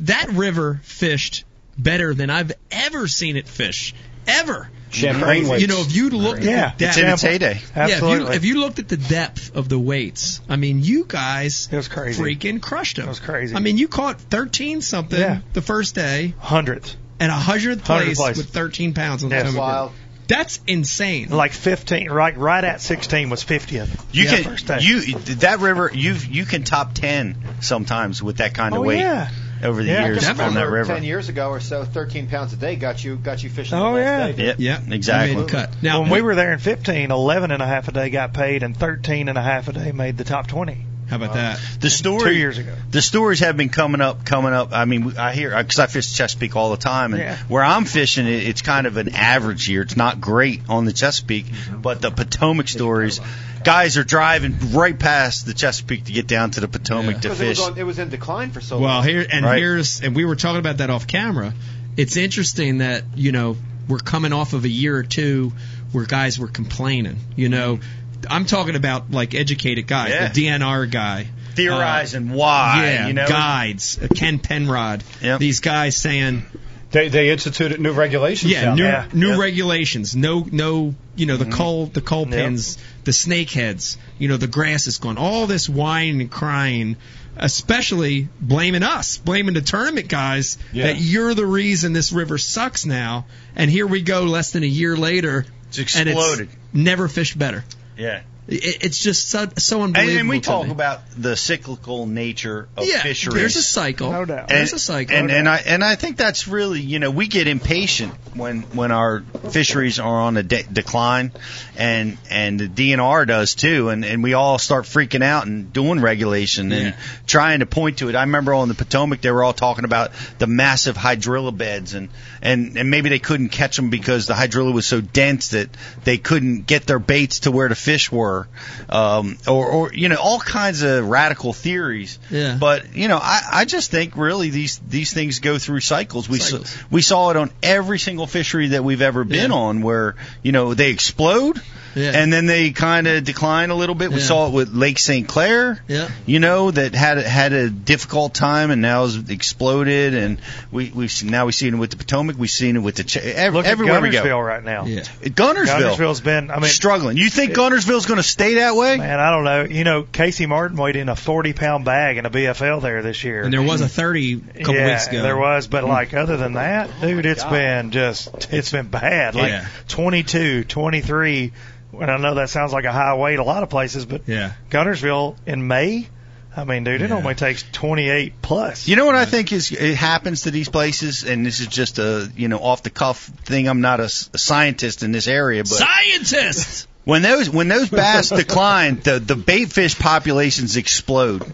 that 0.00 0.30
river 0.32 0.80
fished 0.82 1.44
better 1.78 2.14
than 2.14 2.30
I've 2.30 2.52
ever 2.70 3.06
seen 3.08 3.36
it 3.36 3.46
fish. 3.48 3.94
Ever. 4.26 4.68
Champagne 4.90 5.48
weights. 5.48 5.62
You 5.62 5.68
know, 5.68 5.80
if 5.80 5.94
you 5.94 6.10
looked 6.10 6.42
Yeah, 6.42 6.68
at 6.68 6.78
the 6.78 6.84
It's 6.86 6.96
depth, 6.96 7.06
in 7.06 7.12
its 7.12 7.22
heyday. 7.22 7.60
yeah, 7.76 7.86
if 7.88 8.00
you, 8.02 8.28
if 8.28 8.44
you 8.44 8.60
looked 8.60 8.80
at 8.80 8.88
the 8.88 8.96
depth 8.96 9.54
of 9.54 9.68
the 9.68 9.78
weights, 9.78 10.40
I 10.48 10.56
mean, 10.56 10.82
you 10.82 11.04
guys 11.06 11.68
It 11.70 11.76
was 11.76 11.86
crazy. 11.88 12.20
freaking 12.22 12.60
crushed 12.60 12.96
them. 12.96 13.06
It 13.06 13.08
was 13.08 13.20
crazy. 13.20 13.54
I 13.54 13.60
mean, 13.60 13.78
you 13.78 13.86
caught 13.88 14.20
13 14.20 14.80
something 14.82 15.18
Yeah. 15.18 15.40
the 15.52 15.62
first 15.62 15.94
day 15.94 16.34
Hundredth, 16.38 16.96
and 17.20 17.30
a 17.30 17.34
hundredth 17.36 17.84
place, 17.84 18.16
place. 18.18 18.36
with 18.36 18.50
13 18.50 18.92
pounds 18.94 19.22
on 19.22 19.30
the 19.30 19.36
Yes. 19.36 19.44
Potomac 19.46 19.66
River. 19.68 19.72
Wild. 19.76 19.92
That's 20.30 20.60
insane. 20.66 21.28
like 21.30 21.52
15, 21.52 22.08
right 22.10 22.36
right 22.38 22.62
at 22.64 22.80
16 22.80 23.30
was 23.30 23.44
50th. 23.44 23.88
You 24.12 24.24
Yeah, 24.24 24.36
can 24.36 24.44
first 24.44 24.66
day. 24.66 24.78
you 24.80 25.00
that 25.40 25.58
river 25.60 25.90
you 25.92 26.14
you 26.14 26.44
can 26.46 26.62
top 26.64 26.94
ten 26.94 27.36
sometimes 27.60 28.22
with 28.22 28.38
that 28.38 28.54
kind 28.54 28.74
of 28.74 28.80
Oh, 28.80 28.84
weight 28.84 29.00
yeah. 29.00 29.28
over 29.62 29.82
the 29.82 29.88
Yeah, 29.90 30.06
years 30.06 30.26
on 30.28 30.54
that 30.54 30.68
river. 30.70 30.94
Ten 30.94 31.02
years 31.04 31.28
ago 31.28 31.50
or 31.50 31.60
so, 31.60 31.84
13 31.84 32.28
pounds 32.28 32.52
a 32.52 32.56
day 32.56 32.76
got 32.76 33.02
you 33.04 33.16
got 33.16 33.42
you 33.42 33.50
fishing. 33.50 33.76
Oh, 33.76 33.94
the 33.94 34.00
yeah. 34.00 34.18
last 34.18 34.36
day. 34.36 34.46
Yep, 34.46 34.56
Yeah, 34.58 34.80
exactly. 34.90 35.36
Made 35.36 35.48
cut. 35.48 35.70
Now, 35.82 36.00
when 36.02 36.10
we 36.10 36.22
were 36.22 36.34
there 36.34 36.52
in 36.52 36.58
15, 36.60 37.10
11 37.10 37.50
and 37.50 37.60
a 37.62 37.66
half 37.66 37.88
a 37.88 37.92
day 37.92 38.08
got 38.10 38.32
paid, 38.32 38.62
and 38.62 38.76
13 38.76 39.28
and 39.28 39.36
a 39.36 39.42
half 39.42 39.68
a 39.68 39.72
day 39.72 39.92
made 39.92 40.16
the 40.16 40.24
top 40.24 40.46
20 40.46 40.78
how 41.10 41.16
about 41.16 41.30
uh, 41.30 41.34
that? 41.34 41.60
The 41.80 41.90
story 41.90 42.32
two 42.32 42.38
years 42.38 42.56
ago. 42.58 42.74
the 42.90 43.02
stories 43.02 43.40
have 43.40 43.56
been 43.56 43.68
coming 43.68 44.00
up, 44.00 44.24
coming 44.24 44.52
up. 44.52 44.70
I 44.72 44.84
mean, 44.84 45.18
I 45.18 45.34
hear 45.34 45.50
because 45.62 45.78
I 45.78 45.86
fish 45.86 46.12
Chesapeake 46.14 46.56
all 46.56 46.70
the 46.70 46.76
time, 46.76 47.12
and 47.12 47.22
Yeah. 47.22 47.36
where 47.48 47.62
I'm 47.64 47.84
fishing, 47.84 48.26
it, 48.26 48.44
it's 48.48 48.62
kind 48.62 48.86
of 48.86 48.96
an 48.96 49.10
average 49.14 49.68
year. 49.68 49.82
It's 49.82 49.96
not 49.96 50.20
great 50.20 50.62
on 50.68 50.84
the 50.84 50.92
Chesapeake, 50.92 51.46
mm-hmm. 51.46 51.80
but 51.82 52.00
the 52.00 52.10
Potomac 52.10 52.68
stories, 52.68 53.20
guys 53.64 53.98
are 53.98 54.04
driving 54.04 54.56
right 54.72 54.98
past 54.98 55.44
the 55.46 55.52
Chesapeake 55.54 56.04
to 56.04 56.12
get 56.12 56.26
down 56.26 56.52
to 56.52 56.60
the 56.60 56.68
Potomac 56.68 57.16
to 57.16 57.28
Because 57.28 57.40
it 57.40 57.48
was, 57.48 57.58
fish. 57.58 57.66
on, 57.66 57.78
it 57.78 57.82
was 57.84 57.98
in 57.98 58.08
decline 58.08 58.50
for 58.52 58.60
so 58.60 58.78
Well, 58.78 58.94
long. 58.94 59.04
here 59.04 59.26
and 59.30 59.44
Right. 59.44 59.58
here's 59.58 60.00
and 60.00 60.14
we 60.16 60.24
were 60.24 60.36
talking 60.36 60.60
about 60.60 60.78
that 60.78 60.90
off 60.90 61.06
camera. 61.06 61.52
It's 61.96 62.16
interesting 62.16 62.78
that 62.78 63.04
you 63.16 63.32
know 63.32 63.56
we're 63.88 63.98
coming 63.98 64.32
off 64.32 64.52
of 64.52 64.64
a 64.64 64.68
year 64.68 64.96
or 64.96 65.02
two 65.02 65.52
where 65.92 66.06
guys 66.06 66.38
were 66.38 66.46
complaining. 66.46 67.16
You 67.34 67.48
know, 67.48 67.80
I'm 68.28 68.44
talking 68.44 68.76
about 68.76 69.10
like 69.10 69.34
educated 69.34 69.86
guys, 69.86 70.10
Yeah. 70.10 70.28
the 70.28 70.46
DNR 70.46 70.90
guy. 70.90 71.26
Theorizing 71.54 72.30
why, 72.30 72.82
yeah, 72.84 73.06
you 73.08 73.12
know, 73.12 73.26
guides, 73.28 73.98
uh, 74.02 74.06
Ken 74.14 74.38
Penrod. 74.38 75.02
Yep. 75.22 75.40
These 75.40 75.60
guys 75.60 75.96
saying, 75.96 76.44
They 76.92 77.08
they 77.08 77.30
instituted 77.30 77.80
new 77.80 77.92
regulations. 77.92 78.50
yeah, 78.52 78.62
down 78.66 78.76
new 78.76 78.82
there. 78.84 79.06
new 79.12 79.30
Yeah. 79.30 79.38
regulations, 79.38 80.14
no 80.16 80.46
no, 80.50 80.94
you 81.16 81.26
know 81.26 81.36
the 81.36 81.44
Mm-hmm. 81.44 81.52
coal 81.54 81.86
the 81.86 82.00
coal 82.00 82.22
Yep. 82.28 82.30
pins, 82.30 82.78
the 83.04 83.12
snake 83.12 83.50
heads, 83.50 83.96
you 84.18 84.28
know 84.28 84.36
the 84.36 84.46
grass 84.46 84.86
is 84.86 84.98
gone, 84.98 85.18
all 85.18 85.46
this 85.46 85.68
whining 85.68 86.20
and 86.20 86.30
crying, 86.30 86.96
especially 87.36 88.28
blaming 88.40 88.82
us, 88.82 89.16
blaming 89.18 89.54
the 89.54 89.60
tournament 89.60 90.08
guys 90.08 90.56
Yeah. 90.72 90.88
that 90.88 91.00
you're 91.00 91.34
the 91.34 91.46
reason 91.46 91.92
this 91.92 92.12
river 92.12 92.38
sucks 92.38 92.86
now, 92.86 93.26
and 93.56 93.70
here 93.70 93.86
we 93.86 94.02
go 94.02 94.22
less 94.24 94.50
than 94.52 94.62
a 94.62 94.66
year 94.66 94.96
later, 94.96 95.46
It's 95.76 95.96
and 95.96 96.08
exploded. 96.08 96.48
it's 96.48 96.56
never 96.72 97.08
fished 97.08 97.38
better. 97.38 97.64
Yeah. 98.00 98.22
It, 98.50 98.84
it's 98.84 98.98
just 99.02 99.28
so, 99.28 99.48
so 99.56 99.82
And, 99.82 99.96
unbelievable. 99.96 100.20
and 100.20 100.28
we 100.28 100.40
to 100.40 100.46
talk 100.48 100.66
me. 100.66 100.72
about 100.72 101.00
the 101.16 101.36
cyclical 101.36 102.06
nature 102.06 102.68
of 102.76 102.84
yeah, 102.86 103.00
fisheries. 103.02 103.34
there's 103.36 103.56
a 103.56 103.62
cycle, 103.62 104.10
No 104.12 104.24
doubt. 104.24 104.48
there's 104.48 104.72
and, 104.72 104.76
a 104.76 104.80
cycle, 104.80 105.16
and, 105.16 105.30
and 105.30 105.48
I 105.48 105.56
and 105.58 105.84
I 105.84 105.94
think 105.94 106.16
that's 106.16 106.48
really 106.48 106.80
you 106.80 106.98
know 106.98 107.10
we 107.10 107.28
get 107.28 107.46
impatient 107.46 108.12
when 108.34 108.62
when 108.74 108.90
our 108.92 109.20
fisheries 109.50 109.98
are 109.98 110.20
on 110.22 110.36
a 110.36 110.42
de- 110.42 110.62
decline, 110.64 111.32
and 111.76 112.18
and 112.30 112.58
the 112.60 112.68
DNR 112.68 113.26
does 113.26 113.54
too, 113.54 113.88
and 113.88 114.04
and 114.04 114.22
we 114.22 114.34
all 114.34 114.58
start 114.58 114.84
freaking 114.84 115.22
out 115.22 115.46
and 115.46 115.72
doing 115.72 116.00
regulation 116.00 116.72
and 116.72 116.86
Yeah. 116.86 116.96
trying 117.26 117.60
to 117.60 117.66
point 117.66 117.98
to 117.98 118.08
it. 118.08 118.14
I 118.16 118.22
remember 118.22 118.54
on 118.54 118.68
the 118.68 118.74
Potomac 118.74 119.20
they 119.20 119.30
were 119.30 119.44
all 119.44 119.52
talking 119.52 119.84
about 119.84 120.10
the 120.38 120.46
massive 120.46 120.96
hydrilla 120.96 121.56
beds 121.56 121.94
and 121.94 122.08
and 122.42 122.76
and 122.76 122.90
maybe 122.90 123.08
they 123.10 123.18
couldn't 123.18 123.50
catch 123.50 123.76
them 123.76 123.90
because 123.90 124.26
the 124.26 124.34
hydrilla 124.34 124.72
was 124.72 124.86
so 124.86 125.00
dense 125.00 125.48
that 125.48 125.68
they 126.04 126.18
couldn't 126.18 126.66
get 126.66 126.86
their 126.86 126.98
baits 126.98 127.40
to 127.40 127.50
where 127.52 127.68
the 127.68 127.74
fish 127.74 128.10
were, 128.12 128.39
um, 128.88 129.36
or 129.46 129.66
or 129.66 129.92
you 129.94 130.08
know 130.08 130.16
all 130.16 130.38
kinds 130.40 130.82
of 130.82 131.06
radical 131.08 131.52
theories. 131.52 132.18
Yeah. 132.30 132.56
But 132.60 132.94
you 132.94 133.08
know, 133.08 133.18
I, 133.20 133.40
I 133.52 133.64
just 133.64 133.90
think 133.90 134.16
really 134.16 134.50
these 134.50 134.78
these 134.88 135.12
things 135.12 135.40
go 135.40 135.58
through 135.58 135.80
cycles. 135.80 136.28
We 136.28 136.38
Cycles. 136.38 136.70
Saw, 136.70 136.84
we 136.90 137.02
saw 137.02 137.30
it 137.30 137.36
on 137.36 137.50
every 137.62 137.98
single 137.98 138.26
fishery 138.26 138.68
that 138.68 138.84
we've 138.84 139.02
ever 139.02 139.24
been 139.24 139.50
Yeah. 139.50 139.56
on, 139.56 139.82
where 139.82 140.16
you 140.42 140.52
know 140.52 140.74
they 140.74 140.90
explode. 140.90 141.60
Yeah. 141.94 142.12
And 142.14 142.32
then 142.32 142.46
they 142.46 142.70
kind 142.70 143.06
of 143.06 143.24
decline 143.24 143.70
a 143.70 143.74
little 143.74 143.94
bit. 143.94 144.10
We 144.10 144.20
Yeah. 144.20 144.24
saw 144.26 144.46
it 144.46 144.52
with 144.52 144.72
Lake 144.72 144.98
St. 144.98 145.26
Clair, 145.26 145.82
Yeah. 145.88 146.08
you 146.26 146.38
know, 146.40 146.70
that 146.70 146.94
had 146.94 147.18
had 147.18 147.52
a 147.52 147.68
difficult 147.70 148.34
time 148.34 148.70
and 148.70 148.80
now 148.80 149.02
has 149.02 149.16
exploded. 149.28 150.14
And 150.14 150.38
we 150.70 150.90
we've 150.94 151.24
now 151.24 151.46
we've 151.46 151.54
seen 151.54 151.74
it 151.74 151.78
with 151.78 151.90
the 151.90 151.96
Potomac. 151.96 152.36
We've 152.38 152.50
seen 152.50 152.76
it 152.76 152.80
with 152.80 152.96
the 152.96 153.04
Ch- 153.04 153.16
ev- 153.18 153.54
Look 153.54 153.66
everywhere 153.66 153.96
at 153.96 154.02
we 154.02 154.10
go. 154.10 154.22
Guntersville 154.22 154.46
right 154.46 154.64
now. 154.64 154.84
yeah. 154.84 155.00
Guntersville, 155.22 155.96
Guntersville's 155.96 156.20
been, 156.20 156.50
I 156.50 156.60
mean, 156.60 156.70
struggling. 156.70 157.16
You 157.16 157.28
think 157.30 157.54
Guntersville's 157.54 158.06
going 158.06 158.18
to 158.18 158.22
stay 158.22 158.54
that 158.54 158.76
way? 158.76 158.96
man, 158.96 159.18
I 159.18 159.30
don't 159.30 159.44
know. 159.44 159.64
You 159.64 159.84
know, 159.84 160.02
Casey 160.02 160.46
Martin 160.46 160.76
weighed 160.76 160.96
in 160.96 161.08
a 161.08 161.16
40 161.16 161.52
pound 161.52 161.84
bag 161.84 162.16
in 162.18 162.26
a 162.26 162.30
BFL 162.30 162.80
there 162.82 163.02
this 163.02 163.24
year. 163.24 163.42
And 163.42 163.52
there 163.52 163.62
was 163.62 163.80
a 163.80 163.88
30 163.88 164.34
a 164.54 164.58
couple 164.58 164.74
yeah, 164.74 164.88
weeks 164.88 165.06
ago. 165.08 165.22
there 165.22 165.36
was, 165.36 165.66
but 165.66 165.82
mm-hmm. 165.82 165.92
like 165.92 166.14
other 166.14 166.36
than 166.36 166.54
that, 166.54 166.88
dude, 167.00 167.26
it's 167.26 167.44
oh 167.44 167.50
been 167.50 167.90
just 167.90 168.52
it's 168.52 168.70
been 168.70 168.86
bad. 168.88 169.34
Like 169.34 169.50
Yeah. 169.50 169.66
22, 169.88 170.64
23. 170.64 171.52
And 172.00 172.10
I 172.10 172.16
know 172.16 172.34
that 172.34 172.48
sounds 172.50 172.72
like 172.72 172.84
a 172.84 172.92
high 172.92 173.14
weight 173.14 173.38
a 173.38 173.44
lot 173.44 173.62
of 173.62 173.68
places, 173.70 174.06
but 174.06 174.22
Yeah. 174.26 174.52
Guntersville 174.70 175.36
in 175.46 175.66
May, 175.68 176.08
I 176.56 176.64
mean, 176.64 176.82
dude, 176.82 177.00
it 177.02 177.10
Yeah. 177.10 177.16
only 177.16 177.34
takes 177.34 177.62
28 177.72 178.40
plus. 178.42 178.88
You 178.88 178.96
know 178.96 179.06
what 179.06 179.14
I 179.14 179.24
think 179.24 179.52
is 179.52 179.70
it 179.70 179.94
happens 179.94 180.42
to 180.42 180.50
these 180.50 180.68
places, 180.68 181.22
and 181.24 181.44
this 181.46 181.60
is 181.60 181.66
just 181.68 181.98
a 181.98 182.30
you 182.36 182.48
know 182.48 182.58
off 182.58 182.82
the 182.82 182.90
cuff 182.90 183.30
thing. 183.44 183.68
I'm 183.68 183.80
not 183.80 184.00
a 184.00 184.08
scientist 184.08 185.02
in 185.02 185.12
this 185.12 185.28
area, 185.28 185.62
but 185.62 185.68
Scientists. 185.68 186.86
when 187.04 187.22
those 187.22 187.48
when 187.50 187.68
those 187.68 187.88
bass 187.88 188.28
decline, 188.42 189.00
the 189.04 189.20
the 189.20 189.36
bait 189.36 189.66
fish 189.72 189.96
populations 189.98 190.76
explode, 190.76 191.44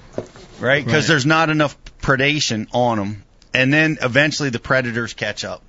right? 0.61 0.85
Because 0.85 1.05
Right. 1.05 1.09
there's 1.09 1.27
not 1.27 1.51
enough 1.51 1.77
predation 2.01 2.67
on 2.73 2.99
them, 2.99 3.23
and 3.53 3.73
then 3.73 3.99
eventually 4.01 4.49
the 4.51 4.59
predators 4.61 5.13
catch 5.13 5.45
up. 5.45 5.63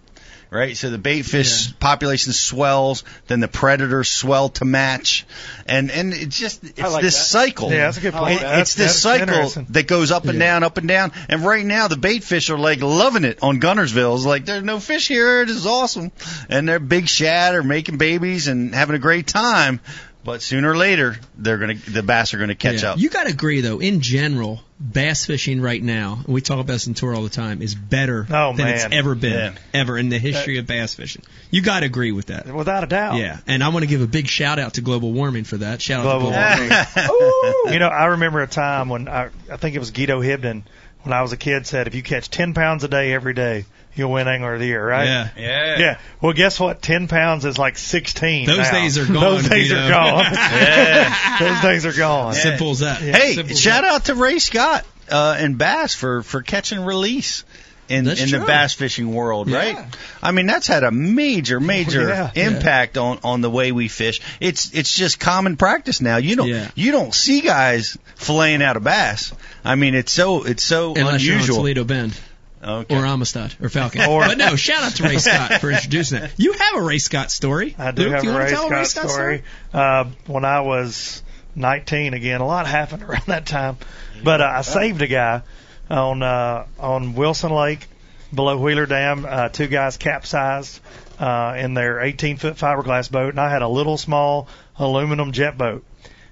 Right, 0.50 0.78
so 0.78 0.90
the 0.90 0.98
bait 0.98 1.24
fish 1.24 1.78
population 1.78 2.32
swells, 2.32 3.04
then 3.28 3.42
the 3.42 3.50
predators 3.50 4.10
swell 4.10 4.48
to 4.50 4.64
match, 4.66 5.26
and 5.66 5.92
and 5.92 6.14
it's 6.14 6.40
just 6.40 6.64
it's 6.64 6.80
like 6.80 7.02
this 7.02 7.18
that. 7.18 7.26
cycle. 7.26 7.70
Yeah, 7.70 7.80
that's 7.80 7.98
a 7.98 8.02
good 8.02 8.14
point. 8.14 8.42
It- 8.42 8.60
it's 8.60 8.74
this 8.74 9.02
cycle 9.02 9.50
that 9.72 9.88
goes 9.88 10.10
up 10.10 10.24
and 10.24 10.40
Yeah. 10.40 10.46
down, 10.46 10.64
up 10.64 10.78
and 10.78 10.88
down. 10.88 11.12
And 11.28 11.44
right 11.46 11.66
now, 11.66 11.90
the 11.90 11.98
bait 11.98 12.24
fish 12.24 12.50
are 12.50 12.58
like 12.58 12.80
loving 12.82 13.26
it 13.26 13.40
on 13.42 13.60
Guntersville. 13.60 14.16
It's 14.16 14.26
like 14.26 14.46
there's 14.46 14.64
no 14.64 14.80
fish 14.80 15.10
here. 15.10 15.42
It 15.42 15.50
is 15.50 15.66
awesome, 15.66 16.14
and 16.50 16.68
they're 16.70 16.80
big 16.80 17.10
shad 17.10 17.54
are 17.54 17.64
making 17.64 17.98
babies 17.98 18.48
and 18.48 18.74
having 18.74 18.96
a 18.96 19.00
great 19.00 19.28
time. 19.28 19.82
But 20.28 20.42
sooner 20.42 20.70
or 20.72 20.76
later, 20.76 21.16
they're 21.38 21.58
gonna 21.58 21.76
the 21.76 22.04
bass 22.04 22.34
are 22.34 22.38
gonna 22.38 22.54
catch 22.54 22.84
Yeah. 22.84 22.92
up. 22.92 23.00
You 23.00 23.10
got 23.10 23.24
to 23.28 23.30
agree, 23.30 23.62
though, 23.62 23.80
in 23.80 24.02
general, 24.02 24.62
bass 24.78 25.26
fishing 25.26 25.62
right 25.62 25.82
now, 25.82 26.20
and 26.26 26.34
we 26.34 26.42
talk 26.42 26.56
about 26.60 26.68
this 26.68 26.86
in 26.86 26.96
tour 26.96 27.16
all 27.16 27.24
the 27.24 27.30
time, 27.30 27.62
is 27.62 27.74
better 27.76 28.28
Oh, 28.30 28.52
than 28.54 28.68
it's 28.68 28.86
ever 28.92 29.16
been, 29.16 29.54
Yeah. 29.54 29.60
ever 29.74 29.98
in 29.98 30.10
the 30.10 30.18
uh, 30.18 30.20
history 30.20 30.58
of 30.58 30.68
bass 30.68 30.94
fishing. 30.96 31.22
You 31.50 31.62
got 31.62 31.80
to 31.80 31.86
agree 31.86 32.12
with 32.12 32.26
that. 32.26 32.46
Without 32.54 32.84
a 32.84 32.88
doubt. 32.88 33.16
Yeah, 33.20 33.38
and 33.48 33.64
I 33.64 33.70
want 33.70 33.84
to 33.84 33.88
give 33.88 34.02
a 34.02 34.08
big 34.08 34.28
shout 34.28 34.60
out 34.60 34.74
to 34.74 34.82
global 34.82 35.14
warming 35.14 35.46
for 35.46 35.56
that. 35.60 35.82
Shout 35.82 36.06
out 36.06 36.12
to 36.12 36.20
global 36.20 36.32
warming. 36.32 36.70
warming. 37.08 37.54
you 37.74 37.80
know, 37.80 37.88
I 37.88 38.06
remember 38.08 38.42
a 38.42 38.48
time 38.48 38.90
when 38.90 39.08
I, 39.08 39.30
I 39.50 39.56
think 39.56 39.78
it 39.78 39.80
was 39.80 39.92
Guido 39.92 40.20
Hibden 40.22 40.64
when 41.04 41.14
I 41.14 41.22
was 41.22 41.32
a 41.32 41.38
kid 41.38 41.66
said, 41.66 41.88
if 41.88 41.96
you 41.96 42.04
catch 42.04 42.30
10 42.30 42.54
pounds 42.54 42.84
a 42.84 42.90
day 42.90 43.14
every 43.14 43.34
day, 43.34 43.64
you'll 43.98 44.12
win 44.12 44.28
Angler 44.28 44.54
of 44.54 44.60
the 44.60 44.66
Year, 44.68 44.86
right? 44.88 45.06
Yeah. 45.06 45.30
yeah. 45.38 45.80
Yeah. 45.80 46.00
Well, 46.22 46.34
guess 46.34 46.60
what? 46.60 46.82
10 46.82 47.08
pounds 47.08 47.46
is 47.46 47.58
like 47.58 47.78
16. 47.78 48.46
Those 48.48 48.58
now. 48.58 48.72
days 48.72 48.98
are 48.98 49.06
gone, 49.06 49.14
Those 49.16 49.50
days 49.50 49.70
Guido. 49.70 49.86
are 49.86 49.90
gone. 49.90 50.26
Yeah. 50.34 51.38
Those 51.40 51.62
days 51.62 51.86
are 51.86 51.94
gone. 51.98 52.34
Simple 52.34 52.72
as 52.72 52.80
that. 52.80 53.02
Yeah. 53.02 53.16
Hey, 53.18 53.34
Simple 53.36 53.56
shout 53.56 53.84
that. 53.84 53.92
out 53.94 54.06
to 54.06 54.16
Ray 54.16 54.40
Scott 54.40 54.86
uh, 55.12 55.36
and 55.38 55.58
Bass 55.58 55.94
for 55.94 56.24
for 56.24 56.42
catch 56.42 56.72
and 56.72 56.86
release. 56.86 57.44
In, 57.90 58.04
That's 58.04 58.22
in 58.22 58.32
the 58.38 58.46
bass 58.46 58.74
fishing 58.74 59.14
world, 59.14 59.48
Yeah. 59.48 59.58
right? 59.58 59.78
I 60.22 60.32
mean, 60.34 60.46
that's 60.46 60.68
had 60.68 60.84
a 60.84 60.92
major, 60.92 61.58
major 61.62 62.10
Yeah. 62.10 62.32
impact 62.36 62.98
on 62.98 63.20
on 63.24 63.40
the 63.40 63.50
way 63.50 63.72
we 63.72 63.88
fish. 63.88 64.20
It's 64.42 64.74
it's 64.74 64.94
just 64.94 65.22
common 65.22 65.56
practice 65.56 66.02
now. 66.02 66.18
You 66.18 66.36
don't 66.36 66.50
Yeah. 66.50 66.70
you 66.76 66.92
don't 66.92 67.14
see 67.16 67.40
guys 67.40 67.98
filleting 68.18 68.62
out 68.62 68.76
a 68.76 68.82
bass. 68.82 69.32
I 69.64 69.76
mean, 69.76 69.96
it's 69.96 70.12
so 70.12 70.44
it's 70.44 70.64
so 70.66 70.96
Unless 70.96 71.24
you're 71.24 71.36
on 71.36 71.40
unusual. 71.40 71.56
Toledo 71.60 71.86
Bend. 71.86 72.20
Okay. 72.68 72.98
Or 72.98 73.06
Amistad 73.06 73.56
or 73.62 73.70
Falcon. 73.70 74.02
Or- 74.10 74.26
but 74.26 74.38
no, 74.38 74.56
shout 74.56 74.84
out 74.84 74.96
to 74.98 75.04
Ray 75.04 75.18
Scott 75.18 75.62
for 75.62 75.72
introducing 75.72 76.24
it. 76.24 76.32
You 76.38 76.52
have 76.54 76.76
a 76.76 76.82
Ray 76.82 76.98
Scott 76.98 77.32
story. 77.32 77.76
I 77.78 77.92
do 77.92 78.04
Luke, 78.04 78.12
have 78.14 78.24
you 78.24 78.32
a 78.32 78.38
Ray 78.38 78.50
tell 78.50 78.68
Scott, 78.68 78.72
Ray 78.72 78.84
Scott 78.86 79.10
story. 79.10 79.44
Uh, 79.74 80.06
when 80.26 80.44
I 80.44 80.62
was 80.62 81.24
19, 81.56 82.14
again, 82.14 82.42
a 82.42 82.46
lot 82.46 82.68
happened 82.68 83.04
around 83.10 83.28
that 83.28 83.46
time. 83.46 83.78
But 84.24 84.42
uh, 84.42 84.52
I 84.56 84.62
saved 84.62 85.02
a 85.02 85.08
guy 85.08 85.44
on 85.90 86.22
uh, 86.24 86.66
on 86.80 87.16
Wilson 87.16 87.52
Lake 87.52 87.88
below 88.34 88.58
Wheeler 88.58 88.86
Dam. 88.86 89.26
Uh, 89.28 89.50
two 89.50 89.68
guys 89.68 89.98
capsized 89.98 90.80
uh, 91.20 91.56
in 91.58 91.74
their 91.74 92.02
18 92.02 92.38
foot 92.38 92.56
fiberglass 92.56 93.10
boat, 93.12 93.30
and 93.30 93.40
I 93.40 93.50
had 93.50 93.62
a 93.62 93.68
little 93.68 93.98
small 93.98 94.48
aluminum 94.78 95.32
jet 95.32 95.58
boat 95.58 95.84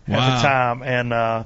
at 0.08 0.38
the 0.38 0.48
time. 0.48 0.84
And 0.84 1.14
uh, 1.14 1.44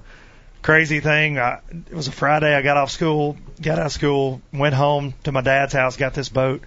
crazy 0.61 0.99
thing, 0.99 1.39
I, 1.39 1.61
it 1.71 1.93
was 1.93 2.07
a 2.07 2.11
Friday. 2.11 2.53
I 2.53 2.61
got 2.61 2.77
off 2.77 2.91
school, 2.91 3.37
got 3.61 3.79
out 3.79 3.87
of 3.87 3.91
school, 3.91 4.41
went 4.51 4.75
home 4.75 5.13
to 5.23 5.31
my 5.31 5.41
dad's 5.41 5.73
house, 5.73 5.97
got 5.97 6.13
this 6.13 6.29
boat. 6.29 6.61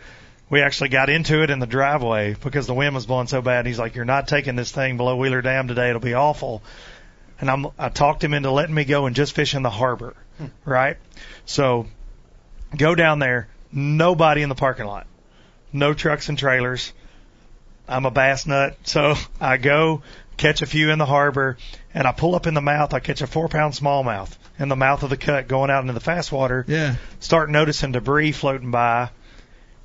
We 0.51 0.61
actually 0.61 0.91
got 0.91 1.09
into 1.09 1.43
it 1.43 1.51
in 1.51 1.61
the 1.61 1.67
driveway 1.67 2.35
because 2.35 2.67
the 2.67 2.75
wind 2.75 2.95
was 2.95 3.07
blowing 3.07 3.27
so 3.27 3.41
bad. 3.41 3.67
He's 3.67 3.79
like, 3.79 3.95
"You're 3.95 4.05
not 4.05 4.29
taking 4.29 4.55
this 4.55 4.71
thing 4.71 4.99
below 4.99 5.17
Wheeler 5.17 5.41
Dam 5.41 5.67
today. 5.67 5.89
It'll 5.89 6.01
be 6.01 6.15
awful." 6.15 6.63
And 7.41 7.51
I'm, 7.51 7.67
I 7.79 7.89
talked 7.89 8.23
him 8.23 8.35
into 8.35 8.51
letting 8.51 8.75
me 8.75 8.85
go 8.85 9.07
and 9.07 9.17
just 9.17 9.35
fish 9.35 9.55
in 9.55 9.63
the 9.63 9.71
harbor, 9.71 10.15
hmm. 10.39 10.47
right? 10.65 10.99
So, 11.47 11.87
go 12.77 12.95
down 12.95 13.19
there. 13.19 13.49
Nobody 13.73 14.43
in 14.43 14.51
the 14.51 14.55
parking 14.55 14.87
lot. 14.87 15.07
No 15.73 15.95
trucks 15.95 16.29
and 16.29 16.39
trailers. 16.39 16.93
I'm 17.89 18.05
a 18.05 18.11
bass 18.11 18.47
nut, 18.47 18.77
so 18.85 19.15
I 19.41 19.57
go 19.57 20.03
catch 20.37 20.63
a 20.63 20.67
few 20.67 20.91
in 20.91 20.99
the 20.99 21.07
harbor, 21.07 21.57
and 21.95 22.07
I 22.07 22.13
pull 22.13 22.35
up 22.35 22.47
in 22.47 22.55
the 22.55 22.61
mouth. 22.61 22.95
I 22.95 23.01
catch 23.01 23.21
a 23.21 23.27
four 23.27 23.49
pound 23.49 23.75
smallmouth 23.75 24.37
in 24.59 24.69
the 24.69 24.77
mouth 24.77 25.03
of 25.03 25.11
the 25.11 25.17
cut 25.17 25.49
going 25.49 25.71
out 25.71 25.83
into 25.83 25.93
the 25.93 26.01
fast 26.01 26.33
water. 26.33 26.65
Yeah. 26.69 26.97
Start 27.21 27.51
noticing 27.51 27.93
debris 27.93 28.33
floating 28.33 28.71
by, 28.71 29.11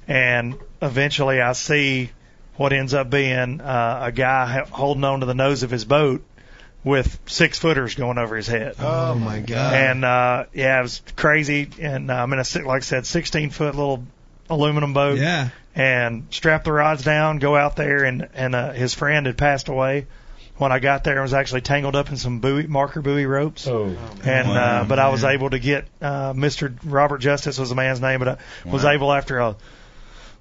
and 0.08 0.58
eventually 0.82 1.41
I 1.41 1.53
see 1.53 2.12
what 2.55 2.74
ends 2.74 2.93
up 2.93 3.10
being 3.10 3.62
uh, 3.62 3.99
a 4.03 4.12
guy 4.12 4.64
holding 4.72 5.03
on 5.03 5.20
to 5.20 5.26
the 5.26 5.36
nose 5.36 5.64
of 5.64 5.70
his 5.70 5.86
boat 5.86 6.24
with 6.84 7.20
six 7.26 7.60
footers 7.60 7.95
going 7.95 8.18
over 8.18 8.36
his 8.36 8.47
head. 8.47 8.76
Oh 8.80 9.16
my 9.16 9.39
God! 9.39 9.74
And 9.74 10.05
uh, 10.05 10.45
yeah, 10.53 10.80
it 10.80 10.82
was 10.84 11.01
crazy. 11.16 11.70
And 11.80 12.10
uh, 12.10 12.16
I'm 12.16 12.32
in 12.34 12.39
a 12.39 12.66
like 12.66 12.82
I 12.82 12.86
said, 12.86 13.05
16 13.05 13.49
foot 13.51 13.76
little 13.76 14.05
aluminum 14.49 14.93
boat. 14.93 15.20
Yeah. 15.20 15.49
And 15.76 16.26
strap 16.32 16.64
the 16.64 16.72
rods 16.72 17.03
down, 17.03 17.38
go 17.38 17.55
out 17.55 17.76
there, 17.76 18.03
and 18.03 18.30
and 18.34 18.55
uh, 18.55 18.72
his 18.72 18.93
friend 18.93 19.28
had 19.28 19.38
passed 19.38 19.68
away. 19.68 20.08
When 20.58 20.72
I 20.72 20.80
got 20.80 21.03
there, 21.03 21.20
I 21.20 21.22
was 21.22 21.34
actually 21.36 21.62
tangled 21.62 21.95
up 21.95 22.10
in 22.10 22.18
some 22.18 22.39
buoy, 22.39 22.66
marker 22.66 23.01
buoy 23.01 23.26
ropes. 23.26 23.68
Oh. 23.68 23.95
And 24.24 24.47
Wow. 24.49 24.82
uh, 24.82 24.84
but 24.86 24.97
I 24.97 25.10
was 25.10 25.24
able 25.24 25.51
to 25.51 25.60
get 25.60 25.86
uh, 26.01 26.34
Mr. 26.34 26.76
Robert 26.84 27.20
Justice 27.20 27.60
was 27.60 27.70
the 27.70 27.76
man's 27.76 28.01
name, 28.01 28.20
but 28.20 28.28
I 28.28 28.38
was 28.72 28.84
Wow. 28.84 28.91
able 28.91 29.14
after 29.14 29.38
a 29.39 29.55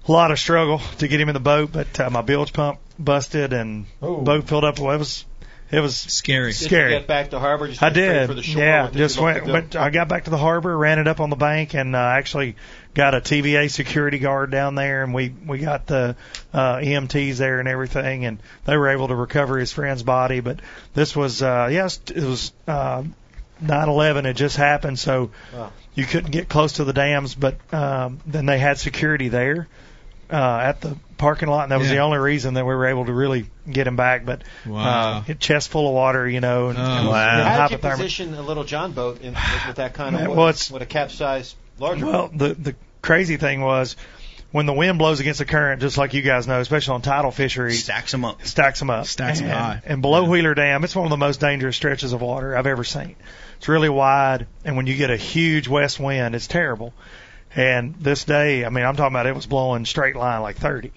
lot 0.07 0.31
of 0.31 0.39
struggle 0.39 0.79
to 0.99 1.07
get 1.07 1.21
him 1.21 1.29
in 1.29 1.33
the 1.33 1.39
boat. 1.39 1.71
But 1.71 1.99
uh, 1.99 2.09
my 2.09 2.21
bilge 2.21 2.51
pump 2.51 2.79
busted 2.97 3.53
and 3.53 3.85
Oh. 4.01 4.21
boat 4.21 4.47
filled 4.47 4.63
up. 4.63 4.79
Well, 4.79 4.91
it 4.95 4.97
was 4.97 5.23
it 5.71 5.79
was 5.81 5.97
scary. 5.97 6.51
Did 6.53 6.61
you 6.61 6.67
Scary. 6.67 6.91
get 6.91 7.07
back 7.07 7.31
to 7.31 7.39
harbor? 7.39 7.67
Just 7.67 7.83
I 7.83 7.89
did. 7.89 8.27
For 8.27 8.33
the 8.33 8.43
shore, 8.43 8.61
yeah, 8.63 8.89
just 8.91 9.19
went. 9.19 9.45
went 9.45 9.75
I 9.75 9.89
got 9.89 10.07
back 10.07 10.23
to 10.25 10.29
the 10.29 10.37
harbor, 10.37 10.77
ran 10.77 10.99
it 10.99 11.07
up 11.07 11.19
on 11.19 11.29
the 11.29 11.35
bank, 11.35 11.73
and 11.73 11.95
uh, 11.95 11.99
actually 11.99 12.55
got 12.93 13.13
a 13.13 13.19
TVA 13.21 13.69
security 13.69 14.17
guard 14.19 14.49
down 14.49 14.75
there, 14.75 15.03
and 15.03 15.13
we 15.13 15.33
we 15.45 15.59
got 15.59 15.85
the 15.87 16.15
uh, 16.53 16.77
EMTs 16.77 17.37
there 17.37 17.59
and 17.59 17.67
everything, 17.67 18.25
and 18.25 18.39
they 18.65 18.77
were 18.77 18.89
able 18.89 19.09
to 19.09 19.15
recover 19.15 19.57
his 19.57 19.71
friend's 19.73 20.03
body. 20.03 20.39
But 20.39 20.59
this 20.93 21.15
was, 21.15 21.41
uh, 21.41 21.67
yes, 21.71 21.99
it 22.15 22.23
was 22.23 22.53
uh, 22.67 23.03
9/11. 23.63 24.25
It 24.25 24.33
just 24.35 24.55
happened, 24.57 24.97
so 24.99 25.31
Wow. 25.53 25.71
you 25.95 26.05
couldn't 26.05 26.31
get 26.31 26.47
close 26.49 26.73
to 26.73 26.83
the 26.85 26.93
dams. 26.93 27.35
But 27.35 27.57
um, 27.73 28.19
then 28.25 28.45
they 28.45 28.59
had 28.59 28.77
security 28.79 29.29
there. 29.29 29.67
Uh, 30.29 30.59
at 30.61 30.81
the 30.81 30.97
parking 31.17 31.49
lot, 31.49 31.63
and 31.63 31.71
that 31.71 31.79
was 31.79 31.87
Yeah. 31.89 31.95
the 31.95 32.01
only 32.01 32.17
reason 32.19 32.53
that 32.55 32.65
we 32.65 32.73
were 32.75 32.87
able 32.87 33.05
to 33.05 33.13
really 33.13 33.47
get 33.69 33.87
him 33.87 33.95
back. 33.95 34.25
But 34.25 34.43
Wow. 34.65 35.23
uh, 35.27 35.33
chest 35.35 35.69
full 35.69 35.87
of 35.87 35.93
water, 35.93 36.27
you 36.29 36.39
know, 36.41 36.69
and, 36.69 36.77
Oh. 36.77 36.81
and 36.81 37.07
Wow. 37.07 37.29
and 37.29 37.41
How 37.47 37.67
did 37.67 37.71
you 37.73 37.77
hypothermia. 37.79 37.91
position 37.97 38.33
a 38.35 38.41
little 38.41 38.63
John 38.63 38.91
boat 38.91 39.21
in, 39.21 39.33
with, 39.33 39.67
with 39.67 39.75
that 39.77 39.93
kind 39.93 40.15
of 40.15 40.27
well, 40.35 40.47
it's- 40.49 40.69
with 40.71 40.81
a 40.81 40.85
capsized 40.85 41.55
larger 41.79 42.05
Well, 42.05 42.27
boat? 42.27 42.37
the 42.37 42.53
the 42.71 42.75
crazy 43.01 43.37
thing 43.37 43.61
was 43.61 43.95
when 44.51 44.65
the 44.65 44.73
wind 44.73 44.97
blows 44.97 45.19
against 45.19 45.39
the 45.39 45.45
current, 45.45 45.81
just 45.81 45.97
like 45.97 46.13
you 46.13 46.21
guys 46.21 46.47
know, 46.47 46.59
especially 46.61 46.93
on 46.95 47.01
tidal 47.01 47.31
fisheries, 47.31 47.83
Stacks 47.83 48.11
them 48.11 48.23
up. 48.23 48.45
stacks 48.45 48.79
them 48.79 48.89
up. 48.89 49.05
stacks 49.05 49.39
and, 49.41 49.51
high. 49.51 49.81
And 49.85 50.01
below 50.01 50.23
Wheeler 50.23 50.53
Dam, 50.53 50.83
it's 50.83 50.95
one 50.95 51.05
of 51.05 51.09
the 51.09 51.17
most 51.17 51.39
dangerous 51.41 51.75
stretches 51.75 52.13
of 52.13 52.21
water 52.21 52.55
I've 52.57 52.65
ever 52.67 52.83
seen. 52.83 53.15
It's 53.57 53.67
really 53.67 53.89
wide, 53.89 54.45
and 54.63 54.77
when 54.77 54.87
you 54.87 54.95
get 54.95 55.09
a 55.11 55.17
huge 55.17 55.67
west 55.67 55.99
wind, 55.99 56.35
it's 56.35 56.47
terrible. 56.47 56.93
And 57.55 57.95
this 57.99 58.23
day, 58.23 58.65
I 58.65 58.69
mean, 58.69 58.85
I'm 58.85 58.95
talking 58.95 59.13
about 59.15 59.25
it 59.25 59.35
was 59.35 59.45
blowing 59.47 59.85
straight 59.85 60.15
line 60.15 60.41
like 60.41 60.57
30. 60.57 60.91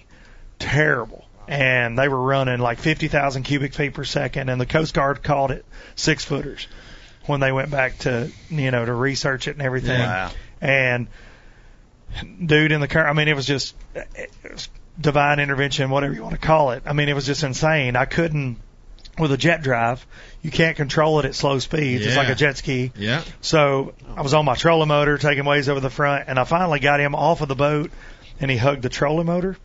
Terrible. 0.61 1.25
And 1.47 1.97
they 1.97 2.07
were 2.07 2.21
running 2.21 2.59
like 2.59 2.79
50,000 2.79 3.43
cubic 3.43 3.73
feet 3.73 3.93
per 3.93 4.03
second, 4.03 4.49
and 4.49 4.61
the 4.61 4.65
Coast 4.65 4.93
Guard 4.93 5.21
called 5.21 5.51
it 5.51 5.65
six 5.95 6.23
footers 6.23 6.67
when 7.25 7.39
they 7.39 7.51
went 7.51 7.71
back 7.71 7.97
to, 7.99 8.31
you 8.49 8.71
know, 8.71 8.85
to 8.85 8.93
research 8.93 9.47
it 9.47 9.51
and 9.51 9.61
everything. 9.61 9.99
Wow. 9.99 10.31
And 10.61 11.07
dude 12.45 12.71
in 12.71 12.81
the 12.81 12.87
car, 12.87 13.07
I 13.07 13.13
mean, 13.13 13.27
it 13.27 13.35
was 13.35 13.45
just 13.45 13.75
it 13.95 14.31
was 14.49 14.69
divine 14.99 15.39
intervention, 15.39 15.89
whatever 15.89 16.13
you 16.13 16.23
want 16.23 16.39
to 16.39 16.45
call 16.45 16.71
it. 16.71 16.83
I 16.85 16.93
mean, 16.93 17.09
it 17.09 17.13
was 17.13 17.25
just 17.25 17.43
insane. 17.43 17.95
I 17.95 18.05
couldn't, 18.05 18.57
with 19.17 19.31
a 19.31 19.37
jet 19.37 19.61
drive, 19.61 20.05
you 20.41 20.51
can't 20.51 20.77
control 20.77 21.19
it 21.19 21.25
at 21.25 21.35
slow 21.35 21.59
speeds. 21.59 22.05
It's 22.05 22.15
like 22.15 22.29
a 22.29 22.35
jet 22.35 22.57
ski. 22.57 22.91
Yeah. 22.95 23.23
So 23.41 23.93
I 24.15 24.21
was 24.21 24.33
on 24.33 24.45
my 24.45 24.55
trolling 24.55 24.87
motor, 24.87 25.17
taking 25.17 25.45
waves 25.45 25.69
over 25.69 25.79
the 25.79 25.89
front, 25.89 26.25
and 26.27 26.39
I 26.39 26.43
finally 26.43 26.79
got 26.79 26.99
him 26.99 27.15
off 27.15 27.41
of 27.41 27.47
the 27.47 27.55
boat, 27.55 27.91
and 28.39 28.49
he 28.49 28.57
hugged 28.57 28.83
the 28.83 28.89
trolling 28.89 29.27
motor 29.27 29.57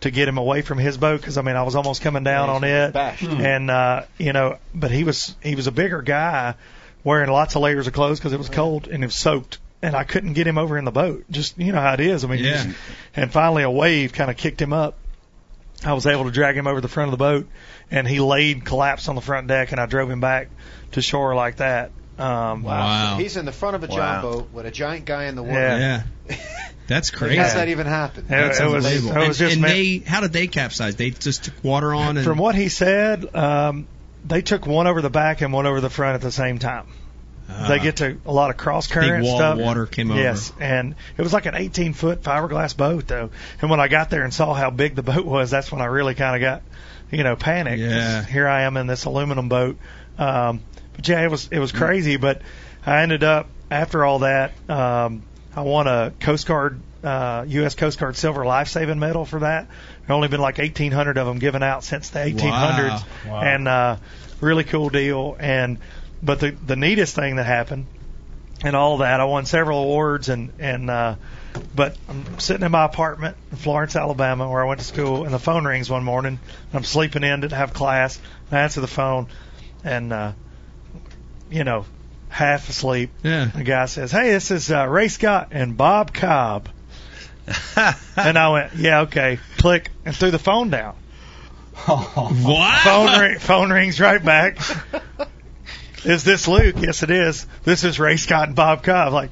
to 0.00 0.10
get 0.10 0.28
him 0.28 0.38
away 0.38 0.62
from 0.62 0.78
his 0.78 0.96
boat 0.98 1.20
because 1.20 1.38
I 1.38 1.42
mean 1.42 1.56
I 1.56 1.62
was 1.62 1.74
almost 1.76 2.02
coming 2.02 2.24
down 2.24 2.50
on 2.50 2.64
it, 2.64 2.92
bashed. 2.92 3.22
and 3.24 3.70
uh, 3.70 4.04
you 4.18 4.32
know, 4.32 4.58
but 4.74 4.90
he 4.90 5.04
was 5.04 5.34
he 5.42 5.54
was 5.54 5.66
a 5.66 5.72
bigger 5.72 6.02
guy, 6.02 6.54
wearing 7.02 7.30
lots 7.30 7.56
of 7.56 7.62
layers 7.62 7.86
of 7.86 7.92
clothes 7.92 8.18
because 8.18 8.32
it 8.32 8.38
was 8.38 8.48
cold 8.48 8.88
and 8.88 9.02
it 9.02 9.06
was 9.06 9.14
soaked, 9.14 9.58
and 9.82 9.94
I 9.96 10.04
couldn't 10.04 10.34
get 10.34 10.46
him 10.46 10.58
over 10.58 10.76
in 10.78 10.84
the 10.84 10.90
boat. 10.92 11.24
Just 11.30 11.58
you 11.58 11.72
know 11.72 11.80
how 11.80 11.94
it 11.94 12.00
is. 12.00 12.24
I 12.24 12.28
mean, 12.28 12.44
Yeah. 12.44 12.64
just- 12.64 12.68
and 13.16 13.32
finally 13.32 13.62
a 13.62 13.70
wave 13.70 14.12
kind 14.12 14.30
of 14.30 14.36
kicked 14.36 14.60
him 14.60 14.72
up. 14.72 14.96
I 15.84 15.92
was 15.92 16.06
able 16.06 16.24
to 16.24 16.30
drag 16.30 16.56
him 16.56 16.66
over 16.66 16.80
the 16.80 16.88
front 16.88 17.08
of 17.08 17.18
the 17.18 17.22
boat, 17.22 17.46
and 17.90 18.06
he 18.08 18.20
laid 18.20 18.64
collapsed 18.64 19.08
on 19.08 19.14
the 19.16 19.20
front 19.20 19.48
deck, 19.48 19.72
and 19.72 19.80
I 19.80 19.86
drove 19.86 20.10
him 20.10 20.20
back 20.20 20.48
to 20.92 21.02
shore 21.02 21.34
like 21.34 21.56
that. 21.56 21.90
Um, 22.18 22.62
Wow. 22.62 23.16
He's 23.18 23.36
in 23.36 23.44
the 23.44 23.52
front 23.52 23.74
of 23.76 23.82
a 23.82 23.88
John 23.88 23.98
Wow. 23.98 24.22
boat 24.22 24.48
with 24.52 24.66
a 24.66 24.70
giant 24.70 25.04
guy 25.04 25.24
in 25.24 25.34
the 25.34 25.42
water. 25.42 25.58
Yeah. 25.60 26.02
Yeah. 26.30 26.36
That's 26.86 27.10
crazy. 27.10 27.36
How's 27.36 27.54
that 27.54 27.68
even 27.68 27.86
happen? 27.86 28.24
It- 28.24 28.28
That's 28.28 28.60
it 28.60 28.64
was- 28.66 28.84
unbelievable. 28.84 29.22
it 29.22 29.28
was 29.28 29.40
and 29.40 29.48
just 29.48 29.52
and 29.54 29.62
meant- 29.62 29.74
they, 29.74 29.98
how 29.98 30.20
did 30.20 30.32
they 30.32 30.46
capsize? 30.46 30.96
They 30.96 31.10
just 31.10 31.44
took 31.44 31.54
water 31.64 31.94
on 31.94 32.16
and 32.18 32.26
From 32.26 32.38
what 32.38 32.54
he 32.54 32.68
said, 32.68 33.34
um, 33.34 33.86
they 34.26 34.42
took 34.42 34.66
one 34.66 34.86
over 34.86 35.00
the 35.02 35.10
back 35.10 35.40
and 35.40 35.52
one 35.52 35.66
over 35.66 35.80
the 35.80 35.90
front 35.90 36.14
at 36.16 36.20
the 36.20 36.32
same 36.32 36.58
time. 36.58 36.86
uh, 37.48 37.68
they 37.68 37.78
get 37.78 37.96
to 37.96 38.16
a 38.24 38.32
lot 38.32 38.48
of 38.50 38.56
cross 38.56 38.86
current 38.86 39.18
big 39.18 39.22
wall 39.24 39.36
stuff. 39.36 39.58
of 39.58 39.64
water 39.64 39.84
came 39.86 40.10
over. 40.10 40.18
Yes, 40.20 40.50
and 40.60 40.94
it 41.18 41.22
was 41.22 41.32
like 41.34 41.44
an 41.46 41.54
18 41.54 41.92
foot 41.92 42.22
fiberglass 42.22 42.74
boat 42.76 43.06
though. 43.06 43.28
And 43.60 43.70
when 43.70 43.80
I 43.80 43.88
got 43.88 44.08
there 44.08 44.24
and 44.24 44.32
saw 44.32 44.54
how 44.54 44.70
big 44.70 44.94
the 44.94 45.02
boat 45.12 45.24
was, 45.26 45.50
that's 45.50 45.70
when 45.70 45.82
I 45.82 45.86
really 45.86 46.14
kind 46.14 46.34
of 46.36 46.40
got, 46.40 46.62
you 47.10 47.22
know, 47.22 47.36
panicked. 47.36 47.80
Yeah. 47.80 48.24
Here 48.24 48.48
I 48.48 48.62
am 48.62 48.76
in 48.78 48.86
this 48.86 49.04
aluminum 49.04 49.48
boat. 49.50 49.76
Um, 50.18 50.60
but 50.96 51.06
yeah, 51.06 51.22
it 51.22 51.30
was 51.30 51.48
it 51.52 51.58
was 51.58 51.70
crazy. 51.72 52.16
But 52.16 52.40
I 52.86 53.02
ended 53.02 53.24
up 53.24 53.48
after 53.70 54.04
all 54.06 54.20
that, 54.20 54.52
um, 54.70 55.22
I 55.56 55.62
won 55.62 55.86
a 55.86 56.12
Coast 56.20 56.46
Guard, 56.46 56.80
uh, 57.02 57.44
U.S. 57.48 57.74
Coast 57.74 57.98
Guard 57.98 58.16
Silver 58.16 58.44
Life 58.44 58.68
Saving 58.68 58.98
Medal 58.98 59.24
for 59.24 59.40
that. 59.40 59.66
There 59.68 60.06
have 60.08 60.16
only 60.16 60.28
been 60.28 60.40
like 60.40 60.58
1,800 60.58 61.16
of 61.16 61.26
them 61.26 61.38
given 61.38 61.62
out 61.62 61.84
since 61.84 62.10
the 62.10 62.18
1800s, 62.20 63.04
Wow. 63.28 63.40
and 63.40 63.68
uh, 63.68 63.96
really 64.40 64.64
cool 64.64 64.88
deal. 64.90 65.36
And 65.38 65.78
but 66.22 66.40
the 66.40 66.50
the 66.50 66.76
neatest 66.76 67.14
thing 67.14 67.36
that 67.36 67.44
happened 67.46 67.86
and 68.64 68.74
all 68.74 68.98
that. 68.98 69.20
I 69.20 69.24
won 69.24 69.46
several 69.46 69.78
awards 69.82 70.28
and 70.28 70.52
and 70.58 70.90
uh 70.90 71.16
but 71.76 71.96
I'm 72.08 72.38
sitting 72.40 72.64
in 72.64 72.72
my 72.72 72.84
apartment 72.84 73.36
in 73.52 73.56
Florence, 73.58 73.94
Alabama, 73.94 74.50
where 74.50 74.64
I 74.64 74.66
went 74.66 74.80
to 74.80 74.86
school, 74.86 75.24
and 75.24 75.32
the 75.32 75.38
phone 75.38 75.64
rings 75.64 75.88
one 75.88 76.02
morning. 76.02 76.38
And 76.70 76.74
I'm 76.76 76.82
sleeping 76.84 77.22
in, 77.22 77.40
didn't 77.42 77.52
have 77.52 77.72
class. 77.72 78.18
I 78.50 78.58
answer 78.60 78.80
the 78.80 78.88
phone, 78.88 79.28
and 79.84 80.12
uh, 80.12 80.32
you 81.50 81.62
know, 81.62 81.84
half 82.34 82.68
asleep. 82.68 83.10
Yeah. 83.22 83.50
The 83.54 83.62
guy 83.62 83.86
says, 83.86 84.10
"Hey, 84.10 84.32
this 84.32 84.50
is 84.50 84.70
uh, 84.70 84.86
Ray 84.86 85.08
Scott 85.08 85.48
and 85.52 85.76
Bob 85.76 86.12
Cobb." 86.12 86.68
and 88.16 88.38
I 88.38 88.48
went, 88.50 88.74
"Yeah, 88.74 89.02
okay." 89.02 89.38
Click 89.58 89.90
and 90.04 90.14
threw 90.16 90.30
the 90.30 90.38
phone 90.38 90.70
down. 90.70 90.96
What? 91.86 92.78
Phone 92.80 93.20
ring, 93.20 93.38
phone 93.38 93.72
rings 93.72 94.00
right 94.00 94.24
back. 94.24 94.58
Is 96.04 96.22
this 96.24 96.46
Luke? 96.46 96.76
Yes, 96.78 97.02
it 97.02 97.10
is. 97.10 97.46
This 97.64 97.84
is 97.84 97.98
Ray 97.98 98.16
Scott 98.16 98.48
and 98.48 98.56
Bob 98.56 98.82
Cobb. 98.82 99.12
Like, 99.12 99.30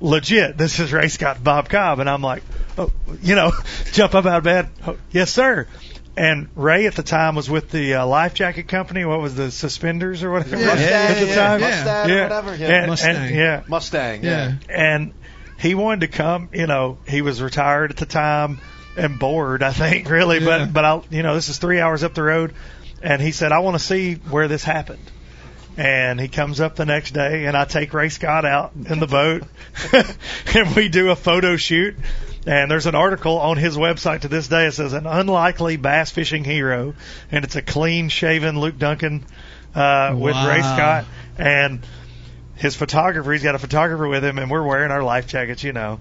legit, 0.00 0.56
this 0.56 0.80
is 0.80 0.92
Ray 0.92 1.08
Scott 1.08 1.36
and 1.36 1.44
Bob 1.44 1.68
Cobb. 1.68 1.98
And 1.98 2.08
I'm 2.08 2.22
like, 2.22 2.42
oh, 2.76 2.90
you 3.22 3.34
know, 3.34 3.52
jump 3.92 4.14
up 4.14 4.24
out 4.26 4.38
of 4.38 4.44
bed. 4.44 4.68
Oh, 4.86 4.96
yes, 5.10 5.30
sir. 5.30 5.66
And 6.18 6.48
Ray 6.56 6.86
at 6.86 6.96
the 6.96 7.04
time 7.04 7.36
was 7.36 7.48
with 7.48 7.70
the 7.70 7.94
uh, 7.94 8.06
life 8.06 8.34
jacket 8.34 8.66
company. 8.66 9.04
What 9.04 9.20
was 9.20 9.36
the 9.36 9.52
suspenders 9.52 10.24
or 10.24 10.32
whatever? 10.32 10.56
Mustang, 10.56 10.82
at 10.82 11.20
the 11.20 11.26
yeah, 11.26 11.34
time, 11.36 11.60
Mustang 11.60 12.10
or 12.10 12.22
whatever, 12.22 12.56
yeah. 12.56 12.66
And- 12.66 12.74
and- 12.74 12.86
Mustang. 12.88 13.34
yeah. 13.34 13.62
Mustang. 13.68 14.24
Yeah. 14.24 14.54
And 14.68 15.12
he 15.60 15.76
wanted 15.76 16.00
to 16.00 16.08
come. 16.08 16.48
You 16.52 16.66
know, 16.66 16.98
he 17.06 17.22
was 17.22 17.40
retired 17.40 17.92
at 17.92 17.98
the 17.98 18.06
time 18.06 18.58
and 18.96 19.20
bored, 19.20 19.62
I 19.62 19.70
think, 19.72 20.10
really. 20.10 20.40
Yeah. 20.40 20.64
But 20.66 20.72
but 20.72 20.84
I, 20.84 21.00
you 21.10 21.22
know, 21.22 21.36
this 21.36 21.50
is 21.50 21.58
three 21.58 21.78
hours 21.78 22.02
up 22.02 22.14
the 22.14 22.24
road, 22.24 22.52
and 23.00 23.22
he 23.22 23.30
said, 23.30 23.52
I 23.52 23.60
want 23.60 23.76
to 23.76 23.84
see 23.84 24.14
where 24.14 24.48
this 24.48 24.64
happened. 24.64 25.08
And 25.76 26.20
he 26.20 26.26
comes 26.26 26.60
up 26.60 26.74
the 26.74 26.84
next 26.84 27.12
day, 27.12 27.44
and 27.44 27.56
I 27.56 27.64
take 27.64 27.94
Ray 27.94 28.08
Scott 28.08 28.44
out 28.44 28.72
in 28.74 28.98
the 28.98 29.06
boat, 29.06 29.44
and 30.56 30.74
we 30.74 30.88
do 30.88 31.10
a 31.10 31.16
photo 31.16 31.56
shoot. 31.56 31.94
And 32.48 32.70
there's 32.70 32.86
an 32.86 32.94
article 32.94 33.38
on 33.38 33.58
his 33.58 33.76
website 33.76 34.20
to 34.20 34.28
this 34.28 34.48
day. 34.48 34.64
It 34.64 34.72
says 34.72 34.94
an 34.94 35.06
unlikely 35.06 35.76
bass 35.76 36.10
fishing 36.10 36.44
hero, 36.44 36.94
and 37.30 37.44
it's 37.44 37.56
a 37.56 37.62
clean 37.62 38.08
shaven 38.08 38.58
Luke 38.58 38.78
Dunkin 38.78 39.26
uh, 39.74 40.16
with 40.16 40.34
Ray 40.34 40.62
Scott 40.62 41.04
and 41.36 41.86
his 42.54 42.74
photographer. 42.74 43.30
He's 43.32 43.42
got 43.42 43.54
a 43.54 43.58
photographer 43.58 44.08
with 44.08 44.24
him, 44.24 44.38
and 44.38 44.50
we're 44.50 44.66
wearing 44.66 44.90
our 44.90 45.02
life 45.02 45.26
jackets, 45.26 45.62
you 45.62 45.74
know. 45.74 46.00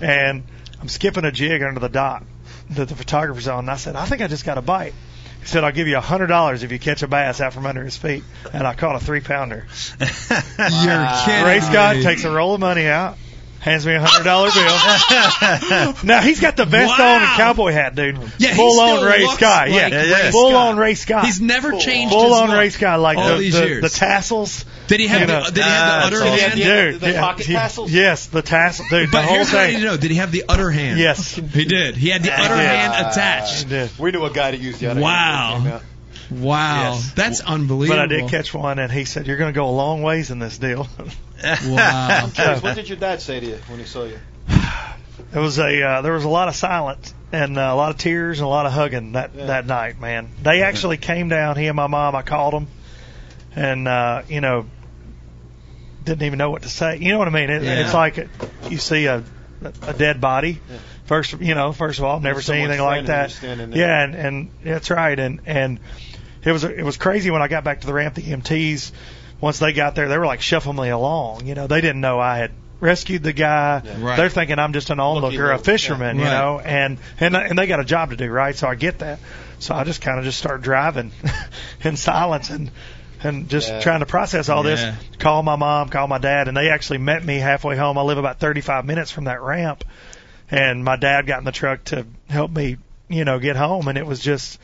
And 0.00 0.44
I'm 0.80 0.88
skipping 0.88 1.24
a 1.24 1.32
jig 1.32 1.62
under 1.62 1.80
the 1.80 1.88
dock 1.88 2.22
that 2.70 2.88
the 2.88 2.94
photographer's 2.94 3.48
on. 3.48 3.60
And 3.60 3.70
I 3.70 3.76
said, 3.76 3.96
I 3.96 4.04
think 4.06 4.22
I 4.22 4.28
just 4.28 4.44
got 4.44 4.56
a 4.56 4.62
bite. 4.62 4.94
He 5.40 5.46
said, 5.46 5.64
I'll 5.64 5.72
give 5.72 5.88
you 5.88 5.96
a 5.96 6.00
hundred 6.00 6.28
dollars 6.28 6.62
if 6.62 6.70
you 6.70 6.78
catch 6.78 7.02
a 7.02 7.08
bass 7.08 7.40
out 7.40 7.52
from 7.54 7.66
under 7.66 7.82
his 7.82 7.96
feet. 7.96 8.22
And 8.52 8.66
I 8.66 8.74
caught 8.74 8.94
a 8.94 9.00
three 9.04 9.20
pounder. 9.20 9.66
You're 10.00 10.08
kidding. 10.08 11.44
Ray 11.44 11.60
Scott 11.60 11.96
takes 12.02 12.22
a 12.22 12.30
roll 12.30 12.54
of 12.54 12.60
money 12.60 12.86
out, 12.86 13.18
hands 13.60 13.84
me 13.86 13.94
a 13.94 14.00
hundred 14.00 14.24
dollar 14.24 14.50
bill. 14.50 15.94
now 16.04 16.20
he's 16.22 16.40
got 16.40 16.56
the 16.56 16.64
vest 16.64 16.98
Wow. 16.98 17.16
on 17.16 17.22
and 17.22 17.30
cowboy 17.32 17.72
hat, 17.72 17.94
dude. 17.94 18.18
Yeah, 18.38 18.54
full 18.54 18.80
on 18.80 18.98
still 18.98 19.08
Ray 19.10 19.22
looks 19.22 19.34
Scott. 19.34 19.68
like 19.68 19.92
yeah, 19.92 20.24
Ray 20.24 20.30
full 20.30 20.54
on 20.56 20.76
Ray 20.76 20.94
Scott. 20.94 21.24
He's 21.24 21.40
never 21.40 21.72
changed 21.78 22.12
Full 22.12 22.32
on 22.34 22.48
look 22.48 22.58
Ray 22.58 22.70
Scott, 22.70 23.00
like 23.00 23.18
all 23.18 23.30
the, 23.32 23.38
these 23.38 23.54
the, 23.58 23.66
years. 23.66 23.82
the 23.82 23.88
tassels. 23.98 24.64
Did 24.86 25.00
he 25.00 25.06
have 25.08 25.20
you 25.20 25.26
the, 25.26 25.40
did 25.50 25.56
he 25.56 25.70
have 25.70 25.86
the 25.88 25.94
Uh, 25.94 26.06
udder 26.06 26.18
that's 26.20 26.40
hand? 26.40 26.52
awesome. 26.60 26.92
Dude, 26.92 27.00
the 27.00 27.10
yeah, 27.12 27.20
pocket 27.20 27.46
he- 27.46 27.52
tassels? 27.52 27.92
Yes, 27.92 28.26
the 28.26 28.42
tassel, 28.42 28.86
dude. 28.88 29.10
But 29.10 29.20
the 29.20 29.26
whole 29.26 29.34
here's 29.36 29.52
what 29.52 29.60
I 29.62 29.66
need 29.70 29.78
to 29.80 29.84
know: 29.84 29.96
Did 29.96 30.10
he 30.10 30.16
have 30.18 30.32
the 30.32 30.44
udder 30.48 30.70
hand? 30.70 30.98
Yes, 30.98 31.34
he 31.34 31.64
did. 31.64 31.96
He 31.96 32.08
had 32.08 32.22
the 32.22 32.28
Yeah, 32.28 32.36
he 32.38 32.42
udder 32.44 32.54
did. 32.56 32.66
hand 32.66 32.92
Uh, 33.06 33.10
attached. 33.10 33.68
he. 33.68 34.02
We 34.02 34.10
knew 34.12 34.24
a 34.24 34.30
guy 34.30 34.52
that 34.52 34.60
used 34.60 34.80
the 34.80 34.86
other. 34.88 35.00
Wow. 35.00 35.50
hand 35.50 35.64
when 35.64 35.72
it 35.72 35.76
came 35.76 35.76
out. 35.76 35.82
Wow, 36.30 36.92
Yes. 36.92 37.12
that's 37.12 37.40
unbelievable. 37.40 37.96
But 37.96 38.02
I 38.02 38.06
did 38.06 38.28
catch 38.30 38.52
one, 38.52 38.78
and 38.78 38.92
he 38.92 39.04
said, 39.06 39.26
"You're 39.26 39.36
going 39.38 39.52
to 39.52 39.56
go 39.56 39.68
a 39.68 39.70
long 39.72 40.02
ways 40.02 40.30
in 40.30 40.38
this 40.38 40.58
deal." 40.58 40.86
Wow. 41.40 42.08
I'm 42.24 42.30
curious, 42.32 42.60
what 42.62 42.74
did 42.74 42.88
your 42.88 42.98
dad 42.98 43.22
say 43.22 43.38
to 43.38 43.46
you 43.46 43.58
when 43.68 43.78
he 43.78 43.84
saw 43.84 44.04
you? 44.04 44.18
It 45.32 45.38
was 45.38 45.58
a 45.58 45.82
uh, 45.82 46.00
there 46.02 46.12
was 46.12 46.24
a 46.24 46.28
lot 46.28 46.48
of 46.48 46.54
silence 46.56 47.12
and 47.32 47.58
uh, 47.58 47.60
a 47.60 47.74
lot 47.76 47.90
of 47.90 47.98
tears 47.98 48.38
and 48.40 48.46
a 48.46 48.48
lot 48.48 48.66
of 48.66 48.72
hugging 48.72 49.12
that 49.12 49.32
Yeah. 49.36 49.46
that 49.46 49.66
night, 49.66 50.00
man. 50.00 50.30
They 50.42 50.62
actually 50.62 50.96
came 51.10 51.28
down. 51.28 51.56
He 51.56 51.66
and 51.66 51.76
my 51.76 51.86
mom. 51.86 52.16
I 52.16 52.22
called 52.22 52.54
them, 52.54 52.66
and 53.54 53.86
uh, 53.86 54.22
you 54.28 54.40
know, 54.40 54.66
didn't 56.04 56.22
even 56.22 56.38
know 56.38 56.50
what 56.50 56.62
to 56.62 56.68
say. 56.68 56.98
You 56.98 57.10
know 57.12 57.18
what 57.18 57.28
I 57.28 57.32
mean? 57.32 57.50
It, 57.50 57.62
Yeah. 57.62 57.80
It's 57.84 57.94
like 57.94 58.18
a, 58.18 58.28
you 58.70 58.78
see 58.78 59.06
a 59.06 59.22
a 59.82 59.92
dead 59.92 60.20
body. 60.20 60.60
Yeah. 60.70 60.76
First, 61.06 61.40
you 61.40 61.54
know, 61.54 61.72
first 61.72 61.98
of 61.98 62.04
all, 62.04 62.16
I've 62.16 62.22
never 62.22 62.40
seen 62.42 62.56
anything 62.56 62.80
like 62.80 63.06
friend 63.06 63.08
and 63.08 63.08
that. 63.08 63.20
you're 63.30 63.36
standing 63.36 63.70
there. 63.70 63.78
Yeah, 63.80 64.04
and, 64.04 64.14
and 64.14 64.50
that's 64.64 64.90
right. 64.90 65.18
And 65.18 65.40
and 65.46 65.80
it 66.44 66.52
was 66.52 66.64
it 66.64 66.84
was 66.84 66.96
crazy 66.96 67.30
when 67.30 67.42
I 67.42 67.48
got 67.48 67.64
back 67.64 67.80
to 67.82 67.86
the 67.86 67.92
ramp. 67.92 68.14
The 68.14 68.22
EMTs, 68.22 68.92
once 69.40 69.58
they 69.58 69.72
got 69.72 69.94
there, 69.94 70.08
they 70.08 70.18
were 70.18 70.26
like 70.26 70.40
shuffling 70.40 70.76
me 70.76 70.88
along. 70.90 71.46
You 71.46 71.54
know, 71.54 71.66
they 71.66 71.80
didn't 71.80 72.00
know 72.00 72.18
I 72.20 72.38
had 72.38 72.50
rescued 72.80 73.22
the 73.24 73.32
guy. 73.32 73.82
Yeah. 73.84 73.96
Right. 74.00 74.16
They're 74.16 74.28
thinking 74.28 74.58
I'm 74.58 74.72
just 74.72 74.90
an 74.90 75.00
onlooker, 75.00 75.50
a 75.50 75.58
fisherman, 75.58 76.18
Yeah. 76.18 76.22
you 76.24 76.30
Right. 76.30 76.38
know, 76.38 76.60
and 76.60 76.98
and 77.20 77.36
and 77.36 77.58
they 77.58 77.66
got 77.66 77.80
a 77.80 77.84
job 77.84 78.10
to 78.10 78.16
do, 78.16 78.30
right? 78.30 78.54
So 78.54 78.68
I 78.68 78.74
get 78.76 79.00
that. 79.00 79.18
So 79.58 79.74
I 79.74 79.82
just 79.84 80.00
kind 80.00 80.18
of 80.18 80.24
just 80.24 80.38
start 80.38 80.62
driving 80.62 81.10
in 81.82 81.96
silence 81.96 82.50
and 82.50 82.70
and 83.20 83.48
just 83.48 83.68
Yeah. 83.68 83.80
trying 83.80 84.00
to 84.00 84.06
process 84.06 84.48
all 84.48 84.62
this. 84.62 84.80
Call 85.18 85.42
my 85.42 85.56
mom, 85.56 85.88
call 85.88 86.06
my 86.06 86.18
dad, 86.18 86.46
and 86.46 86.56
they 86.56 86.70
actually 86.70 86.98
met 86.98 87.24
me 87.24 87.38
halfway 87.38 87.76
home. 87.76 87.98
I 87.98 88.02
live 88.02 88.18
about 88.18 88.38
35 88.38 88.84
minutes 88.84 89.10
from 89.10 89.24
that 89.24 89.42
ramp, 89.42 89.82
and 90.52 90.84
my 90.84 90.94
dad 90.94 91.26
got 91.26 91.38
in 91.40 91.44
the 91.44 91.50
truck 91.50 91.82
to 91.86 92.06
help 92.30 92.52
me, 92.52 92.76
you 93.08 93.24
know, 93.24 93.40
get 93.40 93.56
home, 93.56 93.88
and 93.88 93.98
it 93.98 94.06
was 94.06 94.20
just. 94.20 94.60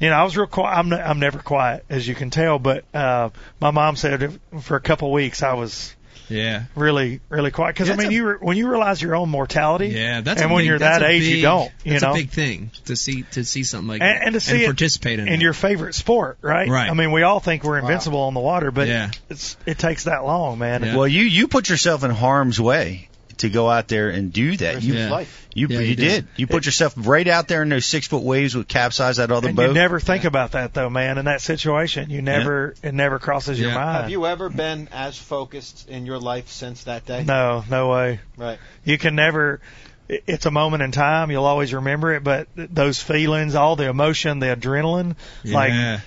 You 0.00 0.08
know, 0.10 0.16
I 0.16 0.24
was 0.24 0.36
real 0.36 0.46
quiet. 0.46 0.76
I'm, 0.78 0.92
I'm 0.92 1.20
never 1.20 1.38
quiet, 1.38 1.84
as 1.90 2.08
you 2.08 2.14
can 2.14 2.30
tell. 2.30 2.58
But 2.58 2.84
uh, 2.94 3.30
my 3.60 3.70
mom 3.70 3.96
said 3.96 4.40
for 4.62 4.76
a 4.76 4.80
couple 4.80 5.12
weeks 5.12 5.42
I 5.42 5.52
was 5.52 5.94
Yeah. 6.30 6.64
really, 6.74 7.20
really 7.28 7.50
quiet. 7.50 7.74
Because 7.74 7.90
I 7.90 7.96
mean, 7.96 8.08
a- 8.08 8.10
you 8.12 8.26
re- 8.26 8.36
when 8.40 8.56
you 8.56 8.68
realize 8.70 9.02
your 9.02 9.14
own 9.14 9.28
mortality, 9.28 9.88
Yeah, 9.88 10.22
that's 10.22 10.40
and 10.40 10.50
when 10.50 10.60
big, 10.62 10.68
you're 10.68 10.78
that 10.78 11.02
age, 11.02 11.22
big, 11.24 11.36
you 11.36 11.42
don't. 11.42 11.70
You 11.84 11.90
that's 11.92 12.02
know, 12.02 12.12
a 12.12 12.14
big 12.14 12.30
thing 12.30 12.70
to 12.86 12.96
see 12.96 13.24
to 13.32 13.44
see 13.44 13.62
something 13.62 13.88
like 13.88 14.00
and, 14.00 14.10
that 14.16 14.24
and 14.26 14.32
to 14.34 14.40
see 14.40 14.62
it 14.62 14.66
participate 14.66 15.18
in, 15.18 15.28
in 15.28 15.40
your 15.42 15.52
favorite 15.52 15.94
sport, 15.94 16.38
right? 16.40 16.66
Right. 16.68 16.88
I 16.90 16.94
mean, 16.94 17.12
we 17.12 17.22
all 17.22 17.40
think 17.40 17.62
we're 17.62 17.78
invincible 17.78 18.20
on 18.20 18.32
the 18.32 18.40
water, 18.40 18.70
but 18.70 18.88
Yeah. 18.88 19.10
it's 19.28 19.58
it 19.66 19.76
takes 19.78 20.04
that 20.04 20.24
long, 20.24 20.58
man. 20.58 20.82
Yeah. 20.82 20.96
Well, 20.96 21.08
you 21.08 21.24
you 21.24 21.46
put 21.46 21.68
yourself 21.68 22.04
in 22.04 22.10
harm's 22.10 22.58
way 22.58 23.09
to 23.40 23.50
go 23.50 23.68
out 23.68 23.88
there 23.88 24.08
and 24.10 24.32
do 24.32 24.56
that. 24.56 24.82
You 24.82 24.94
yeah. 24.94 25.24
you, 25.54 25.66
Yeah, 25.68 25.80
you 25.80 25.86
you 25.86 25.96
did. 25.96 26.08
did. 26.26 26.28
You 26.36 26.46
put 26.46 26.64
yourself 26.66 26.94
right 26.96 27.26
out 27.28 27.48
there 27.48 27.62
in 27.62 27.68
those 27.68 27.84
six 27.86 28.06
foot 28.06 28.22
waves 28.22 28.54
with 28.54 28.68
capsize 28.68 29.16
that 29.18 29.30
other 29.30 29.48
And 29.48 29.56
boat. 29.56 29.68
you 29.68 29.74
never 29.74 29.98
think 30.00 30.24
about 30.24 30.52
that 30.52 30.72
though, 30.74 30.88
man. 30.90 31.18
In 31.18 31.24
that 31.26 31.40
situation, 31.40 32.10
you 32.10 32.22
never 32.22 32.74
it 32.82 32.94
never 32.94 33.18
crosses 33.18 33.58
your 33.60 33.74
mind. 33.74 34.02
Have 34.02 34.10
you 34.10 34.26
ever 34.26 34.48
been 34.48 34.88
as 34.92 35.18
focused 35.18 35.88
in 35.88 36.06
your 36.06 36.18
life 36.18 36.48
since 36.48 36.84
that 36.84 37.04
day? 37.06 37.24
No, 37.24 37.64
no 37.68 37.88
way. 37.90 38.20
Right. 38.36 38.58
You 38.84 38.96
can 38.98 39.14
never. 39.14 39.60
It's 40.08 40.44
a 40.46 40.50
moment 40.50 40.82
in 40.82 40.90
time. 40.90 41.30
You'll 41.30 41.44
always 41.44 41.72
remember 41.72 42.12
it, 42.14 42.24
but 42.24 42.48
those 42.56 43.00
feelings, 43.00 43.54
all 43.54 43.76
the 43.76 43.88
emotion, 43.88 44.40
the 44.40 44.46
adrenaline, 44.56 45.14
like 45.44 46.00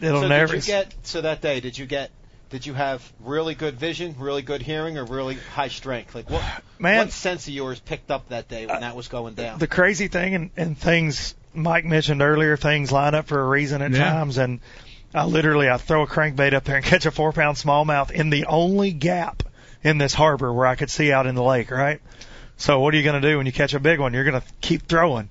it'll 0.00 0.22
so 0.22 0.28
never. 0.28 0.54
did 0.54 0.66
you 0.66 0.72
get 0.72 0.94
so 1.02 1.20
that 1.20 1.40
day? 1.42 1.60
Did 1.60 1.76
you 1.76 1.86
get? 1.86 2.10
Did 2.50 2.66
you 2.66 2.74
have 2.74 3.12
really 3.20 3.54
good 3.54 3.74
vision, 3.74 4.14
really 4.18 4.42
good 4.42 4.62
hearing, 4.62 4.96
or 4.98 5.04
really 5.04 5.34
high 5.54 5.68
strength? 5.68 6.14
Like 6.14 6.30
what? 6.30 6.42
Man. 6.78 6.98
what 6.98 7.12
sense 7.12 7.46
of 7.48 7.54
yours 7.54 7.80
picked 7.80 8.10
up 8.10 8.28
that 8.28 8.48
day 8.48 8.66
when 8.66 8.80
that 8.80 8.94
was 8.94 9.08
going 9.08 9.34
down? 9.34 9.58
the 9.58 9.66
crazy 9.66 10.08
thing 10.08 10.34
and, 10.34 10.50
and 10.56 10.78
things 10.78 11.34
Mike 11.54 11.84
mentioned 11.84 12.20
earlier, 12.22 12.56
things 12.56 12.92
line 12.92 13.14
up 13.14 13.26
for 13.26 13.40
a 13.40 13.46
reason 13.48 13.80
at 13.82 13.90
Yeah. 13.92 14.12
times 14.12 14.38
and 14.38 14.60
I 15.14 15.24
literally 15.24 15.68
I 15.70 15.76
throw 15.78 16.02
a 16.02 16.06
crankbait 16.06 16.52
up 16.52 16.64
there 16.64 16.76
and 16.76 16.84
catch 16.92 17.06
a 17.06 17.10
four 17.10 17.32
pound 17.32 17.56
smallmouth 17.56 18.10
in 18.10 18.30
the 18.30 18.46
only 18.46 18.92
gap 18.92 19.42
in 19.82 19.98
this 19.98 20.14
harbor 20.14 20.52
where 20.52 20.66
I 20.66 20.74
could 20.76 20.90
see 20.90 21.12
out 21.12 21.26
in 21.26 21.34
the 21.34 21.42
lake, 21.42 21.70
right? 21.70 22.00
So 22.56 22.80
what 22.80 22.94
are 22.94 22.96
you 22.96 23.02
gonna 23.04 23.20
do 23.20 23.36
when 23.38 23.46
you 23.46 23.52
catch 23.52 23.74
a 23.74 23.80
big 23.80 23.98
one? 24.00 24.12
You're 24.14 24.24
gonna 24.24 24.42
keep 24.60 24.82
throwing. 24.86 25.28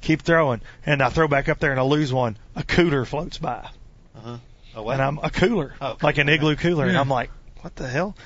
Keep 0.00 0.22
throwing. 0.22 0.60
And 0.84 1.02
I 1.02 1.08
throw 1.10 1.26
back 1.28 1.48
up 1.48 1.58
there 1.58 1.70
and 1.72 1.80
I 1.80 1.82
lose 1.84 2.12
one. 2.12 2.36
A 2.54 2.62
cooler 2.62 3.04
floats 3.04 3.38
by. 3.38 3.68
uh-huh. 4.16 4.38
What? 4.82 4.92
And 4.94 5.02
I'm 5.02 5.18
a 5.22 5.30
cooler. 5.30 5.74
Oh, 5.80 5.96
like 6.02 6.18
an 6.18 6.28
igloo 6.28 6.56
cooler. 6.56 6.86
And 6.86 6.96
I'm 6.96 7.08
like, 7.08 7.30
what 7.60 7.74
the 7.76 7.88
hell? 7.88 8.16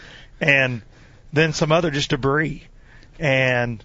And 0.40 0.82
then 1.32 1.52
some 1.52 1.70
other 1.72 1.90
just 1.90 2.10
debris. 2.10 2.64
And 3.18 3.84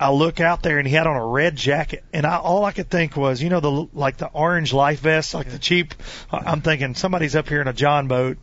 I 0.00 0.10
look 0.10 0.40
out 0.40 0.62
there 0.62 0.78
and 0.78 0.88
he 0.88 0.94
had 0.94 1.06
on 1.06 1.16
a 1.16 1.24
red 1.24 1.54
jacket, 1.56 2.02
and 2.12 2.26
I, 2.26 2.36
all 2.38 2.64
I 2.64 2.72
could 2.72 2.90
think 2.90 3.16
was, 3.16 3.40
you 3.42 3.48
know, 3.48 3.60
the 3.60 3.88
like 3.94 4.16
the 4.16 4.26
orange 4.26 4.72
life 4.72 5.00
vest, 5.00 5.34
like 5.34 5.50
the 5.50 5.58
cheap. 5.58 5.94
I'm 6.32 6.62
thinking 6.62 6.94
somebody's 6.94 7.36
up 7.36 7.48
here 7.48 7.60
in 7.60 7.68
a 7.68 7.72
John 7.72 8.08
boat 8.08 8.38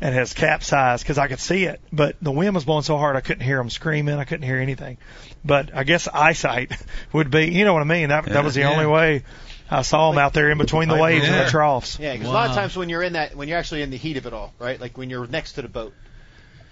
and 0.00 0.14
has 0.14 0.34
capsized 0.34 1.02
because 1.04 1.16
I 1.18 1.28
could 1.28 1.38
see 1.40 1.64
it, 1.64 1.80
but 1.92 2.16
the 2.20 2.32
wind 2.32 2.54
was 2.54 2.64
blowing 2.64 2.82
so 2.82 2.98
hard 2.98 3.16
I 3.16 3.20
couldn't 3.22 3.44
hear 3.44 3.56
them 3.56 3.70
screaming. 3.70 4.16
I 4.16 4.24
couldn't 4.24 4.42
hear 4.46 4.58
anything. 4.58 4.98
But 5.44 5.74
I 5.74 5.84
guess 5.84 6.06
eyesight 6.08 6.72
would 7.12 7.30
be, 7.30 7.50
you 7.52 7.64
know 7.64 7.72
what 7.72 7.82
I 7.82 7.86
mean. 7.86 8.08
That 8.10 8.24
that 8.26 8.44
was 8.44 8.54
the 8.54 8.60
Yeah. 8.62 8.72
only 8.72 8.86
way 8.86 9.22
I 9.70 9.82
saw 9.82 10.10
them 10.10 10.18
out 10.18 10.32
there 10.34 10.50
in 10.50 10.58
between 10.58 10.88
the 10.88 10.96
waves 10.96 11.26
and 11.26 11.34
the 11.46 11.50
troughs. 11.50 11.98
Yeah, 11.98 12.12
because 12.12 12.28
a 12.28 12.32
lot 12.32 12.50
of 12.50 12.54
times 12.56 12.76
when 12.76 12.88
you're 12.88 13.02
in 13.02 13.14
that, 13.14 13.34
when 13.34 13.48
you're 13.48 13.58
actually 13.58 13.82
in 13.82 13.90
the 13.90 13.96
heat 13.96 14.16
of 14.16 14.26
it 14.26 14.32
all, 14.32 14.52
right? 14.58 14.78
Like 14.80 14.96
when 14.98 15.10
you're 15.10 15.26
next 15.26 15.52
to 15.54 15.62
the 15.62 15.68
boat, 15.68 15.94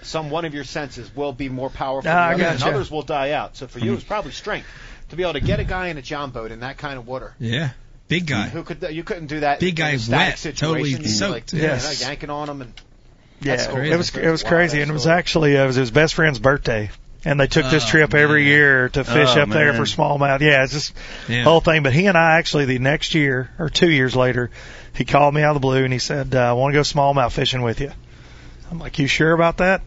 some 0.03 0.30
one 0.30 0.45
of 0.45 0.53
your 0.55 0.64
senses 0.64 1.14
will 1.14 1.32
be 1.32 1.49
more 1.49 1.70
powerful 1.70 2.11
Ah, 2.11 2.30
than 2.30 2.34
others, 2.34 2.47
and 2.53 2.59
gotcha. 2.61 2.74
others 2.74 2.90
will 2.90 3.03
die 3.03 3.30
out. 3.32 3.57
So 3.57 3.66
for 3.66 3.78
you, 3.78 3.95
it's 3.95 4.05
probably 4.05 4.32
strength 4.32 4.66
to 5.11 5.16
be 5.16 5.22
able 5.22 5.34
to 5.34 5.40
get 5.40 5.59
a 5.61 5.64
guy 5.64 5.88
in 5.88 5.99
a 5.99 6.03
john 6.03 6.30
boat 6.30 6.51
in 6.51 6.61
that 6.61 6.76
kind 6.78 6.99
of 6.99 7.07
water. 7.07 7.34
Yeah. 7.38 7.70
Big 8.09 8.26
guy. 8.26 8.49
Who 8.49 8.62
could 8.62 8.82
you 8.90 9.05
couldn't 9.05 9.28
do 9.28 9.40
that? 9.40 9.59
Big 9.61 9.76
guy 9.76 9.90
a 9.90 9.99
wet, 10.11 10.38
situation. 10.38 10.55
totally 10.55 11.09
soaked. 11.09 11.53
Like, 11.55 11.62
Yes. 11.62 11.99
you 12.01 12.05
know, 12.05 12.11
yanking 12.11 12.30
on 12.30 12.49
him 12.49 12.61
and 12.62 12.74
Yeah, 13.40 13.57
That's 13.57 13.68
crazy. 13.68 13.93
it 13.93 13.97
was 13.97 14.16
it 14.16 14.30
was 14.30 14.45
Wow, 14.45 14.51
crazy, 14.51 14.80
and 14.82 14.90
it 14.90 14.95
was 14.95 15.07
actually 15.07 15.57
uh, 15.57 15.64
it 15.64 15.66
was 15.68 15.76
his 15.76 15.90
best 15.90 16.14
friend's 16.14 16.38
birthday, 16.38 16.90
and 17.25 17.39
they 17.39 17.47
took 17.47 17.70
this 17.70 17.85
Oh, 17.85 17.89
trip 17.89 18.14
every 18.14 18.43
man. 18.43 18.49
year 18.49 18.89
to 18.91 19.05
fish 19.05 19.37
Oh, 19.37 19.43
up 19.43 19.49
there 19.51 19.73
for 19.75 19.83
smallmouth. 19.85 20.41
Yeah, 20.41 20.62
it's 20.64 20.73
just 20.73 20.95
Yeah. 21.29 21.45
whole 21.45 21.61
thing. 21.61 21.83
But 21.83 21.93
he 21.93 22.07
and 22.07 22.16
I 22.18 22.39
actually 22.39 22.64
the 22.64 22.79
next 22.79 23.14
year 23.14 23.51
or 23.59 23.68
two 23.70 23.91
years 23.91 24.14
later, 24.16 24.51
he 24.93 25.05
called 25.05 25.35
me 25.35 25.43
out 25.43 25.51
of 25.51 25.55
the 25.57 25.61
blue 25.66 25.85
and 25.85 25.93
he 25.93 25.99
said, 25.99 26.35
uh, 26.35 26.51
"I 26.51 26.53
want 26.53 26.73
to 26.73 26.79
go 26.79 26.83
smallmouth 26.83 27.33
fishing 27.33 27.62
with 27.62 27.81
you." 27.81 27.93
I'm 28.70 28.79
like, 28.79 28.99
"You 28.99 29.07
sure 29.07 29.33
about 29.33 29.59
that?" 29.59 29.83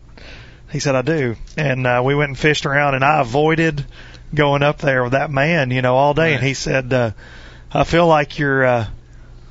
He 0.72 0.80
said, 0.80 0.96
"I 0.96 1.02
do," 1.02 1.36
and 1.58 1.86
uh, 1.86 2.02
we 2.04 2.16
went 2.16 2.30
and 2.30 2.38
fished 2.38 2.66
around, 2.66 2.96
and 2.96 3.04
I 3.04 3.22
avoided 3.22 3.86
going 4.34 4.64
up 4.64 4.80
there 4.80 5.04
with 5.04 5.14
that 5.14 5.30
man, 5.32 5.72
you 5.72 5.82
know, 5.82 5.96
all 5.96 6.14
day. 6.14 6.34
And 6.34 6.44
he 6.44 6.54
said, 6.54 6.92
uh, 6.92 7.12
"I 7.72 7.84
feel 7.84 8.08
like 8.08 8.40
you're 8.40 8.66
uh, 8.66 8.86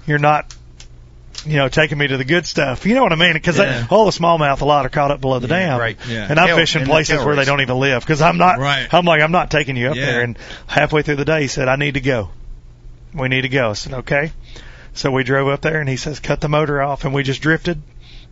you're 0.06 0.18
not." 0.18 0.54
You 1.46 1.56
know, 1.56 1.68
taking 1.68 1.98
me 1.98 2.06
to 2.06 2.16
the 2.16 2.24
good 2.24 2.46
stuff. 2.46 2.86
You 2.86 2.94
know 2.94 3.02
what 3.02 3.12
I 3.12 3.16
mean? 3.16 3.34
Because 3.34 3.58
Yeah. 3.58 3.86
all 3.90 4.06
the 4.06 4.10
smallmouth, 4.12 4.60
a 4.62 4.64
lot 4.64 4.86
are 4.86 4.88
caught 4.88 5.10
up 5.10 5.20
below 5.20 5.38
the 5.40 5.48
Yeah, 5.48 5.66
dam. 5.68 5.78
right. 5.80 5.98
Yeah. 6.08 6.26
And 6.28 6.38
I'm 6.40 6.46
Tail- 6.48 6.56
fishing 6.56 6.82
the 6.84 6.88
places 6.88 7.16
tail 7.16 7.26
where 7.26 7.36
they 7.36 7.44
don't 7.44 7.60
even 7.60 7.78
live 7.78 8.02
because 8.02 8.22
I'm 8.22 8.38
not. 8.38 8.58
Right. 8.58 8.86
I'm 8.92 9.04
like 9.04 9.20
I'm 9.20 9.32
not 9.32 9.50
taking 9.50 9.76
you 9.76 9.88
up 9.90 9.94
there. 9.96 10.22
And 10.22 10.38
halfway 10.66 11.02
through 11.02 11.16
the 11.16 11.24
day, 11.24 11.42
he 11.42 11.48
said, 11.48 11.68
"I 11.68 11.76
need 11.76 11.94
to 11.94 12.00
go. 12.00 12.30
We 13.12 13.28
need 13.28 13.42
to 13.42 13.48
go." 13.48 13.70
I 13.70 13.72
said, 13.74 13.92
"Okay." 13.94 14.32
So 14.94 15.10
we 15.10 15.22
drove 15.24 15.48
up 15.48 15.60
there, 15.60 15.80
and 15.80 15.88
he 15.88 15.96
says, 15.96 16.20
"Cut 16.20 16.40
the 16.40 16.48
motor 16.48 16.80
off," 16.82 17.04
and 17.04 17.12
we 17.12 17.22
just 17.24 17.42
drifted 17.42 17.82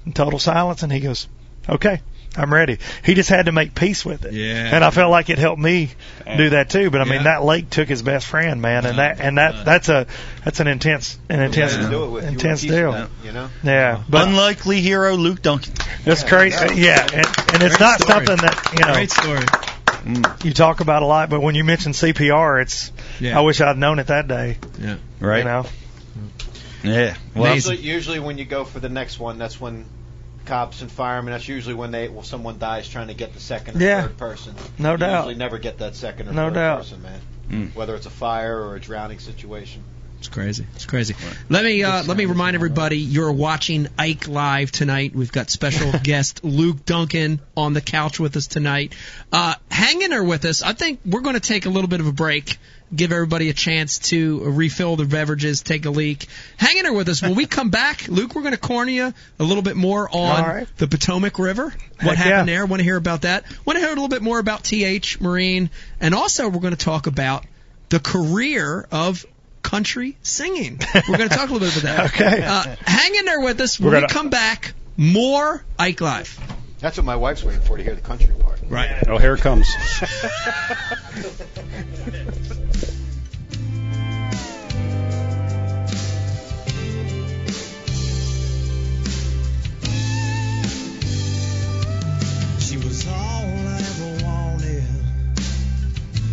in 0.07 0.13
total 0.13 0.39
silence. 0.39 0.83
And 0.83 0.93
he 0.93 1.01
goes, 1.01 1.29
okay, 1.69 2.01
I'm 2.37 2.53
ready. 2.53 2.79
He 3.05 3.13
just 3.15 3.29
had 3.29 3.47
to 3.47 3.53
make 3.53 3.75
peace 3.75 4.05
with 4.07 4.25
it. 4.25 4.33
Yeah. 4.33 4.75
And 4.75 4.83
I 4.83 4.91
felt 4.91 5.11
like 5.11 5.29
it 5.29 5.39
helped 5.39 5.61
me 5.61 5.91
do 6.37 6.51
that 6.51 6.71
too. 6.71 6.91
But 6.91 7.03
I 7.03 7.05
mean, 7.05 7.15
Yeah. 7.17 7.23
that 7.25 7.45
lake 7.45 7.69
took 7.69 7.89
his 7.89 8.01
best 8.03 8.27
friend, 8.27 8.63
man, 8.63 8.87
and 8.87 8.99
that 8.99 9.21
and 9.21 9.37
that 9.39 9.65
that's 9.67 9.89
a 9.91 10.07
that's 10.45 10.61
an 10.61 10.67
intense 10.67 11.19
an 11.29 11.41
intense 11.41 11.77
to 11.77 11.91
do 11.91 12.05
it 12.05 12.09
with. 12.09 12.23
You 12.25 12.29
were 12.31 12.33
intense 12.35 12.63
deal. 12.63 12.93
them, 12.93 13.11
you 13.23 13.33
know? 13.33 13.51
Yeah, 13.63 14.03
but 14.09 14.29
Unlikely 14.29 14.81
hero 14.81 15.15
Luke 15.17 15.43
Dunkin. 15.43 15.75
it's 16.07 16.23
crazy. 16.25 16.57
Yeah, 16.81 17.03
and, 17.03 17.27
and 17.55 17.63
it's 17.63 17.77
Great 17.77 17.81
not 17.81 18.01
story. 18.01 18.27
something 18.27 18.37
that 18.37 18.71
you 18.79 18.87
know 18.87 18.93
Great 18.95 19.11
story. 19.11 19.45
Mm. 20.03 20.45
you 20.45 20.53
talk 20.55 20.81
about 20.81 21.03
a 21.03 21.07
lot. 21.07 21.29
But 21.31 21.43
when 21.43 21.55
you 21.55 21.65
mention 21.65 21.93
CPR, 21.93 22.63
it's 22.63 22.91
Yeah. 23.21 23.39
I 23.39 23.43
wish 23.43 23.61
I'd 23.61 23.77
known 23.77 23.99
it 23.99 24.07
that 24.09 24.27
day. 24.27 24.57
Yeah. 24.81 24.97
Right. 25.21 25.39
You 25.39 25.45
know. 25.45 25.67
Yeah. 26.83 27.15
Well, 27.37 27.55
Usually, 27.55 27.77
usually 27.77 28.19
when 28.19 28.39
you 28.39 28.45
go 28.45 28.65
for 28.65 28.81
the 28.81 28.89
next 28.89 29.21
one, 29.21 29.39
that's 29.39 29.61
when 29.61 29.85
cops 30.45 30.83
and 30.83 30.91
firemen. 30.91 31.33
That's 31.33 31.49
usually 31.49 31.75
when 31.75 31.91
they 31.91 32.09
well, 32.09 32.23
someone 32.23 32.59
dies 32.59 32.89
trying 32.89 33.09
to 33.09 33.15
get 33.15 33.35
the 33.35 33.41
second 33.41 33.81
or 33.81 33.85
Yeah. 33.85 34.03
third 34.03 34.17
person. 34.19 34.55
No 34.79 34.93
you 34.93 34.99
doubt. 34.99 35.17
Usually 35.27 35.35
never 35.37 35.59
get 35.59 35.79
that 35.79 35.95
second 35.97 36.29
or 36.29 36.33
No 36.33 36.47
third 36.47 36.55
doubt. 36.55 36.79
person, 36.79 37.03
man. 37.03 37.21
Mm. 37.51 37.75
Whether 37.75 37.95
it's 37.97 38.07
a 38.07 38.11
fire 38.11 38.59
or 38.61 38.77
a 38.77 38.81
drowning 38.81 39.19
situation. 39.19 39.83
It's 40.19 40.29
crazy. 40.29 40.65
It's 40.77 40.87
crazy. 40.87 41.17
Let 41.49 41.65
me 41.65 41.83
uh, 41.83 42.05
let 42.05 42.17
me 42.17 42.27
remind 42.27 42.55
everybody 42.55 42.99
you're 42.99 43.33
watching 43.33 43.89
Ike 43.99 44.29
live 44.29 44.71
tonight. 44.71 45.17
We've 45.17 45.33
got 45.33 45.51
special 45.51 45.91
guest 46.03 46.45
Luke 46.45 46.85
Dunkin 46.85 47.41
on 47.57 47.73
the 47.73 47.81
couch 47.81 48.21
with 48.21 48.37
us 48.37 48.47
tonight. 48.47 48.95
Uh, 49.33 49.55
hang 49.69 50.01
in 50.01 50.11
there 50.11 50.23
with 50.23 50.45
us. 50.45 50.63
I 50.63 50.75
think 50.75 51.01
we're 51.05 51.23
going 51.23 51.35
to 51.35 51.41
take 51.41 51.67
a 51.67 51.71
little 51.71 51.89
bit 51.89 51.99
of 51.99 52.07
a 52.07 52.13
break. 52.13 52.59
Give 52.95 53.11
everybody 53.11 53.49
a 53.49 53.55
chance 53.55 53.99
to 54.11 54.41
refill 54.51 54.97
their 54.97 55.07
beverages, 55.07 55.63
take 55.63 55.87
a 55.87 55.91
leak. 55.91 56.27
Hang 56.59 56.77
in 56.77 56.83
there 56.83 56.93
with 56.93 57.09
us. 57.09 57.23
When 57.23 57.35
we 57.35 57.47
come 57.47 57.71
back, 57.71 58.07
Luke, 58.09 58.35
we're 58.35 58.43
going 58.43 58.53
to 58.55 58.61
corner 58.61 58.91
you 58.91 59.15
a 59.39 59.45
little 59.45 59.63
bit 59.63 59.77
more 59.77 60.09
on 60.15 60.43
right. 60.43 60.69
the 60.77 60.87
Potomac 60.87 61.39
River. 61.39 61.65
What 62.03 62.17
Heck 62.17 62.27
happened 62.27 62.49
yeah. 62.49 62.57
there? 62.57 62.67
Want 62.67 62.81
to 62.81 62.85
hear 62.85 62.97
about 62.99 63.23
that? 63.23 63.45
Want 63.65 63.77
to 63.77 63.81
hear 63.81 63.89
a 63.89 63.95
little 63.95 64.09
bit 64.09 64.21
more 64.21 64.39
about 64.39 64.65
TH 64.65 65.21
Marine, 65.23 65.71
and 66.01 66.15
also 66.15 66.49
we're 66.51 66.61
going 66.61 66.77
to 66.77 66.85
talk 66.85 67.07
about 67.07 67.47
the 67.89 67.99
career 67.99 68.87
of 68.93 69.25
country 69.63 70.17
singing. 70.23 70.79
We're 71.09 71.17
going 71.17 71.31
to 71.31 71.35
talk 71.35 71.49
a 71.49 71.53
little 71.55 71.69
bit 71.69 71.83
about 71.83 72.13
that. 72.13 72.15
Okay. 72.15 72.43
Uh, 72.45 72.77
hang 72.85 73.15
in 73.15 73.25
there 73.25 73.41
with 73.41 73.59
us. 73.61 73.81
When 73.81 73.91
We're 73.91 73.97
we 73.97 74.01
gonna- 74.03 74.13
come 74.13 74.29
back, 74.29 74.75
more 74.99 75.65
Ike 75.79 76.01
Live. 76.03 76.39
That's 76.83 76.97
what 76.97 77.07
my 77.07 77.15
wife's 77.15 77.45
waiting 77.45 77.61
for 77.61 77.77
to 77.77 77.83
hear 77.85 77.95
the 77.95 78.01
country 78.01 78.35
part. 78.41 78.61
Right. 78.69 78.91
Oh, 79.07 79.17
here 79.17 79.35
it 79.35 79.41
comes. 79.41 79.69
She 92.59 92.79
was 92.79 93.07
all 93.07 93.15
I 93.15 93.77
ever 93.77 94.25
wanted 94.25 94.83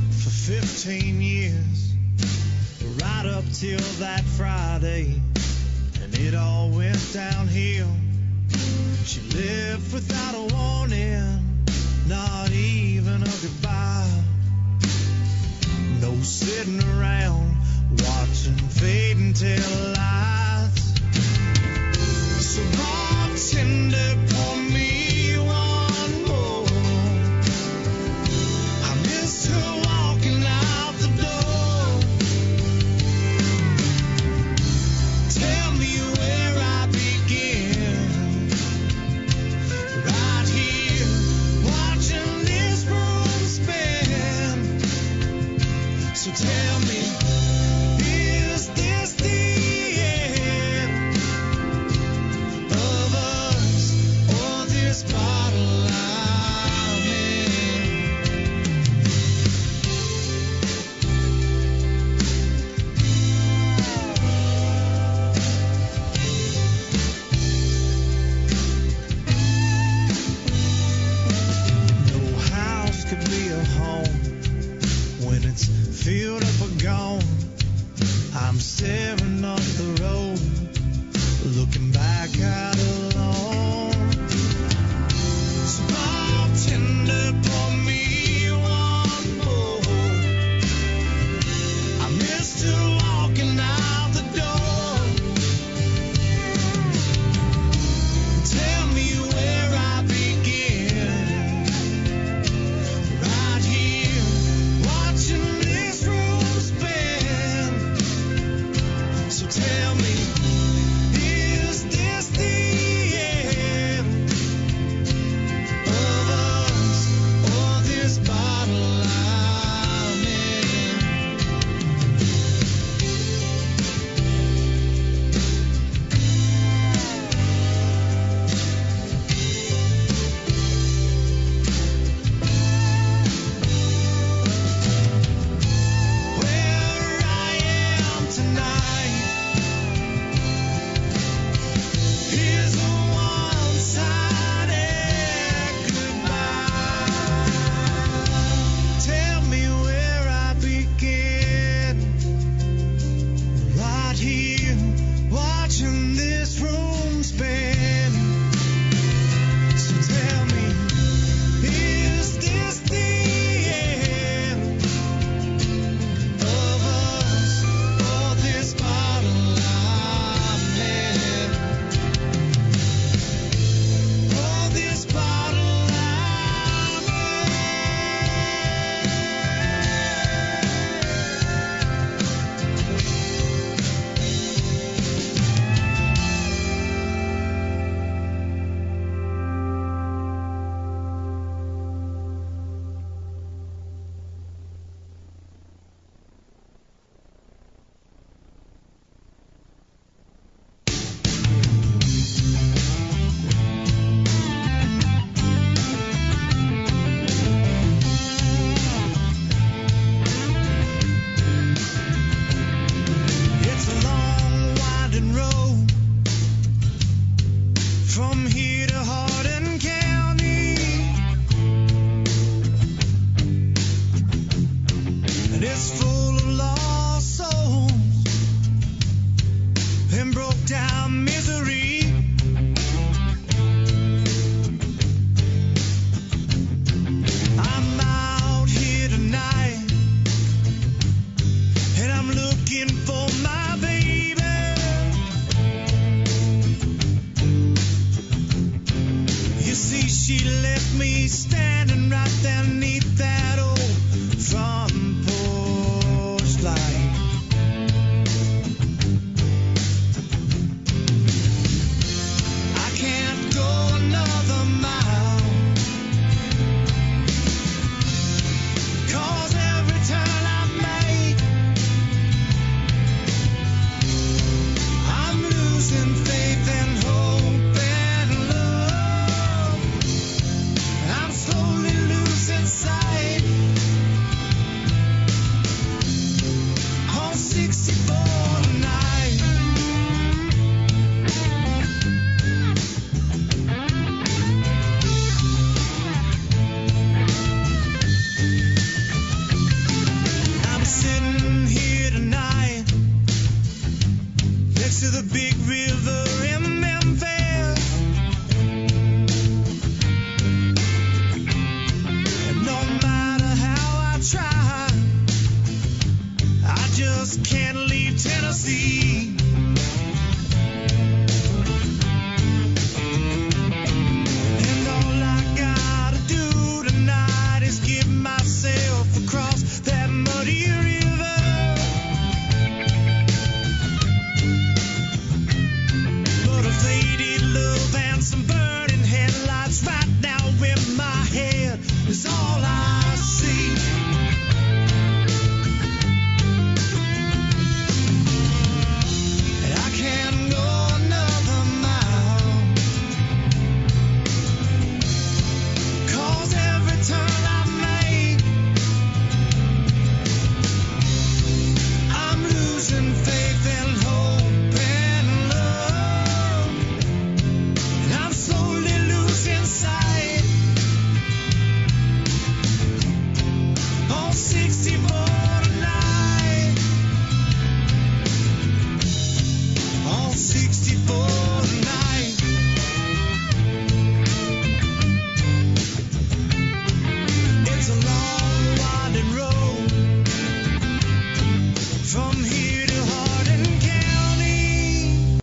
for 0.09 0.29
15 0.29 1.21
years, 1.21 1.93
right 3.01 3.25
up 3.25 3.43
till 3.53 3.77
that 3.99 4.23
Friday, 4.23 5.21
without 9.99 10.35
a 10.35 10.58